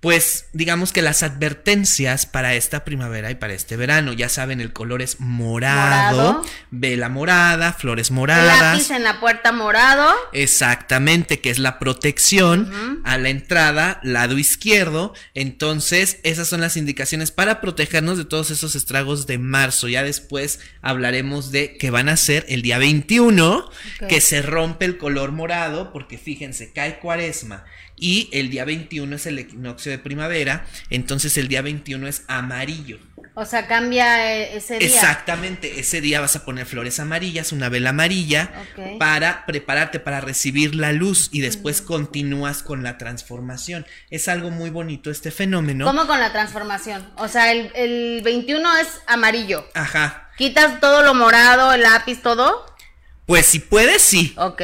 pues 0.00 0.46
digamos 0.54 0.92
que 0.92 1.02
las 1.02 1.22
advertencias 1.22 2.24
para 2.24 2.54
esta 2.54 2.84
primavera 2.84 3.30
y 3.30 3.34
para 3.34 3.52
este 3.52 3.76
verano, 3.76 4.14
ya 4.14 4.30
saben, 4.30 4.60
el 4.62 4.72
color 4.72 5.02
es 5.02 5.20
morado, 5.20 6.16
Morado. 6.32 6.44
vela 6.70 7.08
morada, 7.10 7.74
flores 7.74 8.10
moradas. 8.10 8.58
lápiz 8.78 8.90
en 8.90 9.04
la 9.04 9.20
puerta 9.20 9.52
morado. 9.52 10.10
Exactamente, 10.32 11.40
que 11.40 11.50
es 11.50 11.58
la 11.58 11.78
protección 11.78 13.02
a 13.04 13.18
la 13.18 13.28
entrada, 13.28 14.00
lado 14.02 14.38
izquierdo. 14.38 15.12
Entonces, 15.34 16.18
esas 16.22 16.48
son 16.48 16.60
las 16.62 16.76
indicaciones 16.76 17.30
para 17.30 17.60
protegernos 17.60 18.16
de 18.18 18.24
todos 18.24 18.50
esos 18.50 18.74
estragos 18.74 19.26
de 19.26 19.38
marzo. 19.38 19.86
Ya 19.88 20.02
después 20.02 20.60
hablaremos 20.82 21.52
de 21.52 21.76
que 21.76 21.90
van 21.90 22.08
a 22.08 22.16
ser 22.16 22.46
el 22.48 22.62
día 22.62 22.78
21, 22.78 23.56
Ok. 24.00 24.06
que 24.08 24.20
se 24.20 24.40
rompe 24.42 24.86
el 24.86 24.96
color 24.98 25.32
morado, 25.32 25.92
porque 25.92 26.16
fíjense, 26.18 26.72
cae 26.72 26.98
cuaresma. 27.00 27.64
Y 28.00 28.28
el 28.32 28.50
día 28.50 28.64
21 28.64 29.14
es 29.14 29.26
el 29.26 29.38
equinoccio 29.38 29.92
de 29.92 29.98
primavera, 29.98 30.66
entonces 30.88 31.36
el 31.36 31.48
día 31.48 31.62
21 31.62 32.08
es 32.08 32.22
amarillo. 32.26 32.98
O 33.34 33.44
sea, 33.44 33.66
cambia 33.68 34.34
eh, 34.34 34.56
ese 34.56 34.78
día. 34.78 34.88
Exactamente, 34.88 35.78
ese 35.78 36.00
día 36.00 36.20
vas 36.20 36.34
a 36.34 36.44
poner 36.44 36.66
flores 36.66 36.98
amarillas, 36.98 37.52
una 37.52 37.68
vela 37.68 37.90
amarilla, 37.90 38.50
Ok. 38.72 38.98
para 38.98 39.46
prepararte 39.46 40.00
para 40.00 40.20
recibir 40.20 40.74
la 40.74 40.92
luz 40.92 41.28
y 41.30 41.40
después 41.40 41.80
continúas 41.80 42.62
con 42.62 42.82
la 42.82 42.98
transformación. 42.98 43.86
Es 44.10 44.28
algo 44.28 44.50
muy 44.50 44.70
bonito 44.70 45.10
este 45.10 45.30
fenómeno. 45.30 45.84
¿Cómo 45.84 46.06
con 46.06 46.18
la 46.20 46.32
transformación? 46.32 47.08
O 47.16 47.28
sea, 47.28 47.52
el, 47.52 47.70
el 47.74 48.20
21 48.24 48.78
es 48.78 48.88
amarillo. 49.06 49.64
Ajá. 49.74 50.30
¿Quitas 50.36 50.80
todo 50.80 51.02
lo 51.02 51.14
morado, 51.14 51.72
el 51.72 51.82
lápiz, 51.82 52.22
todo? 52.22 52.66
Pues 53.26 53.46
si 53.46 53.60
puedes, 53.60 54.02
sí. 54.02 54.34
Ok. 54.38 54.62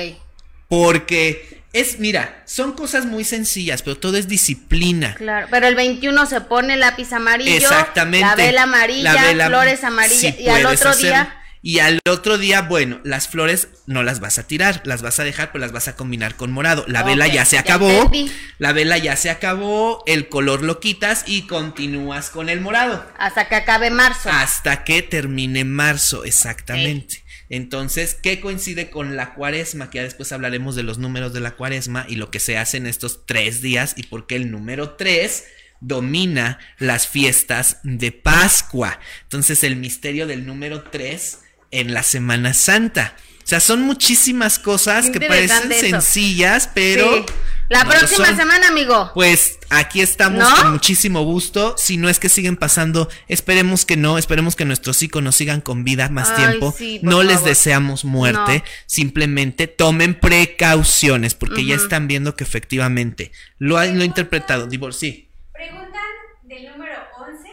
Porque 0.69 1.56
es, 1.81 1.99
mira, 1.99 2.43
son 2.47 2.73
cosas 2.73 3.07
muy 3.07 3.25
sencillas, 3.25 3.83
pero 3.83 3.97
todo 3.97 4.17
es 4.17 4.29
disciplina. 4.29 5.15
Claro. 5.15 5.47
Pero 5.51 5.67
el 5.67 5.75
21 5.75 6.27
se 6.27 6.41
pone 6.41 6.77
lápiz 6.77 7.13
amarillo. 7.13 7.55
Exactamente. 7.55 8.27
La 8.27 8.35
vela 8.35 8.63
amarilla, 8.63 9.13
La 9.13 9.23
vela- 9.23 9.47
flores 9.49 9.85
amarillas. 9.85 10.35
y 10.39 10.49
al 10.49 10.67
otro 10.67 10.95
día. 10.97 11.37
Y 11.63 11.81
al 11.81 11.99
otro 12.09 12.39
día, 12.39 12.63
bueno, 12.63 13.01
las 13.03 13.27
flores 13.27 13.67
no 13.87 14.05
las 14.05 14.21
vas 14.21 14.39
a 14.39 14.47
tirar, 14.47 14.83
las 14.85 15.03
vas 15.03 15.19
a 15.19 15.25
dejar, 15.25 15.51
pero 15.51 15.63
las 15.63 15.73
vas 15.73 15.89
a 15.89 15.97
combinar 15.97 16.37
con 16.37 16.53
morado. 16.53 16.85
La 16.87 17.03
vela 17.03 17.27
ya 17.27 17.45
se 17.45 17.59
acabó. 17.59 18.09
La 18.59 18.73
vela 18.73 18.99
ya 18.99 19.17
se 19.17 19.31
acabó, 19.31 20.05
el 20.07 20.29
color 20.29 20.63
lo 20.63 20.79
quitas 20.79 21.25
y 21.27 21.49
continúas 21.49 22.31
con 22.31 22.49
el 22.51 22.61
morado. 22.61 23.05
Hasta 23.19 23.49
que 23.49 23.57
acabe 23.57 23.91
marzo. 23.91 24.31
Hasta 24.31 24.85
que 24.85 25.03
termine 25.03 25.65
marzo, 25.65 26.25
exactamente. 26.25 27.25
Entonces, 27.49 28.15
¿qué 28.15 28.41
coincide 28.41 28.91
con 28.91 29.17
la 29.17 29.35
cuaresma? 29.35 29.91
Que 29.91 29.99
ya 29.99 30.05
después 30.05 30.33
hablaremos 30.33 30.75
de 30.75 30.83
los 30.83 30.99
números 30.99 31.33
de 31.33 31.41
la 31.41 31.53
cuaresma 31.53 32.07
y 32.09 32.17
lo 32.17 32.31
que 32.31 32.41
se 32.41 32.59
hace 32.59 32.77
en 32.77 32.87
estos 32.87 33.27
tres 33.27 33.63
días 33.63 33.95
y 33.97 34.05
por 34.05 34.27
qué 34.27 34.37
el 34.37 34.51
número 34.51 34.95
tres 34.95 35.45
domina 35.81 36.59
las 36.79 37.07
fiestas 37.07 37.79
de 37.83 38.13
Pascua. 38.13 38.99
Entonces, 39.23 39.63
el 39.65 39.77
misterio 39.77 40.27
del 40.27 40.47
número 40.47 40.85
tres 40.85 41.41
en 41.71 41.95
la 41.95 42.03
Semana 42.03 42.55
Santa. 42.55 43.17
O 43.47 43.49
sea, 43.49 43.61
son 43.61 43.83
muchísimas 43.83 44.59
cosas 44.59 45.09
que 45.09 45.21
parecen 45.21 45.71
eso. 45.71 45.81
sencillas, 45.87 46.69
pero... 46.75 47.19
Sí. 47.19 47.33
La 47.69 47.85
no 47.85 47.91
próxima 47.91 48.35
semana, 48.35 48.67
amigo. 48.67 49.13
Pues 49.15 49.61
aquí 49.71 50.01
estamos 50.01 50.41
¿No? 50.41 50.57
con 50.63 50.73
muchísimo 50.73 51.23
gusto. 51.23 51.77
Si 51.79 51.97
no 51.97 52.09
es 52.09 52.19
que 52.19 52.29
siguen 52.29 52.57
pasando, 52.57 53.09
esperemos 53.29 53.85
que 53.85 53.97
no, 53.97 54.19
esperemos 54.19 54.57
que 54.57 54.65
nuestros 54.65 55.01
iconos 55.01 55.37
sigan 55.37 55.61
con 55.61 55.85
vida 55.85 56.09
más 56.09 56.31
Ay, 56.31 56.37
tiempo. 56.37 56.75
sí, 56.77 56.99
no 57.05 57.23
les 57.23 57.45
deseamos 57.45 58.05
muerte, 58.05 58.59
No. 58.59 58.65
simplemente 58.87 59.69
tomen 59.69 60.19
precauciones, 60.19 61.35
porque 61.35 61.65
ya 61.65 61.77
están 61.77 62.09
viendo 62.09 62.35
que 62.35 62.43
efectivamente 62.43 63.31
lo 63.59 63.79
han 63.79 63.97
lo 63.97 64.03
interpretado. 64.05 64.67
Divorcio. 64.67 65.09
sí. 65.09 65.31
Preguntan 65.53 66.03
del 66.43 66.67
número 66.73 66.99
11. 67.17 67.49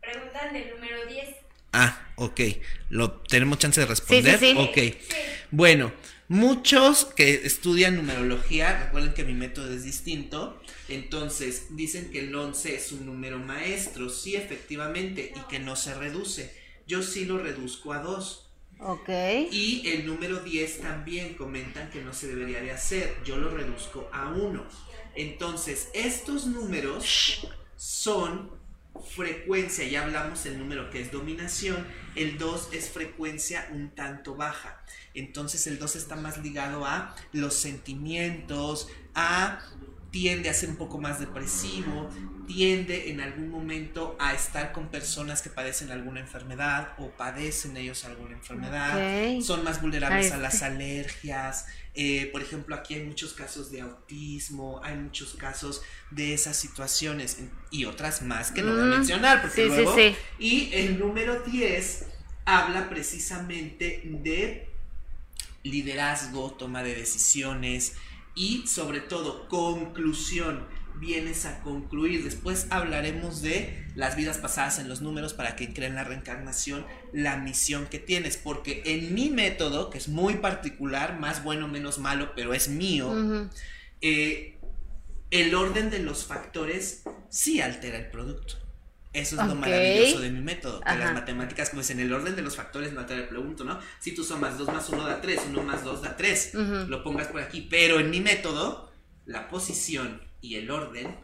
Preguntan 0.00 0.52
del 0.54 0.70
número 0.74 1.06
10. 1.08 1.28
Ah, 1.72 1.98
ok. 2.16 2.40
Lo 2.90 3.12
tenemos 3.12 3.58
chance 3.58 3.80
de 3.80 3.86
responder. 3.86 4.38
sí. 4.38 4.54
Ok. 4.58 4.78
Bueno, 5.52 5.92
muchos 6.28 7.06
que 7.06 7.46
estudian 7.46 7.96
numerología, 7.96 8.84
recuerden 8.84 9.14
que 9.14 9.24
mi 9.24 9.32
método 9.32 9.72
es 9.72 9.84
distinto. 9.84 10.60
Entonces, 10.88 11.76
dicen 11.76 12.10
que 12.10 12.18
el 12.18 12.34
11 12.34 12.74
es 12.74 12.92
un 12.92 13.06
número 13.06 13.38
maestro, 13.38 14.10
sí, 14.10 14.34
efectivamente, 14.34 15.32
y 15.34 15.40
que 15.48 15.60
no 15.60 15.76
se 15.76 15.94
reduce. 15.94 16.52
Yo 16.86 17.02
sí 17.02 17.24
lo 17.24 17.38
reduzco 17.38 17.92
a 17.92 18.00
2. 18.00 18.50
Ok. 18.80 19.08
Y 19.52 19.88
el 19.88 20.06
número 20.06 20.40
10 20.40 20.80
también 20.80 21.34
comentan 21.34 21.90
que 21.90 22.02
no 22.02 22.12
se 22.12 22.26
debería 22.26 22.60
de 22.60 22.72
hacer. 22.72 23.16
Yo 23.24 23.36
lo 23.36 23.50
reduzco 23.50 24.08
a 24.12 24.30
1. 24.30 24.66
Entonces, 25.14 25.88
estos 25.94 26.46
números 26.46 27.46
son 27.76 28.59
frecuencia. 29.14 29.86
Ya 29.86 30.02
hablamos 30.02 30.44
del 30.44 30.58
número 30.58 30.90
que 30.90 31.00
es 31.00 31.12
dominación. 31.12 31.86
El 32.14 32.38
2 32.38 32.70
es 32.72 32.90
frecuencia 32.90 33.68
un 33.72 33.90
tanto 33.90 34.34
baja. 34.36 34.82
Entonces, 35.14 35.66
el 35.66 35.78
2 35.78 35.96
está 35.96 36.16
más 36.16 36.38
ligado 36.38 36.84
a 36.86 37.14
los 37.32 37.54
sentimientos, 37.54 38.88
a 39.14 39.60
tiende 40.10 40.48
a 40.50 40.54
ser 40.54 40.70
un 40.70 40.76
poco 40.76 40.98
más 40.98 41.20
depresivo, 41.20 42.10
tiende 42.46 43.10
en 43.10 43.20
algún 43.20 43.48
momento 43.48 44.16
a 44.18 44.34
estar 44.34 44.72
con 44.72 44.88
personas 44.88 45.40
que 45.40 45.50
padecen 45.50 45.90
alguna 45.92 46.20
enfermedad 46.20 46.94
o 46.98 47.10
padecen 47.10 47.76
ellos 47.76 48.04
alguna 48.04 48.32
enfermedad, 48.34 49.40
son 49.40 49.62
más 49.62 49.80
vulnerables 49.80 50.32
a 50.32 50.36
las 50.38 50.62
alergias, 50.62 51.66
eh, 51.94 52.28
por 52.32 52.42
ejemplo 52.42 52.74
aquí 52.74 52.94
hay 52.94 53.04
muchos 53.04 53.32
casos 53.34 53.70
de 53.70 53.80
autismo, 53.82 54.80
hay 54.82 54.96
muchos 54.96 55.34
casos 55.34 55.82
de 56.10 56.34
esas 56.34 56.56
situaciones 56.56 57.38
y 57.70 57.84
otras 57.84 58.22
más 58.22 58.50
que 58.50 58.62
no 58.62 58.72
voy 58.72 58.82
a 58.82 58.84
Mm, 58.86 58.90
mencionar 58.90 59.42
porque 59.42 59.62
sí, 59.64 59.68
sí, 59.68 59.68
luego 59.68 59.94
sí. 59.96 60.16
y 60.38 60.70
el 60.72 60.98
número 60.98 61.40
10 61.42 62.06
habla 62.44 62.88
precisamente 62.88 64.02
de 64.04 64.68
liderazgo, 65.62 66.52
toma 66.52 66.82
de 66.82 66.94
decisiones 66.94 67.94
y 68.34 68.66
sobre 68.66 69.00
todo 69.00 69.48
conclusión. 69.48 70.66
Vienes 70.98 71.46
a 71.46 71.60
concluir. 71.60 72.24
Después 72.24 72.66
hablaremos 72.70 73.40
de 73.40 73.86
las 73.94 74.16
vidas 74.16 74.38
pasadas 74.38 74.78
en 74.78 74.88
los 74.88 75.00
números 75.00 75.32
para 75.32 75.56
que 75.56 75.72
creen 75.72 75.94
la 75.94 76.04
reencarnación, 76.04 76.84
la 77.12 77.38
misión 77.38 77.86
que 77.86 77.98
tienes. 77.98 78.36
Porque 78.36 78.82
en 78.84 79.14
mi 79.14 79.30
método, 79.30 79.88
que 79.88 79.98
es 79.98 80.08
muy 80.08 80.34
particular, 80.34 81.18
más 81.18 81.42
bueno, 81.42 81.68
menos 81.68 81.98
malo, 81.98 82.32
pero 82.34 82.52
es 82.52 82.68
mío, 82.68 83.48
eh, 84.02 84.58
el 85.30 85.54
orden 85.54 85.90
de 85.90 86.00
los 86.00 86.26
factores 86.26 87.04
sí 87.30 87.60
altera 87.60 87.96
el 87.96 88.10
producto. 88.10 88.56
Eso 89.12 89.40
es 89.40 89.46
lo 89.46 89.54
Ok. 89.54 89.58
maravilloso 89.58 90.20
de 90.20 90.30
mi 90.30 90.40
método. 90.40 90.80
Que 90.80 90.88
Ajá. 90.90 90.98
las 90.98 91.12
matemáticas, 91.14 91.70
como 91.70 91.82
dicen, 91.82 91.98
el 91.98 92.12
orden 92.12 92.36
de 92.36 92.42
los 92.42 92.54
factores 92.56 92.92
no 92.92 93.00
altera 93.00 93.22
el 93.22 93.28
producto, 93.28 93.64
¿no? 93.64 93.80
Si 93.98 94.14
tú 94.14 94.22
sumas 94.22 94.56
2 94.56 94.68
más 94.68 94.88
1 94.88 95.04
da 95.04 95.20
3, 95.20 95.40
1 95.48 95.62
más 95.64 95.82
2 95.82 96.02
da 96.02 96.16
3, 96.16 96.52
Ujú. 96.54 96.74
lo 96.88 97.02
pongas 97.02 97.26
por 97.26 97.40
aquí. 97.40 97.66
Pero 97.68 97.98
en 97.98 98.10
mi 98.10 98.20
método, 98.20 98.92
la 99.26 99.48
posición 99.48 100.22
y 100.40 100.56
el 100.56 100.70
orden 100.70 101.16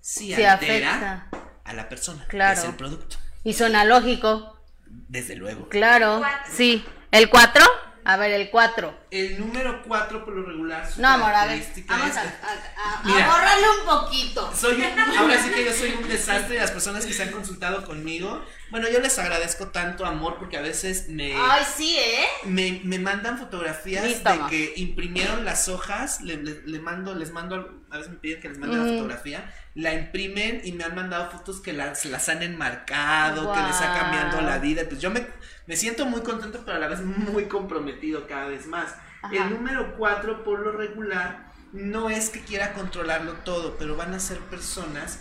sí, 0.00 0.34
Sí 0.34 0.42
altera 0.42 0.90
afecta. 1.24 1.28
a 1.64 1.72
la 1.72 1.88
persona, 1.88 2.26
Claro. 2.28 2.54
que 2.54 2.60
es 2.62 2.68
el 2.68 2.76
producto. 2.76 3.16
Y 3.44 3.52
suena 3.54 3.84
lógico. 3.84 4.60
Desde 4.86 5.36
luego. 5.36 5.68
Claro. 5.68 6.20
Sí. 6.52 6.84
¿El 7.12 7.30
4? 7.30 7.64
A 8.04 8.16
ver, 8.16 8.30
el 8.32 8.50
4. 8.50 8.94
El 9.10 9.38
número 9.38 9.82
4 9.86 10.24
por 10.24 10.34
lo 10.34 10.42
regular. 10.46 10.90
su 10.90 11.00
No, 11.02 11.08
amor, 11.08 11.32
a 11.34 11.46
ver. 11.46 11.62
Vamos 11.86 12.16
a, 12.16 12.20
a, 12.20 12.24
a- 12.24 13.02
Mira. 13.04 13.26
a 13.32 13.56
un 13.80 13.86
poquito. 13.86 14.52
Soy 14.56 14.80
un- 14.80 14.98
ahora 15.18 15.42
sí 15.42 15.50
que 15.50 15.64
yo 15.64 15.72
soy 15.72 15.90
un 16.00 16.08
desastre. 16.08 16.58
Las 16.58 16.70
personas 16.70 17.04
que 17.04 17.12
se 17.12 17.22
han 17.24 17.30
consultado 17.30 17.84
conmigo, 17.84 18.42
bueno, 18.70 18.88
yo 18.88 19.00
les 19.00 19.18
agradezco 19.18 19.68
tanto 19.68 20.06
amor 20.06 20.36
porque 20.38 20.56
a 20.56 20.60
veces 20.62 21.08
me, 21.08 21.34
Ay, 21.36 21.64
sí, 21.76 21.96
¿eh? 21.98 22.24
me, 22.44 22.80
me 22.84 22.98
mandan 22.98 23.38
fotografías 23.38 24.04
Listo, 24.04 24.28
de 24.28 24.34
amor. 24.34 24.50
que 24.50 24.72
imprimieron 24.76 25.44
las 25.44 25.68
hojas. 25.68 26.20
Le, 26.22 26.36
le- 26.36 26.62
le 26.64 26.78
mando, 26.80 27.14
les 27.14 27.32
mando, 27.32 27.82
a 27.90 27.96
veces 27.98 28.12
me 28.12 28.18
piden 28.18 28.40
que 28.40 28.48
les 28.48 28.58
mande 28.58 28.76
la 28.76 28.82
Ujú. 28.84 28.92
fotografía. 28.94 29.52
La 29.74 29.94
imprimen 29.94 30.60
y 30.64 30.72
me 30.72 30.84
han 30.84 30.94
mandado 30.94 31.30
fotos 31.30 31.60
que 31.60 31.72
las, 31.72 32.04
las 32.04 32.28
han 32.28 32.42
enmarcado, 32.42 33.52
que 33.52 33.62
les 33.62 33.80
ha 33.80 33.94
cambiado 33.98 34.40
la 34.40 34.58
vida. 34.58 34.82
Pues 34.88 35.00
yo 35.00 35.10
me, 35.10 35.26
me 35.66 35.76
siento 35.76 36.06
muy 36.06 36.22
contento, 36.22 36.62
pero 36.64 36.76
a 36.76 36.80
la 36.80 36.88
vez 36.88 37.00
muy 37.02 37.46
comprometido 37.46 38.26
cada 38.26 38.46
vez 38.46 38.66
más. 38.66 38.94
Ajá. 39.22 39.34
El 39.34 39.50
número 39.50 39.96
4, 39.96 40.42
por 40.44 40.60
lo 40.60 40.72
regular, 40.72 41.52
no 41.72 42.10
es 42.10 42.30
que 42.30 42.40
quiera 42.40 42.72
controlarlo 42.72 43.34
todo, 43.44 43.76
pero 43.78 43.96
van 43.96 44.14
a 44.14 44.20
ser 44.20 44.38
personas 44.38 45.20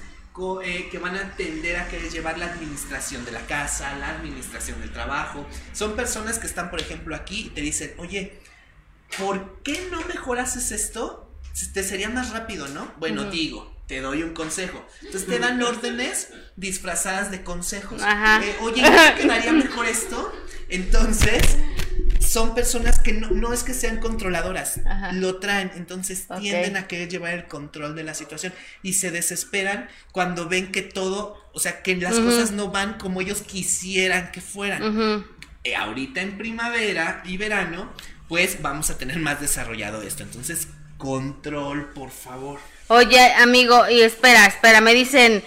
eh, 0.63 0.87
que 0.89 0.99
van 0.99 1.17
a 1.17 1.35
tender 1.35 1.75
a 1.75 1.89
querer 1.89 2.09
llevar 2.09 2.37
la 2.37 2.45
administración 2.45 3.25
de 3.25 3.31
la 3.31 3.41
casa, 3.41 3.93
la 3.97 4.11
administración 4.11 4.79
del 4.79 4.93
trabajo. 4.93 5.45
Son 5.73 5.97
personas 5.97 6.39
que 6.39 6.47
están, 6.47 6.69
por 6.69 6.79
ejemplo, 6.79 7.13
aquí 7.13 7.47
y 7.47 7.49
te 7.49 7.59
dicen, 7.59 7.93
oye, 7.97 8.39
¿por 9.17 9.61
qué 9.63 9.89
no 9.91 9.99
mejor 10.05 10.39
haces 10.39 10.71
esto? 10.71 11.29
Te 11.73 11.83
sería 11.83 12.09
más 12.09 12.31
rápido, 12.31 12.69
¿no? 12.69 12.89
Bueno, 12.99 13.25
digo, 13.25 13.75
te 13.89 14.01
doy 14.01 14.21
un 14.21 14.35
consejo. 14.35 14.85
Entonces 15.01 15.27
te 15.27 15.39
dan 15.39 15.61
órdenes 15.63 16.29
disfrazadas 16.55 17.31
de 17.31 17.43
consejos. 17.43 18.03
Ajá. 18.03 18.39
Eh, 18.45 18.55
oye, 18.61 18.83
¿no 18.83 19.15
quedaría 19.17 19.51
mejor 19.51 19.87
esto? 19.87 20.31
Entonces, 20.69 21.57
son 22.19 22.53
personas 22.53 22.99
que 22.99 23.13
no, 23.13 23.31
no 23.31 23.51
es 23.51 23.63
que 23.63 23.73
sean 23.73 23.99
controladoras, 23.99 24.79
Ajá. 24.85 25.11
lo 25.13 25.39
traen, 25.39 25.71
entonces 25.75 26.27
tienden 26.39 26.77
a 26.77 26.85
querer 26.85 27.09
llevar 27.09 27.33
el 27.33 27.47
control 27.47 27.95
de 27.95 28.03
la 28.03 28.13
situación 28.13 28.53
y 28.83 28.93
se 28.93 29.09
desesperan 29.09 29.89
cuando 30.11 30.47
ven 30.47 30.71
que 30.71 30.83
todo, 30.83 31.43
o 31.51 31.59
sea, 31.59 31.81
que 31.81 31.95
las 31.95 32.19
cosas 32.19 32.51
no 32.51 32.69
van 32.69 32.99
como 32.99 33.21
ellos 33.21 33.41
quisieran 33.41 34.31
que 34.31 34.39
fueran. 34.41 35.25
Eh, 35.63 35.75
ahorita 35.75 36.21
en 36.21 36.37
primavera 36.37 37.23
y 37.25 37.37
verano, 37.37 37.91
pues 38.27 38.61
vamos 38.61 38.91
a 38.91 38.99
tener 38.99 39.17
más 39.17 39.41
desarrollado 39.41 40.03
esto. 40.03 40.21
Entonces, 40.21 40.67
control, 40.99 41.89
por 41.89 42.11
favor. 42.11 42.59
Oye, 42.89 43.33
amigo, 43.33 43.87
y 43.89 44.01
espera, 44.01 44.45
espera, 44.47 44.81
me 44.81 44.93
dicen 44.93 45.43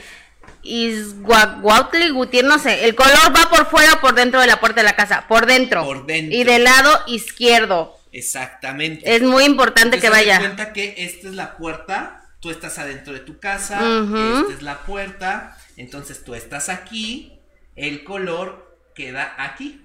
Isguaguautli 0.63 2.11
Gutiérrez, 2.11 2.49
no 2.49 2.59
sé, 2.59 2.85
el 2.85 2.95
color 2.95 3.37
va 3.37 3.51
por 3.51 3.67
fuera 3.67 3.95
o 3.95 4.01
por 4.01 4.15
dentro 4.15 4.41
de 4.41 4.47
la 4.47 4.61
puerta 4.61 4.81
de 4.81 4.85
la 4.85 4.95
casa, 4.95 5.27
por 5.29 5.47
dentro. 5.47 5.85
Por 5.85 6.07
dentro. 6.07 6.39
Y 6.39 6.45
del 6.45 6.65
lado 6.65 7.01
izquierdo. 7.09 7.99
Exactamente. 8.13 9.17
Es 9.17 9.23
muy 9.23 9.45
importante 9.45 9.99
que 9.99 10.07
Entonces, 10.07 10.27
vaya. 10.29 10.39
cuenta 10.39 10.73
que 10.73 10.95
esta 10.99 11.29
es 11.29 11.35
la 11.35 11.57
puerta, 11.57 12.31
tú 12.41 12.51
estás 12.51 12.79
adentro 12.79 13.13
de 13.13 13.21
tu 13.21 13.41
casa, 13.41 13.81
esta 13.81 14.53
es 14.53 14.63
la 14.63 14.79
puerta, 14.85 15.57
entonces 15.77 16.23
tú 16.23 16.35
estás 16.35 16.69
aquí, 16.69 17.41
el 17.75 18.05
color 18.05 18.79
queda 18.95 19.35
aquí. 19.39 19.85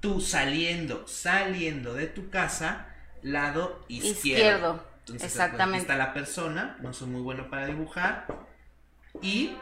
Tú 0.00 0.20
saliendo, 0.20 1.06
saliendo 1.06 1.94
de 1.94 2.06
tu 2.06 2.30
casa, 2.30 2.88
lado 3.22 3.84
izquierdo. 3.88 4.16
Izquierdo, 4.18 4.89
Entonces, 5.12 5.32
exactamente. 5.32 5.76
Aquí 5.76 5.82
está 5.92 5.96
la 5.96 6.12
persona, 6.14 6.76
no 6.80 6.92
soy 6.92 7.08
muy 7.08 7.20
bueno 7.22 7.48
para 7.50 7.66
dibujar. 7.66 8.26
Y 9.22 9.52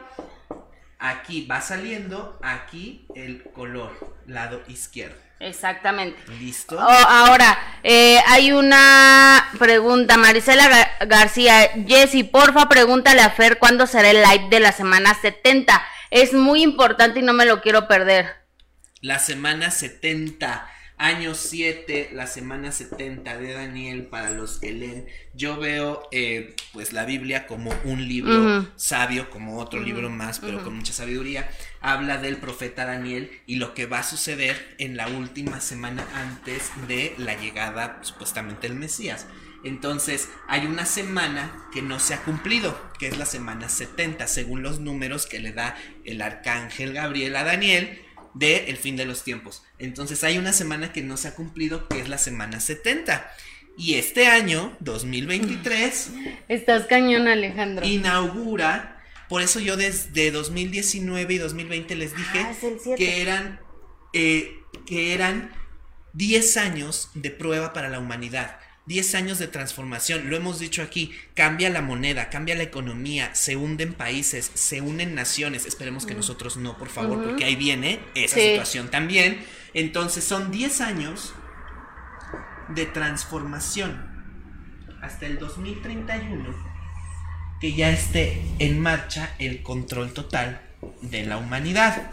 aquí 0.99 1.45
va 1.47 1.61
saliendo, 1.61 2.39
aquí 2.43 3.05
el 3.15 3.43
color, 3.53 4.15
lado 4.27 4.61
izquierdo. 4.67 5.17
Exactamente. 5.39 6.19
¿Listo? 6.39 6.75
Oh, 6.77 6.81
ahora, 6.81 7.57
eh, 7.83 8.19
hay 8.27 8.51
una 8.51 9.49
pregunta, 9.57 10.17
Marisela 10.17 10.67
Ga- 10.69 11.07
García. 11.07 11.69
Jessy, 11.87 12.23
porfa, 12.25 12.67
pregúntale 12.67 13.21
a 13.21 13.29
Fer 13.29 13.57
cuándo 13.57 13.87
será 13.87 14.09
el 14.09 14.21
live 14.21 14.49
de 14.49 14.59
la 14.59 14.73
semana 14.73 15.13
70. 15.13 15.81
Es 16.11 16.33
muy 16.33 16.61
importante 16.61 17.19
y 17.19 17.23
no 17.23 17.31
me 17.31 17.45
lo 17.45 17.61
quiero 17.61 17.87
perder. 17.87 18.35
La 18.99 19.17
semana 19.19 19.71
70, 19.71 20.67
año 20.99 21.33
7, 21.33 22.09
la 22.13 22.27
semana 22.27 22.73
70 22.73 23.37
de 23.37 23.53
Daniel 23.53 24.07
para 24.07 24.31
los 24.31 24.59
que 24.59 24.73
leen. 24.73 25.07
Yo 25.33 25.57
veo 25.57 26.07
eh, 26.11 26.55
pues 26.73 26.91
la 26.91 27.05
Biblia 27.05 27.47
como 27.47 27.71
un 27.85 28.05
libro 28.05 28.67
sabio, 28.75 29.29
como 29.29 29.59
otro 29.59 29.81
libro 29.81 30.09
más, 30.09 30.39
pero 30.39 30.61
con 30.61 30.75
mucha 30.75 30.91
sabiduría. 30.91 31.49
Habla 31.79 32.17
del 32.17 32.37
profeta 32.37 32.85
Daniel 32.85 33.31
y 33.47 33.55
lo 33.55 33.73
que 33.73 33.85
va 33.85 33.99
a 33.99 34.03
suceder 34.03 34.75
en 34.77 34.97
la 34.97 35.07
última 35.07 35.61
semana 35.61 36.05
antes 36.13 36.69
de 36.89 37.15
la 37.17 37.39
llegada 37.39 37.99
supuestamente 38.01 38.67
del 38.67 38.77
Mesías. 38.77 39.25
Entonces, 39.63 40.29
hay 40.47 40.65
una 40.65 40.85
semana 40.85 41.67
que 41.73 41.81
no 41.81 41.99
se 41.99 42.13
ha 42.13 42.23
cumplido, 42.23 42.77
que 42.97 43.07
es 43.07 43.17
la 43.17 43.25
semana 43.25 43.69
70, 43.69 44.27
según 44.27 44.63
los 44.63 44.79
números 44.79 45.25
que 45.25 45.39
le 45.39 45.53
da 45.53 45.75
el 46.03 46.21
arcángel 46.21 46.93
Gabriel 46.93 47.35
a 47.35 47.43
Daniel 47.43 48.01
de 48.39 48.69
el 48.69 48.77
fin 48.77 48.95
de 48.95 49.05
los 49.05 49.23
tiempos. 49.23 49.63
Entonces, 49.77 50.23
hay 50.23 50.37
una 50.37 50.53
semana 50.53 50.91
que 50.93 51.01
no 51.01 51.17
se 51.17 51.27
ha 51.27 51.35
cumplido, 51.35 51.87
que 51.89 51.99
es 51.99 52.09
la 52.09 52.17
semana 52.17 52.59
70. 52.59 53.29
Y 53.77 53.95
este 53.95 54.27
año, 54.27 54.75
2023, 54.79 56.11
Estás 56.47 56.85
cañón, 56.87 57.27
Alejandro. 57.27 57.85
inaugura, 57.85 59.01
por 59.29 59.41
eso 59.41 59.59
yo 59.59 59.77
desde 59.77 60.31
2019 60.31 61.33
y 61.33 61.37
2020 61.37 61.95
les 61.95 62.15
dije 62.15 62.39
Ah, 62.39 62.53
que 62.97 63.21
eran 63.21 63.59
eh, 64.13 64.55
que 64.85 65.13
eran 65.13 65.51
10 66.13 66.57
años 66.57 67.11
de 67.13 67.29
prueba 67.29 67.73
para 67.73 67.89
la 67.89 67.99
humanidad. 67.99 68.57
10 68.89 69.13
años 69.13 69.37
de 69.37 69.47
transformación, 69.47 70.31
lo 70.31 70.35
hemos 70.35 70.57
dicho 70.57 70.81
aquí, 70.81 71.13
cambia 71.35 71.69
la 71.69 71.83
moneda, 71.83 72.31
cambia 72.31 72.55
la 72.55 72.63
economía, 72.63 73.29
se 73.35 73.55
hunden 73.55 73.93
países, 73.93 74.49
se 74.55 74.81
unen 74.81 75.13
naciones, 75.13 75.67
esperemos 75.67 76.07
que 76.07 76.15
nosotros 76.15 76.57
no, 76.57 76.75
por 76.75 76.89
favor, 76.89 77.23
porque 77.23 77.45
ahí 77.45 77.55
viene 77.55 77.99
esa 78.15 78.33
Sí. 78.37 78.41
situación 78.41 78.89
también. 78.89 79.45
Entonces 79.75 80.23
son 80.23 80.49
10 80.49 80.81
años 80.81 81.35
de 82.69 82.87
transformación 82.87 84.09
hasta 85.03 85.27
el 85.27 85.37
2031 85.37 86.55
que 87.61 87.73
ya 87.73 87.91
esté 87.91 88.41
en 88.57 88.79
marcha 88.79 89.35
el 89.37 89.61
control 89.61 90.13
total 90.13 90.61
de 91.03 91.27
la 91.27 91.37
humanidad. 91.37 92.09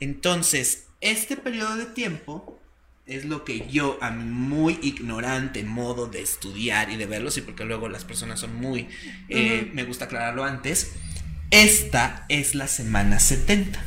Entonces, 0.00 0.88
este 1.00 1.36
periodo 1.36 1.76
de 1.76 1.86
tiempo 1.86 2.59
es 3.10 3.24
lo 3.24 3.44
que 3.44 3.66
yo, 3.68 3.98
a 4.00 4.12
mi 4.12 4.22
muy 4.22 4.78
ignorante 4.82 5.64
modo 5.64 6.06
de 6.06 6.22
estudiar 6.22 6.90
y 6.90 6.96
de 6.96 7.06
verlo, 7.06 7.32
sí, 7.32 7.40
porque 7.40 7.64
luego 7.64 7.88
las 7.88 8.04
personas 8.04 8.38
son 8.38 8.54
muy, 8.54 8.86
eh, 9.28 9.68
me 9.74 9.82
gusta 9.82 10.04
aclararlo 10.04 10.44
antes, 10.44 10.92
esta 11.50 12.24
es 12.28 12.54
la 12.54 12.68
semana 12.68 13.18
70. 13.18 13.82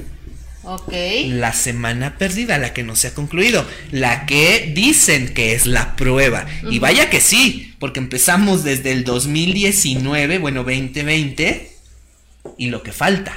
Ok. 0.64 0.94
La 1.28 1.54
semana 1.54 2.18
perdida, 2.18 2.58
la 2.58 2.74
que 2.74 2.84
no 2.84 2.98
se 2.98 3.08
ha 3.08 3.14
concluido, 3.14 3.66
la 3.92 4.26
que 4.26 4.74
dicen 4.76 5.34
que 5.34 5.54
es 5.54 5.66
la 5.66 5.96
prueba. 5.96 6.46
Y 6.70 6.80
vaya 6.80 7.10
que 7.10 7.22
sí, 7.22 7.76
porque 7.80 8.02
empezamos 8.02 8.66
desde 8.66 8.92
el 8.92 9.06
2019, 9.06 10.38
bueno, 10.40 10.64
2020, 10.66 11.72
y 12.58 12.68
lo 12.68 12.84
que 12.84 12.92
falta. 12.92 13.34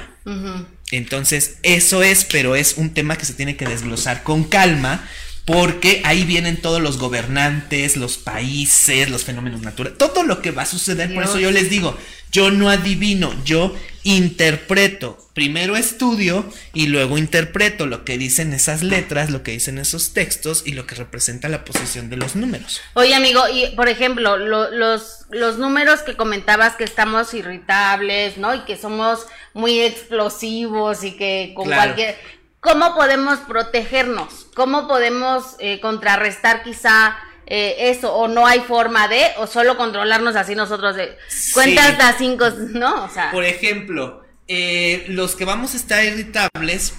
Entonces, 0.91 1.59
eso 1.63 2.03
es, 2.03 2.25
pero 2.25 2.57
es 2.57 2.75
un 2.75 2.93
tema 2.93 3.17
que 3.17 3.25
se 3.25 3.33
tiene 3.33 3.55
que 3.55 3.65
desglosar 3.65 4.23
con 4.23 4.43
calma, 4.43 5.07
porque 5.47 6.01
ahí 6.03 6.25
vienen 6.25 6.57
todos 6.61 6.81
los 6.81 6.97
gobernantes, 6.97 7.95
los 7.95 8.17
países, 8.17 9.09
los 9.09 9.23
fenómenos 9.23 9.61
naturales, 9.61 9.97
todo 9.97 10.23
lo 10.23 10.41
que 10.41 10.51
va 10.51 10.63
a 10.63 10.65
suceder. 10.65 11.13
Por 11.13 11.23
eso 11.23 11.39
yo 11.39 11.51
les 11.51 11.69
digo, 11.69 11.97
yo 12.33 12.51
no 12.51 12.69
adivino, 12.69 13.33
yo 13.45 13.73
interpreto. 14.03 15.17
Primero 15.33 15.77
estudio 15.77 16.51
y 16.73 16.87
luego 16.87 17.17
interpreto 17.17 17.85
lo 17.85 18.03
que 18.03 18.17
dicen 18.17 18.53
esas 18.53 18.83
letras, 18.83 19.29
lo 19.29 19.41
que 19.43 19.51
dicen 19.51 19.77
esos 19.77 20.11
textos 20.13 20.63
y 20.65 20.71
lo 20.73 20.85
que 20.85 20.95
representa 20.95 21.47
la 21.47 21.63
posición 21.63 22.09
de 22.09 22.17
los 22.17 22.35
números. 22.35 22.81
Oye, 22.95 23.13
amigo, 23.15 23.41
y 23.47 23.73
por 23.75 23.87
ejemplo, 23.87 24.35
lo- 24.37 24.69
los, 24.71 25.19
los 25.29 25.57
números 25.59 26.01
que 26.01 26.15
comentabas 26.15 26.75
que 26.75 26.83
estamos 26.83 27.33
irritables, 27.33 28.37
¿no? 28.37 28.53
Y 28.55 28.61
que 28.65 28.75
somos 28.77 29.27
muy 29.53 29.79
explosivos 29.79 31.03
y 31.03 31.11
que 31.11 31.53
con 31.55 31.67
Claro. 31.67 31.83
cualquier... 31.93 32.36
¿Cómo 32.67 32.95
podemos 32.95 33.39
protegernos? 33.39 34.47
¿Cómo 34.53 34.89
podemos 34.89 35.55
eh, 35.59 35.79
contrarrestar 35.79 36.63
quizá 36.63 37.15
eh, 37.45 37.75
eso? 37.91 38.13
¿O 38.13 38.27
no 38.27 38.45
hay 38.45 38.59
forma 38.59 39.07
de? 39.07 39.23
¿O 39.37 39.47
solo 39.47 39.77
controlarnos 39.77 40.35
así 40.35 40.53
nosotros 40.53 40.97
de... 40.97 41.17
Cuenta 41.53 41.83
Sí. 41.83 41.91
hasta 41.93 42.17
cinco, 42.17 42.49
¿no? 42.73 43.05
O 43.05 43.09
sea... 43.09 43.31
Por 43.31 43.45
ejemplo, 43.45 44.21
eh, 44.49 45.05
los 45.07 45.37
que 45.37 45.45
vamos 45.45 45.75
a 45.75 45.77
estar 45.77 46.03
irritables, 46.03 46.93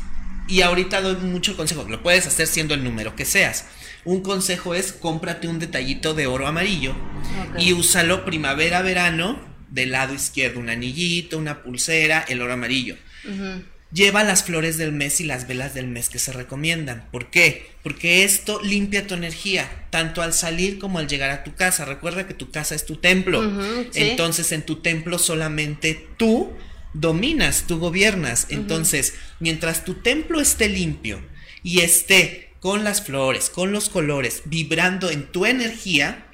y 0.47 0.63
ahorita 0.63 1.03
doy 1.03 1.17
mucho 1.17 1.55
consejo, 1.55 1.85
lo 1.87 2.03
puedes 2.03 2.27
hacer 2.27 2.47
siendo 2.47 2.73
el 2.73 2.83
número 2.83 3.15
que 3.15 3.27
seas. 3.27 3.67
Un 4.07 4.23
consejo 4.23 4.75
es 4.75 4.93
cómprate 4.95 5.49
un 5.49 5.59
detallito 5.59 6.15
de 6.15 6.27
oro 6.27 6.47
amarillo 6.47 6.95
y 7.59 7.75
úsalo 7.75 8.25
primavera, 8.25 8.81
verano, 8.81 9.39
del 9.69 9.91
lado 9.91 10.15
izquierdo, 10.15 10.61
un 10.61 10.71
anillito, 10.71 11.37
una 11.37 11.63
pulsera, 11.63 12.25
el 12.27 12.41
oro 12.41 12.55
amarillo. 12.55 12.97
Ujú. 13.27 13.65
Lleva 13.91 14.23
las 14.23 14.45
flores 14.45 14.77
del 14.77 14.93
mes 14.93 15.21
y 15.21 15.25
las 15.25 15.49
velas 15.49 15.73
del 15.73 15.87
mes 15.87 16.11
que 16.11 16.19
se 16.19 16.33
recomiendan. 16.33 17.09
¿Por 17.11 17.31
qué? 17.31 17.71
Porque 17.83 18.25
esto 18.25 18.61
limpia 18.63 19.07
tu 19.07 19.15
energía, 19.15 19.87
tanto 19.91 20.21
al 20.21 20.35
salir 20.35 20.79
como 20.79 20.99
al 20.99 21.09
llegar 21.09 21.31
a 21.31 21.43
tu 21.43 21.55
casa. 21.55 21.87
Recuerda 21.87 22.27
que 22.27 22.35
tu 22.35 22.51
casa 22.51 22.75
es 22.75 22.85
tu 22.85 22.97
templo. 22.97 23.43
Sí. 23.91 24.01
Entonces 24.01 24.53
en 24.53 24.63
tu 24.63 24.83
templo 24.83 25.19
solamente 25.19 26.07
tú 26.19 26.53
dominas, 26.93 27.65
tú 27.67 27.79
gobiernas. 27.79 28.47
Entonces, 28.51 29.15
mientras 29.41 29.85
tu 29.85 29.95
templo 29.95 30.41
esté 30.41 30.69
limpio 30.69 31.21
y 31.63 31.81
esté 31.81 32.53
con 32.61 32.85
las 32.85 33.03
flores, 33.03 33.51
con 33.51 33.73
los 33.73 33.89
colores, 33.89 34.43
vibrando 34.45 35.11
en 35.11 35.31
tu 35.31 35.47
energía, 35.47 36.27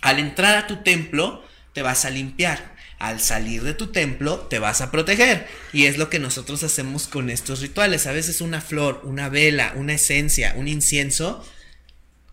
al 0.00 0.18
entrar 0.18 0.56
a 0.56 0.66
tu 0.66 0.82
templo 0.82 1.44
te 1.72 1.82
vas 1.82 2.04
a 2.04 2.10
limpiar. 2.10 2.71
Al 3.02 3.18
salir 3.18 3.64
de 3.64 3.74
tu 3.74 3.88
templo 3.88 4.38
te 4.48 4.60
vas 4.60 4.80
a 4.80 4.92
proteger. 4.92 5.48
Y 5.72 5.86
es 5.86 5.98
lo 5.98 6.08
que 6.08 6.20
nosotros 6.20 6.62
hacemos 6.62 7.08
con 7.08 7.30
estos 7.30 7.60
rituales. 7.60 8.06
A 8.06 8.12
veces 8.12 8.40
una 8.40 8.60
flor, 8.60 9.00
una 9.02 9.28
vela, 9.28 9.72
una 9.74 9.94
esencia, 9.94 10.54
un 10.56 10.68
incienso, 10.68 11.44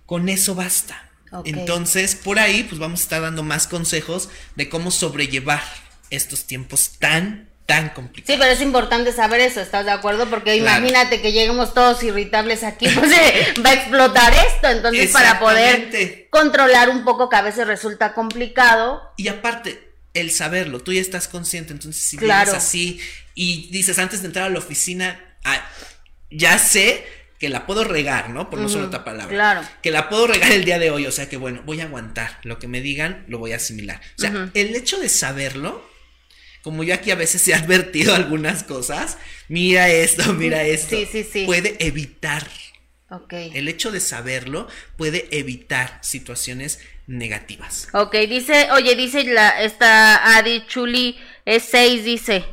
con 0.06 0.30
eso 0.30 0.54
basta. 0.54 1.10
Entonces, 1.44 2.14
por 2.14 2.38
ahí, 2.38 2.64
pues 2.64 2.78
vamos 2.78 3.00
a 3.00 3.04
estar 3.04 3.22
dando 3.24 3.42
más 3.42 3.66
consejos 3.66 4.30
de 4.56 4.70
cómo 4.70 4.92
sobrellevar 4.92 5.64
estos 6.12 6.46
tiempos 6.46 6.92
tan, 7.00 7.50
tan 7.66 7.90
complicados. 7.90 8.36
Sí, 8.36 8.40
pero 8.40 8.52
es 8.54 8.62
importante 8.62 9.12
saber 9.12 9.42
eso, 9.42 9.62
¿estás 9.62 9.86
de 9.86 9.92
acuerdo? 9.92 10.28
Porque 10.30 10.60
Claro. 10.60 10.80
imagínate 10.86 11.20
que 11.22 11.32
lleguemos 11.32 11.74
todos 11.74 12.04
irritables 12.04 12.64
aquí, 12.64 12.88
pues 12.96 13.12
eh, 13.12 13.54
va 13.66 13.72
a 13.72 13.74
explotar 13.74 14.34
esto. 14.34 14.70
Entonces, 14.70 15.12
para 15.12 15.40
poder 15.40 16.28
controlar 16.30 16.90
un 16.90 17.04
poco, 17.04 17.28
que 17.28 17.38
a 17.38 17.42
veces 17.42 17.66
resulta 17.66 18.14
complicado. 18.14 19.02
Y 19.18 19.30
aparte, 19.30 19.89
el 20.22 20.32
saberlo, 20.32 20.80
tú 20.82 20.94
ya 20.94 21.02
estás 21.02 21.28
consciente, 21.28 21.74
entonces 21.74 22.02
si 22.04 22.18
Claro. 22.18 22.52
vienes 22.52 22.64
así 22.64 23.00
y 23.36 23.70
dices 23.72 23.98
antes 24.00 24.22
de 24.22 24.28
entrar 24.28 24.46
a 24.46 24.50
la 24.50 24.60
oficina, 24.60 25.38
ah, 25.44 25.68
ya 26.32 26.58
sé 26.60 27.04
que 27.40 27.48
la 27.50 27.66
puedo 27.66 27.84
regar, 27.86 28.30
¿no? 28.32 28.50
Por 28.50 28.60
no 28.60 28.66
usar 28.66 28.80
Ujú, 28.80 28.88
otra 28.88 29.06
palabra. 29.06 29.30
claro. 29.34 29.62
Que 29.82 29.92
la 29.92 30.10
puedo 30.10 30.28
regar 30.28 30.52
el 30.52 30.66
día 30.66 30.78
de 30.78 30.92
hoy, 30.92 31.06
o 31.06 31.12
sea 31.12 31.30
que 31.30 31.38
bueno, 31.38 31.62
voy 31.66 31.80
a 31.80 31.86
aguantar. 31.86 32.38
Lo 32.44 32.60
que 32.60 32.68
me 32.68 32.82
digan, 32.82 33.24
lo 33.30 33.38
voy 33.40 33.54
a 33.54 33.56
asimilar. 33.56 34.02
O 34.18 34.22
sea, 34.22 34.52
el 34.54 34.76
hecho 34.76 35.00
de 35.00 35.08
saberlo, 35.08 35.88
como 36.62 36.84
yo 36.84 36.94
aquí 36.94 37.12
a 37.12 37.16
veces 37.16 37.48
he 37.48 37.54
advertido 37.56 38.14
algunas 38.14 38.64
cosas, 38.64 39.18
mira 39.48 39.90
esto, 39.90 40.34
mira 40.34 40.64
esto, 40.64 40.98
Sí, 40.98 41.08
sí, 41.10 41.24
sí. 41.32 41.46
puede 41.46 41.78
evitar. 41.80 42.46
Ok. 43.10 43.32
El 43.34 43.70
hecho 43.70 43.90
de 43.92 44.02
saberlo 44.02 44.68
puede 44.98 45.30
evitar 45.32 45.98
situaciones 46.04 46.80
negativas. 47.10 47.88
Ok, 47.94 48.16
dice, 48.30 48.70
oye, 48.72 48.96
dice 48.96 49.24
la, 49.24 49.62
esta 49.64 50.38
Adi 50.38 50.64
Chuli, 50.68 51.18
es 51.46 51.64
6, 51.64 52.04
dice. 52.06 52.46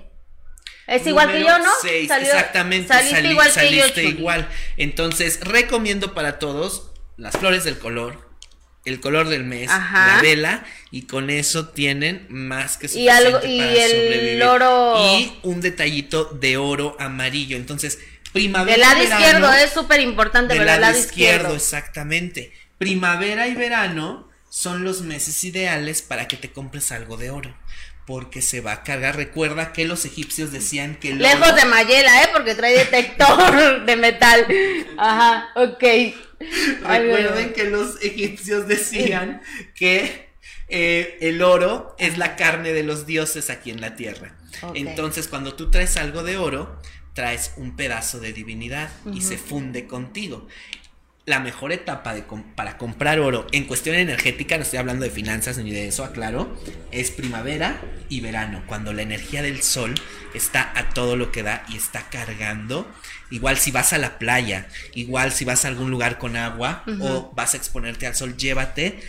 Es 0.87 1.07
igual 1.07 1.31
que 1.33 1.41
yo, 1.41 1.59
¿no? 1.59 1.71
seis, 1.83 2.07
Salió- 2.09 2.29
exactamente, 2.29 2.87
Saliste 2.89 3.17
sali- 3.17 3.31
igual 3.31 3.53
que 3.53 3.71
yo, 3.75 3.81
saliste 3.83 4.05
igual. 4.05 4.49
Entonces, 4.77 5.41
recomiendo 5.43 6.15
para 6.15 6.39
todos 6.39 6.93
las 7.17 7.37
flores 7.37 7.65
del 7.65 7.77
color, 7.79 8.31
el 8.85 9.01
color 9.01 9.29
del 9.29 9.43
mes, 9.43 9.69
Ajá. 9.69 10.15
la 10.17 10.23
vela, 10.23 10.65
y 10.93 11.03
con 11.03 11.29
eso 11.29 11.69
tienen 11.71 12.27
más 12.31 12.77
que 12.77 12.87
Y 12.97 13.09
algo- 13.09 13.41
suficiente 13.41 13.49
y 13.53 13.59
para 13.59 13.73
el 13.85 13.91
sobrevivir. 13.91 14.43
oro- 14.45 15.17
Y 15.19 15.39
un 15.43 15.61
detallito 15.61 16.25
de 16.27 16.57
oro 16.57 16.97
amarillo. 17.01 17.57
Entonces, 17.57 17.99
primavera 18.33 18.73
Del 18.77 18.81
lado 18.83 19.01
verano- 19.01 19.17
izquierdo 19.21 19.53
es 19.55 19.71
súper 19.73 20.01
importante, 20.01 20.55
del 20.55 20.61
¿verdad? 20.61 20.75
lado, 20.81 20.93
El 20.93 20.99
lado 20.99 21.05
izquierdo, 21.05 21.35
izquierdo. 21.37 21.57
exactamente. 21.57 22.53
Primavera 22.79 23.49
y 23.49 23.55
verano 23.57 24.29
son 24.57 24.85
los 24.85 25.03
meses 25.03 25.45
ideales 25.45 26.01
para 26.01 26.29
que 26.29 26.39
te 26.39 26.51
compres 26.51 26.91
algo 26.91 27.19
de 27.19 27.29
oro. 27.29 27.55
Porque 28.07 28.41
se 28.41 28.63
va 28.63 28.73
a 28.73 28.83
cargar. 28.85 29.15
Recuerda 29.17 29.75
que 29.75 29.85
los 29.85 30.07
egipcios 30.07 30.51
decían 30.51 30.95
que 30.97 31.11
el 31.11 31.19
Lejos 31.19 31.49
oro- 31.49 31.57
de 31.57 31.65
Mayela, 31.67 32.23
¿eh? 32.23 32.29
Porque 32.33 32.55
trae 32.55 32.73
detector 32.79 33.85
de 33.85 33.97
metal. 33.97 34.47
Ajá, 34.97 35.49
ok. 35.57 35.85
Recuerden 36.87 37.53
que 37.53 37.65
los 37.65 38.03
egipcios 38.03 38.67
decían 38.67 39.43
que 39.75 40.31
eh, 40.69 41.19
el 41.21 41.43
oro 41.43 41.95
es 41.99 42.17
la 42.17 42.37
carne 42.37 42.73
de 42.73 42.83
los 42.83 43.05
dioses 43.05 43.51
aquí 43.51 43.71
en 43.71 43.81
la 43.83 43.95
tierra. 43.97 44.37
Entonces, 44.75 45.29
cuando 45.29 45.55
tú 45.55 45.71
traes 45.71 45.99
algo 45.99 46.23
de 46.23 46.39
oro, 46.39 46.81
traes 47.13 47.53
un 47.57 47.77
pedazo 47.77 48.21
de 48.21 48.33
divinidad 48.33 48.89
y 49.13 49.21
se 49.21 49.37
funde 49.37 49.87
contigo. 49.87 50.47
La 51.27 51.41
mejor 51.41 51.73
etapa 51.73 52.15
de 52.15 52.23
com- 52.25 52.45
para 52.55 52.79
comprar 52.79 53.19
oro 53.19 53.49
en 53.51 53.65
cuestión 53.65 53.97
energética, 53.97 54.57
no 54.57 54.63
estoy 54.63 54.79
hablando 54.79 55.05
de 55.05 55.11
finanzas 55.11 55.59
ni 55.59 55.73
de 55.73 55.89
eso, 55.89 56.05
aclaro, 56.05 56.57
es 56.93 57.11
primavera 57.11 57.81
y 58.09 58.21
verano, 58.21 58.63
cuando 58.69 58.93
la 58.93 59.03
energía 59.03 59.43
del 59.43 59.61
sol 59.61 59.93
está 60.35 60.71
a 60.77 60.91
todo 60.91 61.17
lo 61.17 61.33
que 61.33 61.43
da 61.43 61.65
y 61.69 61.77
está 61.77 62.09
cargando. 62.11 62.89
Igual 63.33 63.57
si 63.57 63.73
vas 63.73 63.93
a 63.93 63.99
la 63.99 64.19
playa, 64.21 64.69
igual 64.95 65.33
si 65.33 65.45
vas 65.45 65.65
a 65.65 65.69
algún 65.69 65.91
lugar 65.91 66.19
con 66.19 66.37
agua 66.37 66.85
o 67.01 67.33
vas 67.35 67.55
a 67.55 67.57
exponerte 67.57 68.07
al 68.07 68.15
sol, 68.15 68.37
llévate 68.37 69.01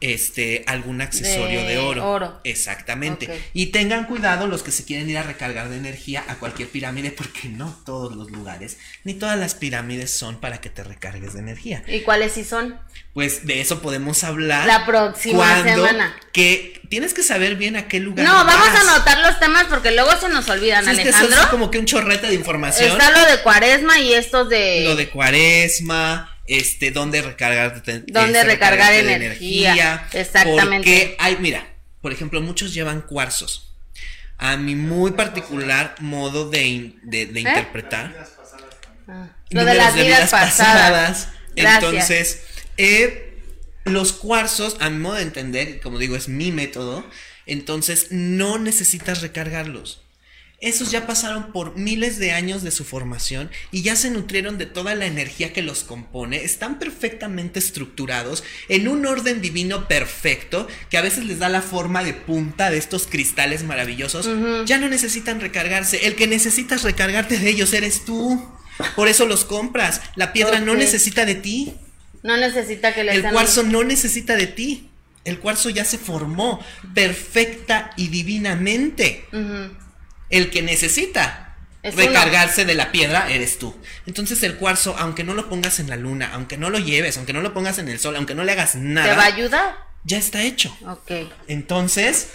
este 0.00 0.64
algún 0.66 1.00
accesorio 1.00 1.62
de, 1.62 1.68
De 1.70 1.78
oro. 1.78 2.08
oro. 2.10 2.40
Exactamente. 2.44 3.42
Y 3.52 3.66
tengan 3.66 4.04
cuidado 4.06 4.46
los 4.46 4.62
que 4.62 4.70
se 4.70 4.84
quieren 4.84 5.10
ir 5.10 5.18
a 5.18 5.22
recargar 5.22 5.68
de 5.68 5.76
energía 5.76 6.24
a 6.28 6.36
cualquier 6.36 6.68
pirámide 6.68 7.10
porque 7.10 7.48
no 7.48 7.76
todos 7.84 8.14
los 8.14 8.30
lugares 8.30 8.78
ni 9.04 9.14
todas 9.14 9.38
las 9.38 9.54
pirámides 9.54 10.10
son 10.16 10.40
para 10.40 10.60
que 10.60 10.70
te 10.70 10.84
recargues 10.84 11.34
de 11.34 11.40
energía. 11.40 11.82
¿Y 11.88 12.00
cuáles 12.00 12.32
sí 12.32 12.44
son? 12.44 12.78
Pues 13.14 13.46
de 13.46 13.60
eso 13.60 13.82
podemos 13.82 14.22
hablar 14.22 14.66
La 14.66 14.86
próxima 14.86 15.62
semana. 15.64 16.14
Que 16.32 16.80
tienes 16.88 17.14
que 17.14 17.22
saber 17.24 17.56
bien 17.56 17.74
a 17.74 17.88
qué 17.88 17.98
lugar 17.98 18.24
No, 18.24 18.32
vamos 18.32 18.68
a 18.68 18.80
anotar 18.80 19.18
los 19.18 19.40
temas 19.40 19.64
porque 19.68 19.90
luego 19.90 20.10
se 20.20 20.28
nos 20.28 20.48
olvidan, 20.48 20.84
Sí, 20.84 20.90
es 20.92 20.96
que 20.98 21.08
eso 21.08 21.18
Alejandro. 21.18 21.42
es 21.42 21.48
como 21.48 21.70
que 21.70 21.78
un 21.78 21.86
chorrete 21.86 22.28
de 22.28 22.34
información. 22.34 22.92
Está 22.92 23.10
lo 23.10 23.26
de 23.30 23.42
cuaresma 23.42 23.98
y 23.98 24.12
estos 24.14 24.48
de... 24.48 24.82
Lo 24.84 24.94
de 24.94 25.08
cuaresma, 25.10 26.37
este, 26.48 26.90
dónde 26.90 27.22
recargar, 27.22 27.82
Dónde 28.06 28.44
recargar 28.44 28.92
energía, 28.94 30.06
exactamente. 30.12 30.76
Porque 30.76 31.16
hay, 31.18 31.36
mira, 31.38 31.66
por 32.00 32.12
ejemplo, 32.12 32.40
muchos 32.40 32.74
llevan 32.74 33.02
cuarzos. 33.02 33.74
A 34.38 34.56
mi 34.56 34.74
muy 34.76 35.12
particular 35.12 35.94
modo 36.00 36.48
de, 36.48 36.64
in- 36.64 37.00
de, 37.02 37.26
de 37.26 37.40
¿Eh? 37.40 37.42
interpretar. 37.42 38.26
Ah, 39.08 39.28
Lo 39.50 39.64
de 39.64 39.74
las 39.74 39.94
vidas, 39.94 40.30
pasadas. 40.30 41.28
Entonces, 41.56 42.42
eh, 42.76 43.40
los 43.84 44.12
cuarzos, 44.12 44.76
a 44.80 44.90
mi 44.90 44.98
modo 44.98 45.14
de 45.16 45.22
entender, 45.22 45.80
como 45.80 45.98
digo, 45.98 46.14
es 46.16 46.28
mi 46.28 46.52
método. 46.52 47.04
Entonces, 47.46 48.08
no 48.10 48.58
necesitas 48.58 49.22
recargarlos. 49.22 50.02
Esos 50.60 50.90
ya 50.90 51.06
pasaron 51.06 51.52
por 51.52 51.76
miles 51.76 52.18
de 52.18 52.32
años 52.32 52.64
de 52.64 52.72
su 52.72 52.84
formación 52.84 53.48
y 53.70 53.82
ya 53.82 53.94
se 53.94 54.10
nutrieron 54.10 54.58
de 54.58 54.66
toda 54.66 54.96
la 54.96 55.06
energía 55.06 55.52
que 55.52 55.62
los 55.62 55.84
compone. 55.84 56.42
Están 56.42 56.80
perfectamente 56.80 57.60
estructurados 57.60 58.42
en 58.68 58.88
un 58.88 59.06
orden 59.06 59.40
divino 59.40 59.86
perfecto 59.86 60.66
que 60.90 60.98
a 60.98 61.02
veces 61.02 61.26
les 61.26 61.38
da 61.38 61.48
la 61.48 61.62
forma 61.62 62.02
de 62.02 62.12
punta 62.12 62.72
de 62.72 62.78
estos 62.78 63.06
cristales 63.06 63.62
maravillosos. 63.62 64.28
Ya 64.66 64.78
no 64.78 64.88
necesitan 64.88 65.40
recargarse. 65.40 66.08
El 66.08 66.16
que 66.16 66.26
necesitas 66.26 66.82
recargarte 66.82 67.38
de 67.38 67.50
ellos 67.50 67.72
eres 67.72 68.04
tú. 68.04 68.44
Por 68.96 69.06
eso 69.06 69.26
los 69.26 69.44
compras. 69.44 70.00
La 70.16 70.32
piedra 70.32 70.58
no 70.58 70.74
necesita 70.74 71.24
de 71.24 71.36
ti. 71.36 71.74
No 72.24 72.36
necesita 72.36 72.92
que 72.94 73.04
le 73.04 73.12
El 73.12 73.22
cuarzo 73.30 73.62
no 73.62 73.84
necesita 73.84 74.34
de 74.34 74.48
ti. 74.48 74.88
El 75.24 75.38
cuarzo 75.38 75.70
ya 75.70 75.84
se 75.84 75.98
formó 75.98 76.58
perfecta 76.94 77.92
y 77.96 78.08
divinamente. 78.08 79.24
El 80.30 80.50
que 80.50 80.62
necesita 80.62 81.56
Es 81.82 81.94
recargarse 81.94 82.64
de 82.64 82.74
la 82.74 82.90
piedra 82.92 83.30
eres 83.30 83.58
tú. 83.58 83.74
Entonces 84.06 84.42
el 84.42 84.56
cuarzo, 84.56 84.96
aunque 84.98 85.24
no 85.24 85.34
lo 85.34 85.48
pongas 85.48 85.80
en 85.80 85.88
la 85.88 85.96
luna, 85.96 86.30
aunque 86.32 86.56
no 86.58 86.70
lo 86.70 86.78
lleves, 86.78 87.16
aunque 87.16 87.32
no 87.32 87.40
lo 87.40 87.54
pongas 87.54 87.78
en 87.78 87.88
el 87.88 87.98
sol, 87.98 88.16
aunque 88.16 88.34
no 88.34 88.44
le 88.44 88.52
hagas 88.52 88.74
nada, 88.74 89.10
¿Te 89.10 89.16
va 89.16 89.22
a 89.22 89.26
ayudar? 89.26 89.76
ya 90.04 90.18
está 90.18 90.42
hecho. 90.42 90.76
Ok. 90.86 91.10
Entonces, 91.46 92.28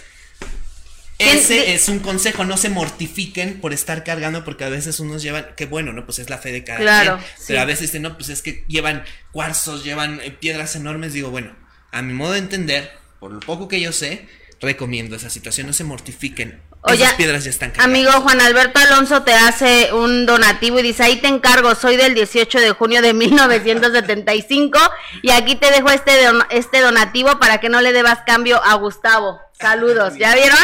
¿Quién- 1.18 1.36
ese 1.38 1.74
es 1.74 1.88
un 1.88 2.00
consejo, 2.00 2.44
no 2.44 2.56
se 2.56 2.68
mortifiquen 2.68 3.60
por 3.60 3.72
estar 3.72 4.02
cargando 4.02 4.44
porque 4.44 4.64
a 4.64 4.68
veces 4.68 4.98
unos 4.98 5.22
llevan, 5.22 5.46
que 5.56 5.66
bueno, 5.66 5.92
no, 5.92 6.04
pues 6.04 6.18
es 6.18 6.28
la 6.28 6.38
fe 6.38 6.50
de 6.50 6.64
cada 6.64 6.80
Claro, 6.80 7.16
quien, 7.18 7.28
sí. 7.38 7.44
pero 7.48 7.60
a 7.60 7.64
veces 7.64 7.82
dicen, 7.92 8.02
no, 8.02 8.16
pues 8.16 8.30
es 8.30 8.42
que 8.42 8.64
llevan 8.66 9.04
cuarzos, 9.30 9.84
llevan 9.84 10.20
eh, 10.22 10.32
piedras 10.32 10.74
enormes, 10.74 11.12
digo, 11.12 11.30
bueno, 11.30 11.54
a 11.92 12.02
mi 12.02 12.12
modo 12.14 12.32
de 12.32 12.38
entender, 12.40 12.90
por 13.20 13.30
lo 13.30 13.38
poco 13.40 13.68
que 13.68 13.80
yo 13.80 13.92
sé, 13.92 14.26
recomiendo 14.60 15.14
esa 15.14 15.30
situación, 15.30 15.68
no 15.68 15.72
se 15.72 15.84
mortifiquen. 15.84 16.60
Oye, 16.86 17.02
Esas 17.02 17.14
piedras 17.14 17.44
ya 17.44 17.50
están 17.50 17.70
cargadas. 17.70 17.86
Amigo 17.88 18.12
Juan 18.20 18.40
Alberto 18.42 18.78
Alonso 18.78 19.22
te 19.22 19.32
hace 19.32 19.90
un 19.94 20.26
donativo 20.26 20.78
y 20.78 20.82
dice, 20.82 21.02
ahí 21.02 21.16
te 21.20 21.28
encargo, 21.28 21.74
soy 21.74 21.96
del 21.96 22.12
18 22.14 22.60
de 22.60 22.72
junio 22.72 23.00
de 23.00 23.14
1975 23.14 24.78
y 25.22 25.30
aquí 25.30 25.56
te 25.56 25.70
dejo 25.70 25.88
este, 25.90 26.22
don- 26.24 26.44
este 26.50 26.80
donativo 26.80 27.38
para 27.38 27.58
que 27.58 27.68
no 27.68 27.80
le 27.80 27.92
debas 27.92 28.20
cambio 28.26 28.62
a 28.62 28.74
Gustavo. 28.74 29.40
Saludos, 29.58 30.14
¿ya 30.16 30.34
vieron? 30.34 30.58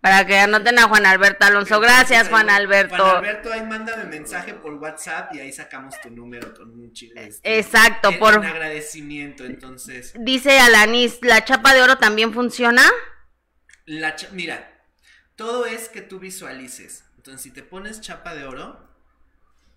Para 0.00 0.26
que 0.26 0.38
anoten 0.38 0.78
a 0.78 0.82
Juan 0.84 1.06
Alberto 1.06 1.44
Alonso. 1.46 1.80
Gracias, 1.80 2.28
Juan 2.28 2.50
Alberto. 2.50 2.96
Juan 2.96 3.16
Alberto, 3.16 3.52
ahí 3.52 3.62
mándame 3.62 4.04
mensaje 4.04 4.54
por 4.54 4.74
WhatsApp 4.74 5.34
y 5.34 5.40
ahí 5.40 5.52
sacamos 5.52 5.94
tu 6.02 6.10
número 6.10 6.54
con 6.54 6.70
un 6.70 6.92
chile. 6.92 7.26
este, 7.26 7.58
Exacto, 7.58 8.10
en- 8.10 8.18
por- 8.18 8.34
En 8.34 8.44
agradecimiento, 8.44 9.44
entonces. 9.44 10.12
Dice 10.18 10.60
Alanis, 10.60 11.18
¿la 11.22 11.44
chapa 11.44 11.74
de 11.74 11.82
oro 11.82 11.96
también 11.96 12.32
funciona? 12.32 12.82
La 13.86 14.14
cha- 14.14 14.28
mira, 14.32 14.77
todo 15.38 15.66
es 15.66 15.88
que 15.88 16.02
tú 16.02 16.18
visualices. 16.18 17.04
Entonces, 17.16 17.40
si 17.42 17.52
te 17.52 17.62
pones 17.62 18.00
chapa 18.00 18.34
de 18.34 18.44
oro 18.44 18.84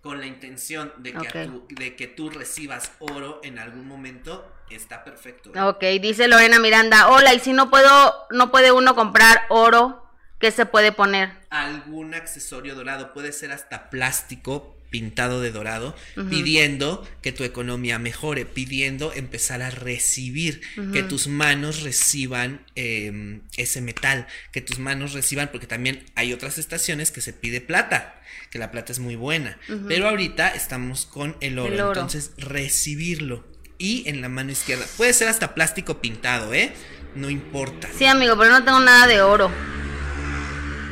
con 0.02 0.18
la 0.18 0.26
intención 0.26 0.92
de 0.98 1.14
que, 1.14 1.50
de 1.70 1.96
que 1.96 2.08
tú 2.08 2.30
recibas 2.30 2.90
oro 2.98 3.40
en 3.44 3.60
algún 3.60 3.86
momento, 3.86 4.52
está 4.70 5.04
perfecto. 5.04 5.52
Ok, 5.68 5.84
dice 6.00 6.26
Lorena 6.26 6.58
Miranda, 6.58 7.08
hola, 7.08 7.32
y 7.32 7.38
si 7.38 7.52
no 7.52 7.70
puedo, 7.70 8.26
no 8.30 8.50
puede 8.50 8.72
uno 8.72 8.96
comprar 8.96 9.42
oro, 9.50 10.04
¿qué 10.40 10.50
se 10.50 10.66
puede 10.66 10.90
poner? 10.90 11.30
Algún 11.50 12.14
accesorio 12.14 12.74
dorado, 12.74 13.12
puede 13.12 13.30
ser 13.30 13.52
hasta 13.52 13.88
plástico 13.88 14.76
pintado 14.92 15.40
de 15.40 15.50
dorado, 15.50 15.96
pidiendo 16.30 17.04
que 17.22 17.32
tu 17.32 17.42
economía 17.42 17.98
mejore, 17.98 18.46
pidiendo 18.46 19.12
empezar 19.12 19.62
a 19.62 19.70
recibir, 19.70 20.60
que 20.92 21.02
tus 21.02 21.26
manos 21.26 21.82
reciban 21.82 22.64
eh, 22.76 23.40
ese 23.56 23.80
metal, 23.80 24.28
que 24.52 24.60
tus 24.60 24.78
manos 24.78 25.14
reciban, 25.14 25.48
porque 25.50 25.66
también 25.66 26.04
hay 26.14 26.32
otras 26.32 26.58
estaciones 26.58 27.10
que 27.10 27.20
se 27.22 27.32
pide 27.32 27.60
plata, 27.60 28.20
que 28.50 28.58
la 28.58 28.70
plata 28.70 28.92
es 28.92 28.98
muy 29.00 29.16
buena, 29.16 29.58
pero 29.88 30.08
ahorita 30.08 30.50
estamos 30.50 31.06
con 31.06 31.36
el 31.40 31.58
oro, 31.58 31.72
El 31.72 31.80
oro. 31.80 31.92
entonces 31.92 32.32
recibirlo. 32.36 33.44
Y 33.78 34.08
en 34.08 34.20
la 34.20 34.28
mano 34.28 34.52
izquierda, 34.52 34.84
puede 34.96 35.12
ser 35.12 35.26
hasta 35.26 35.54
plástico 35.54 36.00
pintado, 36.00 36.54
¿eh? 36.54 36.72
No 37.16 37.30
importa. 37.30 37.88
Sí, 37.98 38.04
amigo, 38.04 38.36
pero 38.38 38.50
no 38.50 38.62
tengo 38.62 38.78
nada 38.78 39.06
de 39.06 39.22
oro. 39.22 39.50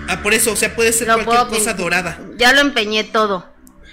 Ah, 0.09 0.23
por 0.23 0.35
eso, 0.35 0.53
o 0.53 0.57
sea, 0.57 0.75
puede 0.75 0.93
ser 0.93 1.07
Lo 1.07 1.25
cualquier 1.25 1.47
cosa 1.59 1.75
dorada. 1.75 2.19
Ya 2.37 2.53
lo 2.53 2.61
empeñé 2.61 3.05
todo. 3.05 3.50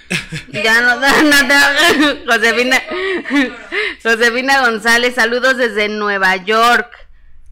Ya 0.54 0.82
no, 0.82 0.96
no, 1.24 1.48
te- 1.48 2.26
Josefina, 2.26 2.82
Josefina 4.04 4.62
González, 4.62 5.16
saludos 5.16 5.58
desde 5.58 5.90
Nueva 5.90 6.36
York. 6.38 6.92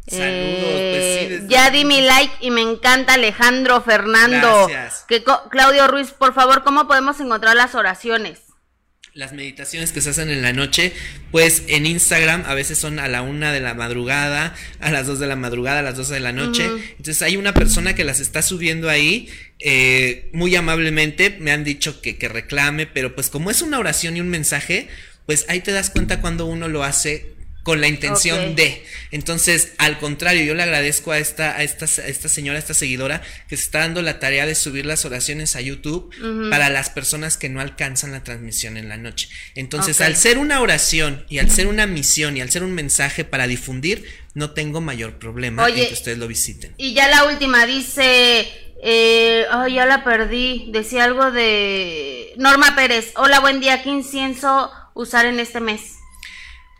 Saludos, 0.08 0.26
Eh, 0.30 0.92
pues 0.94 1.20
sí, 1.20 1.34
desde- 1.36 1.48
Ya 1.48 1.70
di 1.72 1.84
mi 1.86 2.02
like 2.02 2.34
y 2.40 2.52
me 2.52 2.62
encanta 2.62 3.14
Alejandro 3.14 3.82
Fernando. 3.82 4.68
Gracias. 4.68 5.04
Que 5.08 5.24
Claudio 5.50 5.88
Ruiz, 5.88 6.12
por 6.12 6.34
favor, 6.34 6.64
¿cómo 6.64 6.88
podemos 6.88 7.20
encontrar 7.20 7.56
las 7.56 7.76
oraciones? 7.76 8.40
Las 9.16 9.32
meditaciones 9.32 9.94
que 9.94 10.02
se 10.02 10.10
hacen 10.10 10.30
en 10.30 10.42
la 10.42 10.52
noche, 10.52 10.92
pues 11.32 11.64
en 11.68 11.86
Instagram 11.86 12.44
a 12.46 12.54
veces 12.54 12.78
son 12.78 13.00
a 13.00 13.08
la 13.08 13.22
una 13.22 13.54
de 13.54 13.62
la 13.62 13.74
madrugada, 13.74 14.54
a 14.82 14.92
las 14.92 15.08
dos 15.08 15.20
de 15.20 15.28
la 15.28 15.38
madrugada, 15.38 15.80
a 15.80 15.84
las 15.84 15.96
12 15.96 16.16
de 16.16 16.20
la 16.20 16.34
noche. 16.34 16.66
Entonces 16.66 17.22
hay 17.22 17.38
una 17.38 17.54
persona 17.54 17.96
que 17.96 18.04
las 18.04 18.20
está 18.20 18.42
subiendo 18.42 18.90
ahí, 18.90 19.30
eh, 19.60 20.30
muy 20.34 20.54
amablemente, 20.58 21.38
me 21.40 21.54
han 21.54 21.64
dicho 21.64 22.02
que, 22.02 22.18
que 22.18 22.28
reclame, 22.28 22.88
pero 22.88 23.16
pues 23.16 23.30
como 23.30 23.50
es 23.50 23.62
una 23.62 23.80
oración 23.80 24.18
y 24.18 24.20
un 24.20 24.28
mensaje, 24.28 24.90
pues 25.26 25.46
ahí 25.48 25.62
te 25.62 25.72
das 25.72 25.90
cuenta 25.90 26.20
cuando 26.20 26.46
uno 26.46 26.68
lo 26.68 26.84
hace 26.84 27.35
con 27.66 27.82
la 27.82 27.88
intención 27.88 28.56
de. 28.56 28.86
Entonces, 29.10 29.74
al 29.80 29.98
contrario, 29.98 30.46
yo 30.46 30.54
le 30.54 30.62
agradezco 30.62 31.12
a 31.12 31.18
esta, 31.18 31.58
a 31.58 31.64
esta, 31.64 31.86
a 31.86 32.06
esta 32.06 32.30
señora, 32.30 32.58
a 32.58 32.60
esta 32.60 32.76
seguidora, 32.76 33.24
que 33.50 33.58
se 33.58 33.64
está 33.64 33.80
dando 33.80 34.04
la 34.04 34.20
tarea 34.20 34.46
de 34.46 34.54
subir 34.54 34.86
las 34.86 35.04
oraciones 35.04 35.56
a 35.56 35.62
YouTube 35.62 36.14
para 36.52 36.70
las 36.70 36.92
personas 36.92 37.38
que 37.38 37.50
no 37.50 37.62
alcanzan 37.62 38.12
la 38.12 38.24
transmisión 38.24 38.78
en 38.78 38.88
la 38.88 38.98
noche. 38.98 39.30
Entonces, 39.56 40.00
al 40.00 40.16
ser 40.16 40.38
una 40.38 40.62
oración 40.62 41.26
y 41.28 41.40
al 41.40 41.50
ser 41.50 41.66
una 41.66 41.88
misión 41.88 42.38
y 42.38 42.42
al 42.42 42.52
ser 42.52 42.64
un 42.64 42.74
mensaje 42.74 43.26
para 43.26 43.48
difundir, 43.48 44.06
no 44.36 44.52
tengo 44.52 44.80
mayor 44.80 45.18
problema 45.18 45.64
Oye, 45.64 45.82
en 45.82 45.88
que 45.88 45.94
ustedes 45.96 46.20
lo 46.20 46.28
visiten. 46.28 46.76
Y 46.78 46.94
ya 46.94 47.08
la 47.08 47.24
última 47.24 47.66
dice, 47.66 48.48
eh, 48.84 49.48
ay, 49.50 49.74
ya 49.74 49.88
la 49.88 50.04
perdí, 50.04 50.68
decía 50.72 51.06
algo 51.06 51.32
de 51.32 52.32
Norma 52.38 52.76
Pérez, 52.76 53.12
hola, 53.16 53.40
buen 53.40 53.60
día, 53.60 53.82
¿qué 53.82 53.90
incienso 53.90 54.70
usar 54.94 55.26
en 55.26 55.40
este 55.40 55.62
mes? 55.62 55.95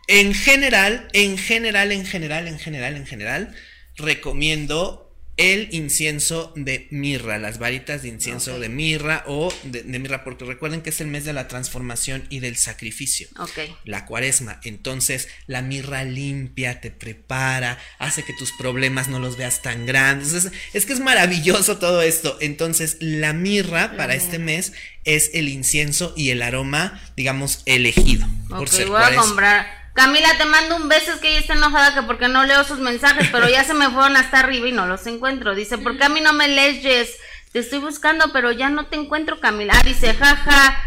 En 0.08 0.34
general, 0.34 1.08
en 1.12 1.36
general, 1.36 1.92
en 1.92 2.06
general, 2.06 2.48
en 2.48 2.58
general, 2.58 2.96
en 2.96 3.06
general, 3.06 3.54
recomiendo 3.96 5.06
el 5.36 5.68
incienso 5.72 6.52
de 6.56 6.86
mirra, 6.90 7.38
las 7.38 7.58
varitas 7.58 8.02
de 8.02 8.08
incienso 8.08 8.58
de 8.58 8.70
mirra 8.70 9.22
o 9.26 9.52
de, 9.64 9.82
de 9.82 9.98
mirra, 9.98 10.24
porque 10.24 10.46
recuerden 10.46 10.80
que 10.80 10.88
es 10.88 11.00
el 11.02 11.08
mes 11.08 11.26
de 11.26 11.34
la 11.34 11.46
transformación 11.46 12.24
y 12.30 12.40
del 12.40 12.56
sacrificio. 12.56 13.28
Ok. 13.38 13.58
La 13.84 14.06
cuaresma. 14.06 14.60
Entonces, 14.64 15.28
la 15.46 15.60
mirra 15.60 16.04
limpia, 16.04 16.80
te 16.80 16.90
prepara, 16.90 17.78
hace 17.98 18.24
que 18.24 18.32
tus 18.32 18.52
problemas 18.52 19.08
no 19.08 19.18
los 19.18 19.36
veas 19.36 19.60
tan 19.60 19.84
grandes. 19.84 20.32
Es, 20.32 20.52
es 20.72 20.86
que 20.86 20.94
es 20.94 21.00
maravilloso 21.00 21.76
todo 21.76 22.00
esto. 22.00 22.38
Entonces, 22.40 22.96
la 23.00 23.34
mirra 23.34 23.94
para 23.98 24.14
este 24.14 24.38
mes 24.38 24.72
es 25.04 25.30
el 25.34 25.50
incienso 25.50 26.14
y 26.16 26.30
el 26.30 26.40
aroma, 26.40 26.98
digamos, 27.14 27.60
elegido. 27.66 28.26
por 28.48 28.62
Ok, 28.62 28.68
ser 28.68 28.86
voy 28.88 29.02
a 29.02 29.14
comprar. 29.14 29.85
Camila, 29.96 30.28
te 30.36 30.44
mando 30.44 30.76
un 30.76 30.90
beso, 30.90 31.12
es 31.12 31.20
que 31.20 31.30
ella 31.30 31.40
está 31.40 31.54
enojada 31.54 31.94
que 31.94 32.02
porque 32.02 32.28
no 32.28 32.44
leo 32.44 32.62
sus 32.64 32.78
mensajes, 32.78 33.30
pero 33.32 33.48
ya 33.48 33.64
se 33.64 33.72
me 33.72 33.88
fueron 33.88 34.14
hasta 34.16 34.40
arriba 34.40 34.68
y 34.68 34.72
no 34.72 34.86
los 34.86 35.06
encuentro. 35.06 35.54
Dice, 35.54 35.78
¿por 35.78 35.96
qué 35.96 36.04
a 36.04 36.08
mí 36.10 36.20
no 36.20 36.34
me 36.34 36.48
leyes? 36.48 37.16
Te 37.52 37.60
estoy 37.60 37.78
buscando, 37.78 38.30
pero 38.30 38.52
ya 38.52 38.68
no 38.68 38.88
te 38.88 38.96
encuentro, 38.96 39.40
Camila. 39.40 39.72
Ah, 39.74 39.82
dice, 39.82 40.12
jaja, 40.12 40.78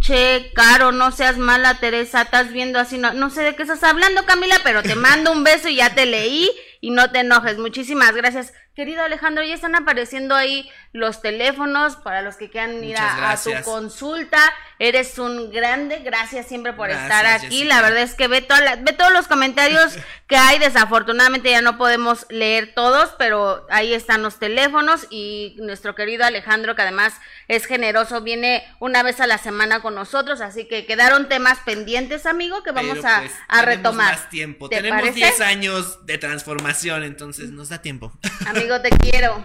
che, 0.00 0.50
Caro, 0.54 0.92
no 0.92 1.12
seas 1.12 1.36
mala, 1.36 1.78
Teresa, 1.78 2.22
estás 2.22 2.52
viendo 2.52 2.78
así, 2.78 2.96
no, 2.96 3.12
no 3.12 3.28
sé 3.28 3.42
de 3.42 3.54
qué 3.54 3.64
estás 3.64 3.84
hablando, 3.84 4.24
Camila, 4.24 4.56
pero 4.64 4.82
te 4.82 4.94
mando 4.94 5.30
un 5.30 5.44
beso 5.44 5.68
y 5.68 5.76
ya 5.76 5.94
te 5.94 6.06
leí 6.06 6.50
y 6.80 6.90
no 6.90 7.10
te 7.10 7.18
enojes. 7.18 7.58
Muchísimas 7.58 8.14
gracias. 8.14 8.54
Querido 8.74 9.02
Alejandro, 9.04 9.44
ya 9.44 9.54
están 9.54 9.76
apareciendo 9.76 10.34
ahí 10.34 10.68
los 10.92 11.20
teléfonos 11.22 11.94
para 11.96 12.22
los 12.22 12.36
que 12.36 12.50
quieran 12.50 12.82
ir 12.82 12.96
a, 12.96 13.30
a 13.30 13.36
tu 13.36 13.50
consulta. 13.64 14.38
Eres 14.80 15.18
un 15.20 15.52
grande, 15.52 16.00
gracias 16.00 16.46
siempre 16.48 16.72
por 16.72 16.88
Gracias, 16.88 17.04
estar 17.08 17.26
aquí. 17.26 17.46
Jessica. 17.58 17.74
La 17.76 17.82
verdad 17.82 18.02
es 18.02 18.14
que 18.14 18.26
ve, 18.26 18.42
toda 18.42 18.60
la- 18.60 18.76
ve 18.76 18.92
todos 18.92 19.12
los 19.12 19.28
comentarios 19.28 19.94
que 20.26 20.36
hay. 20.36 20.58
Desafortunadamente 20.58 21.50
ya 21.50 21.62
no 21.62 21.78
podemos 21.78 22.26
leer 22.30 22.72
todos, 22.74 23.14
pero 23.18 23.64
ahí 23.70 23.94
están 23.94 24.22
los 24.22 24.40
teléfonos 24.40 25.06
y 25.10 25.54
nuestro 25.60 25.94
querido 25.94 26.24
Alejandro, 26.24 26.74
que 26.74 26.82
además 26.82 27.14
es 27.46 27.66
generoso, 27.66 28.22
viene 28.22 28.64
una 28.80 29.04
vez 29.04 29.20
a 29.20 29.28
la 29.28 29.38
semana 29.38 29.80
con 29.82 29.94
nosotros. 29.94 30.40
Así 30.40 30.64
que 30.66 30.84
quedaron 30.86 31.28
temas 31.28 31.58
pendientes, 31.64 32.26
amigo, 32.26 32.64
que 32.64 32.72
vamos 32.72 33.04
a, 33.04 33.20
pues, 33.20 33.32
a 33.46 33.60
tenemos 33.60 33.76
retomar. 33.76 34.12
más 34.14 34.30
tiempo. 34.30 34.68
¿Te 34.68 34.76
Tenemos 34.76 35.00
parece? 35.00 35.18
10 35.20 35.40
años 35.42 36.04
de 36.06 36.18
transformación, 36.18 37.04
entonces 37.04 37.50
nos 37.50 37.68
da 37.68 37.80
tiempo. 37.80 38.12
Amigo, 38.46 38.63
te 38.80 38.90
quiero. 38.90 39.44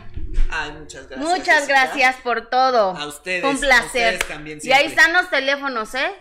Ay, 0.52 0.72
muchas 0.72 1.08
gracias. 1.08 1.20
Muchas 1.30 1.60
Jessica. 1.60 1.86
gracias 1.86 2.16
por 2.18 2.50
todo. 2.50 2.96
A 2.96 3.08
ustedes, 3.08 3.44
un 3.44 3.56
a 3.58 3.60
placer. 3.60 4.16
ustedes 4.16 4.28
también 4.28 4.60
y 4.62 4.72
ahí 4.72 4.86
están 4.88 5.14
los 5.14 5.30
teléfonos, 5.30 5.94
¿eh? 5.96 6.12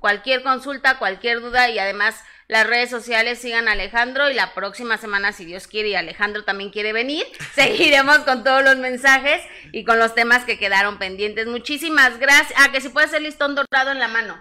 Cualquier 0.00 0.42
consulta, 0.42 0.98
cualquier 0.98 1.40
duda 1.40 1.68
y 1.70 1.78
además 1.78 2.16
las 2.46 2.66
redes 2.66 2.90
sociales 2.90 3.38
sigan 3.38 3.68
a 3.68 3.72
Alejandro 3.72 4.30
y 4.30 4.34
la 4.34 4.54
próxima 4.54 4.96
semana, 4.96 5.32
si 5.32 5.44
Dios 5.44 5.66
quiere 5.66 5.90
y 5.90 5.94
Alejandro 5.94 6.44
también 6.44 6.70
quiere 6.70 6.92
venir, 6.92 7.24
seguiremos 7.54 8.18
con 8.20 8.42
todos 8.44 8.62
los 8.64 8.76
mensajes 8.76 9.42
y 9.72 9.84
con 9.84 9.98
los 9.98 10.14
temas 10.14 10.44
que 10.44 10.58
quedaron 10.58 10.98
pendientes. 10.98 11.46
Muchísimas 11.46 12.18
gracias. 12.18 12.58
Ah, 12.58 12.72
que 12.72 12.80
si 12.80 12.88
puede 12.88 13.08
ser 13.08 13.22
listón 13.22 13.54
dorado 13.54 13.92
en 13.92 13.98
la 13.98 14.08
mano. 14.08 14.38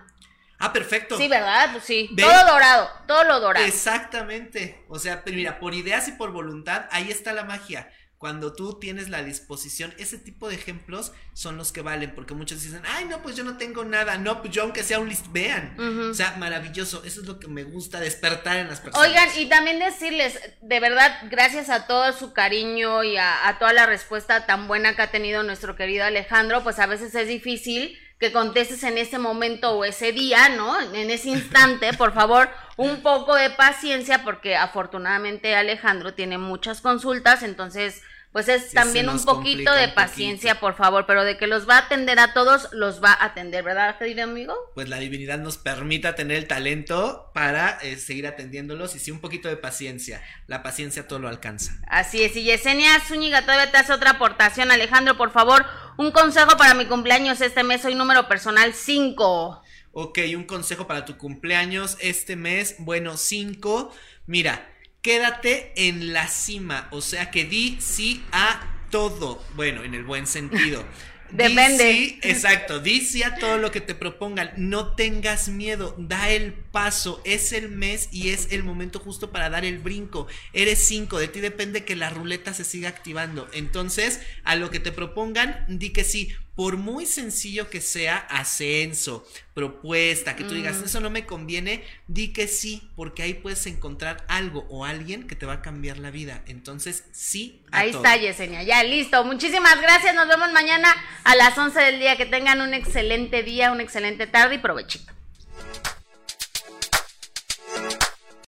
Ah, 0.59 0.73
perfecto. 0.73 1.17
Sí, 1.17 1.27
¿verdad? 1.27 1.69
Pues 1.71 1.83
sí. 1.83 2.09
Todo 2.17 2.45
dorado, 2.51 2.89
todo 3.07 3.23
lo 3.25 3.39
dorado. 3.39 3.65
Exactamente. 3.65 4.83
O 4.87 4.97
sea, 4.97 5.21
mira, 5.27 5.59
por 5.59 5.73
ideas 5.73 6.07
y 6.07 6.13
por 6.13 6.31
voluntad, 6.31 6.85
ahí 6.91 7.11
está 7.11 7.31
la 7.33 7.43
magia. 7.43 7.91
Cuando 8.17 8.53
tú 8.53 8.79
tienes 8.79 9.09
la 9.09 9.23
disposición, 9.23 9.93
ese 9.99 10.17
tipo 10.17 10.49
de 10.49 10.55
ejemplos 10.55 11.11
son 11.33 11.55
los 11.55 11.71
que 11.71 11.83
valen, 11.83 12.15
porque 12.15 12.33
muchos 12.33 12.63
dicen, 12.63 12.81
ay, 12.85 13.05
no, 13.05 13.21
pues 13.21 13.35
yo 13.35 13.43
no 13.43 13.57
tengo 13.57 13.85
nada, 13.85 14.17
no, 14.17 14.41
pues 14.41 14.51
yo 14.53 14.63
aunque 14.63 14.81
sea 14.81 14.99
un 14.99 15.07
list, 15.07 15.27
vean. 15.29 15.75
O 16.09 16.13
sea, 16.15 16.35
maravilloso, 16.37 17.03
eso 17.03 17.21
es 17.21 17.27
lo 17.27 17.39
que 17.39 17.47
me 17.47 17.63
gusta 17.63 17.99
despertar 17.99 18.57
en 18.57 18.69
las 18.69 18.81
personas. 18.81 19.07
Oigan, 19.07 19.29
y 19.37 19.47
también 19.47 19.77
decirles, 19.77 20.39
de 20.61 20.79
verdad, 20.79 21.19
gracias 21.29 21.69
a 21.69 21.85
todo 21.85 22.11
su 22.11 22.33
cariño 22.33 23.03
y 23.03 23.17
a, 23.17 23.47
a 23.47 23.59
toda 23.59 23.73
la 23.73 23.85
respuesta 23.85 24.47
tan 24.47 24.67
buena 24.67 24.95
que 24.95 25.03
ha 25.03 25.11
tenido 25.11 25.43
nuestro 25.43 25.75
querido 25.75 26.05
Alejandro, 26.05 26.63
pues 26.63 26.79
a 26.79 26.87
veces 26.87 27.13
es 27.13 27.27
difícil 27.27 27.99
que 28.19 28.31
contestes 28.31 28.83
en 28.83 28.97
ese 28.97 29.19
momento 29.19 29.71
o 29.71 29.85
ese 29.85 30.11
día, 30.11 30.49
¿no? 30.49 30.79
En 30.79 31.09
ese 31.11 31.29
instante, 31.29 31.93
por 31.93 32.13
favor, 32.13 32.49
un 32.75 33.01
poco 33.01 33.35
de 33.35 33.51
paciencia, 33.51 34.23
porque 34.23 34.55
afortunadamente 34.55 35.55
Alejandro 35.55 36.13
tiene 36.13 36.37
muchas 36.37 36.81
consultas, 36.81 37.43
entonces, 37.43 38.01
pues 38.31 38.49
es 38.49 38.71
también 38.71 39.09
un 39.09 39.23
poquito 39.23 39.73
de 39.73 39.87
paciencia, 39.87 40.59
por 40.59 40.75
favor, 40.75 41.05
pero 41.07 41.23
de 41.23 41.37
que 41.37 41.47
los 41.47 41.67
va 41.67 41.75
a 41.75 41.81
atender 41.81 42.19
a 42.19 42.33
todos, 42.33 42.69
los 42.71 43.03
va 43.03 43.11
a 43.11 43.25
atender, 43.25 43.63
¿verdad, 43.63 43.97
querido 43.97 44.23
amigo? 44.23 44.53
Pues 44.75 44.89
la 44.89 44.97
divinidad 44.99 45.39
nos 45.39 45.57
permita 45.57 46.15
tener 46.15 46.37
el 46.37 46.47
talento 46.47 47.31
para 47.33 47.79
eh, 47.81 47.97
seguir 47.97 48.27
atendiéndolos 48.27 48.95
y 48.95 48.99
sí, 48.99 49.11
un 49.11 49.21
poquito 49.21 49.49
de 49.49 49.57
paciencia. 49.57 50.21
La 50.45 50.61
paciencia 50.61 51.07
todo 51.07 51.19
lo 51.19 51.29
alcanza. 51.29 51.73
Así 51.87 52.23
es, 52.23 52.35
y 52.35 52.43
Yesenia 52.43 52.99
Zúñiga 52.99 53.41
todavía 53.41 53.71
te 53.71 53.77
hace 53.77 53.93
otra 53.93 54.11
aportación. 54.11 54.71
Alejandro, 54.71 55.17
por 55.17 55.31
favor, 55.31 55.65
un 55.97 56.11
consejo 56.11 56.57
para 56.57 56.73
mi 56.73 56.85
cumpleaños 56.85 57.41
este 57.41 57.63
mes, 57.63 57.81
soy 57.81 57.95
número 57.95 58.27
personal 58.27 58.73
5. 58.73 59.63
Ok, 59.99 60.19
un 60.35 60.43
consejo 60.43 60.85
para 60.85 61.05
tu 61.05 61.17
cumpleaños 61.17 61.97
este 61.99 62.35
mes. 62.35 62.75
Bueno, 62.77 63.17
5. 63.17 63.91
Mira, 64.27 64.69
quédate 65.07 65.71
en 65.77 66.11
la 66.11 66.27
cima. 66.27 66.89
O 66.91 66.99
sea 66.99 67.31
que 67.31 67.45
di 67.45 67.77
sí 67.79 68.21
a 68.33 68.59
todo. 68.91 69.41
Bueno, 69.55 69.85
en 69.85 69.93
el 69.93 70.03
buen 70.03 70.27
sentido. 70.27 70.83
Di 71.29 71.43
Depende. 71.43 71.91
sí, 71.91 72.19
exacto, 72.23 72.79
di 72.79 73.01
sí 73.01 73.21
a 73.21 73.35
todo 73.35 73.57
lo 73.57 73.69
que 73.69 73.81
te 73.81 73.95
propongan. 73.95 74.51
No 74.55 74.95
tengas 74.95 75.49
miedo, 75.49 75.93
da 75.97 76.29
el 76.29 76.53
paso. 76.53 77.21
Es 77.25 77.51
el 77.51 77.67
mes 77.67 78.07
y 78.13 78.29
es 78.29 78.47
el 78.51 78.63
momento 78.63 78.99
justo 78.99 79.29
para 79.29 79.49
dar 79.49 79.65
el 79.65 79.77
brinco. 79.79 80.27
Eres 80.53 80.87
5, 80.87 81.19
de 81.19 81.27
ti 81.27 81.41
depende 81.41 81.83
que 81.83 81.97
la 81.97 82.09
ruleta 82.09 82.53
se 82.53 82.63
siga 82.63 82.87
activando. 82.87 83.49
Entonces, 83.51 84.21
a 84.45 84.55
lo 84.55 84.69
que 84.69 84.79
te 84.79 84.93
propongan, 84.93 85.65
di 85.67 85.89
que 85.89 86.05
sí. 86.05 86.33
Por 86.57 86.75
muy 86.75 87.05
sencillo 87.05 87.69
que 87.69 87.79
sea, 87.79 88.17
ascenso, 88.17 89.25
propuesta, 89.53 90.35
que 90.35 90.43
tú 90.43 90.55
digas, 90.55 90.77
Mm. 90.77 90.83
eso 90.85 90.99
no 90.99 91.09
me 91.09 91.25
conviene, 91.25 91.83
di 92.07 92.33
que 92.33 92.47
sí, 92.47 92.89
porque 92.95 93.21
ahí 93.23 93.35
puedes 93.35 93.65
encontrar 93.67 94.25
algo 94.27 94.65
o 94.69 94.83
alguien 94.83 95.27
que 95.27 95.35
te 95.35 95.45
va 95.45 95.53
a 95.53 95.61
cambiar 95.61 95.99
la 95.99 96.09
vida. 96.11 96.41
Entonces, 96.47 97.05
sí. 97.11 97.61
a 97.71 97.79
Ahí 97.79 97.91
todo. 97.91 98.03
está 98.03 98.17
Yesenia, 98.17 98.63
ya 98.63 98.83
listo. 98.83 99.23
Muchísimas 99.23 99.79
gracias, 99.79 100.15
nos 100.15 100.27
vemos 100.27 100.51
mañana 100.51 100.93
a 101.23 101.35
las 101.35 101.55
11 101.57 101.79
del 101.79 101.99
día. 101.99 102.17
Que 102.17 102.25
tengan 102.25 102.59
un 102.59 102.73
excelente 102.73 103.43
día, 103.43 103.71
una 103.71 103.83
excelente 103.83 104.25
tarde 104.27 104.55
y 104.55 104.57
provechito. 104.57 105.13